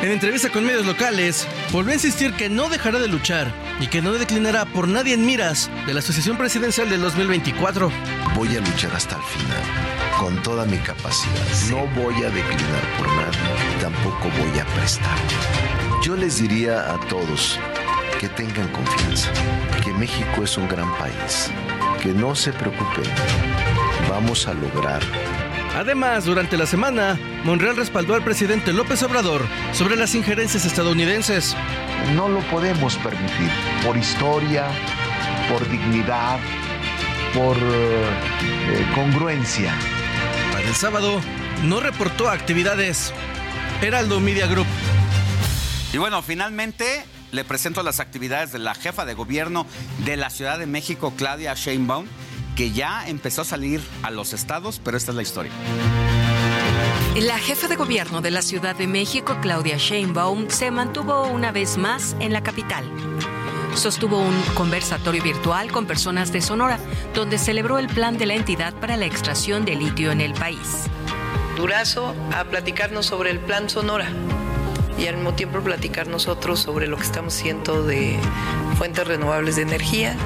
En 0.00 0.12
entrevista 0.12 0.48
con 0.48 0.64
medios 0.64 0.86
locales, 0.86 1.46
volvió 1.72 1.90
a 1.90 1.94
insistir 1.94 2.32
que 2.34 2.48
no 2.48 2.68
dejará 2.68 3.00
de 3.00 3.08
luchar 3.08 3.52
y 3.80 3.88
que 3.88 4.00
no 4.00 4.12
declinará 4.12 4.64
por 4.64 4.86
nadie 4.86 5.14
en 5.14 5.26
miras 5.26 5.68
de 5.86 5.92
la 5.92 5.98
Asociación 5.98 6.38
Presidencial 6.38 6.88
del 6.88 7.00
2024. 7.00 7.90
Voy 8.36 8.56
a 8.56 8.60
luchar 8.60 8.94
hasta 8.94 9.16
el 9.16 9.22
final 9.22 9.62
con 10.16 10.40
toda 10.44 10.66
mi 10.66 10.78
capacidad. 10.78 11.44
No 11.70 11.86
voy 12.00 12.14
a 12.22 12.30
declinar 12.30 12.82
por 12.96 13.08
nadie, 13.08 13.80
tampoco 13.80 14.30
voy 14.38 14.60
a 14.60 14.64
prestar. 14.76 15.18
Yo 16.04 16.16
les 16.16 16.40
diría 16.40 16.94
a 16.94 17.00
todos 17.08 17.58
que 18.20 18.28
tengan 18.28 18.68
confianza, 18.68 19.30
que 19.84 19.92
México 19.92 20.44
es 20.44 20.56
un 20.56 20.68
gran 20.68 20.96
país, 20.96 21.50
que 22.00 22.10
no 22.10 22.36
se 22.36 22.52
preocupen, 22.52 23.04
vamos 24.08 24.46
a 24.46 24.54
lograr. 24.54 25.02
Además, 25.78 26.24
durante 26.24 26.56
la 26.56 26.66
semana, 26.66 27.18
Monreal 27.44 27.76
respaldó 27.76 28.14
al 28.14 28.24
presidente 28.24 28.72
López 28.72 29.02
Obrador 29.02 29.42
sobre 29.72 29.96
las 29.96 30.14
injerencias 30.14 30.64
estadounidenses. 30.64 31.56
No 32.14 32.28
lo 32.28 32.40
podemos 32.50 32.96
permitir, 32.96 33.50
por 33.84 33.96
historia, 33.96 34.66
por 35.48 35.66
dignidad, 35.70 36.38
por 37.34 37.56
eh, 37.56 38.86
congruencia 38.94 39.72
el 40.68 40.74
sábado 40.74 41.18
no 41.64 41.80
reportó 41.80 42.28
actividades. 42.28 43.14
Heraldo 43.80 44.20
Media 44.20 44.46
Group. 44.46 44.66
Y 45.94 45.96
bueno, 45.96 46.20
finalmente 46.20 47.02
le 47.32 47.42
presento 47.42 47.82
las 47.82 48.00
actividades 48.00 48.52
de 48.52 48.58
la 48.58 48.74
jefa 48.74 49.06
de 49.06 49.14
gobierno 49.14 49.66
de 50.04 50.18
la 50.18 50.28
Ciudad 50.28 50.58
de 50.58 50.66
México, 50.66 51.14
Claudia 51.16 51.54
Sheinbaum, 51.54 52.06
que 52.58 52.72
ya 52.72 53.08
empezó 53.08 53.42
a 53.42 53.44
salir 53.44 53.80
a 54.02 54.10
los 54.10 54.32
estados, 54.32 54.80
pero 54.82 54.96
esta 54.96 55.12
es 55.12 55.16
la 55.16 55.22
historia. 55.22 55.52
La 57.14 57.38
jefa 57.38 57.68
de 57.68 57.76
gobierno 57.76 58.20
de 58.20 58.32
la 58.32 58.42
Ciudad 58.42 58.74
de 58.74 58.88
México, 58.88 59.38
Claudia 59.40 59.76
Sheinbaum, 59.76 60.48
se 60.50 60.72
mantuvo 60.72 61.28
una 61.28 61.52
vez 61.52 61.78
más 61.78 62.16
en 62.18 62.32
la 62.32 62.42
capital 62.42 62.84
sostuvo 63.74 64.18
un 64.18 64.42
conversatorio 64.54 65.22
virtual 65.22 65.70
con 65.70 65.86
personas 65.86 66.32
de 66.32 66.40
Sonora, 66.40 66.80
donde 67.14 67.38
celebró 67.38 67.78
el 67.78 67.86
plan 67.86 68.18
de 68.18 68.26
la 68.26 68.34
entidad 68.34 68.74
para 68.74 68.96
la 68.96 69.06
extracción 69.06 69.64
de 69.64 69.76
litio 69.76 70.10
en 70.10 70.20
el 70.20 70.34
país. 70.34 70.86
Durazo 71.56 72.12
a 72.34 72.42
platicarnos 72.44 73.06
sobre 73.06 73.30
el 73.30 73.38
plan 73.38 73.70
Sonora 73.70 74.08
y 74.98 75.06
al 75.06 75.14
mismo 75.16 75.34
tiempo 75.34 75.60
platicar 75.60 76.08
nosotros 76.08 76.58
sobre 76.58 76.88
lo 76.88 76.96
que 76.96 77.04
estamos 77.04 77.36
haciendo 77.36 77.84
de 77.84 78.18
fuentes 78.76 79.06
renovables 79.06 79.54
de 79.54 79.62
energía. 79.62 80.16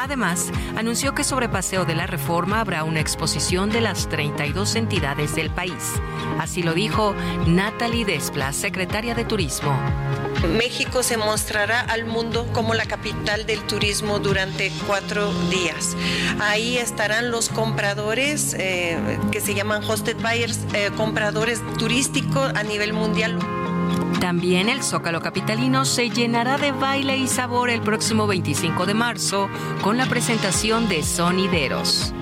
Además, 0.00 0.50
anunció 0.76 1.14
que 1.14 1.24
sobre 1.24 1.48
Paseo 1.48 1.84
de 1.84 1.94
la 1.94 2.06
Reforma 2.06 2.60
habrá 2.60 2.84
una 2.84 3.00
exposición 3.00 3.70
de 3.70 3.80
las 3.80 4.08
32 4.08 4.76
entidades 4.76 5.34
del 5.34 5.50
país. 5.50 5.94
Así 6.38 6.62
lo 6.62 6.74
dijo 6.74 7.14
Natalie 7.46 8.04
Despla, 8.04 8.52
secretaria 8.52 9.14
de 9.14 9.24
Turismo. 9.24 9.76
México 10.58 11.02
se 11.02 11.16
mostrará 11.16 11.80
al 11.80 12.04
mundo 12.04 12.46
como 12.52 12.74
la 12.74 12.86
capital 12.86 13.46
del 13.46 13.60
turismo 13.62 14.18
durante 14.18 14.70
cuatro 14.86 15.32
días. 15.48 15.96
Ahí 16.40 16.76
estarán 16.76 17.30
los 17.30 17.48
compradores 17.48 18.54
eh, 18.58 19.18
que 19.32 19.40
se 19.40 19.54
llaman 19.54 19.82
hosted 19.84 20.16
buyers, 20.16 20.60
eh, 20.74 20.90
compradores 20.96 21.62
turísticos 21.78 22.52
a 22.54 22.62
nivel 22.62 22.92
mundial. 22.92 23.38
También 24.20 24.68
el 24.68 24.82
Zócalo 24.82 25.20
Capitalino 25.20 25.84
se 25.84 26.10
llenará 26.10 26.56
de 26.56 26.72
baile 26.72 27.16
y 27.16 27.26
sabor 27.26 27.70
el 27.70 27.80
próximo 27.80 28.26
25 28.26 28.86
de 28.86 28.94
marzo 28.94 29.48
con 29.82 29.96
la 29.96 30.06
presentación 30.06 30.88
de 30.88 31.02
Sonideros. 31.02 32.12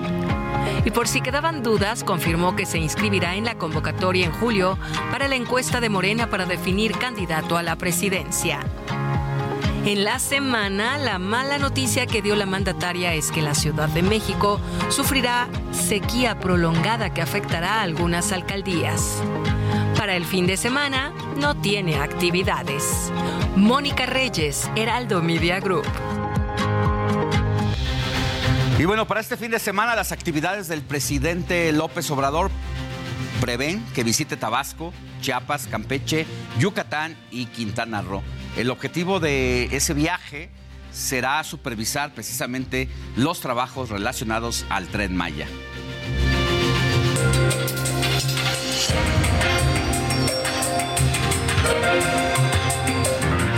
Y 0.85 0.91
por 0.91 1.07
si 1.07 1.21
quedaban 1.21 1.63
dudas, 1.63 2.03
confirmó 2.03 2.55
que 2.55 2.65
se 2.65 2.77
inscribirá 2.77 3.35
en 3.35 3.45
la 3.45 3.55
convocatoria 3.55 4.25
en 4.25 4.33
julio 4.33 4.77
para 5.11 5.27
la 5.27 5.35
encuesta 5.35 5.79
de 5.79 5.89
Morena 5.89 6.29
para 6.29 6.45
definir 6.45 6.97
candidato 6.97 7.57
a 7.57 7.63
la 7.63 7.77
presidencia. 7.77 8.59
En 9.85 10.05
la 10.05 10.19
semana, 10.19 10.97
la 10.97 11.19
mala 11.19 11.57
noticia 11.57 12.05
que 12.05 12.21
dio 12.21 12.35
la 12.35 12.45
mandataria 12.45 13.13
es 13.13 13.31
que 13.31 13.41
la 13.41 13.53
Ciudad 13.53 13.89
de 13.89 14.01
México 14.01 14.61
sufrirá 14.89 15.49
sequía 15.71 16.39
prolongada 16.39 17.13
que 17.13 17.21
afectará 17.21 17.79
a 17.79 17.81
algunas 17.81 18.31
alcaldías. 18.31 19.21
Para 20.03 20.17
el 20.17 20.25
fin 20.25 20.45
de 20.45 20.57
semana, 20.57 21.13
no 21.37 21.55
tiene 21.55 21.95
actividades. 21.95 23.09
Mónica 23.55 24.05
Reyes, 24.05 24.69
Heraldo 24.75 25.21
Media 25.21 25.61
Group. 25.61 25.85
Y 28.77 28.83
bueno, 28.83 29.07
para 29.07 29.21
este 29.21 29.37
fin 29.37 29.49
de 29.49 29.59
semana 29.59 29.95
las 29.95 30.11
actividades 30.11 30.67
del 30.67 30.81
presidente 30.81 31.71
López 31.71 32.11
Obrador 32.11 32.51
prevén 33.39 33.81
que 33.95 34.03
visite 34.03 34.35
Tabasco, 34.35 34.91
Chiapas, 35.21 35.67
Campeche, 35.67 36.25
Yucatán 36.59 37.15
y 37.31 37.45
Quintana 37.45 38.01
Roo. 38.01 38.23
El 38.57 38.71
objetivo 38.71 39.21
de 39.21 39.73
ese 39.73 39.93
viaje 39.93 40.49
será 40.91 41.41
supervisar 41.45 42.13
precisamente 42.13 42.89
los 43.15 43.39
trabajos 43.39 43.87
relacionados 43.87 44.65
al 44.67 44.87
tren 44.87 45.15
Maya. 45.15 45.47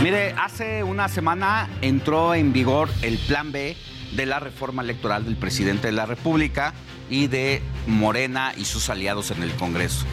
Mire, 0.02 0.34
hace 0.38 0.82
una 0.82 1.08
semana 1.08 1.68
entró 1.82 2.34
en 2.34 2.52
vigor 2.52 2.88
el 3.02 3.18
Plan 3.18 3.52
B 3.52 3.76
de 4.12 4.26
la 4.26 4.38
reforma 4.38 4.82
electoral 4.82 5.24
del 5.24 5.36
presidente 5.36 5.88
de 5.88 5.92
la 5.92 6.06
República 6.06 6.74
y 7.10 7.26
de 7.26 7.62
Morena 7.86 8.52
y 8.56 8.64
sus 8.64 8.88
aliados 8.88 9.30
en 9.30 9.42
el 9.42 9.52
Congreso 9.54 10.06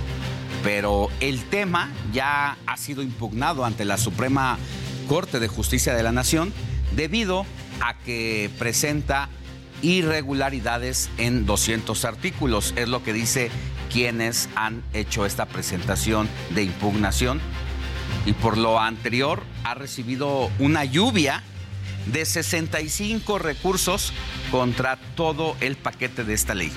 pero 0.64 1.10
el 1.20 1.44
tema 1.44 1.92
ya 2.14 2.58
ha 2.66 2.78
sido 2.78 3.04
impugnado 3.04 3.66
ante 3.66 3.86
la 3.86 3.98
Suprema 3.98 4.58
Corte 5.08 5.40
de 5.40 5.50
Justicia 5.50 5.94
de 5.94 6.04
la 6.04 6.14
Nación 6.14 6.54
debido 6.96 7.46
a 7.82 7.96
que 8.00 8.50
presenta 8.58 9.30
irregularidades 9.82 11.10
en 11.18 11.46
200 11.46 12.06
artículos. 12.06 12.74
Es 12.78 12.88
lo 12.88 13.04
que 13.04 13.12
dice 13.12 13.52
quienes 13.92 14.48
han 14.56 14.82
hecho 14.94 15.26
esta 15.26 15.46
presentación 15.46 16.30
de 16.56 16.64
impugnación. 16.64 17.42
Y 18.26 18.34
por 18.34 18.58
lo 18.58 18.80
anterior 18.80 19.44
ha 19.64 19.74
recibido 19.74 20.50
una 20.60 20.86
lluvia 20.86 21.44
de 22.06 22.26
65 22.26 23.40
recursos 23.40 24.14
contra 24.52 24.98
todo 25.16 25.56
el 25.62 25.76
paquete 25.76 26.24
de 26.24 26.34
esta 26.34 26.54
ley. 26.54 26.72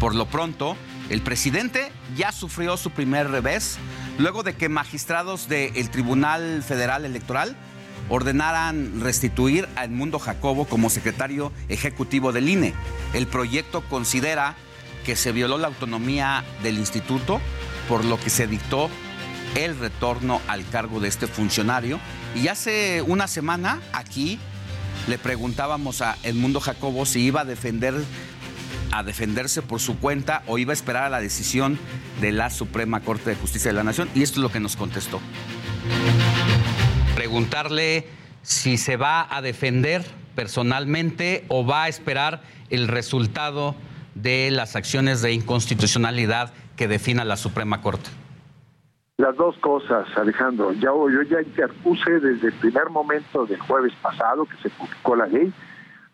Por 0.00 0.14
lo 0.14 0.26
pronto, 0.26 0.76
el 1.08 1.22
presidente 1.22 1.90
ya 2.16 2.32
sufrió 2.32 2.76
su 2.76 2.90
primer 2.90 3.30
revés 3.30 3.78
luego 4.18 4.42
de 4.42 4.54
que 4.54 4.68
magistrados 4.68 5.48
del 5.48 5.90
Tribunal 5.90 6.62
Federal 6.62 7.04
Electoral 7.04 7.56
ordenaran 8.08 9.00
restituir 9.00 9.68
a 9.76 9.84
Edmundo 9.84 10.18
Jacobo 10.18 10.66
como 10.66 10.90
secretario 10.90 11.52
ejecutivo 11.68 12.32
del 12.32 12.48
INE. 12.48 12.74
El 13.14 13.26
proyecto 13.26 13.82
considera 13.88 14.54
que 15.04 15.16
se 15.16 15.32
violó 15.32 15.58
la 15.58 15.68
autonomía 15.68 16.44
del 16.62 16.78
instituto, 16.78 17.40
por 17.88 18.04
lo 18.04 18.18
que 18.18 18.30
se 18.30 18.46
dictó 18.46 18.90
el 19.56 19.78
retorno 19.78 20.40
al 20.48 20.68
cargo 20.68 21.00
de 21.00 21.08
este 21.08 21.26
funcionario. 21.26 21.98
Y 22.34 22.48
hace 22.48 23.02
una 23.02 23.26
semana 23.26 23.80
aquí 23.92 24.38
le 25.08 25.18
preguntábamos 25.18 26.02
a 26.02 26.16
Edmundo 26.22 26.60
Jacobo 26.60 27.06
si 27.06 27.20
iba 27.20 27.40
a 27.40 27.44
defender 27.44 27.94
a 28.92 29.02
defenderse 29.02 29.62
por 29.62 29.80
su 29.80 29.98
cuenta 29.98 30.42
o 30.46 30.58
iba 30.58 30.72
a 30.72 30.74
esperar 30.74 31.04
a 31.04 31.10
la 31.10 31.20
decisión 31.20 31.78
de 32.20 32.32
la 32.32 32.50
Suprema 32.50 33.00
Corte 33.00 33.30
de 33.30 33.36
Justicia 33.36 33.70
de 33.70 33.76
la 33.76 33.84
Nación. 33.84 34.08
Y 34.14 34.22
esto 34.22 34.40
es 34.40 34.42
lo 34.42 34.52
que 34.52 34.60
nos 34.60 34.76
contestó. 34.76 35.20
Preguntarle 37.14 38.06
si 38.42 38.78
se 38.78 38.96
va 38.96 39.26
a 39.34 39.42
defender 39.42 40.04
personalmente 40.34 41.44
o 41.48 41.66
va 41.66 41.84
a 41.84 41.88
esperar 41.88 42.42
el 42.70 42.88
resultado 42.88 43.74
de 44.14 44.50
las 44.50 44.76
acciones 44.76 45.20
de 45.22 45.32
inconstitucionalidad 45.32 46.52
que 46.76 46.88
defina 46.88 47.24
la 47.24 47.36
Suprema 47.36 47.80
Corte. 47.80 48.10
Las 49.18 49.34
dos 49.36 49.56
cosas, 49.58 50.06
Alejandro. 50.14 50.72
Ya, 50.72 50.90
yo 50.90 51.22
ya 51.22 51.40
interpuse 51.40 52.20
desde 52.20 52.48
el 52.48 52.52
primer 52.52 52.90
momento 52.90 53.46
del 53.46 53.58
jueves 53.60 53.94
pasado 54.02 54.44
que 54.44 54.56
se 54.58 54.68
publicó 54.68 55.16
la 55.16 55.26
ley 55.26 55.50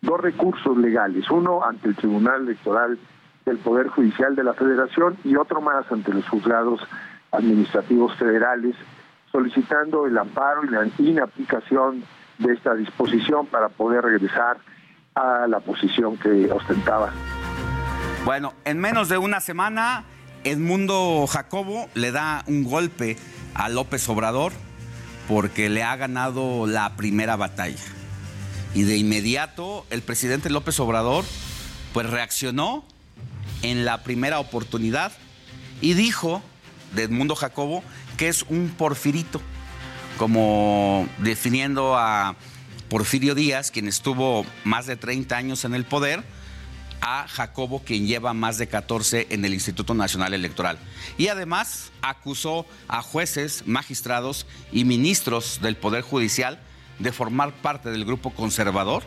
dos 0.03 0.21
recursos 0.21 0.77
legales, 0.77 1.29
uno 1.29 1.65
ante 1.65 1.89
el 1.89 1.97
Tribunal 1.97 2.43
Electoral 2.43 2.99
del 3.45 3.59
Poder 3.59 3.89
Judicial 3.89 4.37
de 4.37 4.45
la 4.45 4.55
Federación 4.55 5.17
y 5.25 5.35
otro 5.35 5.61
más 5.61 5.91
ante 5.91 6.13
los 6.13 6.29
juzgados 6.29 6.81
administrativos 7.33 8.15
federales, 8.17 8.77
solicitando 9.33 10.07
el 10.07 10.17
amparo 10.17 10.65
y 10.65 10.69
la 10.69 10.87
inaplicación 10.99 12.05
de 12.39 12.53
esta 12.53 12.75
disposición 12.75 13.47
para 13.47 13.69
poder 13.69 14.05
regresar 14.05 14.59
a 15.17 15.49
la 15.49 15.59
posición 15.59 16.17
que 16.19 16.51
ostentaba. 16.53 17.11
Bueno, 18.25 18.53
en 18.65 18.79
menos 18.79 19.09
de 19.09 19.19
una 19.19 19.41
semana, 19.41 20.05
Edmundo 20.45 21.27
Jacobo 21.29 21.89
le 21.95 22.11
da 22.11 22.45
un 22.47 22.65
golpe 22.65 23.17
a 23.55 23.69
López 23.69 24.09
Obrador 24.09 24.53
porque 25.29 25.69
le 25.69 25.83
ha 25.83 25.95
ganado 25.97 26.67
la 26.67 26.97
primera 26.97 27.37
batalla. 27.37 27.83
Y 28.75 28.83
de 28.83 28.97
inmediato 28.97 29.87
el 29.91 30.03
presidente 30.03 30.51
López 30.51 30.81
Obrador 30.81 31.25
pues 31.93 32.09
reaccionó 32.11 32.85
en 33.63 33.85
la 33.85 34.03
primera 34.03 34.41
oportunidad 34.41 35.13
y 35.81 35.95
dijo 35.95 36.43
de 36.95 37.05
Edmundo 37.05 37.37
Jacobo 37.37 37.85
que 38.17 38.29
es 38.29 38.45
un 38.49 38.69
porfirito, 38.77 39.41
como 40.19 41.09
definiendo 41.19 41.97
a 41.97 42.37
Porfirio 42.89 43.35
Díaz, 43.35 43.71
quien 43.71 43.89
estuvo 43.89 44.45
más 44.65 44.87
de 44.87 44.97
30 44.97 45.37
años 45.37 45.65
en 45.65 45.75
el 45.75 45.85
poder, 45.85 46.23
a 47.03 47.27
Jacobo, 47.29 47.83
quien 47.85 48.07
lleva 48.07 48.33
más 48.33 48.57
de 48.57 48.69
14 48.69 49.27
en 49.31 49.45
el 49.45 49.53
Instituto 49.53 49.93
Nacional 49.93 50.33
Electoral. 50.33 50.79
Y 51.19 51.29
además 51.29 51.91
acusó 52.01 52.65
a 52.89 53.03
jueces, 53.03 53.65
magistrados 53.67 54.47
y 54.71 54.85
ministros 54.85 55.61
del 55.61 55.77
Poder 55.77 56.03
Judicial 56.03 56.61
de 57.01 57.13
formar 57.13 57.53
parte 57.53 57.91
del 57.91 58.05
grupo 58.05 58.31
conservador, 58.31 59.03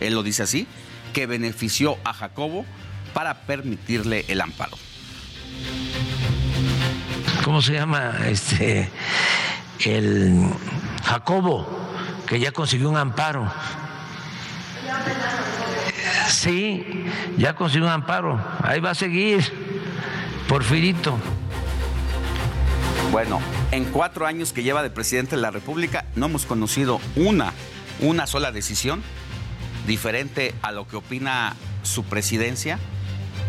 él 0.00 0.14
lo 0.14 0.22
dice 0.22 0.42
así, 0.42 0.66
que 1.12 1.26
benefició 1.26 1.96
a 2.04 2.12
Jacobo 2.12 2.66
para 3.14 3.46
permitirle 3.46 4.26
el 4.28 4.40
amparo. 4.42 4.76
¿Cómo 7.44 7.62
se 7.62 7.72
llama? 7.72 8.14
Este, 8.26 8.90
el 9.80 10.50
Jacobo, 11.02 11.66
que 12.26 12.38
ya 12.38 12.52
consiguió 12.52 12.90
un 12.90 12.98
amparo. 12.98 13.50
Sí, 16.28 17.04
ya 17.36 17.54
consiguió 17.54 17.86
un 17.86 17.92
amparo. 17.92 18.40
Ahí 18.62 18.80
va 18.80 18.90
a 18.90 18.94
seguir, 18.94 19.44
Porfirito. 20.48 21.18
Bueno, 23.10 23.40
en 23.70 23.84
cuatro 23.86 24.26
años 24.26 24.52
que 24.52 24.62
lleva 24.62 24.82
de 24.82 24.90
presidente 24.90 25.36
de 25.36 25.42
la 25.42 25.50
República 25.50 26.04
no 26.14 26.26
hemos 26.26 26.44
conocido 26.44 27.00
una, 27.16 27.52
una 28.00 28.26
sola 28.26 28.52
decisión 28.52 29.02
diferente 29.86 30.54
a 30.60 30.72
lo 30.72 30.86
que 30.86 30.96
opina 30.96 31.56
su 31.82 32.04
presidencia, 32.04 32.78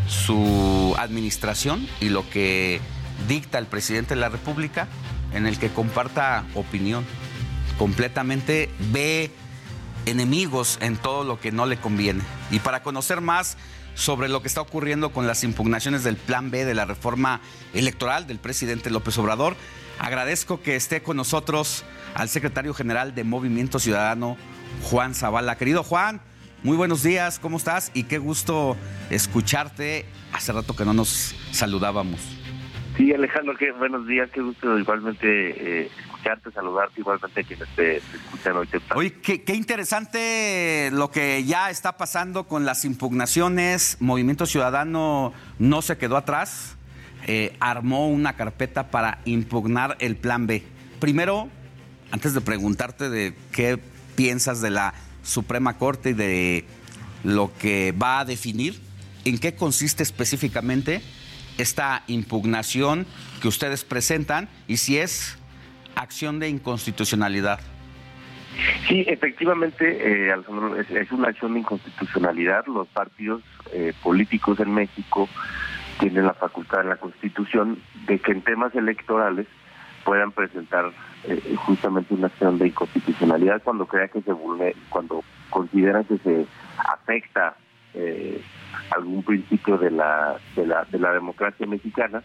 su 0.07 0.95
administración 0.97 1.87
y 1.99 2.09
lo 2.09 2.27
que 2.29 2.79
dicta 3.27 3.57
el 3.57 3.65
presidente 3.65 4.15
de 4.15 4.21
la 4.21 4.29
República 4.29 4.87
en 5.33 5.45
el 5.45 5.59
que 5.59 5.69
comparta 5.69 6.45
opinión. 6.55 7.05
Completamente 7.77 8.69
ve 8.91 9.31
enemigos 10.05 10.77
en 10.81 10.97
todo 10.97 11.23
lo 11.23 11.39
que 11.39 11.51
no 11.51 11.65
le 11.65 11.77
conviene. 11.77 12.21
Y 12.51 12.59
para 12.59 12.83
conocer 12.83 13.21
más 13.21 13.57
sobre 13.95 14.29
lo 14.29 14.41
que 14.41 14.47
está 14.47 14.61
ocurriendo 14.61 15.11
con 15.11 15.27
las 15.27 15.43
impugnaciones 15.43 16.03
del 16.03 16.15
Plan 16.15 16.51
B 16.51 16.63
de 16.63 16.73
la 16.73 16.85
reforma 16.85 17.41
electoral 17.73 18.27
del 18.27 18.39
presidente 18.39 18.89
López 18.89 19.17
Obrador. 19.17 19.55
Agradezco 19.99 20.61
que 20.61 20.75
esté 20.75 21.01
con 21.01 21.17
nosotros 21.17 21.83
al 22.15 22.29
secretario 22.29 22.73
general 22.73 23.13
de 23.13 23.25
Movimiento 23.25 23.77
Ciudadano, 23.79 24.37
Juan 24.83 25.13
Zavala. 25.13 25.57
Querido 25.57 25.83
Juan, 25.83 26.21
muy 26.63 26.77
buenos 26.77 27.03
días, 27.03 27.39
¿cómo 27.39 27.57
estás? 27.57 27.91
Y 27.93 28.03
qué 28.03 28.17
gusto 28.17 28.77
escucharte. 29.09 30.05
Hace 30.31 30.53
rato 30.53 30.75
que 30.75 30.85
no 30.85 30.93
nos 30.93 31.35
saludábamos. 31.51 32.21
Sí, 32.95 33.13
Alejandro, 33.13 33.55
qué 33.57 33.71
buenos 33.71 34.07
días, 34.07 34.29
qué 34.31 34.41
gusto 34.41 34.77
igualmente 34.77 35.83
eh, 35.83 35.89
escucharte, 36.19 36.51
saludarte, 36.51 36.99
igualmente 36.99 37.39
a 37.39 37.43
quienes 37.43 37.67
te, 37.75 37.97
escuchan 37.97 38.57
hoy. 38.57 38.67
Oye, 38.95 39.13
qué, 39.21 39.43
qué, 39.43 39.55
interesante 39.55 40.89
lo 40.91 41.11
que 41.11 41.43
ya 41.45 41.69
está 41.69 41.97
pasando 41.97 42.47
con 42.47 42.65
las 42.65 42.85
impugnaciones. 42.85 43.97
Movimiento 43.99 44.45
Ciudadano 44.45 45.33
no 45.59 45.81
se 45.81 45.97
quedó 45.97 46.17
atrás, 46.17 46.75
eh, 47.27 47.55
armó 47.59 48.09
una 48.09 48.33
carpeta 48.33 48.91
para 48.91 49.19
impugnar 49.25 49.95
el 49.99 50.15
plan 50.17 50.47
B. 50.47 50.63
primero, 50.99 51.49
antes 52.11 52.33
de 52.33 52.41
preguntarte 52.41 53.09
de 53.09 53.35
qué 53.51 53.79
piensas 54.15 54.61
de 54.61 54.71
la 54.71 54.93
Suprema 55.23 55.77
Corte 55.77 56.09
y 56.09 56.13
de 56.13 56.65
lo 57.23 57.51
que 57.57 57.93
va 57.93 58.19
a 58.19 58.25
definir, 58.25 58.81
¿en 59.25 59.37
qué 59.37 59.55
consiste 59.55 60.03
específicamente 60.03 61.01
esta 61.57 62.03
impugnación 62.07 63.05
que 63.41 63.47
ustedes 63.47 63.83
presentan 63.83 64.49
y 64.67 64.77
si 64.77 64.97
es 64.97 65.38
acción 65.95 66.39
de 66.39 66.49
inconstitucionalidad? 66.49 67.59
Sí, 68.87 69.05
efectivamente, 69.07 70.27
eh, 70.27 70.31
Alejandro, 70.31 70.75
es, 70.79 71.11
una 71.11 71.29
acción 71.29 71.53
de 71.53 71.59
inconstitucionalidad. 71.59 72.65
Los 72.67 72.87
partidos 72.87 73.41
eh, 73.71 73.93
políticos 74.03 74.59
en 74.59 74.73
México 74.73 75.29
tienen 75.99 76.25
la 76.25 76.33
facultad 76.33 76.81
en 76.81 76.89
la 76.89 76.95
Constitución 76.95 77.79
de 78.07 78.19
que 78.19 78.31
en 78.31 78.41
temas 78.41 78.73
electorales 78.75 79.47
puedan 80.03 80.31
presentar 80.31 80.91
eh, 81.25 81.55
justamente 81.57 82.13
una 82.13 82.27
acción 82.27 82.57
de 82.57 82.67
inconstitucionalidad 82.67 83.61
cuando 83.63 83.85
crea 83.85 84.07
que 84.07 84.21
se 84.21 84.31
vulnera, 84.31 84.77
cuando 84.89 85.23
consideran 85.49 86.05
que 86.05 86.17
se 86.19 86.45
afecta 86.77 87.55
eh, 87.93 88.41
algún 88.91 89.23
principio 89.23 89.77
de 89.77 89.91
la, 89.91 90.37
de 90.55 90.65
la 90.65 90.85
de 90.85 90.99
la 90.99 91.11
democracia 91.11 91.67
mexicana 91.67 92.23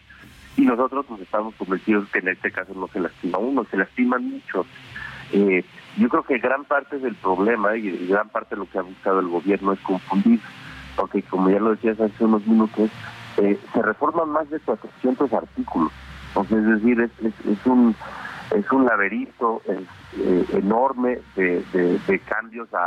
y 0.57 0.63
nosotros 0.63 1.05
pues 1.09 1.21
estamos 1.21 1.55
convencidos 1.57 2.09
que 2.11 2.21
en 2.21 2.29
este 2.29 2.51
caso 2.51 2.73
no 2.75 2.89
se 2.89 3.01
lastima 3.01 3.39
uno, 3.39 3.65
se 3.71 3.77
lastiman 3.77 4.31
muchos. 4.31 4.67
Eh, 5.33 5.65
yo 5.97 6.09
creo 6.09 6.23
que 6.23 6.39
gran 6.39 6.65
parte 6.65 6.99
del 6.99 7.15
problema 7.15 7.77
y 7.77 8.07
gran 8.09 8.29
parte 8.29 8.55
de 8.55 8.61
lo 8.61 8.71
que 8.71 8.79
ha 8.79 8.83
buscado 8.83 9.21
el 9.21 9.29
gobierno 9.29 9.73
es 9.73 9.81
confundir, 9.81 10.41
porque 10.97 11.23
como 11.23 11.51
ya 11.51 11.59
lo 11.59 11.71
decías 11.71 11.99
hace 12.01 12.25
unos 12.25 12.47
minutos, 12.47 12.91
eh, 13.39 13.59
se 13.73 13.83
reforman 13.83 14.31
más 14.31 14.49
de 14.51 14.61
400 14.61 15.33
artículos. 15.33 15.93
Entonces, 16.29 16.59
es 16.59 16.83
decir, 16.83 17.01
es, 17.01 17.47
es, 17.47 17.67
un 17.67 17.95
es 18.57 18.71
un 18.73 18.85
laberinto 18.85 19.63
eh, 19.69 20.45
enorme 20.53 21.19
de, 21.37 21.65
de, 21.73 22.19
cambios 22.21 22.73
a, 22.75 22.85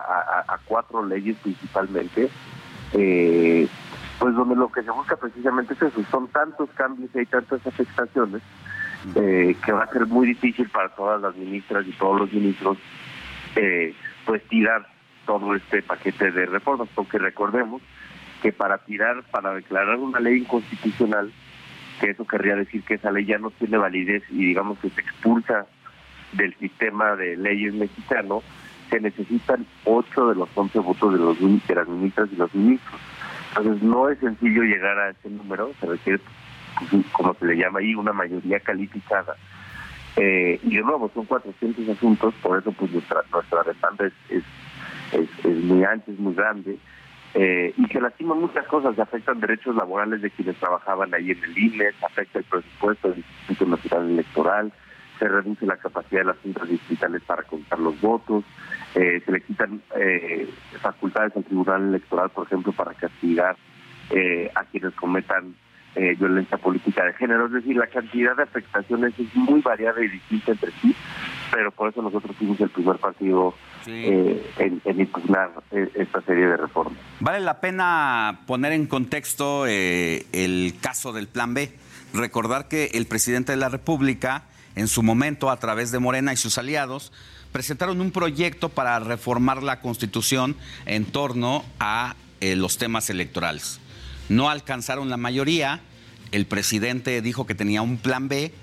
a, 0.47 0.59
cuatro 0.65 1.05
leyes 1.05 1.37
principalmente, 1.37 2.29
eh, 2.93 3.67
pues 4.19 4.35
donde 4.35 4.55
lo 4.55 4.71
que 4.71 4.83
se 4.83 4.91
busca 4.91 5.15
precisamente 5.15 5.73
es 5.73 5.81
eso, 5.81 6.03
son 6.09 6.27
tantos 6.29 6.69
cambios 6.71 7.09
y 7.13 7.19
hay 7.19 7.25
tantas 7.25 7.65
afectaciones 7.65 8.41
eh, 9.15 9.55
que 9.63 9.71
va 9.71 9.83
a 9.83 9.91
ser 9.91 10.07
muy 10.07 10.27
difícil 10.27 10.69
para 10.69 10.89
todas 10.89 11.21
las 11.21 11.35
ministras 11.35 11.85
y 11.85 11.91
todos 11.91 12.19
los 12.21 12.33
ministros 12.33 12.77
eh, 13.55 13.93
pues 14.25 14.43
tirar 14.47 14.87
todo 15.25 15.55
este 15.55 15.81
paquete 15.81 16.31
de 16.31 16.45
reformas, 16.45 16.89
porque 16.95 17.17
recordemos 17.17 17.81
que 18.41 18.51
para 18.51 18.79
tirar, 18.79 19.23
para 19.31 19.53
declarar 19.53 19.97
una 19.97 20.19
ley 20.19 20.39
inconstitucional, 20.39 21.31
que 21.99 22.11
eso 22.11 22.25
querría 22.25 22.55
decir 22.55 22.83
que 22.83 22.95
esa 22.95 23.11
ley 23.11 23.25
ya 23.25 23.37
no 23.37 23.51
tiene 23.51 23.77
validez 23.77 24.23
y 24.29 24.45
digamos 24.45 24.79
que 24.79 24.89
se 24.89 25.01
expulsa 25.01 25.65
del 26.33 26.55
sistema 26.57 27.15
de 27.15 27.35
leyes 27.37 27.73
mexicano, 27.73 28.41
se 28.89 28.99
necesitan 28.99 29.65
ocho 29.85 30.29
de 30.29 30.35
los 30.35 30.49
once 30.55 30.79
votos 30.79 31.13
de, 31.13 31.19
los, 31.19 31.39
de 31.39 31.75
las 31.75 31.87
ministras 31.87 32.29
y 32.31 32.35
los 32.35 32.53
ministros. 32.53 33.01
Entonces 33.57 33.83
no 33.83 34.09
es 34.09 34.19
sencillo 34.19 34.61
llegar 34.63 34.97
a 34.99 35.09
ese 35.09 35.29
número, 35.29 35.71
se 35.79 35.87
requiere, 35.87 36.19
pues, 36.91 37.05
como 37.11 37.33
se 37.35 37.45
le 37.45 37.55
llama 37.57 37.79
ahí, 37.79 37.95
una 37.95 38.13
mayoría 38.13 38.59
calificada. 38.59 39.35
Eh, 40.15 40.59
y 40.63 40.75
de 40.75 40.81
nuevo, 40.81 41.09
son 41.13 41.25
400 41.25 41.89
asuntos, 41.89 42.33
por 42.41 42.59
eso 42.59 42.71
pues 42.71 42.91
nuestra, 42.91 43.21
nuestra 43.31 43.63
demanda 43.63 44.07
es, 44.29 44.43
es, 45.11 45.63
muy 45.63 45.83
ancha, 45.83 46.11
es 46.11 46.19
muy 46.19 46.33
grande 46.33 46.77
eh, 47.33 47.73
y 47.77 47.85
se 47.85 48.01
lastiman 48.01 48.39
muchas 48.39 48.65
cosas, 48.67 48.95
se 48.95 49.01
afectan 49.01 49.39
derechos 49.39 49.75
laborales 49.75 50.21
de 50.21 50.31
quienes 50.31 50.55
trabajaban 50.57 51.13
ahí 51.13 51.31
en 51.31 51.43
el 51.43 51.57
INE, 51.57 51.85
afecta 52.01 52.39
el 52.39 52.45
presupuesto 52.45 53.09
del 53.09 53.19
Instituto 53.19 53.65
Nacional 53.69 54.09
Electoral, 54.09 54.73
se 55.17 55.27
reduce 55.27 55.65
la 55.65 55.77
capacidad 55.77 56.21
de 56.21 56.27
las 56.27 56.37
juntas 56.39 56.69
distritales 56.69 57.21
para 57.23 57.43
contar 57.43 57.79
los 57.79 57.99
votos, 58.01 58.43
eh, 58.95 59.21
se 59.25 59.31
le 59.31 59.41
quitan 59.41 59.81
eh, 59.95 60.49
facultades 60.81 61.35
al 61.35 61.43
Tribunal 61.43 61.89
Electoral, 61.89 62.29
por 62.29 62.45
ejemplo, 62.47 62.71
para 62.71 62.93
castigar 62.93 63.55
eh, 64.09 64.49
a 64.55 64.63
quienes 64.65 64.93
cometan 64.93 65.55
eh, 65.99 66.15
violencia 66.15 66.57
política 66.57 67.03
de 67.05 67.13
género. 67.13 67.47
Es 67.47 67.53
decir, 67.53 67.75
la 67.75 67.87
cantidad 67.87 68.35
de 68.35 68.43
afectaciones 68.43 69.17
es 69.17 69.35
muy 69.35 69.61
variada 69.61 69.99
y 70.03 70.07
distinta 70.09 70.51
entre 70.51 70.71
sí, 70.79 70.95
pero 71.51 71.71
por 71.71 71.89
eso 71.89 72.03
nosotros 72.03 72.35
fuimos 72.37 72.59
el 72.61 72.69
primer 72.69 72.97
partido 72.97 73.55
eh, 73.87 74.45
en, 74.59 74.99
impugnar 74.99 75.49
eh, 75.71 75.89
esta 75.95 76.21
serie 76.21 76.45
de 76.45 76.57
reformas. 76.57 76.99
Vale 77.19 77.39
la 77.39 77.59
pena 77.61 78.41
poner 78.45 78.73
en 78.73 78.85
contexto 78.85 79.65
el 79.65 80.75
caso 80.79 81.13
del 81.13 81.27
Plan 81.27 81.55
B. 81.55 81.71
Recordar 82.13 82.67
que 82.67 82.91
el 82.93 83.07
presidente 83.07 83.53
de 83.53 83.57
la 83.57 83.69
República, 83.69 84.43
en 84.77 84.87
su 84.87 85.01
momento, 85.01 85.49
a 85.49 85.59
través 85.59 85.91
de 85.91 85.97
Morena 85.97 86.33
y 86.33 86.37
sus 86.37 86.59
aliados, 86.59 87.11
presentaron 87.51 87.99
un 87.99 88.11
proyecto 88.11 88.69
para 88.69 88.99
reformar 88.99 89.63
la 89.63 89.81
Constitución 89.81 90.55
en 90.85 91.05
torno 91.05 91.65
a 91.79 92.15
los 92.39 92.77
temas 92.77 93.09
electorales. 93.09 93.79
No 94.29 94.51
alcanzaron 94.51 95.09
la 95.09 95.17
mayoría. 95.17 95.81
El 96.31 96.45
presidente 96.45 97.23
dijo 97.23 97.47
que 97.47 97.55
tenía 97.55 97.81
un 97.81 97.97
plan 97.97 98.27
B. 98.27 98.53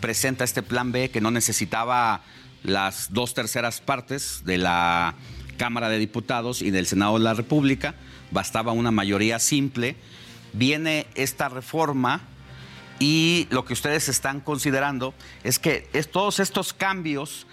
Presenta 0.00 0.44
este 0.44 0.62
plan 0.62 0.92
B 0.92 1.10
que 1.10 1.22
no 1.22 1.30
necesitaba 1.30 2.20
las 2.62 3.10
dos 3.14 3.32
terceras 3.32 3.80
partes 3.80 4.42
de 4.44 4.58
la 4.58 5.14
Cámara 5.56 5.88
de 5.88 5.98
Diputados 5.98 6.60
y 6.60 6.70
del 6.70 6.86
Senado 6.86 7.14
de 7.14 7.24
la 7.24 7.32
República. 7.32 7.94
Bastaba 8.30 8.72
una 8.72 8.90
mayoría 8.90 9.38
simple. 9.38 9.96
Viene 10.52 11.06
esta 11.14 11.48
reforma 11.48 12.20
y 13.02 13.48
lo 13.50 13.64
que 13.64 13.72
ustedes 13.72 14.08
están 14.08 14.38
considerando 14.38 15.12
es 15.42 15.58
que 15.58 15.88
es 15.92 16.08
todos 16.08 16.38
estos 16.38 16.72
cambios 16.72 17.48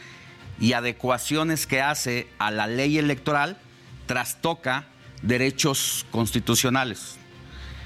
y 0.59 0.73
adecuaciones 0.73 1.65
que 1.65 1.81
hace 1.81 2.27
a 2.37 2.51
la 2.51 2.67
ley 2.67 2.99
electoral 2.99 3.57
trastoca 4.05 4.85
derechos 5.23 6.05
constitucionales 6.11 7.17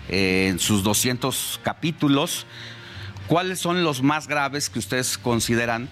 en 0.10 0.60
sus 0.60 0.84
200 0.84 1.62
capítulos. 1.64 2.46
¿Cuáles 3.28 3.60
son 3.60 3.86
los 3.86 4.04
más 4.04 4.28
graves 4.28 4.70
que 4.70 4.80
ustedes 4.80 5.18
consideran 5.18 5.88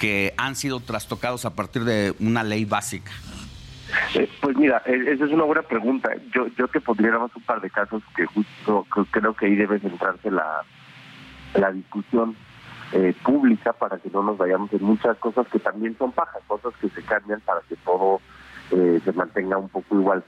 que 0.00 0.34
han 0.36 0.56
sido 0.56 0.80
trastocados 0.80 1.44
a 1.44 1.54
partir 1.54 1.84
de 1.84 2.12
una 2.18 2.42
ley 2.42 2.64
básica? 2.64 3.12
Eh, 4.16 4.28
pues 4.40 4.56
mira, 4.56 4.82
e, 4.84 5.12
esa 5.12 5.26
es 5.26 5.30
una 5.30 5.44
buena 5.44 5.62
pregunta. 5.62 6.10
Yo 6.34 6.48
yo 6.58 6.66
te 6.66 6.80
podría 6.80 7.12
dar 7.12 7.20
un 7.20 7.42
par 7.46 7.60
de 7.60 7.70
casos 7.70 8.02
que 8.16 8.26
justo 8.26 8.84
creo 9.12 9.36
que 9.36 9.46
ahí 9.46 9.54
debe 9.54 9.78
centrarse 9.78 10.32
la, 10.32 10.64
la 11.54 11.72
discusión 11.72 12.36
eh, 12.92 13.14
pública 13.24 13.72
para 13.72 13.98
que 13.98 14.10
no 14.10 14.22
nos 14.22 14.38
vayamos 14.38 14.72
en 14.72 14.84
muchas 14.84 15.16
cosas 15.18 15.46
que 15.48 15.58
también 15.58 15.96
son 15.98 16.12
pajas, 16.12 16.42
cosas 16.46 16.72
que 16.80 16.88
se 16.90 17.02
cambian 17.02 17.40
para 17.40 17.60
que 17.68 17.76
todo 17.76 18.20
eh, 18.70 19.00
se 19.04 19.12
mantenga 19.12 19.56
un 19.56 19.68
poco 19.68 19.96
igual. 19.96 20.24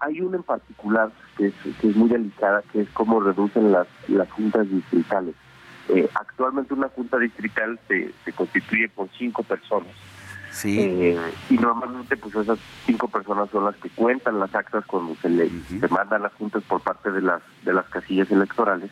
Hay 0.00 0.20
una 0.20 0.36
en 0.36 0.42
particular 0.42 1.10
que 1.36 1.48
es, 1.48 1.54
que 1.80 1.88
es 1.88 1.96
muy 1.96 2.08
delicada, 2.08 2.62
que 2.72 2.82
es 2.82 2.88
cómo 2.90 3.20
reducen 3.20 3.72
las, 3.72 3.86
las 4.08 4.30
juntas 4.30 4.68
distritales. 4.70 5.34
Eh, 5.88 6.08
actualmente 6.14 6.74
una 6.74 6.88
junta 6.88 7.18
distrital 7.18 7.78
se, 7.86 8.12
se 8.24 8.32
constituye 8.32 8.88
por 8.88 9.08
cinco 9.16 9.42
personas. 9.42 9.92
Sí. 10.50 10.80
Eh, 10.80 11.20
y 11.50 11.58
normalmente 11.58 12.16
pues 12.16 12.34
esas 12.34 12.58
cinco 12.86 13.08
personas 13.08 13.50
son 13.50 13.64
las 13.66 13.76
que 13.76 13.90
cuentan 13.90 14.40
las 14.40 14.54
actas 14.54 14.84
cuando 14.86 15.14
se 15.16 15.28
le 15.28 15.50
se 15.50 15.88
mandan 15.88 16.22
las 16.22 16.32
juntas 16.32 16.62
por 16.64 16.80
parte 16.80 17.12
de 17.12 17.20
las 17.20 17.42
de 17.62 17.74
las 17.74 17.84
casillas 17.90 18.30
electorales 18.30 18.90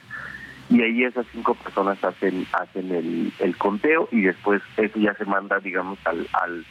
y 0.71 0.83
ahí 0.83 1.05
esas 1.05 1.27
cinco 1.33 1.55
personas 1.55 2.03
hacen 2.03 2.47
hacen 2.53 2.93
el, 3.39 3.57
conteo 3.59 4.09
y 4.11 4.23
después 4.23 4.63
eso 4.77 4.99
ya 4.99 5.15
se 5.15 5.25
manda 5.25 5.61
digamos 5.61 5.99
al, 6.05 6.27
al 6.33 6.65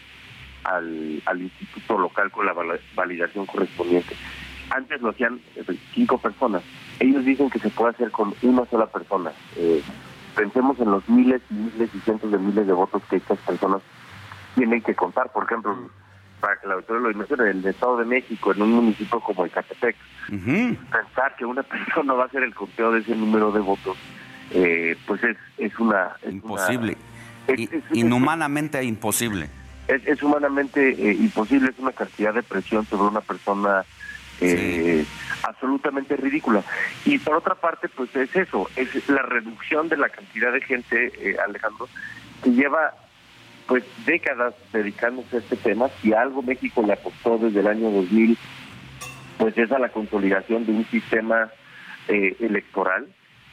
al, 0.64 1.22
al 1.26 1.42
instituto 1.42 1.98
local 1.98 2.32
con 2.32 2.46
la 2.46 2.54
validación 2.96 3.46
correspondiente. 3.46 4.16
Antes 4.70 5.02
lo 5.02 5.10
hacían 5.10 5.42
eh, 5.56 5.64
cinco 5.94 6.18
personas. 6.18 6.64
Ellos 7.00 7.26
dicen 7.26 7.50
que 7.50 7.60
se 7.60 7.70
puede 7.70 7.92
hacer 7.92 8.12
con 8.12 8.34
una 8.42 8.66
sola 8.66 8.88
persona. 8.88 9.32
Eh, 9.58 9.84
pensemos 10.36 10.80
en 10.80 10.92
los 10.92 11.08
miles 11.10 11.42
y 11.50 11.54
miles 11.54 11.90
y 11.94 12.00
cientos 12.00 12.32
de 12.32 12.38
miles 12.38 12.66
de 12.66 12.74
votos 12.74 13.04
que 13.10 13.18
estas 13.18 13.40
personas 13.40 13.82
tienen 14.56 14.82
que 14.82 14.96
contar. 14.96 15.32
Por 15.32 15.44
ejemplo, 15.44 15.78
para 16.44 16.60
que 16.60 16.68
la 16.68 16.74
autoridad 16.74 17.10
lo 17.10 17.18
mencione, 17.18 17.52
en 17.52 17.60
el 17.60 17.66
Estado 17.68 17.96
de 17.96 18.06
México, 18.06 18.52
en 18.52 18.62
un 18.64 18.72
municipio 18.72 19.22
como 19.22 19.46
Ecatepec, 19.46 19.96
pensar 20.28 21.36
que 21.38 21.46
una 21.46 21.64
persona 21.76 22.12
va 22.12 22.24
a 22.24 22.26
hacer 22.26 22.44
el 22.44 22.54
conteo 22.54 22.92
de 22.92 23.00
ese 23.00 23.16
número 23.16 23.50
de 23.54 23.62
votos, 23.62 23.98
eh, 24.52 24.98
pues 25.08 25.24
es, 25.24 25.38
es 25.58 25.80
una... 25.80 26.18
imposible. 26.30 26.98
inhumanamente 27.94 28.84
imposible 28.84 29.50
es, 29.88 30.24
humanamente 30.24 30.90
eh, 30.90 31.14
imposible, 31.14 31.70
es 31.70 31.80
una 31.80 31.92
cantidad 31.92 32.34
de 32.34 32.44
presión 32.44 32.86
sobre 32.86 33.04
una 33.04 33.22
persona 33.22 33.86
eh, 34.42 35.06
absolutamente 35.44 36.16
ridícula. 36.18 36.64
Y 37.06 37.20
por 37.20 37.38
otra 37.38 37.56
parte, 37.56 37.90
pues 37.90 38.14
es 38.16 38.36
eso, 38.36 38.70
es 38.76 39.10
la 39.10 39.22
reducción 39.22 39.90
de 39.90 39.98
la 39.98 40.10
cantidad 40.10 40.52
de 40.52 40.62
gente, 40.62 41.12
eh, 41.20 41.38
Alejandro, 41.46 41.88
que 42.44 42.52
lleva 42.52 42.94
pues 43.68 43.84
décadas 44.06 44.54
dedicándose 44.72 45.38
a 45.38 45.40
este 45.40 45.56
tema. 45.56 45.90
Si 46.02 46.14
algo 46.14 46.42
México 46.42 46.84
le 46.86 46.94
apostó 46.94 47.38
desde 47.38 47.60
el 47.60 47.68
año 47.68 47.90
2000, 47.92 48.38
pues 49.38 49.58
es 49.58 49.72
a 49.72 49.80
la 49.80 49.90
consolidación 49.90 50.66
de 50.66 50.74
un 50.74 50.86
sistema 50.86 51.50
electoral 52.08 53.08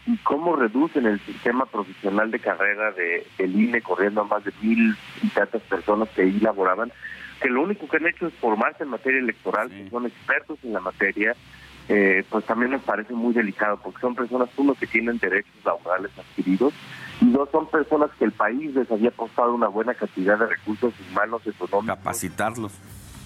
y 0.07 0.17
cómo 0.19 0.57
reducen 0.57 1.07
el 1.07 1.21
sistema 1.21 1.67
profesional 1.67 2.31
de 2.31 2.41
carrera 2.41 2.91
de, 2.93 3.27
del 3.39 3.55
INE 3.55 3.83
corriendo 3.83 4.23
a 4.23 4.25
más 4.25 4.45
de 4.45 4.53
mil 4.63 4.97
y 5.23 5.29
tantas 5.29 5.63
personas 5.63 6.09
que 6.11 6.23
ahí 6.23 6.41
laboraban, 6.41 6.93
que 7.41 7.49
lo 7.49 7.63
único 7.63 7.89
que 7.89 7.99
han 7.99 8.07
hecho 8.07 8.27
es 8.27 8.35
formarse 8.35 8.83
en 8.83 8.91
materia 8.91 9.21
electoral, 9.21 9.69
que 9.71 9.89
son 9.91 10.07
expertos 10.07 10.59
en 10.63 10.73
la 10.73 10.81
materia, 10.81 11.35
eh, 11.93 12.25
pues 12.31 12.45
también 12.45 12.71
nos 12.71 12.83
parece 12.83 13.13
muy 13.13 13.35
delicado, 13.35 13.77
porque 13.83 14.01
son 14.01 14.15
personas, 14.15 14.49
uno, 14.57 14.75
que 14.75 14.87
tienen 14.87 15.19
derechos 15.19 15.53
laborales 15.65 16.13
adquiridos, 16.17 16.73
y 17.21 17.33
dos, 17.33 17.51
son 17.51 17.69
personas 17.69 18.11
que 18.17 18.27
el 18.27 18.31
país 18.31 18.73
les 18.77 18.89
había 18.93 19.11
costado 19.11 19.53
una 19.53 19.67
buena 19.67 19.93
cantidad 19.95 20.39
de 20.39 20.47
recursos 20.47 20.95
humanos, 21.11 21.43
económicos. 21.45 21.97
Capacitarlos. 21.97 22.73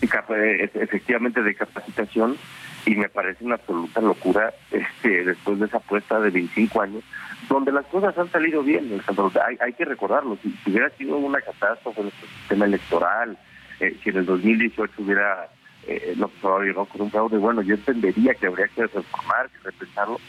Y 0.00 0.06
e, 0.06 0.70
efectivamente 0.76 1.42
de 1.42 1.54
capacitación, 1.54 2.38
y 2.86 2.94
me 2.94 3.10
parece 3.10 3.44
una 3.44 3.56
absoluta 3.56 4.00
locura 4.00 4.54
este 4.70 5.24
después 5.24 5.58
de 5.58 5.66
esa 5.66 5.76
apuesta 5.76 6.18
de 6.20 6.30
25 6.30 6.80
años, 6.80 7.04
donde 7.50 7.70
las 7.70 7.84
cosas 7.86 8.16
han 8.16 8.30
salido 8.32 8.62
bien, 8.62 8.98
hay, 9.46 9.58
hay 9.60 9.72
que 9.74 9.84
recordarlo, 9.84 10.38
si, 10.42 10.54
hubiera 10.70 10.88
sido 10.96 11.18
una 11.18 11.42
catástrofe 11.42 12.00
en 12.00 12.06
el 12.06 12.12
sistema 12.12 12.64
electoral, 12.64 13.36
eh, 13.80 13.94
si 14.02 14.08
en 14.08 14.16
el 14.16 14.24
2018 14.24 14.94
hubiera 15.02 15.50
eh, 15.86 16.15
lo 16.16 16.28
que 16.28 16.65
llegado 16.65 16.86
con 16.86 17.02
un 17.02 17.11
fraude, 17.11 17.39
bueno, 17.39 17.62
yo 17.62 17.74
entendería 17.74 18.35
que 18.35 18.47
habría 18.47 18.69
que 18.69 18.82
reformar, 18.82 19.51
que 19.51 19.70
repensarlo, 19.70 20.20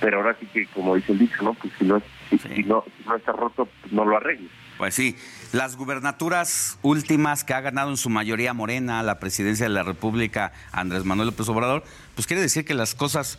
pero 0.00 0.18
ahora 0.18 0.36
sí 0.38 0.46
que, 0.46 0.66
como 0.68 0.94
dice 0.94 1.12
el 1.12 1.18
dicho, 1.18 1.42
¿no? 1.42 1.54
Pues 1.54 1.72
si 1.78 1.84
no, 1.84 2.02
si, 2.30 2.62
no, 2.64 2.84
si 2.84 3.08
no 3.08 3.16
está 3.16 3.32
roto, 3.32 3.68
pues 3.80 3.92
no 3.92 4.04
lo 4.04 4.16
arregles. 4.16 4.50
Pues 4.78 4.94
sí, 4.94 5.16
las 5.52 5.76
gubernaturas 5.76 6.78
últimas 6.82 7.44
que 7.44 7.54
ha 7.54 7.60
ganado 7.60 7.90
en 7.90 7.96
su 7.96 8.10
mayoría 8.10 8.52
Morena, 8.52 9.02
la 9.02 9.18
presidencia 9.18 9.64
de 9.64 9.72
la 9.72 9.82
República, 9.82 10.52
Andrés 10.70 11.04
Manuel 11.04 11.28
López 11.28 11.48
Obrador, 11.48 11.82
pues 12.14 12.26
quiere 12.26 12.42
decir 12.42 12.64
que 12.64 12.74
las 12.74 12.94
cosas 12.94 13.38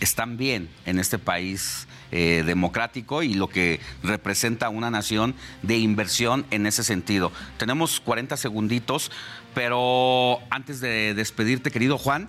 están 0.00 0.36
bien 0.36 0.68
en 0.84 0.98
este 0.98 1.18
país 1.18 1.86
eh, 2.10 2.42
democrático 2.44 3.22
y 3.22 3.34
lo 3.34 3.48
que 3.48 3.80
representa 4.02 4.68
una 4.68 4.90
nación 4.90 5.34
de 5.62 5.78
inversión 5.78 6.44
en 6.50 6.66
ese 6.66 6.82
sentido. 6.82 7.32
Tenemos 7.56 8.00
40 8.00 8.36
segunditos, 8.36 9.10
pero 9.54 10.38
antes 10.50 10.80
de 10.80 11.14
despedirte, 11.14 11.70
querido 11.70 11.98
Juan, 11.98 12.28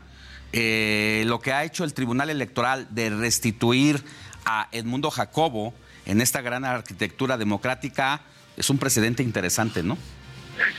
eh, 0.52 1.24
lo 1.28 1.40
que 1.40 1.52
ha 1.52 1.64
hecho 1.64 1.84
el 1.84 1.94
Tribunal 1.94 2.30
Electoral 2.30 2.88
de 2.92 3.10
restituir 3.10 4.02
a 4.46 4.68
Edmundo 4.72 5.10
Jacobo 5.10 5.74
en 6.06 6.22
esta 6.22 6.42
gran 6.42 6.66
arquitectura 6.66 7.38
democrática 7.38 8.22
es 8.58 8.70
un 8.70 8.78
precedente 8.78 9.24
interesante, 9.24 9.84
¿no? 9.84 9.98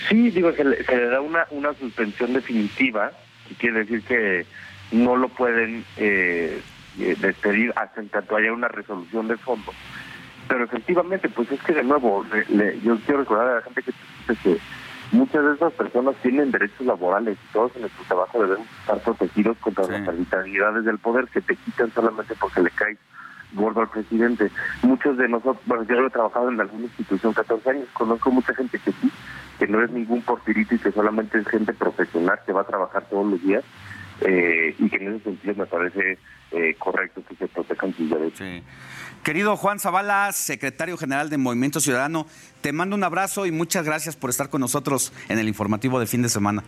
Sí, 0.09 0.31
digo, 0.31 0.53
se 0.53 0.65
le, 0.65 0.85
da 1.09 1.21
una, 1.21 1.47
una 1.51 1.75
suspensión 1.75 2.33
definitiva, 2.33 3.11
que 3.49 3.55
quiere 3.57 3.81
decir 3.81 4.03
que 4.03 4.47
no 4.93 5.16
lo 5.16 5.29
pueden 5.29 5.85
eh, 5.97 6.61
eh, 7.01 7.16
despedir 7.19 7.73
hasta 7.75 8.01
en 8.01 8.09
tanto 8.09 8.37
haya 8.37 8.53
una 8.53 8.69
resolución 8.69 9.27
de 9.27 9.37
fondo. 9.37 9.73
Pero 10.47 10.65
efectivamente, 10.65 11.29
pues 11.29 11.51
es 11.51 11.61
que 11.62 11.73
de 11.73 11.83
nuevo, 11.83 12.25
yo 12.85 12.99
quiero 13.01 13.21
recordar 13.21 13.49
a 13.49 13.55
la 13.57 13.62
gente 13.62 13.83
que, 13.83 13.93
que 14.37 14.59
muchas 15.12 15.44
de 15.44 15.55
esas 15.55 15.72
personas 15.72 16.14
tienen 16.22 16.51
derechos 16.51 16.86
laborales 16.86 17.39
y 17.43 17.52
todos 17.52 17.74
en 17.76 17.82
nuestro 17.82 18.05
trabajo 18.05 18.43
debemos 18.43 18.66
estar 18.81 18.98
protegidos 19.01 19.56
contra 19.59 19.86
las 19.86 20.09
arbitrariedades 20.09 20.85
del 20.85 20.98
poder 20.98 21.26
que 21.28 21.40
te 21.40 21.56
quitan 21.56 21.93
solamente 21.93 22.35
porque 22.39 22.62
le 22.62 22.70
caes 22.70 22.98
gordo 23.55 23.81
al 23.81 23.89
presidente. 23.89 24.51
Muchos 24.82 25.16
de 25.16 25.28
nosotros, 25.28 25.62
bueno, 25.66 25.85
yo 25.85 26.06
he 26.06 26.10
trabajado 26.10 26.51
en 26.51 26.60
alguna 26.60 26.85
institución 26.85 27.32
14 27.32 27.70
años, 27.70 27.89
conozco 27.93 28.31
mucha 28.31 28.55
gente 28.55 28.78
que 28.78 28.93
sí, 28.93 29.10
que 29.59 29.66
no 29.66 29.82
es 29.82 29.90
ningún 29.90 30.22
portirito 30.22 30.74
y 30.74 30.78
que 30.78 30.93
solamente 30.93 31.39
es 31.39 31.47
gente 31.47 31.72
profesional 31.72 32.39
que 32.44 32.52
va 32.52 32.62
a 32.62 32.66
trabajar 32.66 33.05
todos 33.09 33.26
los 33.26 33.43
días 33.43 33.64
eh, 34.24 34.74
y 34.78 34.88
que 34.88 34.96
en 34.96 35.14
ese 35.14 35.24
sentido 35.24 35.55
me 35.55 35.66
parece 35.66 36.18
eh, 36.51 36.74
correcto 36.78 37.22
que 37.28 37.36
se 37.36 37.46
protejan 37.48 37.94
sus 37.94 38.10
derechos. 38.10 38.62
Querido 39.22 39.56
Juan 39.56 39.78
Zavala, 39.80 40.32
secretario 40.32 40.96
general 40.96 41.30
de 41.30 41.38
Movimiento 41.38 41.80
Ciudadano, 41.80 42.26
te 42.60 42.72
mando 42.72 42.96
un 42.96 43.05
abrazo 43.05 43.46
y 43.46 43.51
muchas 43.51 43.84
gracias 43.86 44.16
por 44.16 44.30
estar 44.30 44.51
con 44.51 44.60
nosotros 44.60 45.12
en 45.28 45.38
el 45.38 45.48
informativo 45.48 45.98
de 45.98 46.06
fin 46.06 46.22
de 46.22 46.28
semana. 46.28 46.62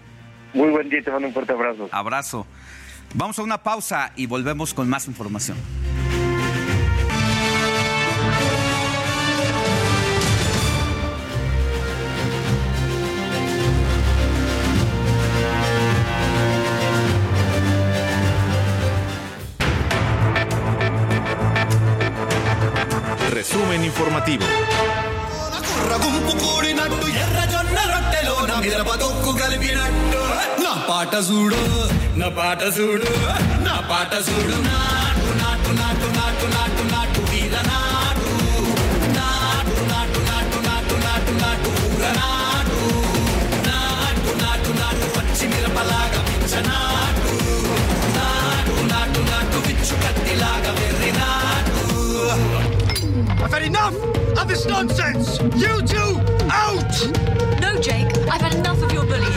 Muy 0.54 0.70
buen 0.70 0.88
día, 0.88 1.02
te 1.02 1.10
mando 1.10 1.28
un 1.28 1.34
fuerte 1.34 1.52
abrazo. 1.52 1.88
Abrazo. 1.92 2.46
Vamos 3.14 3.38
a 3.38 3.42
una 3.42 3.62
pausa 3.62 4.12
y 4.16 4.26
volvemos 4.26 4.72
con 4.74 4.88
más 4.88 5.06
información. 5.06 5.56
resumen 23.46 23.84
informativo. 23.84 24.44
నాటు 48.18 48.82
నాటు 48.90 49.20
నాటు 49.30 49.58
విచ్చు 49.66 49.94
కత్తిలాగా 50.04 50.72
వెర్రినాటు 50.78 51.84
I've 53.16 53.50
had 53.50 53.62
enough 53.62 53.94
of 54.36 54.46
this 54.46 54.66
nonsense! 54.66 55.40
You 55.56 55.80
two, 55.82 56.20
out! 56.50 56.92
No, 57.60 57.80
Jake, 57.80 58.14
I've 58.28 58.42
had 58.42 58.54
enough 58.54 58.82
of 58.82 58.92
your 58.92 59.06
bullying. 59.06 59.32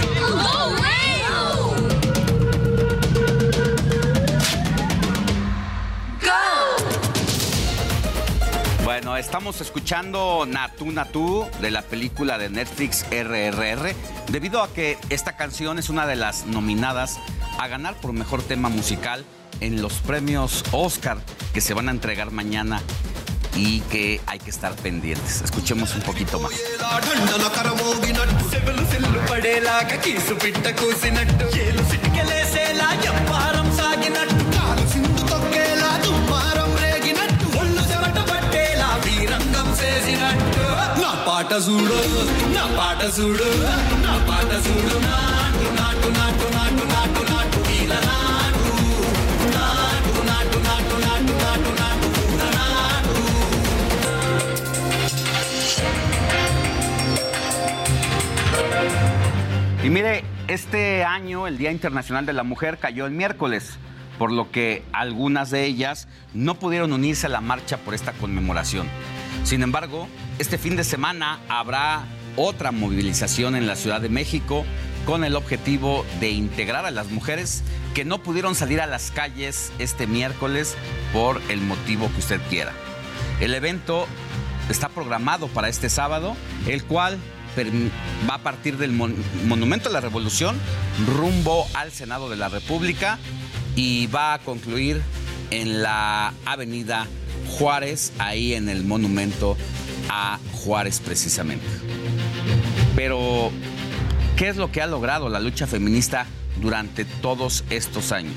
Bueno, 8.84 9.16
estamos 9.16 9.62
escuchando 9.62 10.46
Natu 10.46 10.92
Natu 10.92 11.48
de 11.62 11.72
la 11.72 11.82
película 11.84 12.38
de 12.38 12.50
Netflix 12.50 13.06
RRR, 13.12 13.96
debido 14.30 14.62
a 14.62 14.74
que 14.74 14.98
esta 15.10 15.38
canción 15.38 15.80
es 15.80 15.90
una 15.90 16.06
de 16.06 16.18
las 16.18 16.46
nominadas 16.48 17.18
a 17.58 17.68
ganar 17.70 17.96
por 17.96 18.12
mejor 18.12 18.42
tema 18.42 18.68
musical 18.68 19.24
en 19.62 19.82
los 19.82 19.94
premios 20.00 20.66
Oscar 20.74 21.20
que 21.54 21.62
se 21.62 21.74
van 21.74 21.88
a 21.88 21.92
entregar 21.92 22.32
mañana 22.32 22.82
y 23.57 23.81
que 23.93 24.21
hay 24.27 24.39
que 24.39 24.51
estar 24.51 24.73
pendientes. 24.77 25.43
Escuchemos 25.43 25.95
un 25.95 26.03
poquito 26.03 26.41
más. 26.41 26.53
నా 41.03 41.11
పాట 41.27 41.53
చూడు 41.67 41.99
నా 42.55 42.65
పాట 42.79 43.03
చూడు 43.17 43.49
నా 44.05 44.15
పాట 44.29 44.51
చూడు 44.67 44.97
నాటు 45.07 45.67
నాటు 45.79 46.09
నాటు 46.19 46.47
నాటు 46.57 46.85
నాటు 46.95 47.23
నాటు 47.33 47.59
వీల 47.69 47.95
Y 59.90 59.92
mire, 59.92 60.24
este 60.48 61.04
año 61.04 61.48
el 61.48 61.58
Día 61.58 61.72
Internacional 61.72 62.24
de 62.28 62.34
la 62.34 62.44
Mujer 62.44 62.78
cayó 62.78 63.08
el 63.08 63.12
miércoles, 63.12 63.80
por 64.20 64.32
lo 64.32 64.52
que 64.52 64.84
algunas 64.94 65.50
de 65.50 65.66
ellas 65.66 66.08
no 66.36 66.60
pudieron 66.60 66.94
unirse 66.94 67.26
a 67.26 67.30
la 67.30 67.42
marcha 67.42 67.78
por 67.78 67.96
esta 67.96 68.12
conmemoración. 68.12 68.88
Sin 69.44 69.64
embargo, 69.64 70.08
este 70.38 70.60
fin 70.60 70.76
de 70.76 70.84
semana 70.84 71.40
habrá 71.50 72.04
otra 72.36 72.72
movilización 72.72 73.56
en 73.56 73.66
la 73.66 73.76
Ciudad 73.76 74.00
de 74.00 74.10
México 74.10 74.64
con 75.08 75.24
el 75.24 75.36
objetivo 75.36 76.06
de 76.20 76.30
integrar 76.30 76.86
a 76.86 76.92
las 76.92 77.10
mujeres 77.10 77.64
que 77.96 78.06
no 78.06 78.22
pudieron 78.22 78.54
salir 78.54 78.82
a 78.82 78.86
las 78.86 79.10
calles 79.10 79.74
este 79.80 80.06
miércoles 80.06 80.78
por 81.14 81.42
el 81.50 81.62
motivo 81.62 82.12
que 82.12 82.20
usted 82.20 82.40
quiera. 82.48 82.74
El 83.40 83.56
evento 83.56 84.06
está 84.70 84.88
programado 84.88 85.48
para 85.48 85.68
este 85.68 85.90
sábado, 85.90 86.36
el 86.68 86.84
cual 86.84 87.18
va 88.30 88.36
a 88.36 88.44
partir 88.44 88.78
del 88.78 88.92
Monumento 88.92 89.90
a 89.90 89.92
la 89.92 90.02
Revolución 90.02 90.58
rumbo 91.08 91.68
al 91.74 91.92
Senado 91.92 92.30
de 92.30 92.36
la 92.36 92.50
República 92.50 93.18
y 93.76 94.08
va 94.08 94.34
a 94.34 94.40
concluir 94.40 95.02
en 95.52 95.82
la 95.82 96.34
Avenida 96.46 97.08
Juárez, 97.58 98.14
ahí 98.20 98.54
en 98.54 98.70
el 98.70 98.84
monumento 98.84 99.58
a 100.10 100.40
Juárez 100.54 101.02
precisamente. 101.04 101.66
Pero, 102.96 103.52
¿qué 104.38 104.50
es 104.50 104.58
lo 104.58 104.72
que 104.72 104.82
ha 104.82 104.88
logrado 104.88 105.30
la 105.30 105.40
lucha 105.40 105.68
feminista 105.68 106.26
durante 106.62 107.06
todos 107.06 107.64
estos 107.70 108.12
años? 108.12 108.36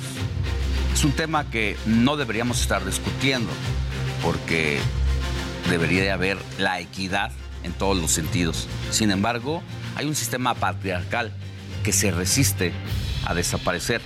Es 0.93 1.05
un 1.05 1.13
tema 1.13 1.51
que 1.51 1.77
no 1.87 2.17
deberíamos 2.17 2.61
estar 2.61 2.85
discutiendo. 2.85 3.51
porque 4.23 4.79
debería 5.69 6.03
de 6.03 6.11
haber 6.13 6.39
la 6.59 6.79
equidad 6.79 7.33
en 7.63 7.73
todos 7.73 7.97
los 7.97 8.11
sentidos. 8.11 8.69
Sin 8.91 9.11
embargo, 9.11 9.63
hay 9.97 10.07
un 10.07 10.15
sistema 10.15 10.55
patriarcal 10.55 11.33
que 11.83 11.93
se 11.93 12.11
resiste 12.11 12.73
a 13.25 13.35
desaparecer 13.35 14.01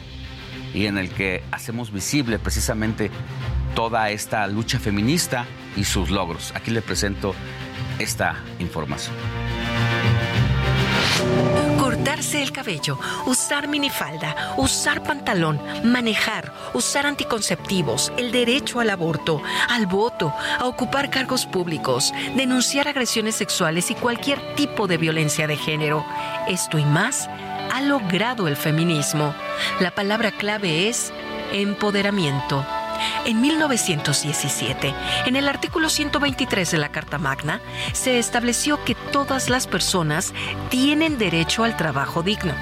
y 0.74 0.86
en 0.86 0.98
el 0.98 1.10
que 1.10 1.42
hacemos 1.52 1.92
visible 1.92 2.38
precisamente 2.38 3.10
toda 3.74 4.10
esta 4.10 4.46
lucha 4.46 4.78
feminista 4.78 5.46
y 5.76 5.84
sus 5.84 6.10
logros. 6.10 6.52
Aquí 6.54 6.70
le 6.70 6.82
presento 6.82 7.34
esta 7.98 8.42
información 8.58 9.14
cortarse 12.06 12.40
el 12.40 12.52
cabello, 12.52 13.00
usar 13.26 13.66
minifalda, 13.66 14.54
usar 14.58 15.02
pantalón, 15.02 15.60
manejar, 15.82 16.52
usar 16.72 17.04
anticonceptivos, 17.04 18.12
el 18.16 18.30
derecho 18.30 18.78
al 18.78 18.90
aborto, 18.90 19.42
al 19.68 19.86
voto, 19.86 20.32
a 20.56 20.66
ocupar 20.66 21.10
cargos 21.10 21.46
públicos, 21.46 22.14
denunciar 22.36 22.86
agresiones 22.86 23.34
sexuales 23.34 23.90
y 23.90 23.96
cualquier 23.96 24.54
tipo 24.54 24.86
de 24.86 24.98
violencia 24.98 25.48
de 25.48 25.56
género. 25.56 26.06
Esto 26.46 26.78
y 26.78 26.84
más 26.84 27.28
ha 27.72 27.82
logrado 27.82 28.46
el 28.46 28.54
feminismo. 28.54 29.34
La 29.80 29.90
palabra 29.90 30.30
clave 30.30 30.88
es 30.88 31.12
empoderamiento. 31.52 32.64
En 33.24 33.40
1917, 33.40 34.94
en 35.26 35.36
el 35.36 35.48
artículo 35.48 35.88
123 35.88 36.70
de 36.70 36.78
la 36.78 36.90
Carta 36.90 37.18
Magna, 37.18 37.60
se 37.92 38.18
estableció 38.18 38.82
que 38.84 38.94
todas 38.94 39.48
las 39.48 39.66
personas 39.66 40.32
tienen 40.70 41.18
derecho 41.18 41.64
al 41.64 41.76
trabajo 41.76 42.22
digno. 42.22 42.54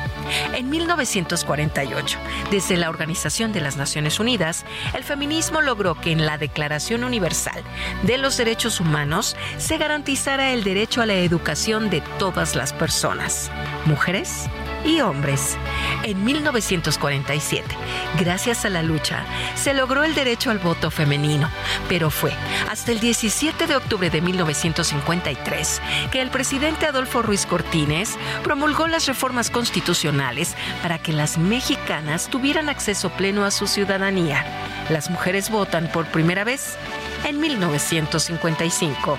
En 0.55 0.70
1948, 0.70 2.19
desde 2.51 2.77
la 2.77 2.89
Organización 2.89 3.52
de 3.52 3.61
las 3.61 3.77
Naciones 3.77 4.20
Unidas, 4.20 4.65
el 4.94 5.05
feminismo 5.05 5.61
logró 5.61 6.01
que 6.01 6.12
en 6.12 6.24
la 6.24 6.39
Declaración 6.39 7.05
Universal 7.05 7.62
de 8.02 8.19
los 8.19 8.36
Derechos 8.36 8.81
Humanos 8.81 9.36
se 9.59 9.78
garantizara 9.78 10.52
el 10.52 10.65
derecho 10.65 11.02
a 11.02 11.06
la 11.06 11.15
educación 11.15 11.90
de 11.90 12.01
todas 12.19 12.55
las 12.55 12.73
personas, 12.73 13.51
mujeres 13.85 14.48
y 14.85 15.01
hombres. 15.01 15.56
En 16.02 16.24
1947, 16.24 17.77
gracias 18.19 18.65
a 18.65 18.70
la 18.70 18.82
lucha, 18.82 19.24
se 19.55 19.74
logró 19.74 20.05
el 20.05 20.15
derecho 20.15 20.51
al 20.51 20.59
voto 20.59 20.90
femenino, 20.90 21.51
pero 21.89 22.11
fue 22.11 22.32
hasta 22.70 22.93
el 22.93 23.01
17 23.01 23.66
de 23.66 23.77
octubre 23.77 24.11
de 24.11 24.20
1953 24.20 25.81
que 26.11 26.20
el 26.20 26.31
presidente 26.31 26.86
Adolfo 26.86 27.23
Ruiz 27.23 27.47
Cortines 27.47 28.16
promulgó 28.43 28.86
las 28.86 29.06
reformas 29.06 29.51
constitucionales 29.51 30.55
para 30.82 30.98
que 30.98 31.12
las 31.12 31.39
mexicanas 31.39 32.28
tuvieran 32.28 32.69
acceso 32.69 33.11
pleno 33.11 33.44
a 33.44 33.51
su 33.51 33.66
ciudadanía. 33.66 34.44
Las 34.90 35.11
mujeres 35.11 35.51
votan 35.51 35.90
por 35.90 36.06
primera 36.06 36.44
vez 36.44 36.77
en 37.24 37.40
1955 37.40 39.19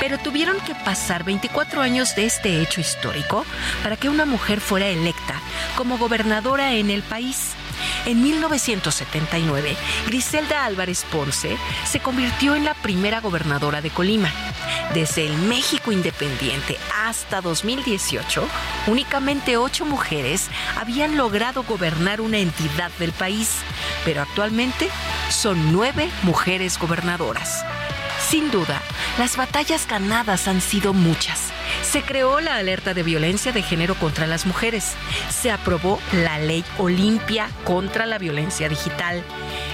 pero 0.00 0.18
tuvieron 0.18 0.58
que 0.60 0.74
pasar 0.74 1.24
24 1.24 1.80
años 1.80 2.14
de 2.14 2.26
este 2.26 2.60
hecho 2.60 2.80
histórico 2.80 3.44
para 3.82 3.96
que 3.96 4.08
una 4.08 4.26
mujer 4.26 4.60
fuera 4.60 4.86
electa 4.86 5.34
como 5.76 5.98
gobernadora 5.98 6.74
en 6.74 6.90
el 6.90 7.02
país. 7.02 7.54
En 8.06 8.22
1979, 8.22 9.76
Griselda 10.06 10.64
Álvarez 10.64 11.04
Ponce 11.10 11.56
se 11.84 12.00
convirtió 12.00 12.54
en 12.54 12.64
la 12.64 12.74
primera 12.74 13.20
gobernadora 13.20 13.80
de 13.80 13.90
Colima. 13.90 14.32
Desde 14.94 15.26
el 15.26 15.36
México 15.36 15.92
independiente 15.92 16.76
hasta 16.96 17.40
2018, 17.40 18.48
únicamente 18.86 19.56
ocho 19.56 19.84
mujeres 19.84 20.48
habían 20.76 21.16
logrado 21.16 21.62
gobernar 21.62 22.20
una 22.20 22.38
entidad 22.38 22.90
del 22.98 23.12
país, 23.12 23.56
pero 24.04 24.22
actualmente 24.22 24.88
son 25.30 25.72
nueve 25.72 26.08
mujeres 26.22 26.78
gobernadoras. 26.78 27.64
Sin 28.30 28.50
duda, 28.50 28.82
las 29.18 29.38
batallas 29.38 29.88
ganadas 29.88 30.48
han 30.48 30.60
sido 30.60 30.92
muchas. 30.92 31.50
Se 31.82 32.02
creó 32.02 32.40
la 32.40 32.56
alerta 32.56 32.94
de 32.94 33.02
violencia 33.02 33.52
de 33.52 33.62
género 33.62 33.94
contra 33.94 34.26
las 34.26 34.46
mujeres. 34.46 34.94
Se 35.30 35.50
aprobó 35.50 36.00
la 36.12 36.38
ley 36.38 36.64
Olimpia 36.78 37.50
contra 37.64 38.06
la 38.06 38.18
violencia 38.18 38.68
digital. 38.68 39.22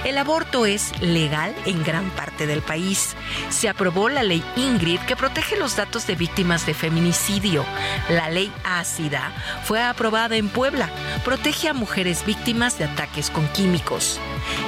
El 0.03 0.17
aborto 0.17 0.65
es 0.65 0.91
legal 1.01 1.55
en 1.65 1.83
gran 1.83 2.09
parte 2.11 2.45
del 2.45 2.61
país. 2.61 3.15
Se 3.49 3.69
aprobó 3.69 4.09
la 4.09 4.23
ley 4.23 4.43
Ingrid 4.55 4.99
que 5.01 5.15
protege 5.15 5.57
los 5.57 5.75
datos 5.75 6.05
de 6.07 6.15
víctimas 6.15 6.65
de 6.65 6.73
feminicidio. 6.73 7.65
La 8.09 8.29
ley 8.29 8.51
Ácida 8.63 9.31
fue 9.63 9.81
aprobada 9.81 10.35
en 10.35 10.49
Puebla. 10.49 10.89
Protege 11.23 11.69
a 11.69 11.73
mujeres 11.73 12.25
víctimas 12.25 12.77
de 12.77 12.85
ataques 12.85 13.29
con 13.29 13.47
químicos. 13.49 14.19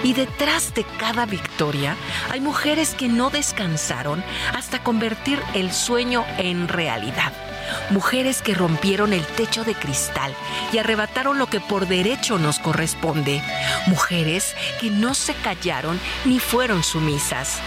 Y 0.03 0.13
detrás 0.13 0.73
de 0.73 0.83
cada 0.97 1.25
victoria 1.25 1.95
hay 2.31 2.41
mujeres 2.41 2.95
que 2.95 3.07
no 3.07 3.29
descansaron 3.29 4.23
hasta 4.55 4.83
convertir 4.83 5.39
el 5.53 5.71
sueño 5.71 6.25
en 6.37 6.67
realidad. 6.67 7.16
감사합니다. 7.17 7.56
Mujeres 7.89 8.41
que 8.41 8.53
rompieron 8.53 9.13
el 9.13 9.25
techo 9.25 9.63
de 9.63 9.75
cristal 9.75 10.33
y 10.71 10.77
arrebataron 10.77 11.37
lo 11.37 11.47
que 11.47 11.59
por 11.59 11.87
derecho 11.87 12.37
nos 12.37 12.59
corresponde. 12.59 13.41
Mujeres 13.87 14.55
que 14.79 14.89
no 14.89 15.13
se 15.13 15.33
callaron 15.33 15.99
ni 16.25 16.39
fueron 16.39 16.83
sumisas. 16.83 17.59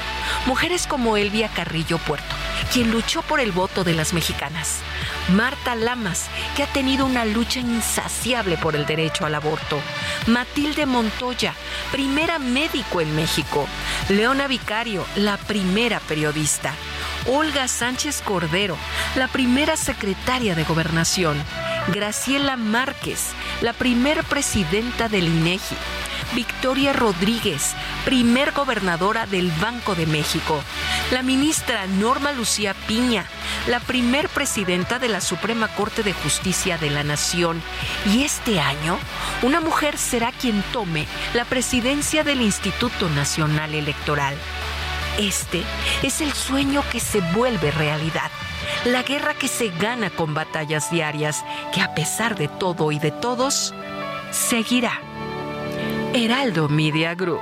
Mujeres 0.46 0.86
como 0.86 1.16
Elvia 1.16 1.48
Carrillo 1.48 1.98
Puerto, 1.98 2.34
quien 2.72 2.90
luchó 2.90 3.22
por 3.22 3.40
el 3.40 3.52
voto 3.52 3.84
de 3.84 3.94
las 3.94 4.12
mexicanas. 4.12 4.78
Marta 5.30 5.74
Lamas, 5.74 6.26
que 6.56 6.62
ha 6.62 6.66
tenido 6.66 7.06
una 7.06 7.24
lucha 7.24 7.60
insaciable 7.60 8.56
por 8.56 8.74
el 8.74 8.86
derecho 8.86 9.26
al 9.26 9.34
aborto. 9.34 9.80
Matilde 10.26 10.86
Montoya, 10.86 11.54
primera 11.92 12.38
médico 12.38 13.00
en 13.00 13.14
México. 13.14 13.68
Leona 14.08 14.48
Vicario, 14.48 15.04
la 15.16 15.36
primera 15.36 16.00
periodista. 16.00 16.74
Olga 17.26 17.68
Sánchez 17.68 18.22
Cordero, 18.22 18.76
la 19.14 19.28
primera 19.28 19.76
de 19.98 20.64
Gobernación. 20.64 21.36
Graciela 21.88 22.56
Márquez, 22.56 23.30
la 23.60 23.72
primer 23.72 24.22
presidenta 24.22 25.08
del 25.08 25.26
INEGI. 25.26 25.74
Victoria 26.32 26.92
Rodríguez, 26.92 27.74
primer 28.04 28.52
gobernadora 28.52 29.26
del 29.26 29.50
Banco 29.60 29.96
de 29.96 30.06
México. 30.06 30.62
La 31.10 31.24
ministra 31.24 31.88
Norma 31.88 32.30
Lucía 32.30 32.72
Piña, 32.86 33.26
la 33.66 33.80
primer 33.80 34.28
presidenta 34.28 35.00
de 35.00 35.08
la 35.08 35.20
Suprema 35.20 35.66
Corte 35.66 36.04
de 36.04 36.12
Justicia 36.12 36.78
de 36.78 36.90
la 36.90 37.02
Nación. 37.02 37.60
Y 38.06 38.22
este 38.22 38.60
año, 38.60 38.96
una 39.42 39.60
mujer 39.60 39.98
será 39.98 40.30
quien 40.30 40.62
tome 40.72 41.08
la 41.34 41.44
presidencia 41.44 42.22
del 42.22 42.42
Instituto 42.42 43.08
Nacional 43.08 43.74
Electoral. 43.74 44.36
Este 45.18 45.64
es 46.04 46.20
el 46.20 46.32
sueño 46.32 46.84
que 46.92 47.00
se 47.00 47.20
vuelve 47.34 47.72
realidad. 47.72 48.30
La 48.84 49.02
guerra 49.02 49.34
que 49.34 49.48
se 49.48 49.68
gana 49.68 50.10
con 50.10 50.34
batallas 50.34 50.90
diarias, 50.90 51.44
que 51.74 51.80
a 51.80 51.94
pesar 51.94 52.36
de 52.36 52.48
todo 52.48 52.92
y 52.92 52.98
de 52.98 53.10
todos, 53.10 53.74
seguirá. 54.30 55.00
Heraldo 56.14 56.68
Media 56.68 57.14
Group. 57.14 57.40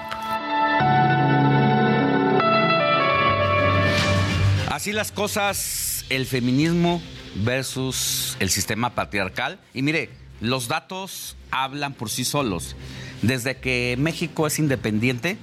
Así 4.71 4.93
las 4.93 5.11
cosas, 5.11 6.05
el 6.09 6.27
feminismo 6.27 7.03
versus 7.37 8.37
el 8.41 8.51
sistema 8.51 8.91
patriarcal. 8.91 9.59
Y 9.75 9.83
mire, 9.83 10.11
los 10.41 10.69
datos 10.69 11.37
hablan 11.51 11.95
por 11.95 12.11
sí 12.11 12.25
solos. 12.25 12.77
Desde 13.23 13.57
que 13.57 13.97
México 13.99 14.47
es 14.47 14.59
independiente, 14.59 15.39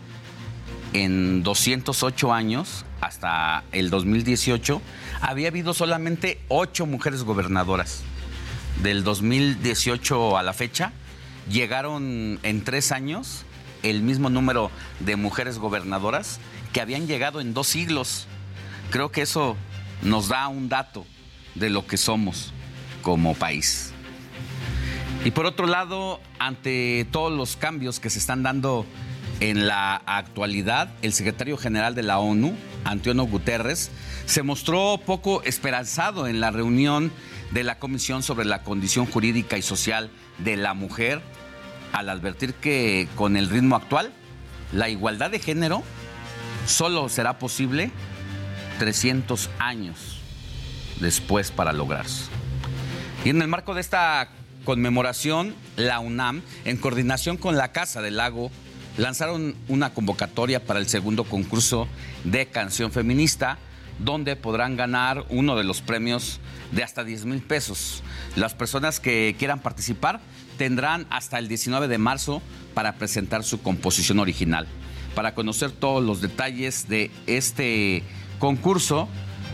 en 0.93 1.43
208 1.43 2.33
años, 2.33 2.85
hasta 3.01 3.63
el 3.71 3.89
2018, 3.89 4.81
había 5.25 5.47
habido 5.47 5.73
solamente 5.73 6.39
8 6.49 6.85
mujeres 6.85 7.23
gobernadoras. 7.23 8.03
Del 8.83 9.03
2018 9.03 10.37
a 10.37 10.43
la 10.43 10.53
fecha, 10.53 10.91
llegaron 11.49 12.39
en 12.43 12.63
tres 12.63 12.91
años 12.91 13.43
el 13.81 14.03
mismo 14.03 14.29
número 14.29 14.69
de 14.99 15.15
mujeres 15.15 15.57
gobernadoras 15.57 16.39
que 16.73 16.81
habían 16.81 17.07
llegado 17.07 17.41
en 17.41 17.55
dos 17.55 17.67
siglos. 17.67 18.27
Creo 18.91 19.11
que 19.11 19.23
eso 19.23 19.57
nos 20.03 20.27
da 20.27 20.47
un 20.47 20.69
dato 20.69 21.05
de 21.55 21.71
lo 21.71 21.87
que 21.87 21.97
somos 21.97 22.53
como 23.01 23.33
país. 23.33 23.93
Y 25.23 25.31
por 25.31 25.47
otro 25.47 25.65
lado, 25.65 26.21
ante 26.37 27.07
todos 27.11 27.33
los 27.33 27.55
cambios 27.55 27.99
que 27.99 28.11
se 28.11 28.19
están 28.19 28.43
dando 28.43 28.85
en 29.39 29.65
la 29.65 29.95
actualidad, 30.05 30.93
el 31.01 31.13
secretario 31.13 31.57
general 31.57 31.95
de 31.95 32.03
la 32.03 32.19
ONU, 32.19 32.55
Antonio 32.83 33.23
Guterres, 33.23 33.89
se 34.25 34.43
mostró 34.43 34.99
poco 35.05 35.43
esperanzado 35.43 36.27
en 36.27 36.39
la 36.39 36.51
reunión 36.51 37.11
de 37.51 37.63
la 37.63 37.79
Comisión 37.79 38.23
sobre 38.23 38.45
la 38.45 38.63
Condición 38.63 39.05
Jurídica 39.05 39.57
y 39.57 39.61
Social 39.61 40.09
de 40.39 40.57
la 40.57 40.73
Mujer 40.73 41.21
al 41.95 42.09
advertir 42.09 42.53
que 42.53 43.07
con 43.15 43.37
el 43.37 43.49
ritmo 43.49 43.77
actual, 43.77 44.11
la 44.73 44.89
igualdad 44.89 45.31
de 45.31 45.39
género 45.39 45.81
solo 46.67 47.07
será 47.07 47.39
posible 47.39 47.91
300 48.79 49.49
años 49.59 50.19
después 50.99 51.51
para 51.51 51.71
lograrse. 51.71 52.25
Y 53.23 53.29
en 53.29 53.41
el 53.41 53.47
marco 53.47 53.73
de 53.73 53.81
esta 53.81 54.29
conmemoración, 54.65 55.55
la 55.77 55.99
UNAM, 55.99 56.41
en 56.65 56.77
coordinación 56.77 57.37
con 57.37 57.55
la 57.55 57.71
Casa 57.71 58.01
del 58.01 58.17
Lago 58.17 58.51
lanzaron 58.97 59.55
una 59.67 59.93
convocatoria 59.93 60.65
para 60.65 60.79
el 60.79 60.87
segundo 60.87 61.23
concurso 61.23 61.87
de 62.23 62.47
canción 62.47 62.91
feminista, 62.91 63.57
donde 63.99 64.35
podrán 64.35 64.75
ganar 64.75 65.25
uno 65.29 65.55
de 65.55 65.63
los 65.63 65.81
premios 65.81 66.39
de 66.71 66.83
hasta 66.83 67.03
10 67.03 67.25
mil 67.25 67.41
pesos. 67.41 68.03
Las 68.35 68.53
personas 68.53 68.99
que 68.99 69.35
quieran 69.37 69.59
participar 69.59 70.19
tendrán 70.57 71.05
hasta 71.09 71.39
el 71.39 71.47
19 71.47 71.87
de 71.87 71.97
marzo 71.97 72.41
para 72.73 72.95
presentar 72.95 73.43
su 73.43 73.61
composición 73.61 74.19
original. 74.19 74.67
Para 75.15 75.33
conocer 75.33 75.71
todos 75.71 76.03
los 76.03 76.21
detalles 76.21 76.87
de 76.89 77.09
este 77.25 78.03
concurso, 78.39 79.07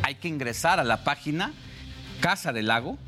hay 0.04 0.16
que 0.16 0.28
ingresar 0.28 0.80
a 0.80 0.84
la 0.84 1.04
página 1.04 1.54
Casa 2.20 2.52
del 2.54 2.68
Lago, 2.68 3.00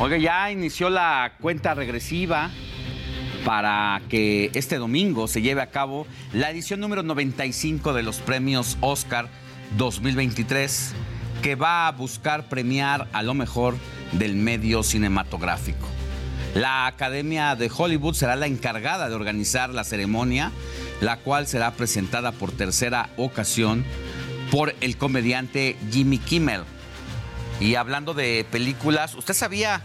Oiga, 0.00 0.16
ya 0.16 0.50
inició 0.50 0.90
la 0.90 1.32
cuenta 1.40 1.74
regresiva 1.74 2.50
para 3.44 4.00
que 4.08 4.50
este 4.54 4.76
domingo 4.76 5.26
se 5.26 5.42
lleve 5.42 5.60
a 5.60 5.70
cabo 5.70 6.06
la 6.32 6.50
edición 6.50 6.78
número 6.80 7.02
95 7.02 7.92
de 7.92 8.02
los 8.04 8.18
premios 8.20 8.78
Oscar 8.80 9.28
2023, 9.76 10.92
que 11.42 11.54
va 11.54 11.86
a 11.86 11.92
buscar 11.92 12.48
premiar 12.48 13.08
a 13.12 13.22
lo 13.22 13.34
mejor 13.34 13.76
del 14.12 14.34
medio 14.34 14.82
cinematográfico. 14.82 15.86
La 16.54 16.86
Academia 16.86 17.54
de 17.56 17.70
Hollywood 17.74 18.14
será 18.14 18.34
la 18.34 18.46
encargada 18.46 19.08
de 19.08 19.14
organizar 19.14 19.70
la 19.70 19.84
ceremonia, 19.84 20.50
la 21.00 21.18
cual 21.18 21.46
será 21.46 21.72
presentada 21.72 22.32
por 22.32 22.52
tercera 22.52 23.10
ocasión 23.16 23.84
por 24.50 24.74
el 24.80 24.96
comediante 24.96 25.76
Jimmy 25.92 26.18
Kimmel. 26.18 26.62
Y 27.60 27.74
hablando 27.74 28.14
de 28.14 28.46
películas, 28.50 29.14
¿usted 29.14 29.34
sabía 29.34 29.82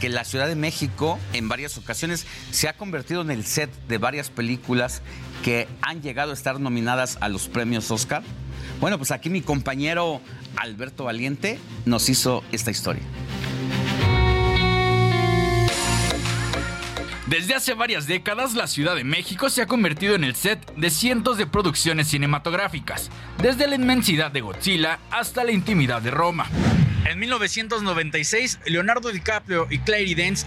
que 0.00 0.08
la 0.08 0.24
Ciudad 0.24 0.48
de 0.48 0.56
México 0.56 1.18
en 1.32 1.48
varias 1.48 1.78
ocasiones 1.78 2.26
se 2.50 2.68
ha 2.68 2.72
convertido 2.72 3.20
en 3.20 3.30
el 3.30 3.44
set 3.44 3.70
de 3.86 3.98
varias 3.98 4.30
películas 4.30 5.02
que 5.44 5.68
han 5.82 6.02
llegado 6.02 6.32
a 6.32 6.34
estar 6.34 6.58
nominadas 6.58 7.18
a 7.20 7.28
los 7.28 7.48
premios 7.48 7.90
Oscar? 7.90 8.22
Bueno, 8.80 8.96
pues 8.96 9.10
aquí 9.10 9.28
mi 9.28 9.42
compañero 9.42 10.22
Alberto 10.56 11.04
Valiente 11.04 11.58
nos 11.84 12.08
hizo 12.08 12.42
esta 12.50 12.70
historia. 12.70 13.02
Desde 17.26 17.54
hace 17.54 17.74
varias 17.74 18.08
décadas, 18.08 18.54
la 18.54 18.66
Ciudad 18.66 18.96
de 18.96 19.04
México 19.04 19.50
se 19.50 19.62
ha 19.62 19.66
convertido 19.66 20.16
en 20.16 20.24
el 20.24 20.34
set 20.34 20.74
de 20.74 20.90
cientos 20.90 21.38
de 21.38 21.46
producciones 21.46 22.08
cinematográficas, 22.08 23.08
desde 23.40 23.68
la 23.68 23.76
inmensidad 23.76 24.32
de 24.32 24.40
Godzilla 24.40 24.98
hasta 25.12 25.44
la 25.44 25.52
intimidad 25.52 26.02
de 26.02 26.10
Roma. 26.10 26.48
En 27.04 27.20
1996, 27.20 28.60
Leonardo 28.66 29.12
DiCaprio 29.12 29.68
y 29.70 29.78
Clary 29.78 30.16
Dance 30.16 30.44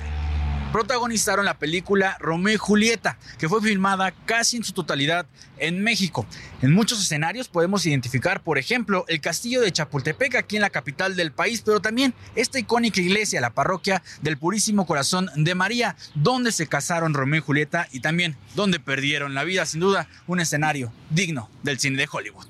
protagonizaron 0.74 1.46
la 1.46 1.60
película 1.60 2.18
Romeo 2.20 2.56
y 2.56 2.58
Julieta, 2.58 3.20
que 3.38 3.48
fue 3.48 3.62
filmada 3.62 4.12
casi 4.26 4.58
en 4.58 4.64
su 4.64 4.74
totalidad 4.74 5.28
en 5.60 5.84
México. 5.84 6.26
En 6.64 6.74
muchos 6.74 7.00
escenarios 7.00 7.48
podemos 7.48 7.86
identificar, 7.86 8.42
por 8.42 8.58
ejemplo, 8.58 9.06
el 9.08 9.22
castillo 9.22 9.62
de 9.62 9.72
Chapultepec 9.72 10.34
aquí 10.34 10.56
en 10.56 10.64
la 10.64 10.72
capital 10.72 11.16
del 11.16 11.32
país, 11.32 11.62
pero 11.64 11.80
también 11.80 12.16
esta 12.36 12.58
icónica 12.58 13.00
iglesia, 13.00 13.40
la 13.40 13.52
parroquia 13.52 14.02
del 14.24 14.40
Purísimo 14.40 14.88
Corazón 14.88 15.30
de 15.36 15.54
María, 15.54 15.96
donde 16.16 16.52
se 16.52 16.66
casaron 16.66 17.14
Romeo 17.14 17.42
y 17.42 17.44
Julieta 17.44 17.88
y 17.92 18.00
también 18.00 18.36
donde 18.56 18.80
perdieron 18.80 19.36
la 19.36 19.44
vida, 19.44 19.68
sin 19.68 19.80
duda, 19.80 20.10
un 20.26 20.40
escenario 20.40 20.92
digno 21.12 21.52
del 21.62 21.80
cine 21.80 21.98
de 21.98 22.10
Hollywood. 22.12 22.48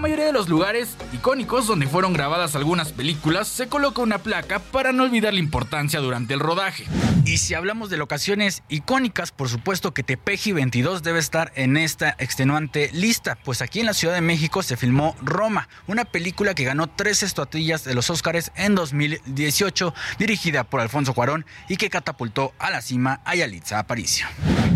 Mayoría 0.00 0.24
de 0.24 0.32
los 0.32 0.48
lugares 0.48 0.96
icónicos 1.12 1.66
donde 1.66 1.86
fueron 1.86 2.12
grabadas 2.12 2.56
algunas 2.56 2.92
películas 2.92 3.46
se 3.46 3.68
coloca 3.68 4.02
una 4.02 4.18
placa 4.18 4.58
para 4.58 4.92
no 4.92 5.04
olvidar 5.04 5.34
la 5.34 5.40
importancia 5.40 6.00
durante 6.00 6.34
el 6.34 6.40
rodaje. 6.40 6.86
Y 7.26 7.38
si 7.38 7.54
hablamos 7.54 7.90
de 7.90 7.98
locaciones 7.98 8.62
icónicas, 8.68 9.30
por 9.30 9.48
supuesto 9.48 9.92
que 9.92 10.02
Tepeji 10.02 10.52
22 10.52 11.02
debe 11.02 11.18
estar 11.18 11.52
en 11.54 11.76
esta 11.76 12.16
extenuante 12.18 12.90
lista, 12.92 13.36
pues 13.44 13.62
aquí 13.62 13.80
en 13.80 13.86
la 13.86 13.94
Ciudad 13.94 14.14
de 14.14 14.22
México 14.22 14.62
se 14.62 14.76
filmó 14.76 15.14
Roma, 15.20 15.68
una 15.86 16.06
película 16.06 16.54
que 16.54 16.64
ganó 16.64 16.88
tres 16.88 17.22
estatuillas 17.22 17.84
de 17.84 17.94
los 17.94 18.08
Óscares 18.08 18.52
en 18.56 18.74
2018, 18.74 19.94
dirigida 20.18 20.64
por 20.64 20.80
Alfonso 20.80 21.14
Cuarón 21.14 21.44
y 21.68 21.76
que 21.76 21.90
catapultó 21.90 22.54
a 22.58 22.70
la 22.70 22.80
cima 22.80 23.20
a 23.24 23.34
Yalitza 23.34 23.78
Aparicio. 23.78 24.26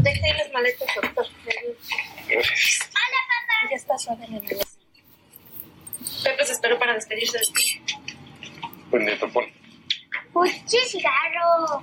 Deje 0.02 0.34
las 0.34 0.52
maletas, 0.52 0.88
doctor. 1.02 1.26
Hola, 1.26 3.20
papá. 3.30 3.70
Ya 3.70 3.76
está 3.76 3.98
suave 3.98 4.26
en 4.26 4.34
el 4.34 4.42
Pepe 6.22 6.44
se 6.44 6.52
esperó 6.52 6.78
para 6.78 6.94
despedirse 6.94 7.38
de 7.38 7.44
ti. 7.46 7.80
Pues 8.90 9.18
pon. 9.32 9.44
¡Uy, 10.34 10.50
qué 10.70 10.78
cigarro! 10.88 11.82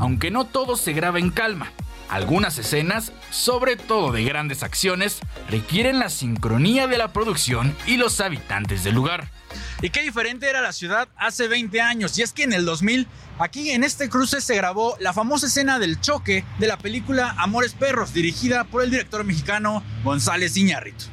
Aunque 0.00 0.30
no 0.30 0.44
todo 0.44 0.76
se 0.76 0.92
graba 0.92 1.18
en 1.18 1.30
calma, 1.30 1.72
algunas 2.08 2.58
escenas, 2.58 3.12
sobre 3.30 3.76
todo 3.76 4.12
de 4.12 4.24
grandes 4.24 4.62
acciones, 4.62 5.20
requieren 5.48 5.98
la 5.98 6.10
sincronía 6.10 6.86
de 6.86 6.98
la 6.98 7.12
producción 7.12 7.76
y 7.86 7.96
los 7.96 8.20
habitantes 8.20 8.84
del 8.84 8.94
lugar. 8.94 9.30
Y 9.82 9.90
qué 9.90 10.02
diferente 10.02 10.48
era 10.48 10.60
la 10.60 10.72
ciudad 10.72 11.08
hace 11.16 11.48
20 11.48 11.80
años. 11.80 12.18
Y 12.18 12.22
es 12.22 12.32
que 12.32 12.44
en 12.44 12.52
el 12.52 12.64
2000, 12.64 13.06
aquí 13.38 13.70
en 13.70 13.84
este 13.84 14.08
cruce 14.08 14.40
se 14.40 14.56
grabó 14.56 14.96
la 14.98 15.12
famosa 15.12 15.46
escena 15.46 15.78
del 15.78 16.00
choque 16.00 16.44
de 16.58 16.66
la 16.66 16.78
película 16.78 17.34
Amores 17.38 17.74
Perros, 17.74 18.12
dirigida 18.12 18.64
por 18.64 18.82
el 18.82 18.90
director 18.90 19.24
mexicano 19.24 19.82
González 20.02 20.56
Iñárritu. 20.56 21.04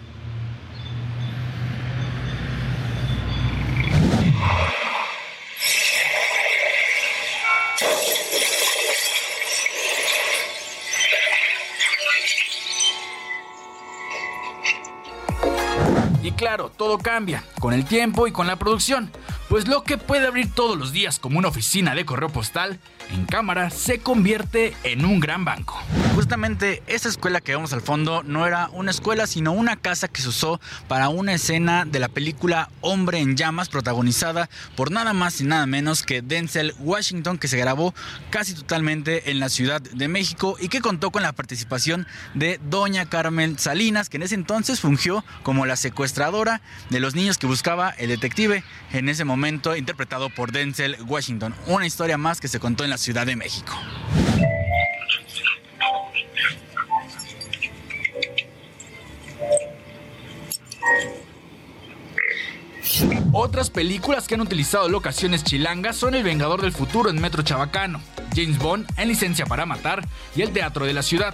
Claro, 16.41 16.71
todo 16.75 16.97
cambia, 16.97 17.43
con 17.59 17.71
el 17.71 17.85
tiempo 17.85 18.25
y 18.25 18.31
con 18.31 18.47
la 18.47 18.55
producción, 18.55 19.11
pues 19.51 19.67
lo 19.67 19.83
que 19.83 19.97
puede 19.97 20.27
abrir 20.27 20.49
todos 20.49 20.77
los 20.77 20.93
días 20.93 21.19
como 21.19 21.37
una 21.37 21.49
oficina 21.49 21.93
de 21.93 22.05
correo 22.05 22.29
postal, 22.29 22.79
en 23.11 23.25
cámara 23.25 23.69
se 23.69 23.99
convierte 23.99 24.73
en 24.85 25.03
un 25.03 25.19
gran 25.19 25.43
banco. 25.43 25.77
Justamente 26.15 26.81
esa 26.87 27.09
escuela 27.09 27.41
que 27.41 27.51
vemos 27.51 27.73
al 27.73 27.81
fondo 27.81 28.23
no 28.23 28.47
era 28.47 28.69
una 28.71 28.91
escuela, 28.91 29.27
sino 29.27 29.51
una 29.51 29.75
casa 29.75 30.07
que 30.07 30.21
se 30.21 30.29
usó 30.29 30.61
para 30.87 31.09
una 31.09 31.33
escena 31.33 31.83
de 31.83 31.99
la 31.99 32.07
película 32.07 32.69
Hombre 32.79 33.19
en 33.19 33.35
Llamas, 33.35 33.67
protagonizada 33.67 34.49
por 34.77 34.89
nada 34.89 35.11
más 35.11 35.41
y 35.41 35.43
nada 35.43 35.65
menos 35.65 36.03
que 36.03 36.21
Denzel 36.21 36.73
Washington, 36.79 37.37
que 37.37 37.49
se 37.49 37.57
grabó 37.57 37.93
casi 38.29 38.53
totalmente 38.53 39.31
en 39.31 39.41
la 39.41 39.49
Ciudad 39.49 39.81
de 39.81 40.07
México 40.07 40.55
y 40.61 40.69
que 40.69 40.79
contó 40.79 41.11
con 41.11 41.23
la 41.23 41.33
participación 41.33 42.07
de 42.35 42.57
Doña 42.69 43.09
Carmen 43.09 43.59
Salinas, 43.59 44.07
que 44.07 44.15
en 44.15 44.23
ese 44.23 44.35
entonces 44.35 44.79
fungió 44.79 45.25
como 45.43 45.65
la 45.65 45.75
secuestradora 45.75 46.61
de 46.89 47.01
los 47.01 47.15
niños 47.15 47.37
que 47.37 47.47
buscaba 47.47 47.89
el 47.89 48.07
detective, 48.07 48.63
en 48.93 49.09
ese 49.09 49.25
momento 49.25 49.40
interpretado 49.49 50.29
por 50.29 50.51
Denzel 50.51 50.97
Washington. 51.07 51.55
Una 51.67 51.85
historia 51.85 52.17
más 52.17 52.39
que 52.39 52.47
se 52.47 52.59
contó 52.59 52.83
en 52.83 52.89
la 52.89 52.97
Ciudad 52.97 53.25
de 53.25 53.35
México. 53.35 53.73
Otras 63.33 63.69
películas 63.69 64.27
que 64.27 64.35
han 64.35 64.41
utilizado 64.41 64.89
locaciones 64.89 65.43
chilangas 65.43 65.95
son 65.95 66.15
El 66.15 66.23
Vengador 66.23 66.61
del 66.61 66.73
Futuro 66.73 67.09
en 67.09 67.21
Metro 67.21 67.43
Chabacano, 67.43 68.01
James 68.35 68.57
Bond 68.57 68.87
en 68.97 69.07
Licencia 69.07 69.45
para 69.45 69.65
Matar 69.65 70.05
y 70.35 70.41
El 70.41 70.51
Teatro 70.51 70.85
de 70.85 70.93
la 70.93 71.01
Ciudad. 71.01 71.33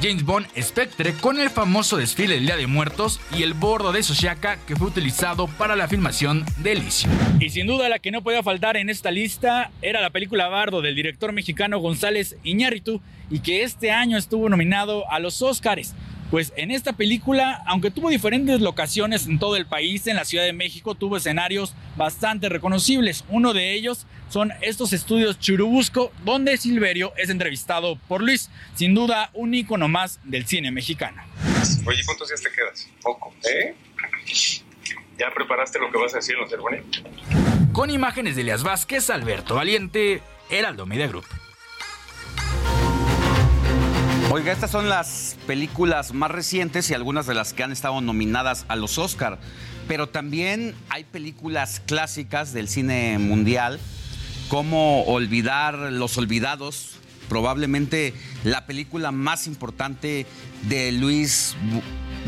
James 0.00 0.24
Bond 0.24 0.46
Spectre 0.60 1.12
con 1.14 1.40
el 1.40 1.50
famoso 1.50 1.96
desfile 1.96 2.34
del 2.34 2.46
Día 2.46 2.56
de 2.56 2.68
Muertos 2.68 3.20
y 3.36 3.42
el 3.42 3.54
bordo 3.54 3.90
de 3.90 4.02
Soshaka 4.02 4.56
que 4.64 4.76
fue 4.76 4.86
utilizado 4.86 5.48
para 5.48 5.74
la 5.74 5.88
filmación 5.88 6.44
de 6.58 6.72
Elysium. 6.72 7.12
Y 7.40 7.50
sin 7.50 7.66
duda 7.66 7.88
la 7.88 7.98
que 7.98 8.12
no 8.12 8.22
podía 8.22 8.42
faltar 8.44 8.76
en 8.76 8.90
esta 8.90 9.10
lista 9.10 9.72
era 9.82 10.00
la 10.00 10.10
película 10.10 10.48
Bardo 10.48 10.82
del 10.82 10.94
director 10.94 11.32
mexicano 11.32 11.80
González 11.80 12.36
Iñárritu 12.44 13.00
y 13.28 13.40
que 13.40 13.64
este 13.64 13.90
año 13.90 14.16
estuvo 14.16 14.48
nominado 14.48 15.10
a 15.10 15.18
los 15.18 15.42
Oscars. 15.42 15.94
Pues 16.30 16.52
en 16.56 16.70
esta 16.70 16.92
película, 16.92 17.62
aunque 17.66 17.90
tuvo 17.90 18.10
diferentes 18.10 18.60
locaciones 18.60 19.26
en 19.26 19.38
todo 19.38 19.56
el 19.56 19.66
país, 19.66 20.06
en 20.06 20.16
la 20.16 20.26
Ciudad 20.26 20.44
de 20.44 20.52
México 20.52 20.94
tuvo 20.94 21.16
escenarios 21.16 21.74
bastante 21.96 22.48
reconocibles. 22.50 23.24
Uno 23.30 23.54
de 23.54 23.72
ellos 23.72 24.06
son 24.28 24.52
estos 24.60 24.92
estudios 24.92 25.38
Churubusco, 25.38 26.12
donde 26.24 26.56
Silverio 26.56 27.12
es 27.16 27.30
entrevistado 27.30 27.96
por 28.08 28.22
Luis, 28.22 28.50
sin 28.74 28.94
duda 28.94 29.30
un 29.34 29.54
ícono 29.54 29.88
más 29.88 30.20
del 30.24 30.46
cine 30.46 30.70
mexicano. 30.70 31.22
Oye, 31.86 32.02
¿cuántos 32.04 32.28
días 32.28 32.42
te 32.42 32.50
quedas? 32.50 32.88
Poco, 33.02 33.34
¿eh? 33.50 33.74
¿Ya 35.18 35.32
preparaste 35.34 35.78
lo 35.78 35.90
que 35.90 35.98
vas 35.98 36.14
a 36.14 36.18
decir 36.18 36.36
en 36.36 36.42
la 36.42 36.48
ceremonia? 36.48 36.82
Con 37.72 37.90
imágenes 37.90 38.36
de 38.36 38.42
Elias 38.42 38.62
Vázquez, 38.62 39.10
Alberto 39.10 39.54
Valiente, 39.54 40.22
Heraldo 40.50 40.86
Media 40.86 41.08
Group. 41.08 41.24
Oiga, 44.30 44.52
estas 44.52 44.70
son 44.70 44.90
las 44.90 45.38
películas 45.46 46.12
más 46.12 46.30
recientes 46.30 46.90
y 46.90 46.94
algunas 46.94 47.26
de 47.26 47.34
las 47.34 47.54
que 47.54 47.62
han 47.62 47.72
estado 47.72 48.00
nominadas 48.02 48.66
a 48.68 48.76
los 48.76 48.98
Oscar, 48.98 49.38
pero 49.88 50.10
también 50.10 50.74
hay 50.90 51.04
películas 51.04 51.80
clásicas 51.86 52.52
del 52.52 52.68
cine 52.68 53.18
mundial, 53.18 53.80
como 54.48 55.02
Olvidar 55.04 55.74
los 55.92 56.16
Olvidados, 56.16 56.92
probablemente 57.28 58.14
la 58.44 58.66
película 58.66 59.12
más 59.12 59.46
importante 59.46 60.26
de 60.62 60.92
Luis 60.92 61.54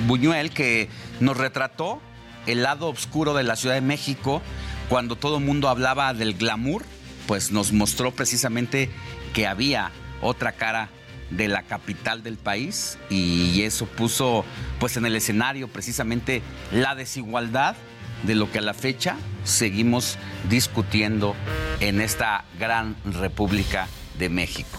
Buñuel, 0.07 0.51
que 0.51 0.89
nos 1.21 1.37
retrató 1.37 2.01
el 2.47 2.63
lado 2.63 2.89
oscuro 2.89 3.35
de 3.35 3.43
la 3.43 3.57
Ciudad 3.57 3.75
de 3.75 3.81
México 3.81 4.43
cuando 4.89 5.17
todo 5.17 5.39
el 5.39 5.45
mundo 5.45 5.69
hablaba 5.69 6.13
del 6.15 6.35
glamour, 6.35 6.85
pues 7.27 7.53
nos 7.53 7.73
mostró 7.73 8.13
precisamente 8.13 8.91
que 9.33 9.47
había 9.47 9.91
otra 10.21 10.53
cara 10.53 10.91
de 11.31 11.49
la 11.49 11.63
capital 11.63 12.23
del 12.23 12.37
país 12.37 12.99
y 13.09 13.63
eso 13.63 13.87
puso 13.87 14.45
pues 14.81 14.97
en 14.97 15.07
el 15.07 15.15
escenario 15.15 15.69
precisamente 15.69 16.43
la 16.73 16.97
desigualdad 16.97 17.77
de 18.23 18.35
lo 18.35 18.51
que 18.51 18.59
a 18.59 18.63
la 18.63 18.75
fecha 18.75 19.17
seguimos 19.45 20.19
discutiendo 20.49 21.35
en 21.81 22.01
esta 22.01 22.45
gran 22.59 22.97
República 23.05 23.89
de 24.19 24.29
México. 24.29 24.79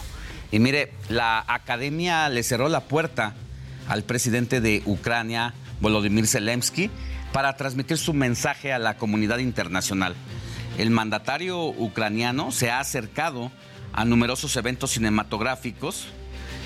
Y 0.50 0.58
mire, 0.58 0.92
la 1.08 1.44
academia 1.46 2.28
le 2.28 2.42
cerró 2.42 2.68
la 2.68 2.82
puerta 2.82 3.34
al 3.88 4.04
presidente 4.04 4.60
de 4.60 4.82
Ucrania, 4.86 5.54
Volodymyr 5.80 6.26
Zelensky, 6.26 6.90
para 7.32 7.56
transmitir 7.56 7.98
su 7.98 8.12
mensaje 8.12 8.72
a 8.72 8.78
la 8.78 8.96
comunidad 8.96 9.38
internacional. 9.38 10.14
El 10.78 10.90
mandatario 10.90 11.66
ucraniano 11.66 12.52
se 12.52 12.70
ha 12.70 12.80
acercado 12.80 13.50
a 13.92 14.04
numerosos 14.04 14.56
eventos 14.56 14.92
cinematográficos 14.92 16.06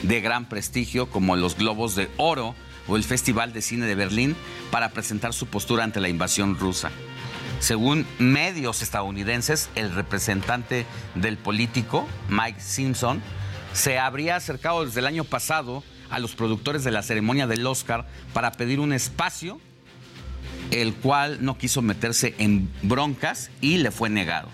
de 0.03 0.21
gran 0.21 0.49
prestigio 0.49 1.11
como 1.11 1.37
los 1.37 1.57
Globos 1.57 1.97
de 1.97 2.09
Oro 2.17 2.55
o 2.89 2.97
el 2.97 3.05
Festival 3.05 3.53
de 3.53 3.63
Cine 3.63 3.87
de 3.87 3.95
Berlín 3.95 4.37
para 4.71 4.91
presentar 4.91 5.33
su 5.33 5.47
postura 5.47 5.85
ante 5.85 6.01
la 6.01 6.09
invasión 6.09 6.59
rusa. 6.59 6.91
Según 7.61 8.07
medios 8.19 8.83
estadounidenses, 8.83 9.71
el 9.75 9.95
representante 9.95 10.87
del 11.15 11.39
político, 11.39 12.07
Mike 12.29 12.61
Simpson, 12.61 13.23
se 13.73 13.99
habría 13.99 14.37
acercado 14.37 14.85
desde 14.85 15.01
el 15.01 15.07
año 15.07 15.25
pasado 15.25 15.83
a 16.11 16.19
los 16.19 16.35
productores 16.35 16.85
de 16.85 16.91
la 16.91 17.03
ceremonia 17.03 17.47
del 17.47 17.67
Oscar 17.67 18.07
para 18.33 18.53
pedir 18.53 18.81
un 18.81 18.93
espacio, 18.93 19.61
el 20.71 20.95
cual 20.95 21.39
no 21.41 21.59
quiso 21.59 21.83
meterse 21.83 22.35
en 22.39 22.71
broncas 22.83 23.51
y 23.61 23.79
le 23.79 23.91
fue 23.91 24.11
negado. 24.11 24.49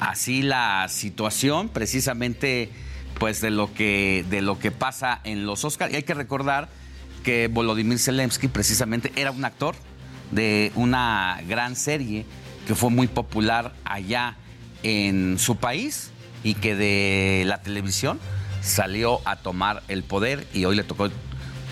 Así 0.00 0.42
la 0.42 0.86
situación, 0.88 1.68
precisamente 1.70 2.70
pues 3.18 3.40
de 3.40 3.50
lo 3.50 3.72
que, 3.72 4.24
de 4.28 4.42
lo 4.42 4.58
que 4.58 4.70
pasa 4.70 5.20
en 5.24 5.46
los 5.46 5.64
Oscars. 5.64 5.92
Y 5.92 5.96
hay 5.96 6.02
que 6.02 6.14
recordar 6.14 6.68
que 7.26 7.48
Volodymyr 7.48 7.98
Zelensky 7.98 8.46
precisamente 8.46 9.10
era 9.16 9.32
un 9.32 9.44
actor 9.44 9.74
de 10.30 10.70
una 10.76 11.40
gran 11.48 11.74
serie 11.74 12.24
que 12.68 12.76
fue 12.76 12.88
muy 12.88 13.08
popular 13.08 13.74
allá 13.84 14.36
en 14.84 15.36
su 15.40 15.56
país 15.56 16.12
y 16.44 16.54
que 16.54 16.76
de 16.76 17.42
la 17.44 17.62
televisión 17.62 18.20
salió 18.62 19.20
a 19.24 19.34
tomar 19.34 19.82
el 19.88 20.04
poder 20.04 20.46
y 20.54 20.66
hoy 20.66 20.76
le 20.76 20.84
tocó 20.84 21.08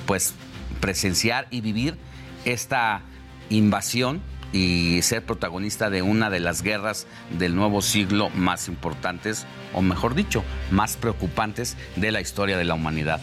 pues 0.06 0.34
presenciar 0.80 1.46
y 1.52 1.60
vivir 1.60 1.98
esta 2.44 3.02
invasión 3.48 4.22
y 4.52 5.02
ser 5.02 5.24
protagonista 5.24 5.88
de 5.88 6.02
una 6.02 6.30
de 6.30 6.40
las 6.40 6.62
guerras 6.62 7.06
del 7.38 7.54
nuevo 7.54 7.80
siglo 7.80 8.28
más 8.30 8.66
importantes, 8.66 9.46
o 9.72 9.82
mejor 9.82 10.16
dicho, 10.16 10.42
más 10.72 10.96
preocupantes 10.96 11.76
de 11.94 12.10
la 12.10 12.20
historia 12.20 12.58
de 12.58 12.64
la 12.64 12.74
humanidad. 12.74 13.20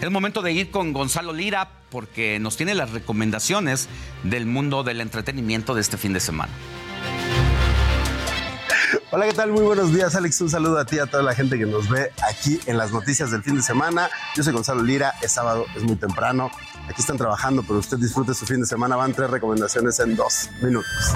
Es 0.00 0.10
momento 0.10 0.42
de 0.42 0.52
ir 0.52 0.70
con 0.70 0.92
Gonzalo 0.92 1.32
Lira 1.32 1.70
porque 1.90 2.38
nos 2.38 2.56
tiene 2.56 2.74
las 2.74 2.90
recomendaciones 2.90 3.88
del 4.24 4.44
mundo 4.44 4.82
del 4.84 5.00
entretenimiento 5.00 5.74
de 5.74 5.80
este 5.80 5.96
fin 5.96 6.12
de 6.12 6.20
semana. 6.20 6.52
Hola, 9.10 9.26
¿qué 9.26 9.32
tal? 9.32 9.52
Muy 9.52 9.62
buenos 9.62 9.94
días, 9.94 10.14
Alex. 10.14 10.40
Un 10.42 10.50
saludo 10.50 10.78
a 10.78 10.84
ti, 10.84 10.98
a 10.98 11.06
toda 11.06 11.22
la 11.22 11.34
gente 11.34 11.58
que 11.58 11.64
nos 11.64 11.88
ve 11.88 12.10
aquí 12.28 12.60
en 12.66 12.76
las 12.76 12.92
noticias 12.92 13.30
del 13.30 13.42
fin 13.42 13.56
de 13.56 13.62
semana. 13.62 14.10
Yo 14.34 14.42
soy 14.42 14.52
Gonzalo 14.52 14.82
Lira, 14.82 15.14
es 15.22 15.32
sábado, 15.32 15.64
es 15.74 15.82
muy 15.82 15.96
temprano. 15.96 16.50
Aquí 16.88 17.00
están 17.00 17.16
trabajando, 17.16 17.62
pero 17.62 17.78
usted 17.78 17.96
disfrute 17.96 18.34
su 18.34 18.44
fin 18.44 18.60
de 18.60 18.66
semana. 18.66 18.96
Van 18.96 19.14
tres 19.14 19.30
recomendaciones 19.30 19.98
en 20.00 20.16
dos 20.16 20.50
minutos. 20.60 21.14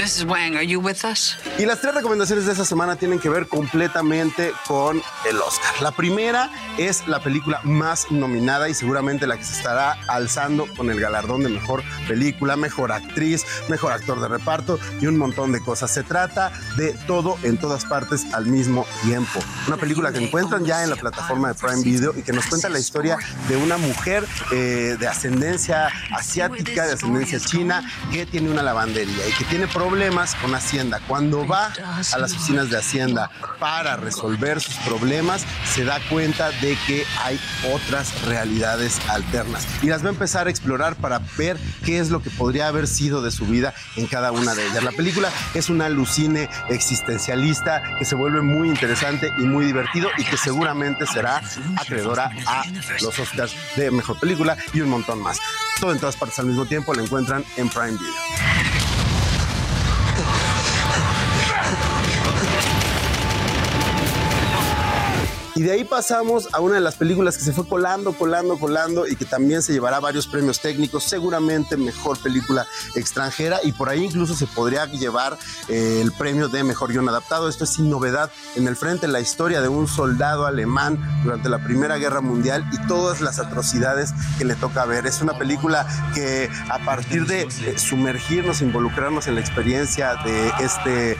Mrs. 0.00 0.24
Wang, 0.24 0.56
are 0.56 0.66
you 0.66 0.80
with 0.80 1.04
us? 1.04 1.36
Y 1.58 1.66
las 1.66 1.82
tres 1.82 1.94
recomendaciones 1.94 2.46
de 2.46 2.52
esta 2.52 2.64
semana 2.64 2.96
tienen 2.96 3.18
que 3.18 3.28
ver 3.28 3.46
completamente 3.46 4.50
con 4.66 5.02
el 5.28 5.36
Oscar. 5.36 5.82
La 5.82 5.90
primera 5.90 6.50
es 6.78 7.06
la 7.06 7.20
película 7.20 7.60
más 7.64 8.10
nominada 8.10 8.70
y 8.70 8.74
seguramente 8.74 9.26
la 9.26 9.36
que 9.36 9.44
se 9.44 9.52
estará 9.52 9.98
alzando 10.08 10.66
con 10.74 10.88
el 10.88 10.98
galardón 10.98 11.42
de 11.42 11.50
mejor 11.50 11.82
película, 12.08 12.56
mejor 12.56 12.92
actriz, 12.92 13.44
mejor 13.68 13.92
actor 13.92 14.18
de 14.22 14.28
reparto 14.28 14.80
y 15.02 15.06
un 15.06 15.18
montón 15.18 15.52
de 15.52 15.60
cosas. 15.60 15.92
Se 15.92 16.02
trata 16.02 16.50
de 16.78 16.94
todo 17.06 17.36
en 17.42 17.58
todas 17.58 17.84
partes 17.84 18.24
al 18.32 18.46
mismo 18.46 18.86
tiempo. 19.02 19.40
Una 19.66 19.76
película 19.76 20.12
que 20.12 20.24
encuentran 20.24 20.64
ya 20.64 20.82
en 20.82 20.88
la 20.88 20.96
plataforma 20.96 21.48
de 21.48 21.54
Prime 21.56 21.82
Video 21.82 22.14
y 22.16 22.22
que 22.22 22.32
nos 22.32 22.46
cuenta 22.46 22.70
la 22.70 22.78
historia 22.78 23.18
de 23.50 23.56
una 23.58 23.76
mujer 23.76 24.26
eh, 24.50 24.96
de 24.98 25.06
ascendencia 25.06 25.88
asiática, 26.10 26.86
de 26.86 26.94
ascendencia 26.94 27.38
china, 27.38 27.84
que 28.10 28.24
tiene 28.24 28.48
una 28.48 28.62
lavandería 28.62 29.28
y 29.28 29.32
que 29.32 29.44
tiene 29.44 29.66
problemas 29.66 29.89
problemas 29.90 30.36
con 30.36 30.54
Hacienda. 30.54 31.00
Cuando 31.08 31.44
va 31.48 31.72
a 32.12 32.18
las 32.18 32.32
oficinas 32.32 32.70
de 32.70 32.78
Hacienda 32.78 33.28
para 33.58 33.96
resolver 33.96 34.60
sus 34.60 34.76
problemas, 34.76 35.44
se 35.66 35.84
da 35.84 35.98
cuenta 36.08 36.50
de 36.60 36.78
que 36.86 37.04
hay 37.24 37.40
otras 37.72 38.22
realidades 38.26 39.00
alternas 39.08 39.66
y 39.82 39.86
las 39.88 40.04
va 40.04 40.06
a 40.06 40.12
empezar 40.12 40.46
a 40.46 40.50
explorar 40.50 40.94
para 40.94 41.20
ver 41.36 41.58
qué 41.84 41.98
es 41.98 42.10
lo 42.10 42.22
que 42.22 42.30
podría 42.30 42.68
haber 42.68 42.86
sido 42.86 43.20
de 43.20 43.32
su 43.32 43.46
vida 43.46 43.74
en 43.96 44.06
cada 44.06 44.30
una 44.30 44.54
de 44.54 44.64
ellas. 44.64 44.84
La 44.84 44.92
película 44.92 45.28
es 45.54 45.70
una 45.70 45.86
alucine 45.86 46.48
existencialista 46.68 47.82
que 47.98 48.04
se 48.04 48.14
vuelve 48.14 48.42
muy 48.42 48.68
interesante 48.68 49.32
y 49.40 49.42
muy 49.42 49.64
divertido 49.64 50.08
y 50.16 50.24
que 50.24 50.36
seguramente 50.36 51.04
será 51.04 51.42
acreedora 51.76 52.30
a 52.46 52.62
los 53.02 53.18
Oscars 53.18 53.56
de 53.74 53.90
mejor 53.90 54.20
película 54.20 54.56
y 54.72 54.82
un 54.82 54.90
montón 54.90 55.20
más. 55.20 55.40
Todo 55.80 55.90
en 55.90 55.98
todas 55.98 56.14
partes 56.14 56.38
al 56.38 56.46
mismo 56.46 56.64
tiempo 56.66 56.94
lo 56.94 57.02
encuentran 57.02 57.44
en 57.56 57.68
Prime 57.68 57.98
Video. 57.98 58.79
Y 65.60 65.62
de 65.62 65.72
ahí 65.72 65.84
pasamos 65.84 66.48
a 66.54 66.60
una 66.60 66.76
de 66.76 66.80
las 66.80 66.94
películas 66.94 67.36
que 67.36 67.44
se 67.44 67.52
fue 67.52 67.68
colando, 67.68 68.14
colando, 68.14 68.58
colando 68.58 69.06
y 69.06 69.14
que 69.14 69.26
también 69.26 69.60
se 69.60 69.74
llevará 69.74 70.00
varios 70.00 70.26
premios 70.26 70.58
técnicos, 70.58 71.04
seguramente 71.04 71.76
mejor 71.76 72.16
película 72.18 72.66
extranjera 72.94 73.60
y 73.62 73.72
por 73.72 73.90
ahí 73.90 74.02
incluso 74.02 74.34
se 74.34 74.46
podría 74.46 74.86
llevar 74.86 75.36
eh, 75.68 76.00
el 76.00 76.12
premio 76.12 76.48
de 76.48 76.64
mejor 76.64 76.92
guion 76.92 77.06
adaptado. 77.10 77.46
Esto 77.46 77.64
es 77.64 77.74
sin 77.74 77.90
novedad 77.90 78.30
en 78.56 78.68
el 78.68 78.74
frente, 78.74 79.06
la 79.06 79.20
historia 79.20 79.60
de 79.60 79.68
un 79.68 79.86
soldado 79.86 80.46
alemán 80.46 80.98
durante 81.24 81.50
la 81.50 81.62
Primera 81.62 81.98
Guerra 81.98 82.22
Mundial 82.22 82.64
y 82.72 82.78
todas 82.86 83.20
las 83.20 83.38
atrocidades 83.38 84.14
que 84.38 84.46
le 84.46 84.54
toca 84.54 84.86
ver. 84.86 85.04
Es 85.04 85.20
una 85.20 85.36
película 85.36 85.86
que 86.14 86.48
a 86.70 86.78
partir 86.86 87.26
de 87.26 87.46
sumergirnos, 87.78 88.62
involucrarnos 88.62 89.26
en 89.26 89.34
la 89.34 89.42
experiencia 89.42 90.14
de 90.24 90.52
este 90.60 91.18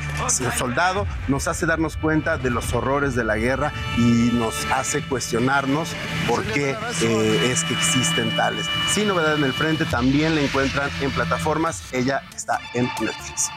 soldado, 0.56 1.06
nos 1.28 1.46
hace 1.46 1.66
darnos 1.66 1.98
cuenta 1.98 2.38
de 2.38 2.48
los 2.48 2.72
horrores 2.72 3.14
de 3.14 3.24
la 3.24 3.36
guerra 3.36 3.74
y 3.98 4.29
nos 4.32 4.64
hace 4.66 5.02
cuestionarnos 5.02 5.90
por 6.28 6.44
qué 6.44 6.76
eh, 7.02 7.50
es 7.50 7.64
que 7.64 7.74
existen 7.74 8.34
tales. 8.36 8.66
Sin 8.92 9.08
novedad 9.08 9.36
en 9.36 9.44
el 9.44 9.52
frente, 9.52 9.84
también 9.84 10.34
la 10.34 10.42
encuentran 10.42 10.90
en 11.00 11.10
plataformas. 11.10 11.82
Ella 11.92 12.22
está 12.34 12.60
en 12.74 12.84
Netflix. 13.00 13.50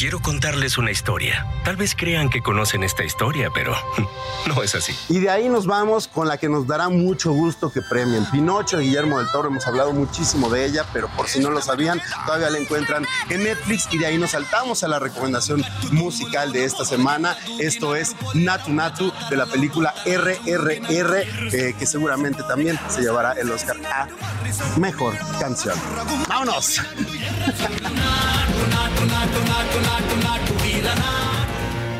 Quiero 0.00 0.22
contarles 0.22 0.78
una 0.78 0.90
historia. 0.90 1.46
Tal 1.62 1.76
vez 1.76 1.94
crean 1.94 2.30
que 2.30 2.40
conocen 2.40 2.84
esta 2.84 3.04
historia, 3.04 3.50
pero 3.52 3.76
no 4.46 4.62
es 4.62 4.74
así. 4.74 4.96
Y 5.10 5.18
de 5.18 5.28
ahí 5.28 5.50
nos 5.50 5.66
vamos 5.66 6.08
con 6.08 6.26
la 6.26 6.38
que 6.38 6.48
nos 6.48 6.66
dará 6.66 6.88
mucho 6.88 7.32
gusto 7.32 7.70
que 7.70 7.82
premien. 7.82 8.24
Pinocho 8.30 8.78
de 8.78 8.84
Guillermo 8.84 9.18
del 9.18 9.30
Toro, 9.30 9.48
hemos 9.48 9.66
hablado 9.66 9.92
muchísimo 9.92 10.48
de 10.48 10.64
ella, 10.64 10.86
pero 10.94 11.08
por 11.08 11.28
si 11.28 11.40
no 11.40 11.50
lo 11.50 11.60
sabían, 11.60 12.00
todavía 12.24 12.48
la 12.48 12.56
encuentran 12.56 13.06
en 13.28 13.44
Netflix 13.44 13.88
y 13.90 13.98
de 13.98 14.06
ahí 14.06 14.16
nos 14.16 14.30
saltamos 14.30 14.82
a 14.84 14.88
la 14.88 14.98
recomendación 14.98 15.62
musical 15.90 16.50
de 16.50 16.64
esta 16.64 16.86
semana. 16.86 17.36
Esto 17.58 17.94
es 17.94 18.16
Natu 18.32 18.72
Natu 18.72 19.12
de 19.28 19.36
la 19.36 19.44
película 19.44 19.92
RRR, 20.06 21.26
eh, 21.52 21.74
que 21.78 21.84
seguramente 21.84 22.42
también 22.44 22.80
se 22.88 23.02
llevará 23.02 23.32
el 23.32 23.50
Oscar 23.50 23.76
a 23.84 24.08
Mejor 24.78 25.14
Canción. 25.38 25.78
¡Vámonos! 26.26 26.80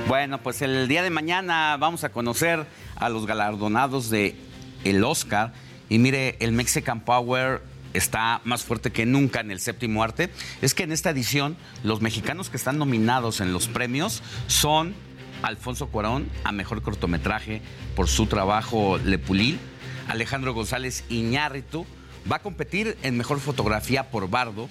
Bueno, 0.09 0.43
pues 0.43 0.61
el 0.63 0.89
día 0.89 1.03
de 1.03 1.11
mañana 1.11 1.77
vamos 1.79 2.05
a 2.05 2.11
conocer 2.11 2.67
a 2.97 3.09
los 3.09 3.27
galardonados 3.27 4.11
de 4.11 4.37
el 4.85 5.05
Oscar. 5.05 5.53
Y 5.89 5.99
mire, 5.99 6.37
el 6.41 6.53
Mexican 6.53 7.01
Power 7.01 7.63
está 7.95 8.41
más 8.45 8.65
fuerte 8.65 8.91
que 8.91 9.07
nunca 9.07 9.41
en 9.41 9.51
el 9.51 9.61
séptimo 9.61 10.03
arte. 10.03 10.31
Es 10.63 10.75
que 10.75 10.83
en 10.83 10.93
esta 10.93 11.11
edición 11.11 11.57
los 11.85 12.01
mexicanos 12.01 12.51
que 12.51 12.57
están 12.57 12.79
nominados 12.79 13.41
en 13.41 13.53
los 13.53 13.69
premios 13.69 14.23
son 14.47 14.95
Alfonso 15.43 15.89
Cuarón 15.89 16.29
a 16.45 16.53
Mejor 16.53 16.83
Cortometraje 16.83 17.63
por 17.97 18.09
su 18.09 18.27
trabajo 18.27 18.99
Le 18.99 19.19
Pulil, 19.19 19.59
Alejandro 20.09 20.55
González 20.55 21.05
Iñárritu 21.09 21.87
va 22.31 22.37
a 22.37 22.43
competir 22.43 22.97
en 23.03 23.17
Mejor 23.17 23.41
Fotografía 23.41 24.11
por 24.11 24.29
Bardo, 24.29 24.69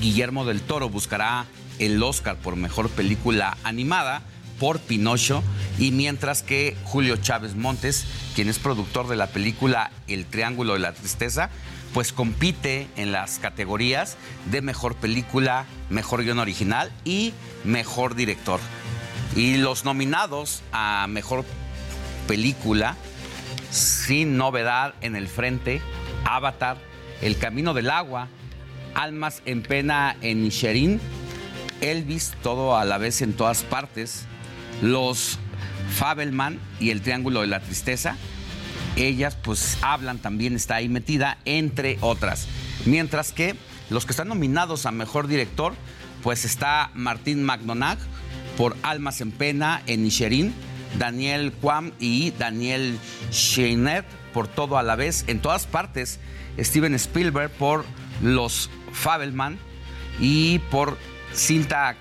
Guillermo 0.00 0.44
del 0.44 0.60
Toro 0.60 0.88
buscará 0.88 1.46
el 1.86 2.00
Oscar 2.02 2.36
por 2.36 2.54
Mejor 2.54 2.88
Película 2.90 3.56
Animada 3.64 4.22
por 4.60 4.78
Pinocho 4.78 5.42
y 5.78 5.90
mientras 5.90 6.44
que 6.44 6.76
Julio 6.84 7.16
Chávez 7.16 7.56
Montes, 7.56 8.04
quien 8.36 8.48
es 8.48 8.60
productor 8.60 9.08
de 9.08 9.16
la 9.16 9.26
película 9.26 9.90
El 10.06 10.26
Triángulo 10.26 10.74
de 10.74 10.78
la 10.78 10.92
Tristeza, 10.92 11.50
pues 11.92 12.12
compite 12.12 12.86
en 12.96 13.10
las 13.10 13.40
categorías 13.40 14.16
de 14.52 14.62
Mejor 14.62 14.94
Película, 14.94 15.66
Mejor 15.90 16.22
Guión 16.22 16.38
Original 16.38 16.92
y 17.04 17.34
Mejor 17.64 18.14
Director. 18.14 18.60
Y 19.34 19.56
los 19.56 19.84
nominados 19.84 20.62
a 20.70 21.06
Mejor 21.08 21.44
Película, 22.28 22.96
sin 23.70 24.36
novedad 24.36 24.94
en 25.00 25.16
el 25.16 25.26
frente, 25.26 25.82
Avatar, 26.24 26.76
El 27.20 27.36
Camino 27.38 27.74
del 27.74 27.90
Agua, 27.90 28.28
Almas 28.94 29.42
en 29.46 29.62
Pena 29.62 30.16
en 30.20 30.44
Nisherin, 30.44 31.00
Elvis, 31.82 32.32
todo 32.42 32.76
a 32.76 32.84
la 32.84 32.96
vez 32.96 33.20
en 33.20 33.34
todas 33.34 33.62
partes, 33.62 34.24
Los 34.80 35.38
Fabelman 35.96 36.58
y 36.80 36.90
El 36.90 37.02
Triángulo 37.02 37.42
de 37.42 37.48
la 37.48 37.60
Tristeza, 37.60 38.16
ellas 38.96 39.36
pues 39.36 39.78
hablan 39.82 40.18
también, 40.18 40.54
está 40.54 40.76
ahí 40.76 40.88
metida, 40.88 41.38
entre 41.44 41.98
otras. 42.00 42.46
Mientras 42.86 43.32
que 43.32 43.56
los 43.90 44.06
que 44.06 44.12
están 44.12 44.28
nominados 44.28 44.86
a 44.86 44.92
Mejor 44.92 45.26
Director, 45.26 45.74
pues 46.22 46.44
está 46.44 46.90
Martín 46.94 47.44
McDonagh 47.44 47.98
por 48.56 48.76
Almas 48.82 49.20
en 49.20 49.32
Pena 49.32 49.82
en 49.86 50.02
Nisherin, 50.02 50.54
Daniel 50.98 51.52
Kwam 51.52 51.92
y 51.98 52.32
Daniel 52.32 52.98
Scheinert 53.30 54.06
por 54.32 54.48
Todo 54.48 54.78
a 54.78 54.82
la 54.82 54.96
vez, 54.96 55.24
en 55.26 55.40
todas 55.40 55.66
partes, 55.66 56.20
Steven 56.58 56.94
Spielberg 56.94 57.50
por 57.50 57.84
Los 58.22 58.70
Fabelman 58.92 59.58
y 60.20 60.58
por 60.70 60.96
Cinta 61.32 61.96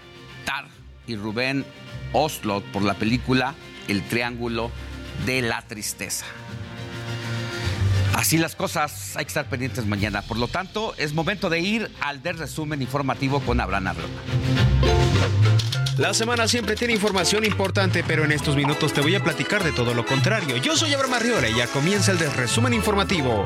Tar 0.46 0.66
y 1.08 1.16
Rubén 1.16 1.66
Oslo 2.14 2.62
por 2.74 2.84
la 2.84 2.94
película 2.94 3.56
El 3.88 4.04
Triángulo 4.04 4.72
de 5.26 5.42
la 5.42 5.62
Tristeza. 5.62 6.26
Así 8.14 8.38
las 8.38 8.56
cosas, 8.56 9.16
hay 9.16 9.26
que 9.26 9.30
estar 9.30 9.46
pendientes 9.48 9.86
mañana. 9.86 10.22
Por 10.22 10.38
lo 10.38 10.48
tanto, 10.48 10.94
es 10.98 11.14
momento 11.14 11.50
de 11.50 11.60
ir 11.60 11.92
al 12.02 12.22
del 12.22 12.38
resumen 12.38 12.82
informativo 12.82 13.40
con 13.40 13.62
Abraham 13.62 13.88
Arreola. 13.88 14.14
La 15.98 16.14
semana 16.14 16.48
siempre 16.48 16.76
tiene 16.76 16.94
información 16.94 17.46
importante, 17.46 18.04
pero 18.06 18.26
en 18.26 18.32
estos 18.32 18.56
minutos 18.56 18.94
te 18.94 19.02
voy 19.02 19.16
a 19.16 19.24
platicar 19.24 19.64
de 19.64 19.72
todo 19.72 19.94
lo 19.94 20.06
contrario. 20.06 20.58
Yo 20.58 20.76
soy 20.76 20.94
Abraham 20.94 21.14
Arriola 21.16 21.50
y 21.50 21.56
ya 21.56 21.68
comienza 21.68 22.12
el 22.12 22.20
resumen 22.20 22.74
informativo. 22.74 23.46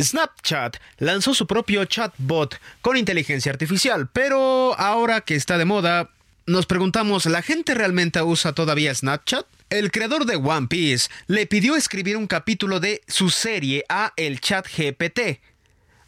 Snapchat 0.00 0.76
lanzó 0.98 1.34
su 1.34 1.46
propio 1.46 1.84
chatbot 1.84 2.60
con 2.80 2.96
inteligencia 2.96 3.50
artificial, 3.50 4.08
pero 4.12 4.78
ahora 4.78 5.22
que 5.22 5.34
está 5.34 5.58
de 5.58 5.64
moda, 5.64 6.10
nos 6.46 6.66
preguntamos, 6.66 7.26
¿la 7.26 7.42
gente 7.42 7.74
realmente 7.74 8.22
usa 8.22 8.52
todavía 8.52 8.94
Snapchat? 8.94 9.46
El 9.70 9.90
creador 9.90 10.24
de 10.24 10.36
One 10.36 10.68
Piece 10.68 11.10
le 11.26 11.46
pidió 11.46 11.76
escribir 11.76 12.16
un 12.16 12.26
capítulo 12.26 12.80
de 12.80 13.02
su 13.06 13.28
serie 13.28 13.84
a 13.88 14.12
el 14.16 14.40
chat 14.40 14.66
GPT. 14.66 15.40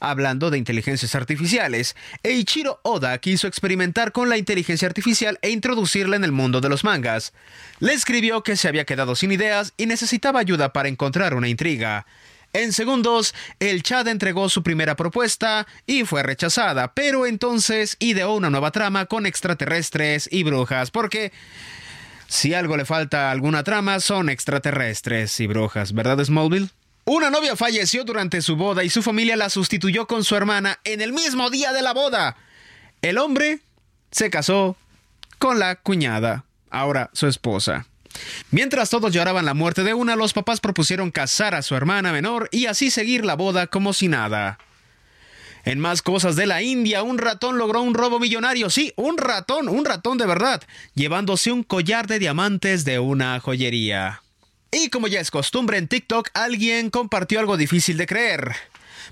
Hablando 0.03 0.51
de 0.51 0.57
inteligencias 0.57 1.15
artificiales, 1.15 1.95
Eiichiro 2.23 2.81
Oda 2.85 3.19
quiso 3.19 3.47
experimentar 3.47 4.13
con 4.13 4.31
la 4.31 4.39
inteligencia 4.39 4.89
artificial 4.89 5.39
e 5.43 5.51
introducirla 5.51 6.17
en 6.17 6.25
el 6.25 6.33
mundo 6.33 6.63
de 6.63 6.71
los 6.71 6.85
mangas. 6.85 7.35
Le 7.81 7.93
escribió 7.93 8.43
que 8.43 8.57
se 8.57 8.67
había 8.67 8.87
quedado 8.87 9.15
sin 9.15 9.31
ideas 9.31 9.75
y 9.77 9.85
necesitaba 9.85 10.41
ayuda 10.41 10.73
para 10.73 10.89
encontrar 10.89 11.35
una 11.35 11.49
intriga. 11.49 12.07
En 12.53 12.73
segundos, 12.73 13.33
el 13.61 13.85
chat 13.85 14.09
entregó 14.09 14.49
su 14.49 14.65
primera 14.65 14.97
propuesta 14.97 15.69
y 15.87 16.05
fue 16.05 16.25
rechazada, 16.25 16.93
pero 16.95 17.27
entonces 17.27 17.97
ideó 18.01 18.35
una 18.35 18.51
nueva 18.51 18.73
trama 18.73 19.07
con 19.07 19.25
extraterrestres 19.25 20.29
y 20.33 20.43
brujas, 20.43 20.91
porque 20.91 21.33
si 22.27 22.53
algo 22.55 22.77
le 22.77 22.85
falta 22.85 23.29
a 23.29 23.31
alguna 23.31 23.63
trama 23.63 24.01
son 24.01 24.29
extraterrestres 24.29 25.39
y 25.39 25.47
brujas, 25.47 25.93
¿verdad 25.93 26.25
Smallville? 26.25 26.71
Una 27.05 27.31
novia 27.31 27.55
falleció 27.57 28.05
durante 28.05 28.43
su 28.43 28.57
boda 28.57 28.85
y 28.85 28.91
su 28.91 29.03
familia 29.03 29.37
la 29.37 29.49
sustituyó 29.49 30.07
con 30.07 30.25
su 30.25 30.35
hermana 30.35 30.81
en 30.85 31.01
el 31.01 31.13
mismo 31.13 31.51
día 31.51 31.73
de 31.73 31.83
la 31.83 31.93
boda. 31.93 32.37
El 33.01 33.19
hombre 33.19 33.61
se 34.11 34.29
casó 34.29 34.77
con 35.39 35.59
la 35.59 35.77
cuñada, 35.77 36.45
ahora 36.69 37.11
su 37.13 37.27
esposa. 37.27 37.87
Mientras 38.51 38.91
todos 38.91 39.13
lloraban 39.13 39.45
la 39.45 39.55
muerte 39.55 39.85
de 39.85 39.95
una, 39.95 40.17
los 40.17 40.33
papás 40.33 40.61
propusieron 40.61 41.11
casar 41.11 41.55
a 41.55 41.63
su 41.63 41.75
hermana 41.75 42.13
menor 42.13 42.49
y 42.51 42.67
así 42.67 42.91
seguir 42.91 43.25
la 43.25 43.35
boda 43.35 43.67
como 43.67 43.93
si 43.93 44.09
nada. 44.09 44.59
En 45.65 45.79
más 45.79 46.03
cosas 46.03 46.37
de 46.37 46.47
la 46.47 46.63
India, 46.63 47.03
un 47.03 47.19
ratón 47.19 47.59
logró 47.59 47.83
un 47.83 47.95
robo 47.95 48.19
millonario. 48.19 48.71
Sí, 48.71 48.93
un 48.97 49.19
ratón, 49.19 49.69
un 49.69 49.85
ratón 49.85 50.17
de 50.17 50.27
verdad, 50.27 50.63
llevándose 50.95 51.53
un 51.53 51.63
collar 51.63 52.07
de 52.07 52.19
diamantes 52.19 52.85
de 52.85 52.99
una 52.99 53.39
joyería. 53.41 54.23
Y 54.73 54.89
como 54.89 55.09
ya 55.09 55.21
es 55.21 55.31
costumbre 55.31 55.79
en 55.79 55.89
TikTok, 55.89 56.31
alguien 56.33 56.91
compartió 56.91 57.41
algo 57.41 57.57
difícil 57.57 57.97
de 57.97 58.07
creer. 58.07 58.55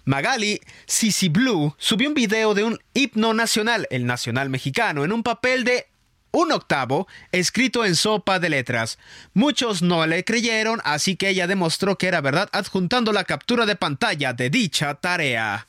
Magali 0.04 0.60
Sisi 0.86 1.28
Blue 1.28 1.74
subió 1.76 2.08
un 2.08 2.14
video 2.14 2.54
de 2.54 2.64
un 2.64 2.78
himno 2.94 3.34
nacional, 3.34 3.86
el 3.90 4.06
nacional 4.06 4.48
mexicano, 4.48 5.04
en 5.04 5.12
un 5.12 5.22
papel 5.22 5.64
de 5.64 5.87
un 6.30 6.52
octavo 6.52 7.08
escrito 7.32 7.84
en 7.84 7.96
sopa 7.96 8.38
de 8.38 8.48
letras. 8.48 8.98
Muchos 9.34 9.82
no 9.82 10.06
le 10.06 10.24
creyeron, 10.24 10.80
así 10.84 11.16
que 11.16 11.28
ella 11.28 11.46
demostró 11.46 11.98
que 11.98 12.08
era 12.08 12.20
verdad 12.20 12.48
adjuntando 12.52 13.12
la 13.12 13.24
captura 13.24 13.66
de 13.66 13.76
pantalla 13.76 14.32
de 14.32 14.50
dicha 14.50 14.94
tarea. 14.94 15.66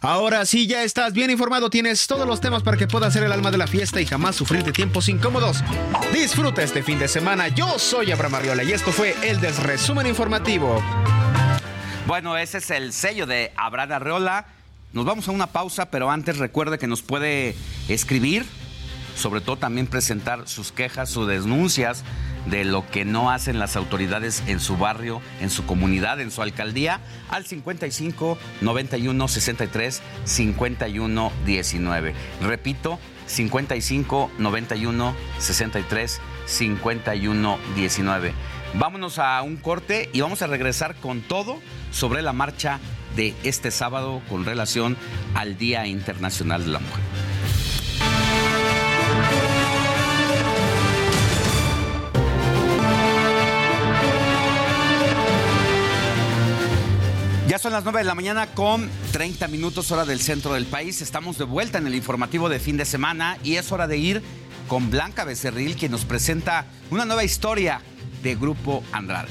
Ahora 0.00 0.44
sí, 0.44 0.66
ya 0.66 0.82
estás 0.82 1.14
bien 1.14 1.30
informado, 1.30 1.70
tienes 1.70 2.06
todos 2.06 2.26
los 2.26 2.38
temas 2.40 2.62
para 2.62 2.76
que 2.76 2.86
puedas 2.86 3.14
ser 3.14 3.22
el 3.22 3.32
alma 3.32 3.50
de 3.50 3.56
la 3.56 3.66
fiesta 3.66 4.02
y 4.02 4.06
jamás 4.06 4.36
sufrir 4.36 4.62
de 4.62 4.70
tiempos 4.70 5.08
incómodos. 5.08 5.64
Disfruta 6.12 6.62
este 6.62 6.82
fin 6.82 6.98
de 6.98 7.08
semana. 7.08 7.48
Yo 7.48 7.78
soy 7.78 8.12
Abraham 8.12 8.34
Arriola 8.34 8.64
y 8.64 8.72
esto 8.72 8.92
fue 8.92 9.16
el 9.22 9.40
Desresumen 9.40 10.06
Informativo. 10.06 10.82
Bueno, 12.06 12.36
ese 12.36 12.58
es 12.58 12.70
el 12.70 12.92
sello 12.92 13.24
de 13.24 13.52
Abraham 13.56 13.92
Arreola. 13.92 14.46
Nos 14.92 15.06
vamos 15.06 15.26
a 15.26 15.30
una 15.30 15.46
pausa, 15.46 15.90
pero 15.90 16.10
antes 16.10 16.36
recuerde 16.36 16.78
que 16.78 16.86
nos 16.86 17.00
puede 17.00 17.56
escribir 17.88 18.44
sobre 19.14 19.40
todo 19.40 19.56
también 19.56 19.86
presentar 19.86 20.48
sus 20.48 20.72
quejas, 20.72 21.08
sus 21.08 21.26
denuncias 21.26 22.04
de 22.46 22.64
lo 22.64 22.86
que 22.90 23.04
no 23.04 23.30
hacen 23.30 23.58
las 23.58 23.76
autoridades 23.76 24.42
en 24.46 24.60
su 24.60 24.76
barrio, 24.76 25.20
en 25.40 25.50
su 25.50 25.64
comunidad, 25.66 26.20
en 26.20 26.30
su 26.30 26.42
alcaldía, 26.42 27.00
al 27.30 27.46
55 27.46 28.38
91 28.60 29.28
63 29.28 30.02
51 30.24 31.32
19. 31.46 32.14
Repito, 32.42 32.98
55 33.26 34.30
91 34.38 35.14
63 35.38 36.20
51 36.46 37.58
19. 37.74 38.34
Vámonos 38.74 39.18
a 39.18 39.40
un 39.42 39.56
corte 39.56 40.10
y 40.12 40.20
vamos 40.20 40.42
a 40.42 40.48
regresar 40.48 40.96
con 40.96 41.20
todo 41.20 41.60
sobre 41.92 42.22
la 42.22 42.32
marcha 42.32 42.80
de 43.14 43.34
este 43.44 43.70
sábado 43.70 44.20
con 44.28 44.44
relación 44.44 44.96
al 45.34 45.56
Día 45.56 45.86
Internacional 45.86 46.64
de 46.64 46.72
la 46.72 46.80
Mujer. 46.80 47.63
Ya 57.46 57.58
son 57.58 57.72
las 57.72 57.84
9 57.84 57.98
de 57.98 58.04
la 58.04 58.14
mañana 58.14 58.46
con 58.46 58.88
30 59.12 59.48
minutos 59.48 59.90
hora 59.92 60.06
del 60.06 60.18
centro 60.18 60.54
del 60.54 60.64
país. 60.64 61.02
Estamos 61.02 61.36
de 61.36 61.44
vuelta 61.44 61.76
en 61.76 61.86
el 61.86 61.94
informativo 61.94 62.48
de 62.48 62.58
fin 62.58 62.78
de 62.78 62.86
semana 62.86 63.36
y 63.44 63.56
es 63.56 63.70
hora 63.70 63.86
de 63.86 63.98
ir 63.98 64.22
con 64.66 64.90
Blanca 64.90 65.24
Becerril, 65.24 65.76
quien 65.76 65.92
nos 65.92 66.06
presenta 66.06 66.64
una 66.90 67.04
nueva 67.04 67.22
historia 67.22 67.82
de 68.22 68.34
Grupo 68.34 68.82
Andrade. 68.92 69.28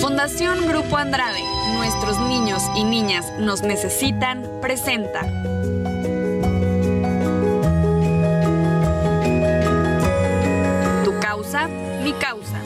Fundación 0.00 0.66
Grupo 0.68 0.96
Andrade, 0.96 1.42
nuestros 1.74 2.18
niños 2.18 2.62
y 2.74 2.84
niñas 2.84 3.26
nos 3.38 3.60
necesitan, 3.60 4.42
presenta. 4.62 5.20
Tu 11.04 11.18
causa, 11.20 11.68
mi 12.02 12.14
causa. 12.14 12.65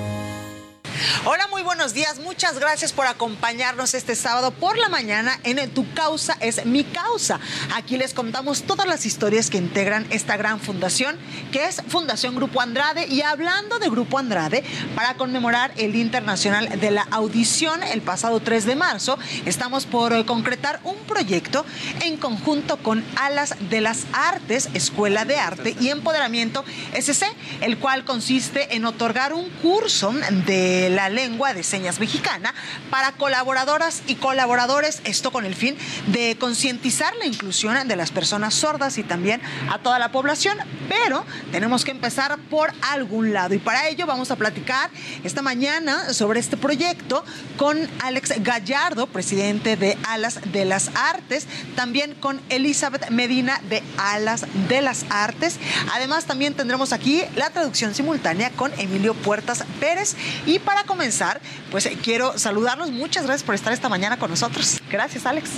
Hola, 1.25 1.47
muy 1.47 1.63
buenos 1.63 1.95
días. 1.95 2.19
Muchas 2.19 2.59
gracias 2.59 2.93
por 2.93 3.07
acompañarnos 3.07 3.95
este 3.95 4.15
sábado 4.15 4.51
por 4.51 4.77
la 4.77 4.91
mañana 4.91 5.39
en 5.45 5.71
Tu 5.71 5.91
causa 5.95 6.37
es 6.41 6.67
mi 6.67 6.85
causa. 6.85 7.41
Aquí 7.75 7.97
les 7.97 8.13
contamos 8.13 8.65
todas 8.65 8.87
las 8.87 9.07
historias 9.07 9.49
que 9.49 9.57
integran 9.57 10.07
esta 10.11 10.37
gran 10.37 10.61
fundación, 10.61 11.17
que 11.53 11.65
es 11.65 11.83
Fundación 11.89 12.35
Grupo 12.35 12.61
Andrade. 12.61 13.07
Y 13.07 13.23
hablando 13.23 13.79
de 13.79 13.89
Grupo 13.89 14.19
Andrade, 14.19 14.63
para 14.95 15.15
conmemorar 15.15 15.73
el 15.79 15.93
Día 15.93 16.03
Internacional 16.03 16.79
de 16.79 16.91
la 16.91 17.07
Audición 17.11 17.83
el 17.83 18.03
pasado 18.03 18.41
3 18.41 18.67
de 18.67 18.77
marzo, 18.77 19.19
estamos 19.47 19.87
por 19.87 20.13
eh, 20.13 20.27
concretar 20.27 20.81
un 20.85 20.97
proyecto 21.07 21.65
en 22.03 22.19
conjunto 22.19 22.77
con 22.77 23.03
Alas 23.17 23.55
de 23.71 23.81
las 23.81 24.05
Artes, 24.13 24.69
Escuela 24.75 25.25
de 25.25 25.37
Arte 25.37 25.77
y 25.81 25.89
Empoderamiento 25.89 26.63
SC, 26.93 27.25
el 27.63 27.79
cual 27.79 28.05
consiste 28.05 28.77
en 28.77 28.85
otorgar 28.85 29.33
un 29.33 29.49
curso 29.63 30.13
de 30.47 30.90
la 30.95 31.09
lengua 31.09 31.55
de 31.55 31.63
señas 31.63 32.01
mexicana 32.01 32.55
para 32.91 33.13
colaboradoras 33.13 34.03
y 34.07 34.17
colaboradores, 34.17 35.01
esto 35.05 35.31
con 35.31 35.45
el 35.45 35.55
fin 35.55 35.77
de 36.09 36.37
concientizar 36.39 37.15
la 37.17 37.27
inclusión 37.27 37.71
de 37.87 37.97
las 37.97 38.11
personas 38.11 38.55
sordas 38.55 38.99
y 38.99 39.03
también 39.03 39.41
a 39.71 39.79
toda 39.79 39.99
la 39.99 40.13
población, 40.13 40.59
pero 40.89 41.25
tenemos 41.53 41.85
que 41.85 41.91
empezar 41.91 42.39
por 42.51 42.73
algún 42.83 43.33
lado. 43.33 43.55
Y 43.55 43.59
para 43.59 43.89
ello 43.89 44.07
vamos 44.07 44.31
a 44.31 44.37
platicar 44.37 44.91
esta 45.25 45.43
mañana 45.43 46.13
sobre 46.13 46.41
este 46.41 46.57
proyecto 46.57 47.25
con 47.57 47.79
Alex 48.03 48.43
Gallardo, 48.43 49.07
presidente 49.07 49.77
de 49.77 49.97
Alas 50.09 50.41
de 50.53 50.65
las 50.65 50.91
Artes, 50.95 51.47
también 51.77 52.15
con 52.15 52.41
Elizabeth 52.49 53.11
Medina 53.11 53.61
de 53.69 53.83
Alas 53.99 54.47
de 54.69 54.81
las 54.81 55.05
Artes. 55.11 55.59
Además 55.95 56.25
también 56.25 56.55
tendremos 56.55 56.93
aquí 56.93 57.23
la 57.37 57.51
traducción 57.51 57.95
simultánea 57.95 58.51
con 58.51 58.73
Emilio 58.79 59.15
Puertas 59.15 59.65
Pérez. 59.79 60.17
Y 60.47 60.59
para 60.59 60.80
comenzar, 60.85 61.41
pues 61.71 61.87
eh, 61.87 61.97
quiero 62.03 62.39
saludarlos. 62.39 62.91
Muchas 62.91 63.25
gracias 63.25 63.45
por 63.45 63.55
estar 63.55 63.73
esta 63.73 63.89
mañana 63.89 64.19
con 64.19 64.31
nosotros. 64.31 64.81
Gracias, 64.91 65.27
Alex. 65.27 65.51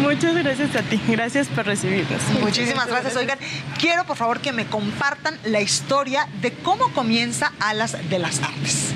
Muchas 0.00 0.34
gracias 0.36 0.76
a 0.76 0.82
ti. 0.82 1.00
Gracias 1.08 1.48
por 1.48 1.66
recibirnos. 1.66 2.22
Muchísimas 2.40 2.86
gracias. 2.86 3.16
Oigan, 3.16 3.38
quiero 3.78 4.04
por 4.04 4.16
favor 4.16 4.40
que 4.40 4.52
me 4.52 4.66
compartan 4.66 5.36
la 5.44 5.60
historia 5.60 6.28
de 6.40 6.52
cómo 6.52 6.92
comienza 6.92 7.52
Alas 7.58 7.96
de 8.08 8.18
las 8.18 8.40
Artes. 8.40 8.92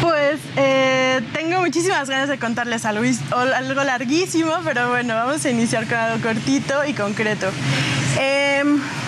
Pues 0.00 0.40
eh, 0.56 1.20
tengo 1.32 1.60
muchísimas 1.60 2.08
ganas 2.08 2.28
de 2.28 2.38
contarles 2.38 2.84
algo, 2.84 3.04
algo 3.34 3.84
larguísimo, 3.84 4.52
pero 4.64 4.88
bueno, 4.88 5.14
vamos 5.14 5.44
a 5.44 5.50
iniciar 5.50 5.86
con 5.86 5.96
algo 5.96 6.22
cortito 6.22 6.84
y 6.86 6.94
concreto. 6.94 7.50
Eh, 8.18 8.62
Alas 8.62 9.05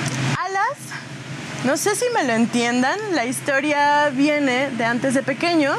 no 1.64 1.76
sé 1.76 1.94
si 1.94 2.04
me 2.14 2.24
lo 2.24 2.32
entiendan, 2.32 2.98
la 3.12 3.24
historia 3.24 4.10
viene 4.10 4.70
de 4.70 4.84
antes 4.84 5.14
de 5.14 5.22
pequeño. 5.22 5.72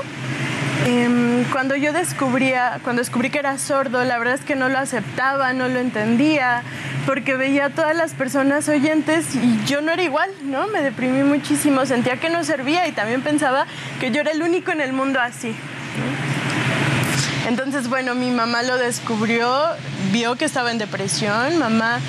Em, 0.86 1.44
cuando 1.52 1.76
yo 1.76 1.94
descubría, 1.94 2.80
cuando 2.84 3.02
descubrí 3.02 3.30
que 3.30 3.40
era 3.40 3.58
sordo, 3.58 4.04
la 4.04 4.18
verdad 4.18 4.36
es 4.36 4.42
que 4.42 4.56
no 4.56 4.70
lo 4.70 4.78
aceptaba, 4.78 5.54
no 5.54 5.68
lo 5.68 5.80
entendía, 5.80 6.64
porque 7.06 7.36
veía 7.36 7.66
a 7.66 7.70
todas 7.70 7.96
las 7.96 8.14
personas 8.14 8.70
oyentes 8.70 9.36
y 9.36 9.60
yo 9.66 9.82
no 9.82 9.92
era 9.92 10.04
igual, 10.04 10.30
¿no? 10.44 10.68
Me 10.68 10.82
deprimí 10.82 11.24
muchísimo, 11.24 11.86
sentía 11.86 12.18
que 12.18 12.30
no 12.30 12.44
servía 12.44 12.88
y 12.88 12.92
también 12.92 13.22
pensaba 13.22 13.66
que 14.00 14.12
yo 14.12 14.22
era 14.22 14.32
el 14.32 14.42
único 14.42 14.72
en 14.72 14.82
el 14.82 14.94
mundo 14.94 15.20
así. 15.20 15.56
Entonces, 17.48 17.88
bueno, 17.90 18.16
mi 18.16 18.32
mamá 18.32 18.64
lo 18.64 18.78
descubrió, 18.78 19.64
vio 20.12 20.36
que 20.36 20.46
estaba 20.46 20.72
en 20.72 20.78
depresión, 20.78 21.58
mamá 21.58 22.00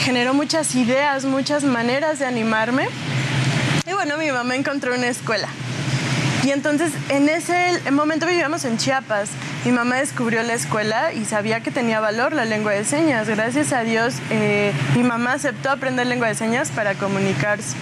generó 0.00 0.34
muchas 0.34 0.74
ideas, 0.74 1.24
muchas 1.24 1.64
maneras 1.64 2.18
de 2.18 2.26
animarme. 2.26 2.88
Y 3.86 3.92
bueno, 3.92 4.16
mi 4.16 4.30
mamá 4.30 4.56
encontró 4.56 4.94
una 4.94 5.08
escuela. 5.08 5.48
Y 6.44 6.50
entonces 6.50 6.92
en 7.08 7.28
ese 7.28 7.78
momento 7.90 8.26
vivíamos 8.26 8.64
en 8.64 8.78
Chiapas. 8.78 9.30
Mi 9.64 9.72
mamá 9.72 9.96
descubrió 9.96 10.42
la 10.42 10.54
escuela 10.54 11.12
y 11.12 11.24
sabía 11.24 11.60
que 11.60 11.70
tenía 11.70 12.00
valor 12.00 12.32
la 12.32 12.44
lengua 12.44 12.72
de 12.72 12.84
señas. 12.84 13.28
Gracias 13.28 13.72
a 13.72 13.82
Dios, 13.82 14.14
eh, 14.30 14.72
mi 14.94 15.02
mamá 15.02 15.32
aceptó 15.32 15.70
aprender 15.70 16.06
lengua 16.06 16.28
de 16.28 16.34
señas 16.34 16.70
para 16.70 16.94
comunicarse. 16.94 17.74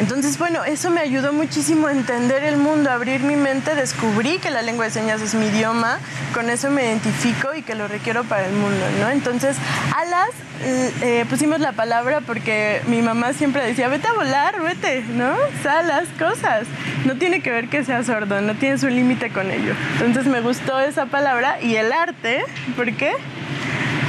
Entonces, 0.00 0.38
bueno, 0.38 0.64
eso 0.64 0.90
me 0.90 1.00
ayudó 1.00 1.32
muchísimo 1.32 1.86
a 1.86 1.92
entender 1.92 2.44
el 2.44 2.56
mundo, 2.56 2.90
abrir 2.90 3.20
mi 3.20 3.36
mente, 3.36 3.74
descubrí 3.74 4.38
que 4.38 4.50
la 4.50 4.62
lengua 4.62 4.86
de 4.86 4.90
señas 4.90 5.20
es 5.20 5.34
mi 5.34 5.46
idioma, 5.46 5.98
con 6.34 6.50
eso 6.50 6.70
me 6.70 6.84
identifico 6.84 7.54
y 7.54 7.62
que 7.62 7.74
lo 7.74 7.88
requiero 7.88 8.24
para 8.24 8.46
el 8.46 8.52
mundo, 8.52 8.84
¿no? 9.00 9.10
Entonces, 9.10 9.56
alas, 9.96 10.30
eh, 10.64 11.24
pusimos 11.28 11.60
la 11.60 11.72
palabra 11.72 12.20
porque 12.20 12.82
mi 12.86 13.02
mamá 13.02 13.32
siempre 13.32 13.64
decía, 13.64 13.88
vete 13.88 14.08
a 14.08 14.12
volar, 14.12 14.60
vete, 14.62 15.02
¿no? 15.14 15.34
Salas, 15.62 16.04
cosas. 16.18 16.66
No 17.04 17.16
tiene 17.16 17.42
que 17.42 17.50
ver 17.50 17.68
que 17.68 17.84
sea 17.84 18.04
sordo, 18.04 18.40
no 18.40 18.54
tienes 18.54 18.82
un 18.82 18.94
límite 18.94 19.30
con 19.30 19.50
ello. 19.50 19.74
Entonces 20.00 20.26
me 20.26 20.40
gustó 20.40 20.80
esa 20.80 21.06
palabra 21.06 21.60
y 21.60 21.76
el 21.76 21.92
arte, 21.92 22.44
¿por 22.76 22.92
qué? 22.94 23.12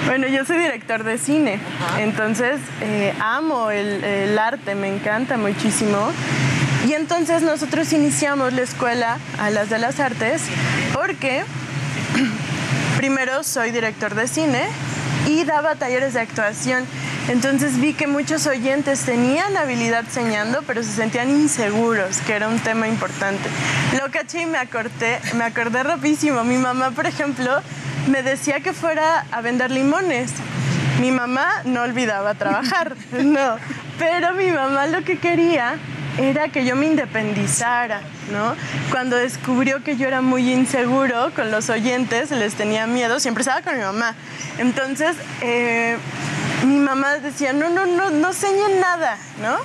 Bueno, 0.05 0.27
yo 0.27 0.43
soy 0.43 0.57
director 0.57 1.03
de 1.03 1.17
cine, 1.17 1.59
entonces 1.97 2.59
eh, 2.81 3.13
amo 3.19 3.71
el, 3.71 4.03
el, 4.03 4.38
arte, 4.38 4.75
me 4.75 4.93
encanta 4.93 5.38
muchísimo. 5.38 6.11
Y 6.88 6.93
entonces 6.93 7.41
nosotros 7.41 7.93
iniciamos 7.93 8.51
la 8.51 8.63
escuela 8.63 9.17
a 9.39 9.49
las 9.49 9.69
de 9.69 9.80
las 9.80 10.01
artes 10.01 10.43
porque 10.93 11.43
primero 12.97 13.43
soy 13.43 13.71
director 13.71 14.13
de 14.13 14.27
cine 14.27 14.67
y 15.28 15.44
daba 15.44 15.76
talleres 15.76 16.14
de 16.14 16.22
actuación. 16.22 16.86
Entonces 17.30 17.80
vi 17.80 17.94
que 17.94 18.08
muchos 18.08 18.48
oyentes 18.48 19.02
tenían 19.02 19.56
habilidad 19.56 20.06
señando, 20.10 20.62
pero 20.68 20.84
se 20.84 20.91
sentían 20.91 21.30
inseguros, 21.30 22.18
que 22.20 22.34
era 22.34 22.48
un 22.48 22.60
tema 22.60 22.88
importante. 22.88 23.50
Lo 24.00 24.12
caché 24.12 24.41
y 24.41 24.45
me 24.45 24.58
acordé, 24.58 25.20
me 25.36 25.45
acordé 25.45 25.84
rapidísimo. 25.84 26.44
Mi 26.44 26.58
mamá, 26.58 26.91
por 26.91 27.06
ejemplo, 27.06 27.62
me 28.08 28.24
decía 28.24 28.60
que 28.60 28.74
fuera 28.74 29.26
a 29.32 29.41
vender 29.41 29.72
limones. 29.72 30.32
Mi 31.00 31.12
mamá 31.12 31.48
no 31.66 31.82
olvidaba 31.82 32.34
trabajar, 32.36 32.95
no, 33.12 33.58
pero 33.98 34.34
mi 34.34 34.52
mamá 34.52 34.88
lo 34.88 35.04
que 35.04 35.18
quería 35.18 35.78
era 36.18 36.49
que 36.49 36.65
yo 36.65 36.76
me 36.76 36.85
independizara, 36.85 38.02
¿no? 38.31 38.56
Cuando 38.91 39.15
descubrió 39.15 39.84
que 39.84 39.98
yo 39.98 40.07
era 40.07 40.22
muy 40.22 40.52
inseguro 40.52 41.31
con 41.35 41.52
los 41.52 41.69
oyentes, 41.69 42.31
les 42.31 42.53
tenía 42.53 42.88
miedo, 42.88 43.19
siempre 43.19 43.41
estaba 43.41 43.61
con 43.61 43.76
mi 43.76 43.84
mamá. 43.84 44.15
Entonces, 44.60 45.15
eh, 45.41 45.98
mi 46.65 46.77
mamá 46.77 47.15
decía, 47.15 47.53
no, 47.53 47.69
no, 47.69 47.85
no, 47.85 48.10
no 48.11 48.34
señen 48.34 48.80
nada, 48.80 49.18
¿no? 49.41 49.57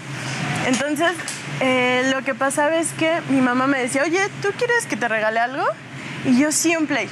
Entonces, 0.66 1.12
eh, 1.61 2.11
lo 2.15 2.23
que 2.23 2.35
pasaba 2.35 2.77
es 2.77 2.93
que 2.93 3.20
mi 3.29 3.41
mamá 3.41 3.66
me 3.66 3.79
decía, 3.79 4.03
oye, 4.03 4.20
¿tú 4.43 4.49
quieres 4.57 4.87
que 4.87 4.97
te 4.97 5.09
regale 5.09 5.41
algo? 5.41 5.65
Y 6.25 6.39
yo 6.39 6.51
sí, 6.53 6.75
un 6.77 6.87
play. 6.87 7.09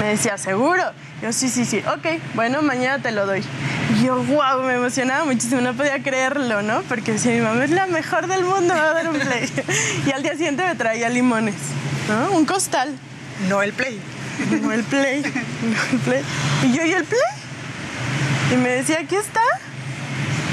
Me 0.00 0.08
decía, 0.08 0.38
¿seguro? 0.38 0.82
Yo, 1.24 1.32
sí, 1.32 1.48
sí, 1.48 1.64
sí. 1.64 1.78
Ok, 1.78 2.20
bueno, 2.34 2.60
mañana 2.60 3.02
te 3.02 3.10
lo 3.10 3.24
doy. 3.24 3.42
Y 3.94 4.04
yo, 4.04 4.22
wow, 4.22 4.62
me 4.62 4.74
emocionaba 4.74 5.24
muchísimo, 5.24 5.62
no 5.62 5.72
podía 5.72 6.02
creerlo, 6.02 6.60
¿no? 6.60 6.82
Porque 6.82 7.12
decía, 7.12 7.32
mi 7.32 7.40
mamá 7.40 7.64
es 7.64 7.70
la 7.70 7.86
mejor 7.86 8.26
del 8.26 8.44
mundo, 8.44 8.74
me 8.74 8.80
va 8.80 8.90
a 8.90 8.92
dar 8.92 9.08
un 9.08 9.18
play. 9.18 9.50
y 10.06 10.10
al 10.10 10.22
día 10.22 10.32
siguiente 10.32 10.62
me 10.66 10.74
traía 10.74 11.08
limones, 11.08 11.54
¿no? 12.10 12.36
Un 12.36 12.44
costal. 12.44 12.94
No 13.48 13.62
el 13.62 13.72
play. 13.72 13.98
No 14.60 14.70
el 14.70 14.84
play. 14.84 15.22
No 15.22 15.92
el 15.92 15.98
play. 16.00 16.22
Y 16.62 16.74
yo, 16.74 16.84
¿y 16.84 16.92
el 16.92 17.04
play? 17.04 17.20
Y 18.52 18.56
me 18.56 18.68
decía, 18.68 18.98
aquí 19.00 19.16
está. 19.16 19.40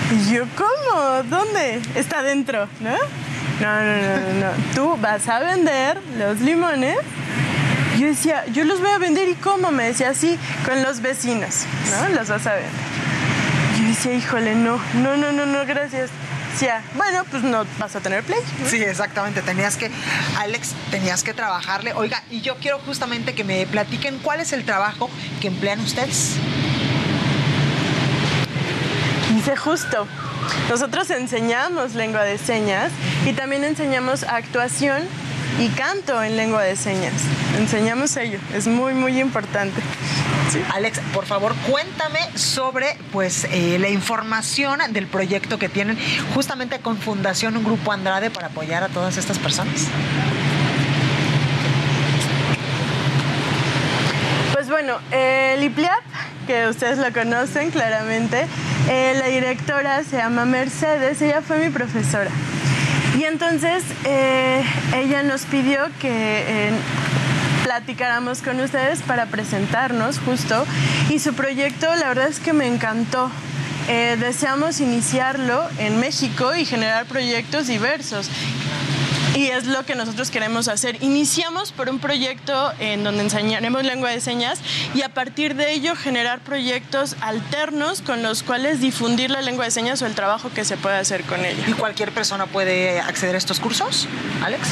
Y 0.09 0.33
yo, 0.33 0.45
¿cómo? 0.55 1.23
¿Dónde? 1.23 1.81
Está 1.95 2.23
dentro, 2.23 2.69
¿no? 2.79 2.95
No, 3.59 3.81
no, 3.81 3.97
no, 3.97 4.19
no, 4.19 4.39
no. 4.39 4.73
Tú 4.73 4.97
vas 5.01 5.27
a 5.27 5.39
vender 5.39 5.99
los 6.17 6.39
limones 6.39 6.95
yo 8.01 8.07
decía, 8.07 8.45
yo 8.47 8.63
los 8.63 8.81
voy 8.81 8.89
a 8.89 8.97
vender 8.97 9.29
y 9.29 9.35
cómo, 9.35 9.71
me 9.71 9.83
decía 9.83 10.09
así, 10.09 10.35
con 10.65 10.81
los 10.81 11.01
vecinos, 11.01 11.65
¿no? 11.91 12.09
Los 12.09 12.29
vas 12.29 12.47
a 12.47 12.55
vender. 12.55 12.71
Yo 13.79 13.87
decía, 13.87 14.13
híjole, 14.13 14.55
no, 14.55 14.81
no, 14.95 15.17
no, 15.17 15.31
no, 15.31 15.45
no, 15.45 15.65
gracias. 15.67 16.09
Decía, 16.51 16.81
bueno, 16.95 17.23
pues 17.29 17.43
no 17.43 17.63
vas 17.77 17.95
a 17.95 17.99
tener 17.99 18.23
play. 18.23 18.39
¿no? 18.59 18.67
Sí, 18.67 18.77
exactamente. 18.77 19.43
Tenías 19.43 19.77
que, 19.77 19.91
Alex, 20.39 20.73
tenías 20.89 21.23
que 21.23 21.35
trabajarle. 21.35 21.93
Oiga, 21.93 22.23
y 22.31 22.41
yo 22.41 22.55
quiero 22.55 22.79
justamente 22.79 23.35
que 23.35 23.43
me 23.43 23.67
platiquen 23.67 24.17
cuál 24.17 24.39
es 24.39 24.51
el 24.51 24.65
trabajo 24.65 25.07
que 25.39 25.49
emplean 25.49 25.79
ustedes. 25.79 26.37
Dice 29.35 29.55
justo. 29.55 30.07
Nosotros 30.69 31.07
enseñamos 31.11 31.93
lengua 31.93 32.23
de 32.23 32.39
señas 32.39 32.91
y 33.27 33.33
también 33.33 33.63
enseñamos 33.63 34.23
actuación 34.23 35.03
y 35.59 35.67
canto 35.69 36.23
en 36.23 36.37
lengua 36.37 36.63
de 36.63 36.75
señas. 36.75 37.13
Enseñamos 37.57 38.15
ello, 38.17 38.39
es 38.53 38.67
muy, 38.67 38.93
muy 38.93 39.19
importante. 39.19 39.81
Alex, 40.73 40.99
por 41.13 41.25
favor, 41.25 41.55
cuéntame 41.69 42.19
sobre 42.35 42.97
pues 43.11 43.45
eh, 43.51 43.77
la 43.79 43.89
información 43.89 44.79
del 44.89 45.07
proyecto 45.07 45.57
que 45.57 45.69
tienen 45.69 45.97
justamente 46.33 46.79
con 46.79 46.97
Fundación 46.97 47.55
Un 47.57 47.63
Grupo 47.63 47.91
Andrade 47.91 48.29
para 48.29 48.47
apoyar 48.47 48.83
a 48.83 48.89
todas 48.89 49.17
estas 49.17 49.39
personas. 49.39 49.87
Pues 54.53 54.69
bueno, 54.69 54.97
el 55.11 55.63
IPLIAP, 55.63 56.03
que 56.47 56.67
ustedes 56.67 56.97
lo 56.97 57.11
conocen 57.13 57.71
claramente, 57.71 58.45
eh, 58.89 59.15
la 59.17 59.27
directora 59.27 60.03
se 60.03 60.17
llama 60.17 60.45
Mercedes, 60.45 61.21
ella 61.21 61.41
fue 61.41 61.57
mi 61.57 61.69
profesora. 61.69 62.29
Y 63.17 63.23
entonces 63.25 63.83
eh, 64.05 64.63
ella 64.95 65.23
nos 65.23 65.43
pidió 65.43 65.89
que 65.99 66.71
platicáramos 67.63 68.41
con 68.41 68.59
ustedes 68.59 69.01
para 69.01 69.27
presentarnos 69.27 70.19
justo. 70.19 70.65
Y 71.09 71.19
su 71.19 71.33
proyecto, 71.33 71.87
la 71.95 72.09
verdad 72.09 72.27
es 72.27 72.39
que 72.39 72.53
me 72.53 72.67
encantó. 72.67 73.31
Eh, 73.87 74.17
deseamos 74.19 74.79
iniciarlo 74.79 75.67
en 75.79 75.99
México 75.99 76.53
y 76.55 76.65
generar 76.65 77.05
proyectos 77.05 77.67
diversos. 77.67 78.29
Y 79.35 79.47
es 79.47 79.65
lo 79.65 79.85
que 79.85 79.95
nosotros 79.95 80.29
queremos 80.29 80.67
hacer. 80.67 81.01
Iniciamos 81.01 81.71
por 81.71 81.89
un 81.89 81.99
proyecto 81.99 82.71
en 82.79 83.03
donde 83.03 83.23
enseñaremos 83.23 83.83
lengua 83.83 84.09
de 84.09 84.19
señas 84.19 84.59
y 84.93 85.03
a 85.03 85.09
partir 85.09 85.55
de 85.55 85.71
ello 85.71 85.95
generar 85.95 86.39
proyectos 86.39 87.15
alternos 87.21 88.01
con 88.01 88.23
los 88.23 88.43
cuales 88.43 88.81
difundir 88.81 89.31
la 89.31 89.41
lengua 89.41 89.65
de 89.65 89.71
señas 89.71 90.01
o 90.01 90.05
el 90.05 90.15
trabajo 90.15 90.51
que 90.53 90.65
se 90.65 90.75
puede 90.75 90.97
hacer 90.97 91.23
con 91.23 91.45
ella. 91.45 91.63
¿Y 91.65 91.73
cualquier 91.73 92.11
persona 92.11 92.45
puede 92.45 92.99
acceder 92.99 93.35
a 93.35 93.37
estos 93.37 93.59
cursos, 93.61 94.07
Alex? 94.43 94.67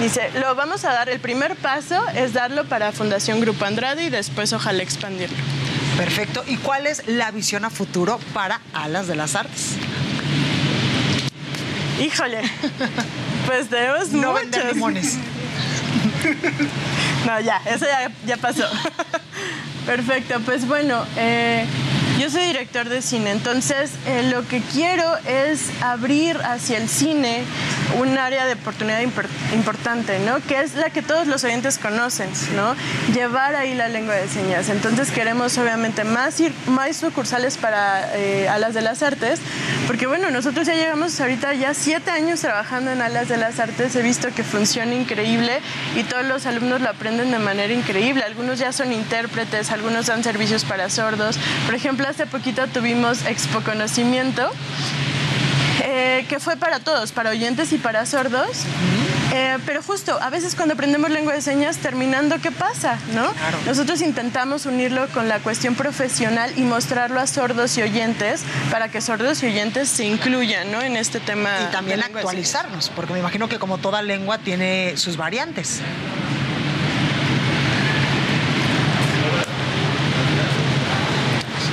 Dice, 0.00 0.30
lo 0.40 0.54
vamos 0.54 0.84
a 0.86 0.92
dar, 0.92 1.10
el 1.10 1.20
primer 1.20 1.56
paso 1.56 2.02
es 2.16 2.32
darlo 2.32 2.64
para 2.64 2.90
Fundación 2.90 3.40
Grupo 3.40 3.66
Andrade 3.66 4.04
y 4.04 4.10
después 4.10 4.52
ojalá 4.54 4.82
expandirlo. 4.82 5.36
Perfecto. 5.96 6.44
¿Y 6.46 6.56
cuál 6.56 6.86
es 6.86 7.06
la 7.06 7.30
visión 7.30 7.64
a 7.64 7.70
futuro 7.70 8.18
para 8.32 8.60
Alas 8.72 9.06
de 9.06 9.16
las 9.16 9.34
Artes? 9.34 9.76
Híjole, 12.00 12.40
pues 13.46 13.68
tenemos 13.68 14.10
no 14.10 14.32
muchos. 14.32 14.50
vender 14.50 14.74
limones. 14.74 15.16
no, 17.26 17.40
ya, 17.40 17.60
eso 17.66 17.84
ya, 17.84 18.10
ya 18.26 18.36
pasó. 18.38 18.64
Perfecto, 19.86 20.40
pues 20.40 20.66
bueno, 20.66 21.04
eh, 21.16 21.66
yo 22.20 22.28
soy 22.28 22.44
director 22.44 22.86
de 22.90 23.00
cine, 23.00 23.30
entonces 23.30 23.92
eh, 24.06 24.28
lo 24.30 24.46
que 24.46 24.60
quiero 24.60 25.16
es 25.26 25.70
abrir 25.80 26.36
hacia 26.36 26.76
el 26.76 26.86
cine 26.86 27.44
un 27.98 28.18
área 28.18 28.44
de 28.44 28.52
oportunidad 28.52 29.00
importante, 29.54 30.18
¿no? 30.18 30.38
Que 30.46 30.60
es 30.60 30.74
la 30.74 30.90
que 30.90 31.00
todos 31.00 31.26
los 31.26 31.44
oyentes 31.44 31.78
conocen, 31.78 32.28
¿no? 32.54 32.76
Llevar 33.14 33.54
ahí 33.54 33.74
la 33.74 33.88
lengua 33.88 34.14
de 34.14 34.28
señas. 34.28 34.68
Entonces 34.68 35.10
queremos 35.10 35.56
obviamente 35.56 36.04
más, 36.04 36.36
más 36.66 36.98
sucursales 36.98 37.56
para 37.56 38.14
eh, 38.14 38.50
Alas 38.50 38.74
de 38.74 38.82
las 38.82 39.02
Artes, 39.02 39.40
porque 39.86 40.06
bueno, 40.06 40.30
nosotros 40.30 40.66
ya 40.66 40.74
llevamos 40.74 41.18
ahorita 41.18 41.54
ya 41.54 41.72
siete 41.72 42.10
años 42.10 42.40
trabajando 42.40 42.90
en 42.90 43.00
Alas 43.00 43.28
de 43.28 43.38
las 43.38 43.58
Artes, 43.60 43.96
he 43.96 44.02
visto 44.02 44.28
que 44.34 44.44
funciona 44.44 44.94
increíble 44.94 45.60
y 45.96 46.02
todos 46.02 46.26
los 46.26 46.44
alumnos 46.44 46.82
lo 46.82 46.90
aprenden 46.90 47.30
de 47.30 47.38
manera 47.38 47.72
increíble. 47.72 48.24
Algunos 48.24 48.58
ya 48.58 48.72
son 48.72 48.92
intérpretes, 48.92 49.70
algunos 49.70 50.04
dan 50.04 50.22
servicios 50.22 50.66
para 50.66 50.90
sordos. 50.90 51.38
Por 51.64 51.74
ejemplo, 51.74 52.09
hace 52.10 52.26
poquito 52.26 52.66
tuvimos 52.66 53.24
Expo 53.24 53.60
Conocimiento, 53.60 54.50
eh, 55.84 56.26
que 56.28 56.40
fue 56.40 56.56
para 56.56 56.80
todos, 56.80 57.12
para 57.12 57.30
oyentes 57.30 57.72
y 57.72 57.78
para 57.78 58.04
sordos. 58.04 58.64
Eh, 59.32 59.58
pero 59.64 59.80
justo, 59.80 60.18
a 60.20 60.28
veces 60.28 60.56
cuando 60.56 60.74
aprendemos 60.74 61.08
lengua 61.10 61.34
de 61.34 61.40
señas, 61.40 61.78
terminando, 61.78 62.40
¿qué 62.40 62.50
pasa? 62.50 62.98
¿no? 63.14 63.32
Nosotros 63.64 64.02
intentamos 64.02 64.66
unirlo 64.66 65.08
con 65.10 65.28
la 65.28 65.38
cuestión 65.38 65.76
profesional 65.76 66.52
y 66.56 66.62
mostrarlo 66.62 67.20
a 67.20 67.28
sordos 67.28 67.78
y 67.78 67.82
oyentes 67.82 68.42
para 68.72 68.90
que 68.90 69.00
sordos 69.00 69.44
y 69.44 69.46
oyentes 69.46 69.88
se 69.88 70.04
incluyan 70.04 70.72
¿no? 70.72 70.82
en 70.82 70.96
este 70.96 71.20
tema. 71.20 71.50
Y 71.68 71.70
también 71.70 72.02
actualizarnos, 72.02 72.90
porque 72.96 73.12
me 73.12 73.20
imagino 73.20 73.48
que 73.48 73.60
como 73.60 73.78
toda 73.78 74.02
lengua 74.02 74.38
tiene 74.38 74.96
sus 74.96 75.16
variantes. 75.16 75.80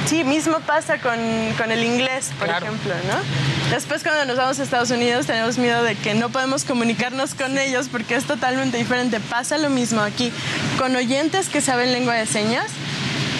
Sí, 0.08 0.24
mismo 0.24 0.62
pasa 0.62 1.00
con, 1.00 1.20
el 1.20 1.84
inglés, 1.84 2.32
por 2.40 2.48
ejemplo, 2.48 2.94
¿no? 3.08 3.70
Después 3.72 4.04
cuando 4.04 4.24
nos 4.24 4.38
vamos 4.38 4.58
a 4.58 4.64
Estados 4.64 4.90
Unidos 4.90 5.26
tenemos 5.26 5.58
miedo 5.58 5.84
de 5.84 5.96
que 5.96 6.14
no 6.14 6.30
podemos 6.30 6.64
comunicarnos 6.64 7.36
con 7.36 7.58
ellos 7.58 7.90
porque 7.92 8.16
es 8.16 8.24
totalmente 8.24 8.78
diferente. 8.78 9.20
Pasa 9.20 9.58
lo 9.58 9.70
mismo 9.70 10.00
aquí. 10.00 10.32
Con 10.78 10.96
oyentes 10.96 11.50
que 11.50 11.60
saben 11.60 11.92
lengua 11.92 12.14
de 12.14 12.26
señas, 12.26 12.68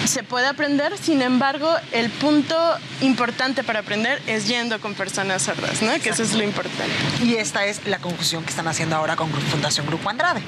se 0.04 0.22
puede 0.22 0.46
aprender, 0.46 0.96
sin 0.98 1.22
embargo, 1.22 1.74
el 1.92 2.10
punto 2.10 2.56
importante 3.00 3.64
para 3.64 3.80
aprender 3.80 4.20
es 4.26 4.46
yendo 4.46 4.78
con 4.78 4.94
personas 4.94 5.42
sordas, 5.42 5.80
¿no? 5.80 5.92
Que 6.00 6.10
eso 6.10 6.22
es 6.22 6.34
lo 6.34 6.42
importante. 6.42 6.94
Y 7.22 7.36
esta 7.36 7.64
es 7.64 7.86
la 7.86 7.98
conclusión 7.98 8.42
que 8.44 8.50
están 8.50 8.68
haciendo 8.68 8.96
ahora 8.96 9.16
con 9.16 9.30
Fundación 9.30 9.86
Grupo 9.86 10.10
Andrade. 10.10 10.42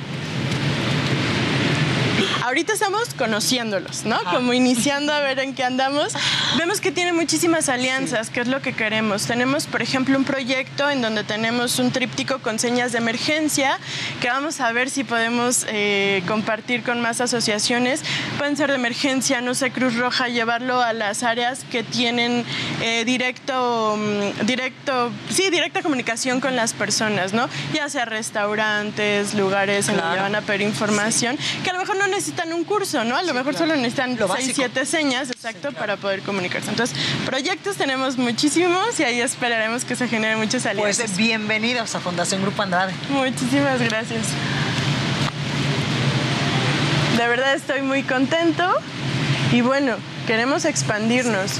Ahorita 2.42 2.72
estamos 2.72 3.12
conociéndolos, 3.18 4.04
¿no? 4.06 4.18
Como 4.24 4.54
iniciando 4.54 5.12
a 5.12 5.20
ver 5.20 5.38
en 5.40 5.54
qué 5.54 5.62
andamos. 5.62 6.14
Vemos 6.56 6.80
que 6.80 6.90
tiene 6.90 7.12
muchísimas 7.12 7.68
alianzas, 7.68 8.30
que 8.30 8.40
es 8.40 8.48
lo 8.48 8.62
que 8.62 8.72
queremos. 8.72 9.26
Tenemos, 9.26 9.66
por 9.66 9.82
ejemplo, 9.82 10.16
un 10.16 10.24
proyecto 10.24 10.88
en 10.88 11.02
donde 11.02 11.22
tenemos 11.22 11.78
un 11.78 11.90
tríptico 11.90 12.38
con 12.38 12.58
señas 12.58 12.92
de 12.92 12.98
emergencia 12.98 13.78
que 14.22 14.28
vamos 14.28 14.60
a 14.60 14.72
ver 14.72 14.88
si 14.88 15.04
podemos 15.04 15.66
eh, 15.68 16.22
compartir 16.26 16.82
con 16.82 17.02
más 17.02 17.20
asociaciones. 17.20 18.02
Pueden 18.38 18.56
ser 18.56 18.70
de 18.70 18.76
emergencia, 18.76 19.42
no 19.42 19.54
sé, 19.54 19.70
Cruz 19.70 19.96
Roja, 19.96 20.28
llevarlo 20.28 20.80
a 20.80 20.94
las 20.94 21.22
áreas 21.22 21.64
que 21.70 21.82
tienen 21.82 22.44
eh, 22.80 23.04
directo, 23.04 23.98
mm, 23.98 24.46
directo, 24.46 25.10
sí, 25.28 25.50
directa 25.50 25.82
comunicación 25.82 26.40
con 26.40 26.56
las 26.56 26.72
personas, 26.72 27.34
¿no? 27.34 27.50
Ya 27.74 27.88
sea 27.90 28.06
restaurantes, 28.06 29.34
lugares 29.34 29.90
en 29.90 29.98
donde 29.98 30.20
van 30.20 30.34
a 30.34 30.40
pedir 30.40 30.62
información, 30.62 31.36
que 31.62 31.70
a 31.70 31.74
lo 31.74 31.80
mejor 31.80 31.96
no 31.96 32.06
necesitan 32.06 32.29
un 32.52 32.64
curso, 32.64 33.04
¿no? 33.04 33.16
A 33.16 33.22
lo 33.22 33.34
mejor 33.34 33.54
solo 33.56 33.76
necesitan 33.76 34.16
6, 34.16 34.52
7 34.54 34.86
señas, 34.86 35.30
exacto, 35.30 35.72
para 35.72 35.96
poder 35.96 36.22
comunicarse. 36.22 36.70
Entonces, 36.70 36.96
proyectos 37.26 37.76
tenemos 37.76 38.16
muchísimos 38.16 38.98
y 38.98 39.04
ahí 39.04 39.20
esperaremos 39.20 39.84
que 39.84 39.96
se 39.96 40.08
generen 40.08 40.38
muchas 40.38 40.66
alianzas. 40.66 41.06
Pues 41.06 41.16
bienvenidos 41.16 41.94
a 41.94 42.00
Fundación 42.00 42.42
Grupo 42.42 42.62
Andrade. 42.62 42.92
Muchísimas 43.10 43.80
gracias. 43.80 44.26
De 47.16 47.28
verdad 47.28 47.54
estoy 47.54 47.82
muy 47.82 48.02
contento 48.02 48.72
y 49.52 49.60
bueno, 49.60 49.96
queremos 50.30 50.64
expandirnos 50.64 51.54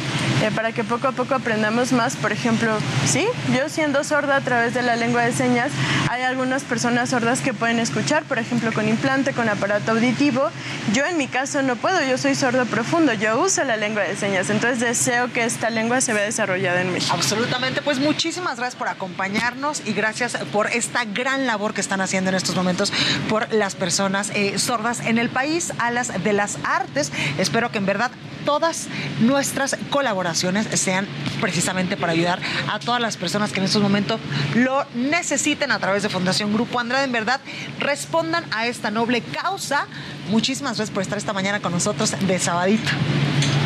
eh, 0.45 0.53
para 0.55 0.71
que 0.71 0.85
poco 0.85 1.09
a 1.09 1.13
poco 1.13 1.35
aprendamos 1.35 1.91
más. 1.91 2.15
Por 2.15 2.31
ejemplo, 2.31 2.71
sí, 3.05 3.27
yo 3.53 3.69
siendo 3.69 4.05
sorda 4.05 4.37
a 4.37 4.41
través 4.43 4.75
de 4.75 4.83
la 4.83 4.95
lengua 4.95 5.23
de 5.23 5.33
señas, 5.33 5.73
hay 6.09 6.23
algunas 6.23 6.63
personas 6.63 7.11
sordas 7.11 7.41
que 7.41 7.53
pueden 7.53 7.81
escuchar, 7.81 8.23
por 8.23 8.39
ejemplo, 8.39 8.73
con 8.73 8.89
implante, 8.89 9.33
con 9.33 9.49
aparato 9.49 9.91
auditivo. 9.91 10.51
Yo 10.93 11.05
en 11.05 11.17
mi 11.17 11.27
caso 11.27 11.63
no 11.63 11.75
puedo, 11.75 12.01
yo 12.09 12.17
soy 12.17 12.37
sordo 12.37 12.65
profundo, 12.65 13.13
yo 13.13 13.41
uso 13.41 13.65
la 13.65 13.77
lengua 13.77 14.05
de 14.05 14.15
señas, 14.15 14.51
entonces 14.51 14.79
deseo 14.79 15.33
que 15.33 15.43
esta 15.43 15.69
lengua 15.69 16.01
se 16.01 16.13
vea 16.13 16.23
desarrollada 16.23 16.81
en 16.81 16.93
México. 16.93 17.13
Absolutamente, 17.13 17.83
pues 17.83 17.99
muchísimas 17.99 18.57
gracias 18.57 18.77
por 18.77 18.87
acompañarnos 18.87 19.83
y 19.85 19.95
gracias 19.95 20.37
por 20.53 20.69
esta 20.69 21.05
gran 21.07 21.49
labor 21.49 21.75
que 21.75 21.81
están 21.81 22.01
haciendo 22.03 22.31
en 22.31 22.37
estos 22.37 22.55
momentos 22.55 22.93
por 23.29 23.53
las 23.53 23.75
personas 23.75 24.31
eh, 24.33 24.61
sordas 24.61 25.01
en 25.01 25.19
el 25.19 25.29
país, 25.29 25.73
a 25.81 25.91
las 25.91 26.23
de 26.23 26.33
las 26.33 26.59
artes. 26.63 27.11
Espero 27.37 27.73
que 27.73 27.79
en 27.79 27.87
verdad 27.87 28.13
todas 28.61 28.89
nuestras 29.21 29.75
colaboraciones 29.89 30.67
sean 30.79 31.09
precisamente 31.41 31.97
para 31.97 32.13
ayudar 32.13 32.41
a 32.71 32.79
todas 32.79 33.01
las 33.01 33.17
personas 33.17 33.53
que 33.53 33.61
en 33.61 33.65
estos 33.65 33.81
momentos 33.81 34.21
lo 34.55 34.85
necesiten 34.95 35.73
a 35.73 35.79
través 35.79 36.03
de 36.03 36.11
Fundación 36.11 36.53
Grupo 36.53 36.79
Andrade. 36.79 37.05
En 37.05 37.13
verdad, 37.13 37.41
respondan 37.79 38.45
a 38.51 38.67
esta 38.67 38.91
noble 38.91 39.23
causa. 39.23 39.87
Muchísimas 40.29 40.77
gracias 40.77 40.93
por 40.93 41.03
estar 41.03 41.17
esta 41.17 41.33
mañana 41.33 41.61
con 41.61 41.73
nosotros 41.73 42.15
de 42.27 42.39
sabadito. 42.39 42.91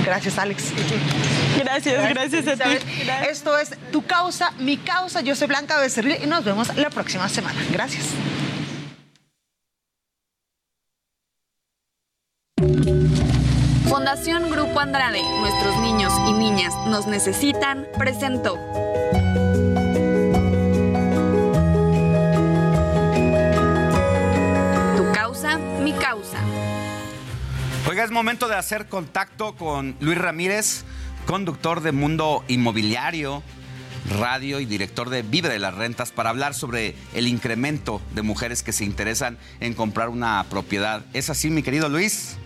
Gracias, 0.04 0.38
Alex. 0.38 0.62
Gracias, 1.58 2.08
gracias, 2.10 2.46
a 2.46 2.64
ti. 2.64 2.78
Esto 3.28 3.58
es 3.58 3.70
Tu 3.90 4.06
Causa, 4.06 4.52
Mi 4.60 4.76
Causa. 4.76 5.22
Yo 5.22 5.34
soy 5.34 5.48
Blanca 5.48 5.80
Becerril 5.80 6.18
y 6.22 6.26
nos 6.28 6.44
vemos 6.44 6.68
la 6.76 6.90
próxima 6.90 7.28
semana. 7.28 7.60
Gracias. 7.72 8.04
Fundación 13.94 14.50
Grupo 14.50 14.80
Andrade, 14.80 15.22
nuestros 15.38 15.78
niños 15.80 16.12
y 16.28 16.32
niñas 16.32 16.74
nos 16.88 17.06
necesitan, 17.06 17.86
presentó. 17.96 18.54
Tu 24.96 25.12
causa, 25.12 25.58
mi 25.80 25.92
causa. 25.92 26.38
Oiga, 27.88 28.02
es 28.02 28.10
momento 28.10 28.48
de 28.48 28.56
hacer 28.56 28.88
contacto 28.88 29.54
con 29.54 29.94
Luis 30.00 30.18
Ramírez, 30.18 30.84
conductor 31.24 31.80
de 31.80 31.92
Mundo 31.92 32.42
Inmobiliario. 32.48 33.44
Radio 34.18 34.58
y 34.58 34.66
director 34.66 35.08
de 35.08 35.22
Vive 35.22 35.48
de 35.48 35.60
las 35.60 35.72
Rentas, 35.72 36.10
para 36.10 36.30
hablar 36.30 36.54
sobre 36.54 36.96
el 37.14 37.28
incremento 37.28 38.02
de 38.12 38.22
mujeres 38.22 38.64
que 38.64 38.72
se 38.72 38.84
interesan 38.84 39.38
en 39.60 39.72
comprar 39.72 40.08
una 40.08 40.44
propiedad. 40.50 41.04
¿Es 41.12 41.30
así, 41.30 41.48
mi 41.48 41.62
querido 41.62 41.88
Luis? 41.88 42.38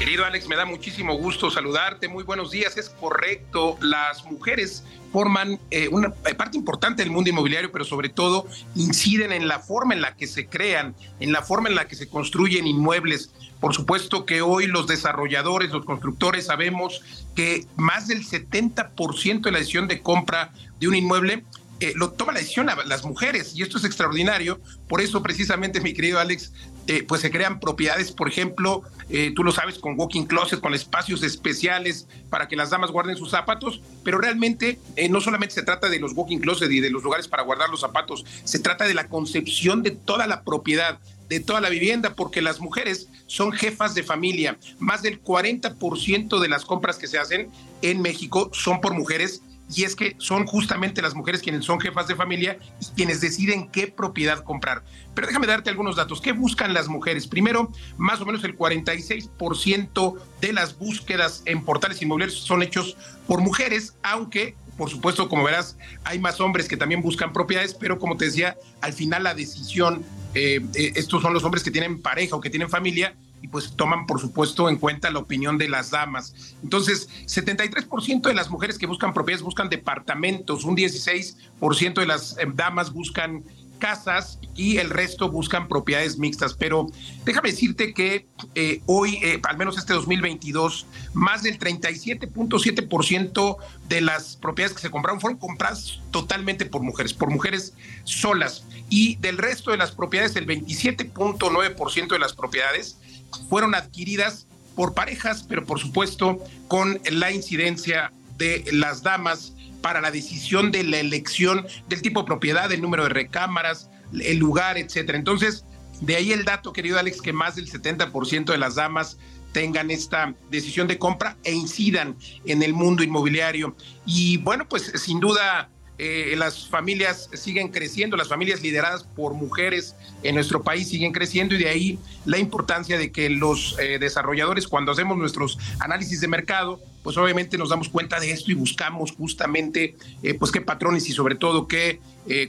Querido 0.00 0.24
Alex, 0.24 0.48
me 0.48 0.56
da 0.56 0.64
muchísimo 0.64 1.14
gusto 1.18 1.50
saludarte. 1.50 2.08
Muy 2.08 2.24
buenos 2.24 2.50
días. 2.50 2.74
Es 2.78 2.88
correcto, 2.88 3.76
las 3.82 4.24
mujeres 4.24 4.82
forman 5.12 5.60
eh, 5.70 5.88
una 5.88 6.14
eh, 6.24 6.34
parte 6.34 6.56
importante 6.56 7.02
del 7.02 7.12
mundo 7.12 7.28
inmobiliario, 7.28 7.70
pero 7.70 7.84
sobre 7.84 8.08
todo 8.08 8.46
inciden 8.74 9.30
en 9.30 9.46
la 9.46 9.58
forma 9.58 9.92
en 9.92 10.00
la 10.00 10.16
que 10.16 10.26
se 10.26 10.46
crean, 10.46 10.94
en 11.20 11.32
la 11.32 11.42
forma 11.42 11.68
en 11.68 11.74
la 11.74 11.86
que 11.86 11.96
se 11.96 12.08
construyen 12.08 12.66
inmuebles. 12.66 13.30
Por 13.60 13.74
supuesto 13.74 14.24
que 14.24 14.40
hoy 14.40 14.68
los 14.68 14.86
desarrolladores, 14.86 15.70
los 15.70 15.84
constructores 15.84 16.46
sabemos 16.46 17.02
que 17.36 17.66
más 17.76 18.08
del 18.08 18.26
70% 18.26 19.42
de 19.42 19.52
la 19.52 19.58
decisión 19.58 19.86
de 19.86 20.00
compra 20.00 20.54
de 20.78 20.88
un 20.88 20.94
inmueble 20.94 21.44
eh, 21.80 21.94
lo 21.96 22.10
toma 22.10 22.32
la 22.32 22.40
decisión 22.40 22.68
a 22.68 22.76
las 22.84 23.04
mujeres 23.04 23.54
y 23.54 23.62
esto 23.62 23.78
es 23.78 23.84
extraordinario. 23.84 24.60
Por 24.86 25.00
eso 25.00 25.22
precisamente, 25.22 25.80
mi 25.80 25.94
querido 25.94 26.20
Alex, 26.20 26.52
eh, 26.90 27.04
pues 27.06 27.20
se 27.20 27.30
crean 27.30 27.60
propiedades, 27.60 28.10
por 28.10 28.28
ejemplo, 28.28 28.82
eh, 29.10 29.32
tú 29.36 29.44
lo 29.44 29.52
sabes, 29.52 29.78
con 29.78 29.94
walking 29.96 30.24
closet, 30.24 30.58
con 30.58 30.74
espacios 30.74 31.22
especiales 31.22 32.08
para 32.30 32.48
que 32.48 32.56
las 32.56 32.70
damas 32.70 32.90
guarden 32.90 33.16
sus 33.16 33.30
zapatos, 33.30 33.80
pero 34.02 34.18
realmente 34.18 34.76
no 35.08 35.20
solamente 35.20 35.54
se 35.54 35.62
trata 35.62 35.88
de 35.88 36.00
los 36.00 36.14
walking 36.14 36.40
closet 36.40 36.68
y 36.72 36.80
de 36.80 36.90
los 36.90 37.04
lugares 37.04 37.28
para 37.28 37.44
guardar 37.44 37.68
los 37.68 37.82
zapatos, 37.82 38.24
se 38.42 38.58
trata 38.58 38.88
de 38.88 38.94
la 38.94 39.06
concepción 39.06 39.84
de 39.84 39.92
toda 39.92 40.26
la 40.26 40.42
propiedad, 40.42 40.98
de 41.28 41.38
toda 41.38 41.60
la 41.60 41.68
vivienda, 41.68 42.16
porque 42.16 42.42
las 42.42 42.58
mujeres 42.58 43.08
son 43.28 43.52
jefas 43.52 43.94
de 43.94 44.02
familia. 44.02 44.58
Más 44.80 45.02
del 45.02 45.22
40% 45.22 46.40
de 46.40 46.48
las 46.48 46.64
compras 46.64 46.98
que 46.98 47.06
se 47.06 47.20
hacen 47.20 47.52
en 47.82 48.02
México 48.02 48.50
son 48.52 48.80
por 48.80 48.94
mujeres 48.94 49.42
y 49.74 49.84
es 49.84 49.94
que 49.94 50.16
son 50.18 50.46
justamente 50.46 51.02
las 51.02 51.14
mujeres 51.14 51.42
quienes 51.42 51.64
son 51.64 51.80
jefas 51.80 52.08
de 52.08 52.16
familia 52.16 52.58
y 52.80 52.86
quienes 52.96 53.20
deciden 53.20 53.68
qué 53.68 53.86
propiedad 53.86 54.42
comprar. 54.42 54.84
Pero 55.14 55.26
déjame 55.26 55.46
darte 55.46 55.70
algunos 55.70 55.96
datos. 55.96 56.20
¿Qué 56.20 56.32
buscan 56.32 56.74
las 56.74 56.88
mujeres? 56.88 57.26
Primero, 57.26 57.70
más 57.96 58.20
o 58.20 58.26
menos 58.26 58.42
el 58.44 58.56
46% 58.56 60.18
de 60.40 60.52
las 60.52 60.78
búsquedas 60.78 61.42
en 61.46 61.64
portales 61.64 62.02
inmobiliarios 62.02 62.40
son 62.40 62.62
hechos 62.62 62.96
por 63.26 63.40
mujeres, 63.40 63.94
aunque 64.02 64.56
por 64.76 64.88
supuesto, 64.88 65.28
como 65.28 65.44
verás, 65.44 65.76
hay 66.04 66.18
más 66.18 66.40
hombres 66.40 66.66
que 66.66 66.74
también 66.74 67.02
buscan 67.02 67.34
propiedades, 67.34 67.74
pero 67.74 67.98
como 67.98 68.16
te 68.16 68.24
decía, 68.24 68.56
al 68.80 68.94
final 68.94 69.24
la 69.24 69.34
decisión, 69.34 70.02
eh, 70.32 70.60
eh, 70.74 70.92
estos 70.94 71.20
son 71.20 71.34
los 71.34 71.44
hombres 71.44 71.62
que 71.62 71.70
tienen 71.70 72.00
pareja 72.00 72.34
o 72.34 72.40
que 72.40 72.48
tienen 72.48 72.70
familia, 72.70 73.14
y 73.42 73.48
pues 73.48 73.74
toman 73.76 74.06
por 74.06 74.20
supuesto 74.20 74.68
en 74.68 74.76
cuenta 74.76 75.10
la 75.10 75.18
opinión 75.18 75.58
de 75.58 75.68
las 75.68 75.90
damas. 75.90 76.34
Entonces, 76.62 77.08
73% 77.26 78.22
de 78.22 78.34
las 78.34 78.50
mujeres 78.50 78.78
que 78.78 78.86
buscan 78.86 79.14
propiedades 79.14 79.42
buscan 79.42 79.68
departamentos, 79.68 80.64
un 80.64 80.76
16% 80.76 81.94
de 81.94 82.06
las 82.06 82.36
eh, 82.38 82.46
damas 82.54 82.92
buscan 82.92 83.44
casas 83.80 84.38
y 84.54 84.76
el 84.76 84.90
resto 84.90 85.28
buscan 85.28 85.66
propiedades 85.66 86.18
mixtas. 86.18 86.54
Pero 86.54 86.86
déjame 87.24 87.50
decirte 87.50 87.92
que 87.92 88.28
eh, 88.54 88.80
hoy, 88.86 89.18
eh, 89.22 89.40
al 89.42 89.56
menos 89.56 89.76
este 89.76 89.92
2022, 89.94 90.86
más 91.14 91.42
del 91.42 91.58
37.7% 91.58 93.56
de 93.88 94.00
las 94.00 94.36
propiedades 94.36 94.76
que 94.76 94.82
se 94.82 94.90
compraron 94.90 95.20
fueron 95.20 95.40
compradas 95.40 95.98
totalmente 96.12 96.66
por 96.66 96.82
mujeres, 96.82 97.12
por 97.12 97.30
mujeres 97.30 97.74
solas. 98.04 98.64
Y 98.88 99.16
del 99.16 99.38
resto 99.38 99.72
de 99.72 99.78
las 99.78 99.90
propiedades, 99.90 100.36
el 100.36 100.46
27.9% 100.46 102.08
de 102.08 102.18
las 102.18 102.34
propiedades 102.34 102.99
fueron 103.48 103.74
adquiridas 103.74 104.46
por 104.74 104.94
parejas, 104.94 105.44
pero 105.48 105.64
por 105.64 105.78
supuesto 105.78 106.38
con 106.68 107.00
la 107.10 107.32
incidencia 107.32 108.12
de 108.38 108.64
las 108.72 109.02
damas 109.02 109.52
para 109.82 110.00
la 110.00 110.10
decisión 110.10 110.72
de 110.72 110.84
la 110.84 110.98
elección 110.98 111.66
del 111.88 112.02
tipo 112.02 112.20
de 112.20 112.26
propiedad, 112.26 112.70
el 112.70 112.82
número 112.82 113.04
de 113.04 113.10
recámaras, 113.10 113.90
el 114.12 114.38
lugar, 114.38 114.78
etcétera. 114.78 115.18
Entonces, 115.18 115.64
de 116.00 116.16
ahí 116.16 116.32
el 116.32 116.44
dato, 116.44 116.72
querido 116.72 116.98
Alex, 116.98 117.20
que 117.20 117.32
más 117.32 117.56
del 117.56 117.70
70% 117.70 118.46
de 118.46 118.58
las 118.58 118.74
damas 118.74 119.18
tengan 119.52 119.90
esta 119.90 120.34
decisión 120.50 120.86
de 120.86 120.98
compra 120.98 121.36
e 121.44 121.52
incidan 121.52 122.16
en 122.44 122.62
el 122.62 122.72
mundo 122.72 123.02
inmobiliario. 123.02 123.76
Y 124.06 124.38
bueno, 124.38 124.68
pues 124.68 124.92
sin 124.94 125.20
duda 125.20 125.68
eh, 126.02 126.34
las 126.34 126.66
familias 126.66 127.28
siguen 127.34 127.68
creciendo, 127.68 128.16
las 128.16 128.28
familias 128.28 128.62
lideradas 128.62 129.04
por 129.04 129.34
mujeres 129.34 129.94
en 130.22 130.34
nuestro 130.34 130.62
país 130.62 130.88
siguen 130.88 131.12
creciendo 131.12 131.54
y 131.54 131.58
de 131.58 131.68
ahí 131.68 131.98
la 132.24 132.38
importancia 132.38 132.96
de 132.96 133.12
que 133.12 133.28
los 133.28 133.76
eh, 133.78 133.98
desarrolladores 133.98 134.66
cuando 134.66 134.92
hacemos 134.92 135.18
nuestros 135.18 135.58
análisis 135.78 136.22
de 136.22 136.28
mercado, 136.28 136.80
pues 137.02 137.18
obviamente 137.18 137.58
nos 137.58 137.68
damos 137.68 137.90
cuenta 137.90 138.18
de 138.18 138.30
esto 138.30 138.50
y 138.50 138.54
buscamos 138.54 139.12
justamente 139.12 139.94
eh, 140.22 140.32
pues 140.32 140.50
qué 140.50 140.62
patrones 140.62 141.06
y 141.10 141.12
sobre 141.12 141.34
todo 141.34 141.68
qué 141.68 142.00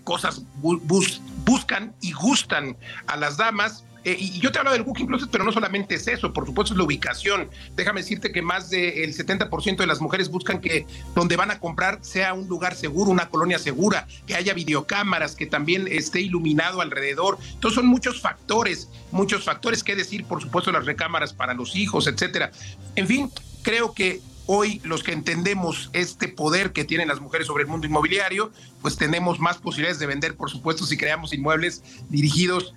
cosas 0.06 0.44
buscan 0.62 1.94
y 2.00 2.14
gustan 2.14 2.78
a 3.08 3.18
las 3.18 3.36
damas 3.36 3.84
eh, 4.04 4.16
y 4.18 4.40
yo 4.40 4.52
te 4.52 4.58
hablo 4.58 4.72
del 4.72 4.84
Booking 4.84 5.06
Closet, 5.08 5.30
pero 5.30 5.44
no 5.44 5.52
solamente 5.52 5.96
es 5.96 6.08
eso, 6.08 6.34
por 6.34 6.46
supuesto 6.46 6.74
es 6.74 6.78
la 6.78 6.84
ubicación. 6.84 7.50
Déjame 7.76 8.02
decirte 8.02 8.32
que 8.32 8.42
más 8.42 8.70
del 8.70 9.14
70% 9.16 9.78
de 9.78 9.88
las 9.88 10.02
mujeres 10.02 10.30
buscan 10.30 10.60
que 10.60 10.88
donde 11.14 11.36
van 11.36 11.52
a 11.52 11.60
comprar 11.60 12.00
sea 12.02 12.34
un 12.34 12.48
lugar 12.48 12.76
seguro, 12.76 13.12
una 13.12 13.30
colonia 13.30 13.60
segura, 13.60 14.08
que 14.26 14.36
haya 14.36 14.54
videocámaras, 14.54 15.36
que 15.36 15.46
también 15.46 15.88
esté 15.88 16.22
iluminado 16.22 16.82
alrededor. 16.82 17.38
Entonces 17.54 17.76
son 17.76 17.86
muchos 17.86 18.22
factores, 18.22 18.90
muchos 19.12 19.44
factores 19.44 19.84
que 19.84 19.96
decir, 19.96 20.26
por 20.26 20.42
supuesto 20.42 20.72
las 20.72 20.86
recámaras 20.86 21.34
para 21.34 21.54
los 21.54 21.76
hijos, 21.76 22.08
etcétera. 22.08 22.52
En 22.96 23.08
fin, 23.08 23.32
creo 23.62 23.94
que 23.94 24.22
hoy 24.54 24.82
los 24.84 25.04
que 25.04 25.14
entendemos 25.14 25.90
este 25.94 26.28
poder 26.28 26.74
que 26.74 26.84
tienen 26.84 27.08
las 27.08 27.22
mujeres 27.22 27.48
sobre 27.48 27.64
el 27.64 27.70
mundo 27.70 27.88
inmobiliario, 27.88 28.52
pues 28.82 28.98
tenemos 28.98 29.40
más 29.40 29.58
posibilidades 29.58 30.00
de 30.00 30.08
vender, 30.08 30.36
por 30.36 30.50
supuesto, 30.50 30.86
si 30.86 30.98
creamos 30.98 31.34
inmuebles 31.34 31.84
dirigidos 32.10 32.74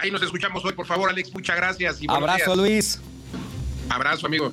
Ahí 0.00 0.12
nos 0.12 0.22
escuchamos 0.22 0.64
hoy, 0.64 0.74
por 0.74 0.86
favor, 0.86 1.10
Alex. 1.10 1.34
Muchas 1.34 1.56
gracias. 1.56 2.00
Y 2.00 2.06
Abrazo, 2.08 2.54
Luis. 2.54 3.00
Abrazo, 3.88 4.28
amigo. 4.28 4.52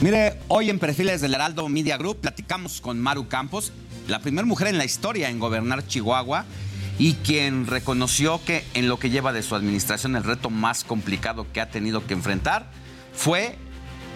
Mire, 0.00 0.40
hoy 0.48 0.68
en 0.68 0.80
Perfiles 0.80 1.20
del 1.20 1.34
Heraldo 1.34 1.68
Media 1.68 1.96
Group 1.96 2.16
platicamos 2.22 2.80
con 2.80 3.00
Maru 3.00 3.28
Campos, 3.28 3.72
la 4.08 4.18
primera 4.18 4.48
mujer 4.48 4.66
en 4.66 4.78
la 4.78 4.84
historia 4.84 5.30
en 5.30 5.38
gobernar 5.38 5.86
Chihuahua 5.86 6.44
y 6.98 7.12
quien 7.14 7.68
reconoció 7.68 8.44
que 8.44 8.64
en 8.74 8.88
lo 8.88 8.98
que 8.98 9.10
lleva 9.10 9.32
de 9.32 9.44
su 9.44 9.54
administración 9.54 10.16
el 10.16 10.24
reto 10.24 10.50
más 10.50 10.82
complicado 10.82 11.46
que 11.52 11.60
ha 11.60 11.70
tenido 11.70 12.04
que 12.04 12.14
enfrentar 12.14 12.68
fue 13.12 13.56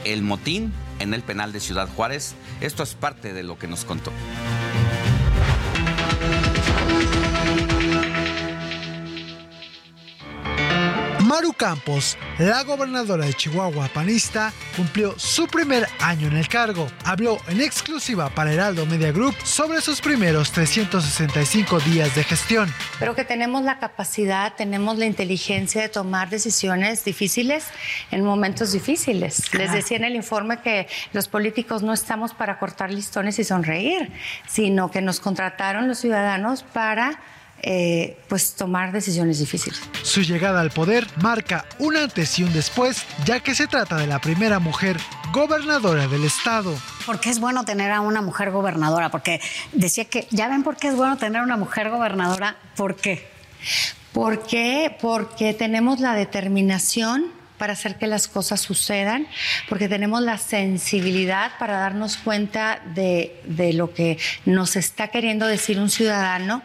el 0.05 0.23
motín 0.23 0.73
en 0.99 1.15
el 1.15 1.23
penal 1.23 1.53
de 1.53 1.61
Ciudad 1.61 1.89
Juárez. 1.89 2.35
Esto 2.61 2.83
es 2.83 2.95
parte 2.95 3.33
de 3.33 3.43
lo 3.43 3.59
que 3.59 3.67
nos 3.67 3.85
contó. 3.85 4.13
Maru 11.31 11.53
Campos, 11.53 12.19
la 12.41 12.65
gobernadora 12.65 13.25
de 13.25 13.33
Chihuahua 13.33 13.87
panista, 13.95 14.53
cumplió 14.75 15.17
su 15.17 15.47
primer 15.47 15.87
año 16.01 16.27
en 16.27 16.37
el 16.37 16.49
cargo. 16.49 16.89
Habló 17.05 17.39
en 17.47 17.61
exclusiva 17.61 18.31
para 18.31 18.53
Heraldo 18.53 18.85
Media 18.85 19.13
Group 19.13 19.37
sobre 19.45 19.81
sus 19.81 20.01
primeros 20.01 20.51
365 20.51 21.79
días 21.83 22.17
de 22.17 22.25
gestión. 22.25 22.75
Pero 22.99 23.15
que 23.15 23.25
tenemos 23.25 23.63
la 23.63 23.79
capacidad, 23.79 24.55
tenemos 24.57 24.99
la 24.99 25.07
inteligencia 25.07 25.83
de 25.83 25.89
tomar 25.89 26.31
decisiones 26.31 27.05
difíciles 27.05 27.65
en 28.11 28.25
momentos 28.25 28.73
difíciles. 28.73 29.55
Les 29.55 29.73
decía 29.73 29.99
en 29.99 30.05
el 30.05 30.17
informe 30.17 30.61
que 30.63 30.89
los 31.13 31.29
políticos 31.29 31.85
no 31.85 31.93
estamos 31.93 32.35
para 32.35 32.59
cortar 32.59 32.93
listones 32.93 33.39
y 33.39 33.45
sonreír, 33.45 34.11
sino 34.49 34.91
que 34.91 35.01
nos 35.01 35.21
contrataron 35.21 35.87
los 35.87 36.01
ciudadanos 36.01 36.65
para 36.65 37.21
eh, 37.63 38.17
pues 38.29 38.55
tomar 38.55 38.93
decisiones 38.93 39.39
difíciles. 39.39 39.81
Su 40.03 40.23
llegada 40.23 40.61
al 40.61 40.71
poder 40.71 41.07
marca 41.23 41.67
un 41.79 41.97
antes 41.97 42.39
y 42.39 42.45
un 42.45 42.53
después, 42.53 43.05
ya 43.25 43.41
que 43.41 43.55
se 43.55 43.67
trata 43.67 43.97
de 43.97 44.07
la 44.07 44.21
primera 44.21 44.59
mujer 44.59 44.99
gobernadora 45.33 46.09
del 46.09 46.25
estado. 46.25 46.75
¿Por 47.07 47.21
qué 47.21 47.31
es 47.31 47.39
bueno 47.39 47.65
tener 47.65 47.93
a 47.93 48.01
una 48.01 48.23
mujer 48.23 48.51
gobernadora? 48.51 49.11
Porque 49.11 49.41
decía 49.73 50.05
que, 50.07 50.27
ya 50.31 50.49
ven 50.49 50.63
por 50.63 50.77
qué 50.77 50.89
es 50.89 50.97
bueno 50.97 51.17
tener 51.19 51.43
una 51.43 51.57
mujer 51.57 51.91
gobernadora, 51.91 52.57
¿por 52.77 52.97
qué? 52.97 53.29
¿Por 54.13 54.43
qué? 54.47 54.97
Porque 55.01 55.55
tenemos 55.55 56.01
la 56.01 56.15
determinación 56.15 57.40
para 57.61 57.75
hacer 57.75 57.97
que 57.97 58.07
las 58.07 58.27
cosas 58.27 58.63
sucedan, 58.63 59.27
porque 59.69 59.87
tenemos 59.87 60.23
la 60.23 60.39
sensibilidad 60.39 61.53
para 61.59 61.79
darnos 61.79 62.17
cuenta 62.17 62.81
de, 62.95 63.39
de 63.45 63.75
lo 63.75 63.93
que 63.93 64.17
nos 64.47 64.77
está 64.77 65.09
queriendo 65.09 65.47
decir 65.47 65.79
un 65.79 65.91
ciudadano 65.91 66.63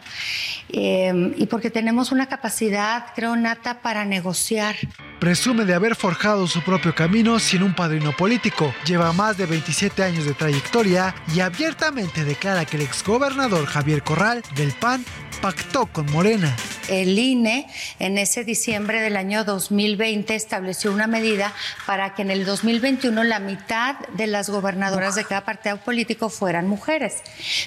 eh, 0.70 1.34
y 1.36 1.44
porque 1.46 1.70
tenemos 1.70 2.12
una 2.12 2.26
capacidad, 2.26 3.08
creo, 3.14 3.36
nata 3.36 3.82
para 3.82 4.06
negociar. 4.06 4.76
Presume 5.18 5.64
de 5.64 5.72
haber 5.72 5.96
forjado 5.96 6.46
su 6.46 6.62
propio 6.62 6.94
camino 6.94 7.38
sin 7.38 7.62
un 7.62 7.74
padrino 7.74 8.12
político. 8.14 8.74
Lleva 8.84 9.14
más 9.14 9.38
de 9.38 9.46
27 9.46 10.02
años 10.02 10.26
de 10.26 10.34
trayectoria 10.34 11.14
y 11.34 11.40
abiertamente 11.40 12.22
declara 12.24 12.66
que 12.66 12.76
el 12.76 12.82
exgobernador 12.82 13.64
Javier 13.64 14.02
Corral 14.02 14.42
del 14.54 14.72
PAN 14.72 15.04
pactó 15.40 15.86
con 15.86 16.10
Morena. 16.12 16.54
El 16.88 17.18
INE 17.18 17.66
en 17.98 18.16
ese 18.16 18.44
diciembre 18.44 19.00
del 19.00 19.16
año 19.16 19.44
2020 19.44 20.34
estableció 20.34 20.92
una 20.92 21.06
medida 21.06 21.52
para 21.84 22.14
que 22.14 22.22
en 22.22 22.30
el 22.30 22.44
2021 22.44 23.24
la 23.24 23.40
mitad 23.40 23.96
de 24.16 24.28
las 24.28 24.48
gobernadoras 24.50 25.16
de 25.16 25.24
cada 25.24 25.44
partido 25.44 25.78
político 25.78 26.28
fueran 26.28 26.68
mujeres. 26.68 27.22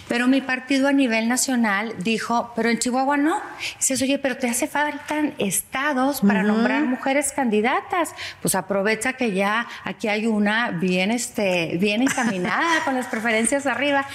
Pero 0.08 0.28
mi 0.28 0.42
partido 0.42 0.88
a 0.88 0.94
nivel 0.94 1.28
nacional 1.28 1.95
dijo, 2.00 2.53
pero 2.56 2.69
en 2.69 2.80
Chihuahua 2.80 3.18
no. 3.18 3.42
Dices, 3.78 4.02
oye, 4.02 4.19
pero 4.19 4.38
te 4.38 4.50
hace 4.50 4.68
faltan 4.68 5.36
estados 5.38 6.22
para 6.22 6.44
nombrar 6.44 6.84
mujeres 6.86 7.34
candidatas. 7.40 8.14
Pues 8.42 8.53
aprovecha 8.53 9.14
que 9.14 9.32
ya 9.32 9.66
aquí 9.85 10.09
hay 10.09 10.27
una 10.27 10.72
bien, 10.72 11.09
este, 11.09 11.77
bien 11.80 12.01
encaminada 12.01 12.84
con 12.84 12.95
las 12.95 13.08
preferencias 13.08 13.66
arriba. 13.66 14.06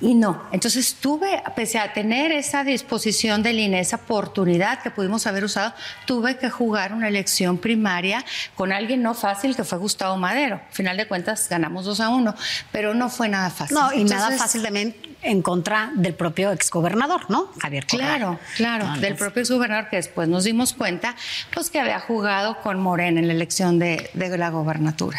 Y 0.00 0.14
no, 0.14 0.42
entonces 0.50 0.94
tuve, 0.94 1.42
pese 1.54 1.78
a 1.78 1.92
tener 1.92 2.32
esa 2.32 2.64
disposición 2.64 3.42
del 3.42 3.58
INE, 3.58 3.80
esa 3.80 3.96
oportunidad 3.96 4.80
que 4.82 4.90
pudimos 4.90 5.26
haber 5.26 5.44
usado, 5.44 5.74
tuve 6.06 6.38
que 6.38 6.48
jugar 6.48 6.94
una 6.94 7.08
elección 7.08 7.58
primaria 7.58 8.24
con 8.54 8.72
alguien 8.72 9.02
no 9.02 9.12
fácil 9.12 9.54
que 9.54 9.64
fue 9.64 9.76
Gustavo 9.78 10.16
Madero. 10.16 10.54
Al 10.66 10.74
final 10.74 10.96
de 10.96 11.06
cuentas 11.06 11.48
ganamos 11.50 11.84
dos 11.84 12.00
a 12.00 12.08
uno, 12.08 12.34
pero 12.72 12.94
no 12.94 13.10
fue 13.10 13.28
nada 13.28 13.50
fácil. 13.50 13.76
No, 13.76 13.92
y 13.92 14.04
nada 14.04 14.30
fácil 14.38 14.62
también 14.62 14.94
en 15.22 15.42
contra 15.42 15.90
del 15.94 16.14
propio 16.14 16.50
exgobernador, 16.52 17.30
¿no? 17.30 17.50
Javier 17.60 17.86
Corral. 17.86 18.06
Claro, 18.18 18.40
claro, 18.56 18.86
No, 18.86 19.00
del 19.00 19.14
propio 19.16 19.42
exgobernador 19.42 19.88
que 19.90 19.96
después 19.96 20.28
nos 20.28 20.44
dimos 20.44 20.72
cuenta, 20.72 21.14
pues 21.52 21.68
que 21.70 21.78
había 21.80 22.00
jugado 22.00 22.56
con 22.62 22.80
Morena 22.80 23.20
en 23.20 23.26
la 23.26 23.34
elección 23.34 23.78
de, 23.78 24.10
de 24.14 24.38
la 24.38 24.50
gobernatura. 24.50 25.18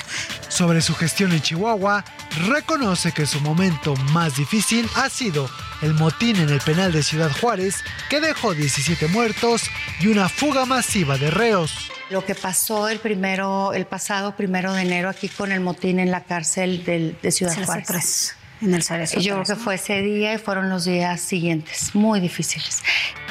Sobre 0.49 0.81
su 0.81 0.95
gestión 0.95 1.31
en 1.33 1.41
Chihuahua, 1.41 2.03
reconoce 2.47 3.11
que 3.11 3.25
su 3.25 3.39
momento 3.41 3.95
más 4.11 4.35
difícil 4.38 4.89
ha 4.95 5.09
sido 5.09 5.49
el 5.81 5.93
motín 5.93 6.35
en 6.38 6.49
el 6.49 6.59
penal 6.61 6.91
de 6.91 7.03
Ciudad 7.03 7.31
Juárez, 7.39 7.75
que 8.09 8.19
dejó 8.19 8.53
17 8.53 9.07
muertos 9.07 9.63
y 9.99 10.07
una 10.07 10.30
fuga 10.30 10.65
masiva 10.65 11.17
de 11.17 11.31
reos. 11.31 11.91
Lo 12.09 12.25
que 12.25 12.35
pasó 12.35 12.89
el 12.89 12.99
primero, 12.99 13.73
el 13.73 13.85
pasado 13.85 14.35
primero 14.35 14.73
de 14.73 14.81
enero 14.81 15.09
aquí 15.09 15.30
con 15.30 15.51
el 15.51 15.61
motín 15.61 15.99
en 15.99 16.11
la 16.11 16.23
cárcel 16.23 16.83
del- 16.83 17.17
de 17.21 17.31
Ciudad 17.31 17.55
Juárez. 17.65 18.35
En 18.61 18.73
el 18.73 18.83
Cerezo 18.83 19.19
Yo 19.19 19.33
creo 19.41 19.45
que 19.45 19.61
fue 19.61 19.75
ese 19.75 20.01
día 20.01 20.33
y 20.33 20.38
fueron 20.38 20.69
los 20.69 20.85
días 20.85 21.22
siguientes, 21.22 21.95
muy 21.95 22.19
difíciles. 22.19 22.83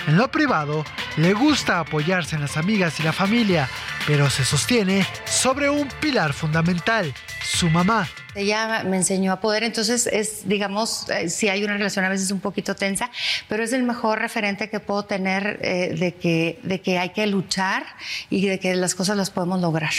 En 0.06 0.16
lo 0.16 0.30
privado, 0.30 0.84
le 1.16 1.34
gusta 1.34 1.78
apoyarse 1.78 2.34
en 2.36 2.42
las 2.42 2.56
amigas 2.56 2.98
y 3.00 3.02
la 3.02 3.12
familia, 3.12 3.68
pero 4.06 4.30
se 4.30 4.44
sostiene 4.44 5.06
sobre 5.26 5.68
un 5.68 5.88
pilar 6.00 6.32
fundamental, 6.32 7.12
su 7.42 7.68
mamá. 7.68 8.08
Ella 8.34 8.84
me 8.84 8.96
enseñó 8.96 9.32
a 9.32 9.40
poder, 9.40 9.64
entonces 9.64 10.06
es, 10.06 10.48
digamos, 10.48 11.08
eh, 11.10 11.28
sí 11.28 11.48
hay 11.48 11.64
una 11.64 11.74
relación 11.74 12.04
a 12.04 12.08
veces 12.08 12.30
un 12.30 12.40
poquito 12.40 12.74
tensa, 12.74 13.10
pero 13.48 13.62
es 13.62 13.72
el 13.72 13.82
mejor 13.82 14.20
referente 14.20 14.70
que 14.70 14.80
puedo 14.80 15.04
tener 15.04 15.58
eh, 15.62 15.94
de, 15.98 16.14
que, 16.14 16.60
de 16.62 16.80
que 16.80 16.98
hay 16.98 17.10
que 17.10 17.26
luchar 17.26 17.84
y 18.30 18.46
de 18.46 18.58
que 18.58 18.74
las 18.76 18.94
cosas 18.94 19.16
las 19.16 19.30
podemos 19.30 19.60
lograr. 19.60 19.92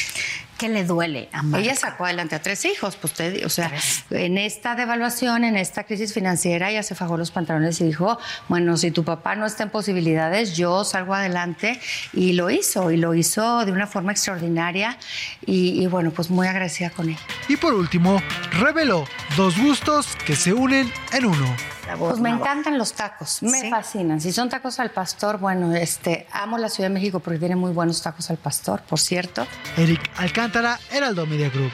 ¿Qué 0.61 0.69
le 0.69 0.85
duele 0.85 1.27
a 1.31 1.41
Marta? 1.41 1.65
Ella 1.65 1.75
sacó 1.75 2.05
adelante 2.05 2.35
a 2.35 2.41
tres 2.43 2.65
hijos, 2.65 2.95
pues 2.95 3.13
usted, 3.13 3.43
o 3.47 3.49
sea, 3.49 3.71
en 4.11 4.37
esta 4.37 4.75
devaluación, 4.75 5.43
en 5.43 5.57
esta 5.57 5.85
crisis 5.85 6.13
financiera, 6.13 6.69
ella 6.69 6.83
se 6.83 6.93
fajó 6.93 7.17
los 7.17 7.31
pantalones 7.31 7.81
y 7.81 7.85
dijo, 7.85 8.19
bueno, 8.47 8.77
si 8.77 8.91
tu 8.91 9.03
papá 9.03 9.35
no 9.35 9.47
está 9.47 9.63
en 9.63 9.71
posibilidades, 9.71 10.55
yo 10.55 10.83
salgo 10.83 11.15
adelante 11.15 11.81
y 12.13 12.33
lo 12.33 12.51
hizo, 12.51 12.91
y 12.91 12.97
lo 12.97 13.15
hizo 13.15 13.65
de 13.65 13.71
una 13.71 13.87
forma 13.87 14.11
extraordinaria 14.11 14.99
y, 15.47 15.81
y 15.81 15.87
bueno, 15.87 16.11
pues 16.11 16.29
muy 16.29 16.45
agradecida 16.45 16.91
con 16.91 17.09
él. 17.09 17.17
Y 17.47 17.57
por 17.57 17.73
último, 17.73 18.21
reveló 18.59 19.05
dos 19.35 19.57
gustos 19.57 20.15
que 20.27 20.35
se 20.35 20.53
unen 20.53 20.93
en 21.11 21.25
uno. 21.25 21.55
Pues 21.97 22.19
me 22.19 22.29
encantan 22.29 22.77
los 22.77 22.93
tacos, 22.93 23.41
me 23.43 23.69
fascinan. 23.69 24.21
Si 24.21 24.31
son 24.31 24.49
tacos 24.49 24.79
al 24.79 24.91
pastor, 24.91 25.37
bueno, 25.37 25.73
este, 25.73 26.27
amo 26.31 26.57
la 26.57 26.69
Ciudad 26.69 26.89
de 26.89 26.93
México 26.93 27.19
porque 27.19 27.39
tiene 27.39 27.55
muy 27.55 27.71
buenos 27.71 28.01
tacos 28.01 28.29
al 28.29 28.37
pastor, 28.37 28.81
por 28.81 28.99
cierto. 28.99 29.45
Eric 29.77 30.01
Alcántara, 30.17 30.79
Heraldo 30.91 31.25
Media 31.25 31.49
Group. 31.49 31.71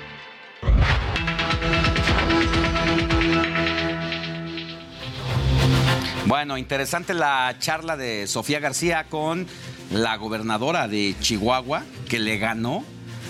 Bueno, 6.26 6.58
interesante 6.58 7.14
la 7.14 7.56
charla 7.60 7.96
de 7.96 8.28
Sofía 8.28 8.60
García 8.60 9.06
con 9.10 9.48
la 9.92 10.18
gobernadora 10.18 10.88
de 10.88 11.16
Chihuahua, 11.22 11.84
que 12.10 12.20
le 12.20 12.38
ganó 12.38 12.84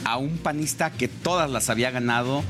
a 0.03 0.17
un 0.17 0.37
panista 0.37 0.89
que 0.91 1.07
todas 1.07 1.49
las 1.49 1.69
había 1.69 1.91
ganado 1.91 2.43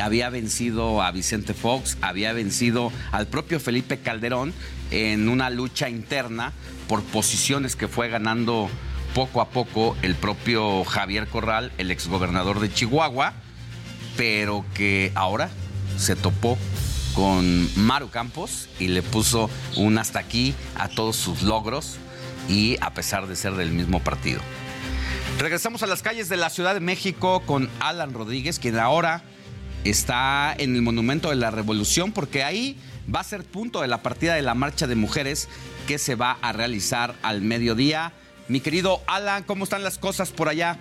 había 0.00 0.30
vencido 0.30 1.02
a 1.02 1.10
Vicente 1.10 1.54
Fox, 1.54 1.98
había 2.00 2.32
vencido 2.32 2.92
al 3.10 3.26
propio 3.26 3.60
Felipe 3.60 3.98
Calderón 3.98 4.52
en 4.90 5.28
una 5.28 5.50
lucha 5.50 5.88
interna 5.88 6.52
por 6.88 7.02
posiciones 7.02 7.76
que 7.76 7.88
fue 7.88 8.08
ganando 8.08 8.68
poco 9.14 9.40
a 9.40 9.50
poco 9.50 9.96
el 10.02 10.14
propio 10.14 10.84
Javier 10.84 11.26
Corral, 11.28 11.72
el 11.78 11.90
exgobernador 11.90 12.60
de 12.60 12.72
Chihuahua, 12.72 13.34
pero 14.16 14.64
que 14.74 15.12
ahora 15.14 15.50
se 15.96 16.16
topó 16.16 16.58
con 17.14 17.68
Maru 17.76 18.08
Campos 18.08 18.68
y 18.78 18.88
le 18.88 19.02
puso 19.02 19.50
un 19.76 19.98
hasta 19.98 20.18
aquí 20.18 20.54
a 20.76 20.88
todos 20.88 21.16
sus 21.16 21.42
logros 21.42 21.98
y 22.48 22.76
a 22.80 22.94
pesar 22.94 23.26
de 23.26 23.36
ser 23.36 23.54
del 23.54 23.70
mismo 23.70 24.00
partido. 24.00 24.40
Regresamos 25.38 25.82
a 25.82 25.86
las 25.86 26.02
calles 26.02 26.28
de 26.28 26.36
la 26.36 26.50
Ciudad 26.50 26.74
de 26.74 26.80
México 26.80 27.42
con 27.46 27.68
Alan 27.80 28.12
Rodríguez, 28.12 28.58
quien 28.58 28.78
ahora 28.78 29.22
está 29.84 30.54
en 30.56 30.74
el 30.74 30.82
Monumento 30.82 31.30
de 31.30 31.36
la 31.36 31.50
Revolución, 31.50 32.12
porque 32.12 32.44
ahí 32.44 32.76
va 33.12 33.20
a 33.20 33.24
ser 33.24 33.44
punto 33.44 33.80
de 33.80 33.88
la 33.88 34.02
partida 34.02 34.34
de 34.34 34.42
la 34.42 34.54
marcha 34.54 34.86
de 34.86 34.94
mujeres 34.94 35.48
que 35.86 35.98
se 35.98 36.14
va 36.14 36.38
a 36.40 36.52
realizar 36.52 37.14
al 37.22 37.42
mediodía. 37.42 38.12
Mi 38.48 38.60
querido 38.60 39.00
Alan, 39.06 39.42
¿cómo 39.44 39.64
están 39.64 39.82
las 39.82 39.98
cosas 39.98 40.30
por 40.30 40.48
allá? 40.48 40.78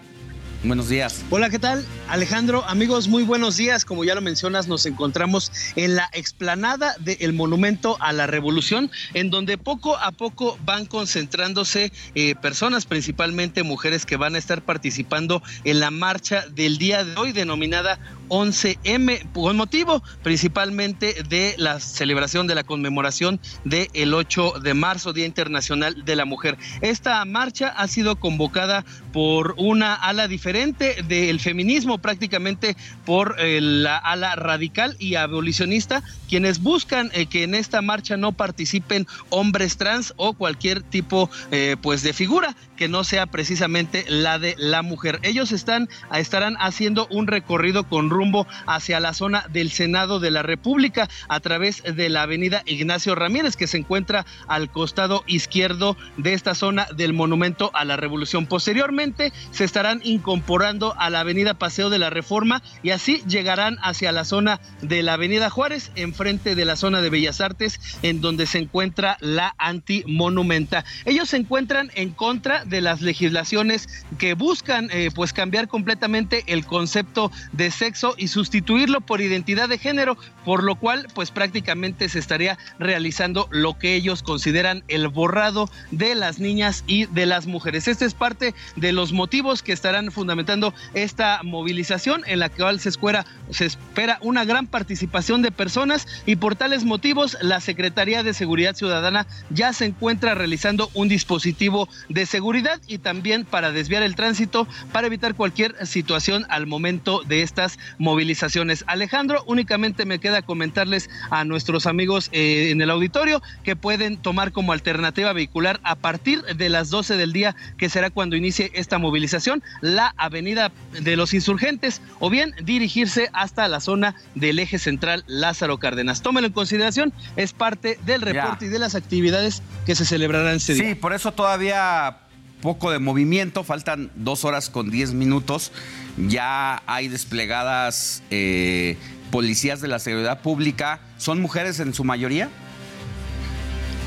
Buenos 0.63 0.89
días. 0.89 1.25
Hola, 1.31 1.49
¿qué 1.49 1.57
tal? 1.57 1.83
Alejandro, 2.07 2.63
amigos, 2.67 3.07
muy 3.07 3.23
buenos 3.23 3.57
días. 3.57 3.83
Como 3.83 4.03
ya 4.03 4.13
lo 4.13 4.21
mencionas, 4.21 4.67
nos 4.67 4.85
encontramos 4.85 5.51
en 5.75 5.95
la 5.95 6.07
explanada 6.13 6.95
del 6.99 7.33
Monumento 7.33 7.97
a 7.99 8.13
la 8.13 8.27
Revolución, 8.27 8.91
en 9.15 9.31
donde 9.31 9.57
poco 9.57 9.97
a 9.97 10.11
poco 10.11 10.59
van 10.63 10.85
concentrándose 10.85 11.91
eh, 12.13 12.35
personas, 12.35 12.85
principalmente 12.85 13.63
mujeres, 13.63 14.05
que 14.05 14.17
van 14.17 14.35
a 14.35 14.37
estar 14.37 14.61
participando 14.61 15.41
en 15.63 15.79
la 15.79 15.89
marcha 15.89 16.45
del 16.53 16.77
día 16.77 17.03
de 17.03 17.15
hoy, 17.15 17.31
denominada 17.31 17.97
11M, 18.27 19.31
con 19.33 19.57
motivo 19.57 20.03
principalmente 20.21 21.23
de 21.27 21.55
la 21.57 21.79
celebración 21.79 22.45
de 22.45 22.55
la 22.55 22.63
conmemoración 22.63 23.39
del 23.65 24.13
8 24.13 24.59
de 24.61 24.73
marzo, 24.75 25.11
Día 25.11 25.25
Internacional 25.25 26.05
de 26.05 26.15
la 26.15 26.25
Mujer. 26.25 26.57
Esta 26.81 27.25
marcha 27.25 27.69
ha 27.69 27.87
sido 27.87 28.17
convocada 28.17 28.85
por 29.11 29.55
una 29.57 29.95
ala 29.95 30.27
diferente 30.27 30.50
referente 30.51 31.01
del 31.03 31.39
feminismo 31.39 31.99
prácticamente 31.99 32.75
por 33.05 33.35
eh, 33.39 33.61
la 33.61 33.95
ala 33.97 34.35
radical 34.35 34.97
y 34.99 35.15
abolicionista, 35.15 36.03
quienes 36.27 36.61
buscan 36.61 37.09
eh, 37.13 37.25
que 37.27 37.43
en 37.43 37.55
esta 37.55 37.81
marcha 37.81 38.17
no 38.17 38.33
participen 38.33 39.07
hombres 39.29 39.77
trans 39.77 40.13
o 40.17 40.33
cualquier 40.33 40.81
tipo 40.81 41.29
eh, 41.51 41.77
pues 41.81 42.03
de 42.03 42.11
figura 42.11 42.53
que 42.75 42.89
no 42.89 43.03
sea 43.03 43.27
precisamente 43.27 44.03
la 44.09 44.39
de 44.39 44.55
la 44.57 44.81
mujer. 44.81 45.19
Ellos 45.21 45.51
están 45.51 45.87
estarán 46.13 46.57
haciendo 46.59 47.07
un 47.11 47.27
recorrido 47.27 47.87
con 47.87 48.09
rumbo 48.09 48.45
hacia 48.65 48.99
la 48.99 49.13
zona 49.13 49.45
del 49.53 49.71
Senado 49.71 50.19
de 50.19 50.31
la 50.31 50.41
República 50.41 51.07
a 51.29 51.39
través 51.39 51.83
de 51.83 52.09
la 52.09 52.23
avenida 52.23 52.63
Ignacio 52.65 53.15
Ramírez 53.15 53.55
que 53.55 53.67
se 53.67 53.77
encuentra 53.77 54.25
al 54.47 54.69
costado 54.69 55.23
izquierdo 55.27 55.95
de 56.17 56.33
esta 56.33 56.55
zona 56.55 56.87
del 56.95 57.13
Monumento 57.13 57.71
a 57.73 57.85
la 57.85 57.97
Revolución. 57.97 58.47
Posteriormente 58.47 59.31
se 59.51 59.63
estarán 59.63 60.01
incorporando 60.41 60.95
a 60.97 61.11
la 61.11 61.19
avenida 61.19 61.53
Paseo 61.53 61.91
de 61.91 61.99
la 61.99 62.09
Reforma 62.09 62.63
y 62.81 62.89
así 62.89 63.21
llegarán 63.27 63.77
hacia 63.83 64.11
la 64.11 64.25
zona 64.25 64.59
de 64.81 65.03
la 65.03 65.13
avenida 65.13 65.51
Juárez, 65.51 65.91
enfrente 65.95 66.55
de 66.55 66.65
la 66.65 66.75
zona 66.75 66.99
de 66.99 67.11
Bellas 67.11 67.41
Artes, 67.41 67.79
en 68.01 68.21
donde 68.21 68.47
se 68.47 68.57
encuentra 68.57 69.17
la 69.19 69.53
antimonumenta. 69.59 70.83
Ellos 71.05 71.29
se 71.29 71.37
encuentran 71.37 71.91
en 71.93 72.09
contra 72.09 72.65
de 72.65 72.81
las 72.81 73.01
legislaciones 73.01 73.87
que 74.17 74.33
buscan 74.33 74.89
eh, 74.91 75.11
pues 75.13 75.31
cambiar 75.31 75.67
completamente 75.67 76.43
el 76.47 76.65
concepto 76.65 77.31
de 77.51 77.69
sexo 77.69 78.15
y 78.17 78.27
sustituirlo 78.27 78.99
por 79.01 79.21
identidad 79.21 79.69
de 79.69 79.77
género, 79.77 80.17
por 80.43 80.63
lo 80.63 80.73
cual 80.73 81.07
pues 81.13 81.29
prácticamente 81.29 82.09
se 82.09 82.17
estaría 82.17 82.57
realizando 82.79 83.47
lo 83.51 83.77
que 83.77 83.93
ellos 83.93 84.23
consideran 84.23 84.83
el 84.87 85.07
borrado 85.07 85.69
de 85.91 86.15
las 86.15 86.39
niñas 86.39 86.83
y 86.87 87.05
de 87.05 87.27
las 87.27 87.45
mujeres. 87.45 87.87
Este 87.87 88.05
es 88.05 88.15
parte 88.15 88.55
de 88.75 88.91
los 88.91 89.13
motivos 89.13 89.61
que 89.61 89.71
estarán 89.71 90.09
fundamentando 90.31 90.73
esta 90.93 91.41
movilización 91.43 92.23
en 92.25 92.39
la 92.39 92.47
cual 92.47 92.79
se 92.79 92.87
espera, 92.87 93.25
se 93.49 93.65
espera 93.65 94.17
una 94.21 94.45
gran 94.45 94.65
participación 94.65 95.41
de 95.41 95.51
personas 95.51 96.07
y 96.25 96.37
por 96.37 96.55
tales 96.55 96.85
motivos 96.85 97.37
la 97.41 97.59
Secretaría 97.59 98.23
de 98.23 98.33
Seguridad 98.33 98.73
Ciudadana 98.73 99.27
ya 99.49 99.73
se 99.73 99.83
encuentra 99.83 100.33
realizando 100.33 100.89
un 100.93 101.09
dispositivo 101.09 101.89
de 102.07 102.25
seguridad 102.25 102.79
y 102.87 102.99
también 102.99 103.43
para 103.43 103.73
desviar 103.73 104.03
el 104.03 104.15
tránsito 104.15 104.69
para 104.93 105.07
evitar 105.07 105.35
cualquier 105.35 105.75
situación 105.85 106.45
al 106.47 106.65
momento 106.65 107.23
de 107.27 107.41
estas 107.41 107.77
movilizaciones. 107.97 108.85
Alejandro, 108.87 109.43
únicamente 109.47 110.05
me 110.05 110.19
queda 110.19 110.43
comentarles 110.43 111.09
a 111.29 111.43
nuestros 111.43 111.87
amigos 111.87 112.29
eh, 112.31 112.69
en 112.71 112.79
el 112.79 112.89
auditorio 112.89 113.41
que 113.63 113.75
pueden 113.75 114.15
tomar 114.15 114.53
como 114.53 114.71
alternativa 114.71 115.33
vehicular 115.33 115.81
a 115.83 115.95
partir 115.95 116.41
de 116.43 116.69
las 116.69 116.89
12 116.89 117.17
del 117.17 117.33
día, 117.33 117.53
que 117.77 117.89
será 117.89 118.11
cuando 118.11 118.37
inicie 118.37 118.71
esta 118.75 118.97
movilización, 118.97 119.61
la 119.81 120.13
avenida 120.21 120.71
de 121.01 121.15
los 121.15 121.33
insurgentes 121.33 122.01
o 122.19 122.29
bien 122.29 122.53
dirigirse 122.63 123.29
hasta 123.33 123.67
la 123.67 123.79
zona 123.79 124.15
del 124.35 124.59
eje 124.59 124.79
central 124.79 125.23
Lázaro 125.27 125.77
Cárdenas. 125.77 126.21
Tómelo 126.21 126.47
en 126.47 126.53
consideración, 126.53 127.13
es 127.35 127.53
parte 127.53 127.99
del 128.05 128.21
reporte 128.21 128.65
y 128.65 128.69
de 128.69 128.79
las 128.79 128.95
actividades 128.95 129.61
que 129.85 129.95
se 129.95 130.05
celebrarán 130.05 130.55
ese 130.55 130.73
día. 130.75 130.89
Sí, 130.89 130.95
por 130.95 131.13
eso 131.13 131.31
todavía 131.31 132.19
poco 132.61 132.91
de 132.91 132.99
movimiento, 132.99 133.63
faltan 133.63 134.11
dos 134.15 134.45
horas 134.45 134.69
con 134.69 134.89
diez 134.89 135.13
minutos. 135.13 135.71
Ya 136.17 136.83
hay 136.85 137.07
desplegadas 137.07 138.23
eh, 138.29 138.97
policías 139.31 139.81
de 139.81 139.87
la 139.87 139.99
seguridad 139.99 140.41
pública. 140.41 140.99
¿Son 141.17 141.41
mujeres 141.41 141.79
en 141.79 141.93
su 141.93 142.03
mayoría? 142.03 142.49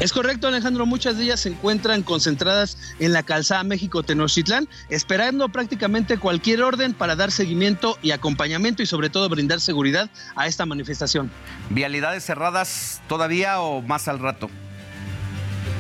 Es 0.01 0.13
correcto, 0.13 0.49
Alejandro. 0.49 0.87
Muchas 0.87 1.17
de 1.17 1.25
ellas 1.25 1.41
se 1.41 1.51
encuentran 1.51 2.03
concentradas 2.03 2.77
en 2.99 3.13
la 3.13 3.23
calzada 3.23 3.63
México-Tenochtitlán, 3.63 4.69
esperando 4.91 5.49
prácticamente 5.49 6.19
cualquier 6.19 6.63
orden 6.63 6.95
para 6.95 7.15
dar 7.15 7.31
seguimiento 7.31 7.97
y 8.03 8.11
acompañamiento 8.11 8.83
y, 8.83 8.87
sobre 8.87 9.09
todo, 9.09 9.29
brindar 9.29 9.61
seguridad 9.61 10.11
a 10.35 10.49
esta 10.49 10.67
manifestación. 10.67 11.31
¿Vialidades 11.71 12.25
cerradas 12.25 13.03
todavía 13.09 13.61
o 13.61 13.83
más 13.83 14.09
al 14.09 14.19
rato? 14.19 14.51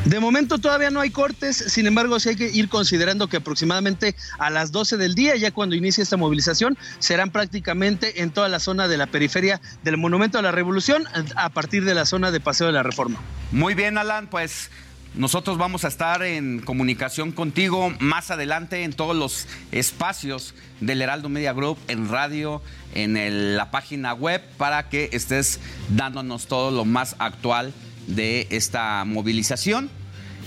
De 0.04 0.20
momento 0.20 0.58
todavía 0.58 0.90
no 0.90 1.00
hay 1.00 1.08
cortes, 1.08 1.56
sin 1.56 1.86
embargo 1.86 2.20
sí 2.20 2.28
hay 2.28 2.36
que 2.36 2.50
ir 2.50 2.68
considerando 2.68 3.26
que 3.26 3.38
aproximadamente 3.38 4.14
a 4.38 4.50
las 4.50 4.70
12 4.70 4.98
del 4.98 5.14
día, 5.14 5.34
ya 5.36 5.50
cuando 5.50 5.76
inicie 5.76 6.02
esta 6.02 6.18
movilización, 6.18 6.76
serán 6.98 7.30
prácticamente 7.30 8.20
en 8.20 8.30
toda 8.30 8.50
la 8.50 8.60
zona 8.60 8.86
de 8.86 8.98
la 8.98 9.06
periferia 9.06 9.62
del 9.82 9.96
Monumento 9.96 10.38
a 10.38 10.42
la 10.42 10.52
Revolución, 10.52 11.04
a 11.36 11.48
partir 11.48 11.86
de 11.86 11.94
la 11.94 12.04
zona 12.04 12.30
de 12.30 12.38
Paseo 12.38 12.66
de 12.66 12.74
la 12.74 12.82
Reforma. 12.82 13.18
Muy 13.50 13.72
bien, 13.72 13.96
Alan, 13.96 14.28
pues 14.28 14.70
nosotros 15.14 15.56
vamos 15.56 15.86
a 15.86 15.88
estar 15.88 16.22
en 16.22 16.60
comunicación 16.60 17.32
contigo 17.32 17.90
más 17.98 18.30
adelante 18.30 18.84
en 18.84 18.92
todos 18.92 19.16
los 19.16 19.46
espacios 19.72 20.54
del 20.80 21.00
Heraldo 21.00 21.30
Media 21.30 21.54
Group, 21.54 21.78
en 21.88 22.10
radio, 22.10 22.60
en 22.94 23.56
la 23.56 23.70
página 23.70 24.12
web, 24.12 24.42
para 24.58 24.90
que 24.90 25.08
estés 25.12 25.60
dándonos 25.88 26.46
todo 26.46 26.70
lo 26.70 26.84
más 26.84 27.16
actual 27.18 27.72
de 28.06 28.46
esta 28.50 29.04
movilización, 29.04 29.90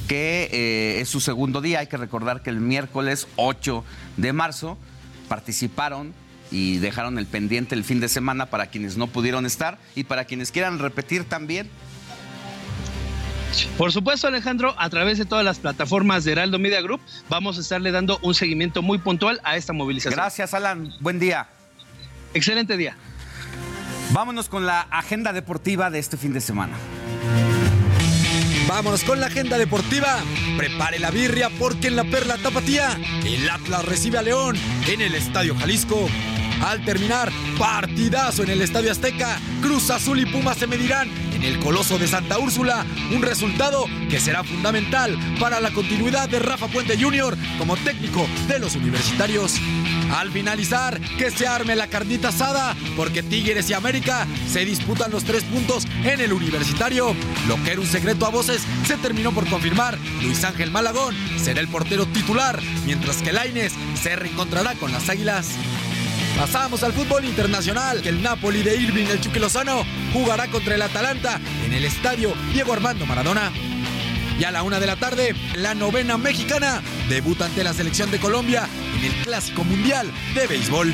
que 0.07 0.49
eh, 0.51 1.01
es 1.01 1.09
su 1.09 1.19
segundo 1.19 1.61
día. 1.61 1.79
Hay 1.79 1.87
que 1.87 1.97
recordar 1.97 2.41
que 2.41 2.49
el 2.49 2.59
miércoles 2.59 3.27
8 3.35 3.83
de 4.17 4.33
marzo 4.33 4.77
participaron 5.27 6.13
y 6.51 6.77
dejaron 6.77 7.17
el 7.17 7.25
pendiente 7.25 7.75
el 7.75 7.83
fin 7.83 7.99
de 7.99 8.07
semana 8.07 8.45
para 8.47 8.67
quienes 8.67 8.97
no 8.97 9.07
pudieron 9.07 9.45
estar 9.45 9.77
y 9.95 10.05
para 10.05 10.25
quienes 10.25 10.51
quieran 10.51 10.79
repetir 10.79 11.25
también. 11.25 11.69
Por 13.77 13.91
supuesto, 13.91 14.27
Alejandro, 14.27 14.75
a 14.77 14.89
través 14.89 15.17
de 15.17 15.25
todas 15.25 15.43
las 15.43 15.59
plataformas 15.59 16.23
de 16.23 16.33
Heraldo 16.33 16.59
Media 16.59 16.81
Group, 16.81 17.01
vamos 17.29 17.57
a 17.57 17.61
estarle 17.61 17.91
dando 17.91 18.19
un 18.21 18.33
seguimiento 18.33 18.81
muy 18.81 18.97
puntual 18.97 19.39
a 19.43 19.55
esta 19.55 19.73
movilización. 19.73 20.15
Gracias, 20.15 20.53
Alan. 20.53 20.93
Buen 20.99 21.19
día. 21.19 21.47
Excelente 22.33 22.77
día. 22.77 22.97
Vámonos 24.11 24.47
con 24.47 24.65
la 24.65 24.81
agenda 24.81 25.33
deportiva 25.33 25.89
de 25.89 25.99
este 25.99 26.17
fin 26.17 26.33
de 26.33 26.41
semana. 26.41 26.77
Vámonos 28.67 29.03
con 29.05 29.21
la 29.21 29.27
agenda 29.27 29.57
deportiva. 29.57 30.17
Prepare 30.57 30.99
la 30.99 31.09
birria 31.09 31.49
porque 31.57 31.87
en 31.87 31.95
la 31.95 32.03
Perla 32.03 32.37
Tapatía 32.37 32.99
el 33.25 33.49
Atlas 33.49 33.85
recibe 33.85 34.17
a 34.17 34.21
León 34.21 34.57
en 34.87 35.01
el 35.01 35.15
Estadio 35.15 35.55
Jalisco. 35.55 36.09
Al 36.61 36.83
terminar, 36.83 37.31
partidazo 37.57 38.43
en 38.43 38.49
el 38.49 38.61
Estadio 38.61 38.91
Azteca, 38.91 39.39
Cruz 39.61 39.89
Azul 39.89 40.19
y 40.19 40.25
Pumas 40.25 40.57
se 40.57 40.67
medirán 40.67 41.09
en 41.37 41.43
el 41.43 41.59
Coloso 41.59 41.99
de 41.99 42.07
Santa 42.07 42.39
Úrsula, 42.39 42.83
un 43.11 43.21
resultado 43.21 43.85
que 44.09 44.19
será 44.19 44.43
fundamental 44.43 45.15
para 45.39 45.59
la 45.59 45.71
continuidad 45.71 46.27
de 46.27 46.39
Rafa 46.39 46.67
Puente 46.67 46.97
Jr. 46.99 47.37
como 47.59 47.77
técnico 47.77 48.27
de 48.47 48.57
los 48.57 48.75
universitarios. 48.75 49.53
Al 50.11 50.31
finalizar, 50.31 50.99
que 51.17 51.29
se 51.29 51.47
arme 51.47 51.75
la 51.75 51.87
carnita 51.87 52.29
asada, 52.29 52.75
porque 52.95 53.21
Tigres 53.21 53.69
y 53.69 53.73
América 53.73 54.25
se 54.51 54.65
disputan 54.65 55.11
los 55.11 55.25
tres 55.25 55.43
puntos 55.43 55.85
en 56.03 56.21
el 56.21 56.33
universitario. 56.33 57.15
Lo 57.47 57.61
que 57.63 57.73
era 57.73 57.81
un 57.81 57.87
secreto 57.87 58.25
a 58.25 58.29
voces 58.29 58.63
se 58.87 58.97
terminó 58.97 59.31
por 59.31 59.47
confirmar. 59.47 59.97
Luis 60.23 60.43
Ángel 60.43 60.71
Malagón 60.71 61.15
será 61.37 61.59
el 61.59 61.67
portero 61.67 62.07
titular, 62.07 62.59
mientras 62.85 63.21
que 63.21 63.33
Laines 63.33 63.73
se 64.01 64.15
reencontrará 64.15 64.73
con 64.73 64.91
las 64.91 65.09
Águilas. 65.09 65.49
Pasamos 66.37 66.83
al 66.83 66.93
fútbol 66.93 67.25
internacional, 67.25 67.99
el 68.05 68.21
Napoli 68.21 68.61
de 68.61 68.79
Irving 68.79 69.07
el 69.07 69.19
Chucky 69.19 69.39
jugará 70.13 70.47
contra 70.47 70.75
el 70.75 70.81
Atalanta 70.83 71.41
en 71.65 71.73
el 71.73 71.83
estadio 71.83 72.35
Diego 72.53 72.73
Armando 72.73 73.07
Maradona. 73.07 73.51
Y 74.39 74.43
a 74.43 74.51
la 74.51 74.61
una 74.61 74.79
de 74.79 74.85
la 74.85 74.97
tarde, 74.97 75.33
la 75.55 75.73
novena 75.73 76.15
mexicana 76.19 76.83
debuta 77.09 77.45
ante 77.45 77.63
la 77.63 77.73
selección 77.73 78.11
de 78.11 78.19
Colombia 78.19 78.69
en 78.99 79.05
el 79.05 79.23
Clásico 79.23 79.63
Mundial 79.63 80.11
de 80.35 80.45
Béisbol. 80.45 80.93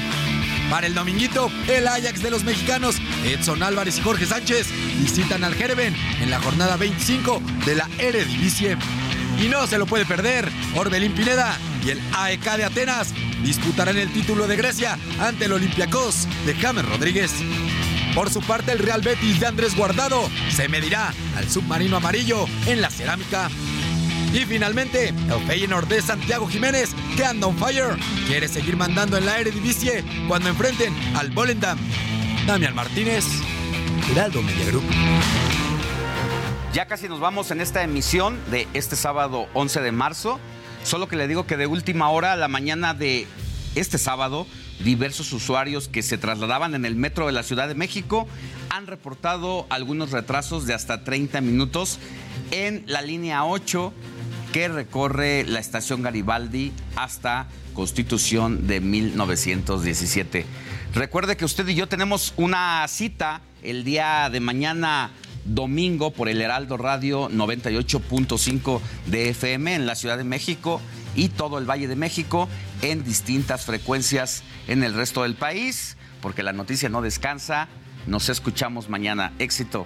Para 0.69 0.87
el 0.87 0.95
dominguito, 0.95 1.51
el 1.67 1.89
Ajax 1.89 2.23
de 2.23 2.31
los 2.31 2.45
mexicanos, 2.45 2.95
Edson 3.25 3.63
Álvarez 3.63 3.97
y 3.97 4.01
Jorge 4.01 4.25
Sánchez, 4.25 4.69
visitan 4.97 5.43
al 5.43 5.55
Jereven 5.55 5.93
en 6.21 6.31
la 6.31 6.39
jornada 6.39 6.77
25 6.77 7.41
de 7.65 7.75
la 7.75 7.89
Eredivisie. 7.99 8.77
Y 9.43 9.49
no 9.49 9.67
se 9.67 9.77
lo 9.77 9.87
puede 9.87 10.05
perder, 10.05 10.49
Orbelín 10.75 11.11
Pineda 11.11 11.57
y 11.85 11.89
el 11.91 12.01
AEK 12.13 12.57
de 12.57 12.63
Atenas 12.65 13.13
disputarán 13.43 13.97
el 13.97 14.11
título 14.11 14.47
de 14.47 14.55
Grecia 14.55 14.97
ante 15.19 15.45
el 15.45 15.53
Olympiacos 15.53 16.27
de 16.45 16.55
James 16.55 16.85
Rodríguez. 16.85 17.31
Por 18.15 18.29
su 18.29 18.41
parte, 18.41 18.71
el 18.71 18.79
Real 18.79 19.01
Betis 19.01 19.39
de 19.39 19.47
Andrés 19.47 19.75
Guardado 19.75 20.29
se 20.49 20.69
medirá 20.69 21.13
al 21.35 21.49
submarino 21.49 21.97
amarillo 21.97 22.45
en 22.67 22.81
la 22.81 22.89
cerámica. 22.89 23.49
Y 24.33 24.45
finalmente, 24.45 25.09
el 25.09 25.47
Feyenoord 25.47 25.87
de 25.87 26.01
Santiago 26.01 26.47
Jiménez, 26.47 26.91
que 27.15 27.25
anda 27.25 27.47
on 27.47 27.57
fire, 27.57 27.97
quiere 28.27 28.47
seguir 28.47 28.77
mandando 28.77 29.17
en 29.17 29.25
la 29.25 29.39
Eredivisie 29.39 30.03
cuando 30.27 30.49
enfrenten 30.49 30.93
al 31.15 31.31
Volendam. 31.31 31.77
Damián 32.47 32.75
Martínez, 32.75 33.25
Heraldo 34.11 34.41
Media 34.41 34.65
Group. 34.65 34.83
Ya 36.73 36.87
casi 36.87 37.07
nos 37.07 37.19
vamos 37.19 37.51
en 37.51 37.61
esta 37.61 37.83
emisión 37.83 38.39
de 38.49 38.67
este 38.73 38.95
sábado 38.95 39.47
11 39.53 39.81
de 39.81 39.91
marzo. 39.91 40.39
Solo 40.83 41.07
que 41.07 41.15
le 41.15 41.27
digo 41.27 41.45
que 41.45 41.57
de 41.57 41.65
última 41.65 42.09
hora, 42.09 42.35
la 42.35 42.47
mañana 42.47 42.93
de 42.93 43.25
este 43.75 43.97
sábado, 43.97 44.45
diversos 44.83 45.31
usuarios 45.31 45.87
que 45.87 46.03
se 46.03 46.17
trasladaban 46.17 46.75
en 46.75 46.85
el 46.85 46.95
metro 46.95 47.25
de 47.25 47.31
la 47.31 47.43
Ciudad 47.43 47.67
de 47.67 47.75
México 47.75 48.27
han 48.69 48.87
reportado 48.87 49.65
algunos 49.69 50.11
retrasos 50.11 50.67
de 50.67 50.73
hasta 50.73 51.03
30 51.03 51.41
minutos 51.41 51.99
en 52.51 52.83
la 52.85 53.01
línea 53.01 53.45
8 53.45 53.93
que 54.51 54.67
recorre 54.67 55.45
la 55.45 55.59
estación 55.59 56.03
Garibaldi 56.03 56.71
hasta 56.95 57.47
Constitución 57.73 58.67
de 58.67 58.81
1917. 58.81 60.45
Recuerde 60.93 61.37
que 61.37 61.45
usted 61.45 61.67
y 61.67 61.75
yo 61.75 61.87
tenemos 61.87 62.33
una 62.37 62.85
cita 62.87 63.41
el 63.63 63.83
día 63.83 64.29
de 64.29 64.39
mañana 64.39 65.11
domingo 65.45 66.11
por 66.11 66.29
el 66.29 66.41
Heraldo 66.41 66.77
Radio 66.77 67.29
98.5 67.29 68.79
de 69.07 69.29
FM 69.29 69.75
en 69.75 69.85
la 69.85 69.95
Ciudad 69.95 70.17
de 70.17 70.23
México 70.23 70.81
y 71.15 71.29
todo 71.29 71.57
el 71.57 71.69
Valle 71.69 71.87
de 71.87 71.95
México 71.95 72.47
en 72.81 73.03
distintas 73.03 73.65
frecuencias 73.65 74.43
en 74.67 74.83
el 74.83 74.93
resto 74.93 75.23
del 75.23 75.35
país, 75.35 75.97
porque 76.21 76.43
la 76.43 76.53
noticia 76.53 76.89
no 76.89 77.01
descansa. 77.01 77.67
Nos 78.07 78.29
escuchamos 78.29 78.89
mañana. 78.89 79.33
Éxito. 79.39 79.85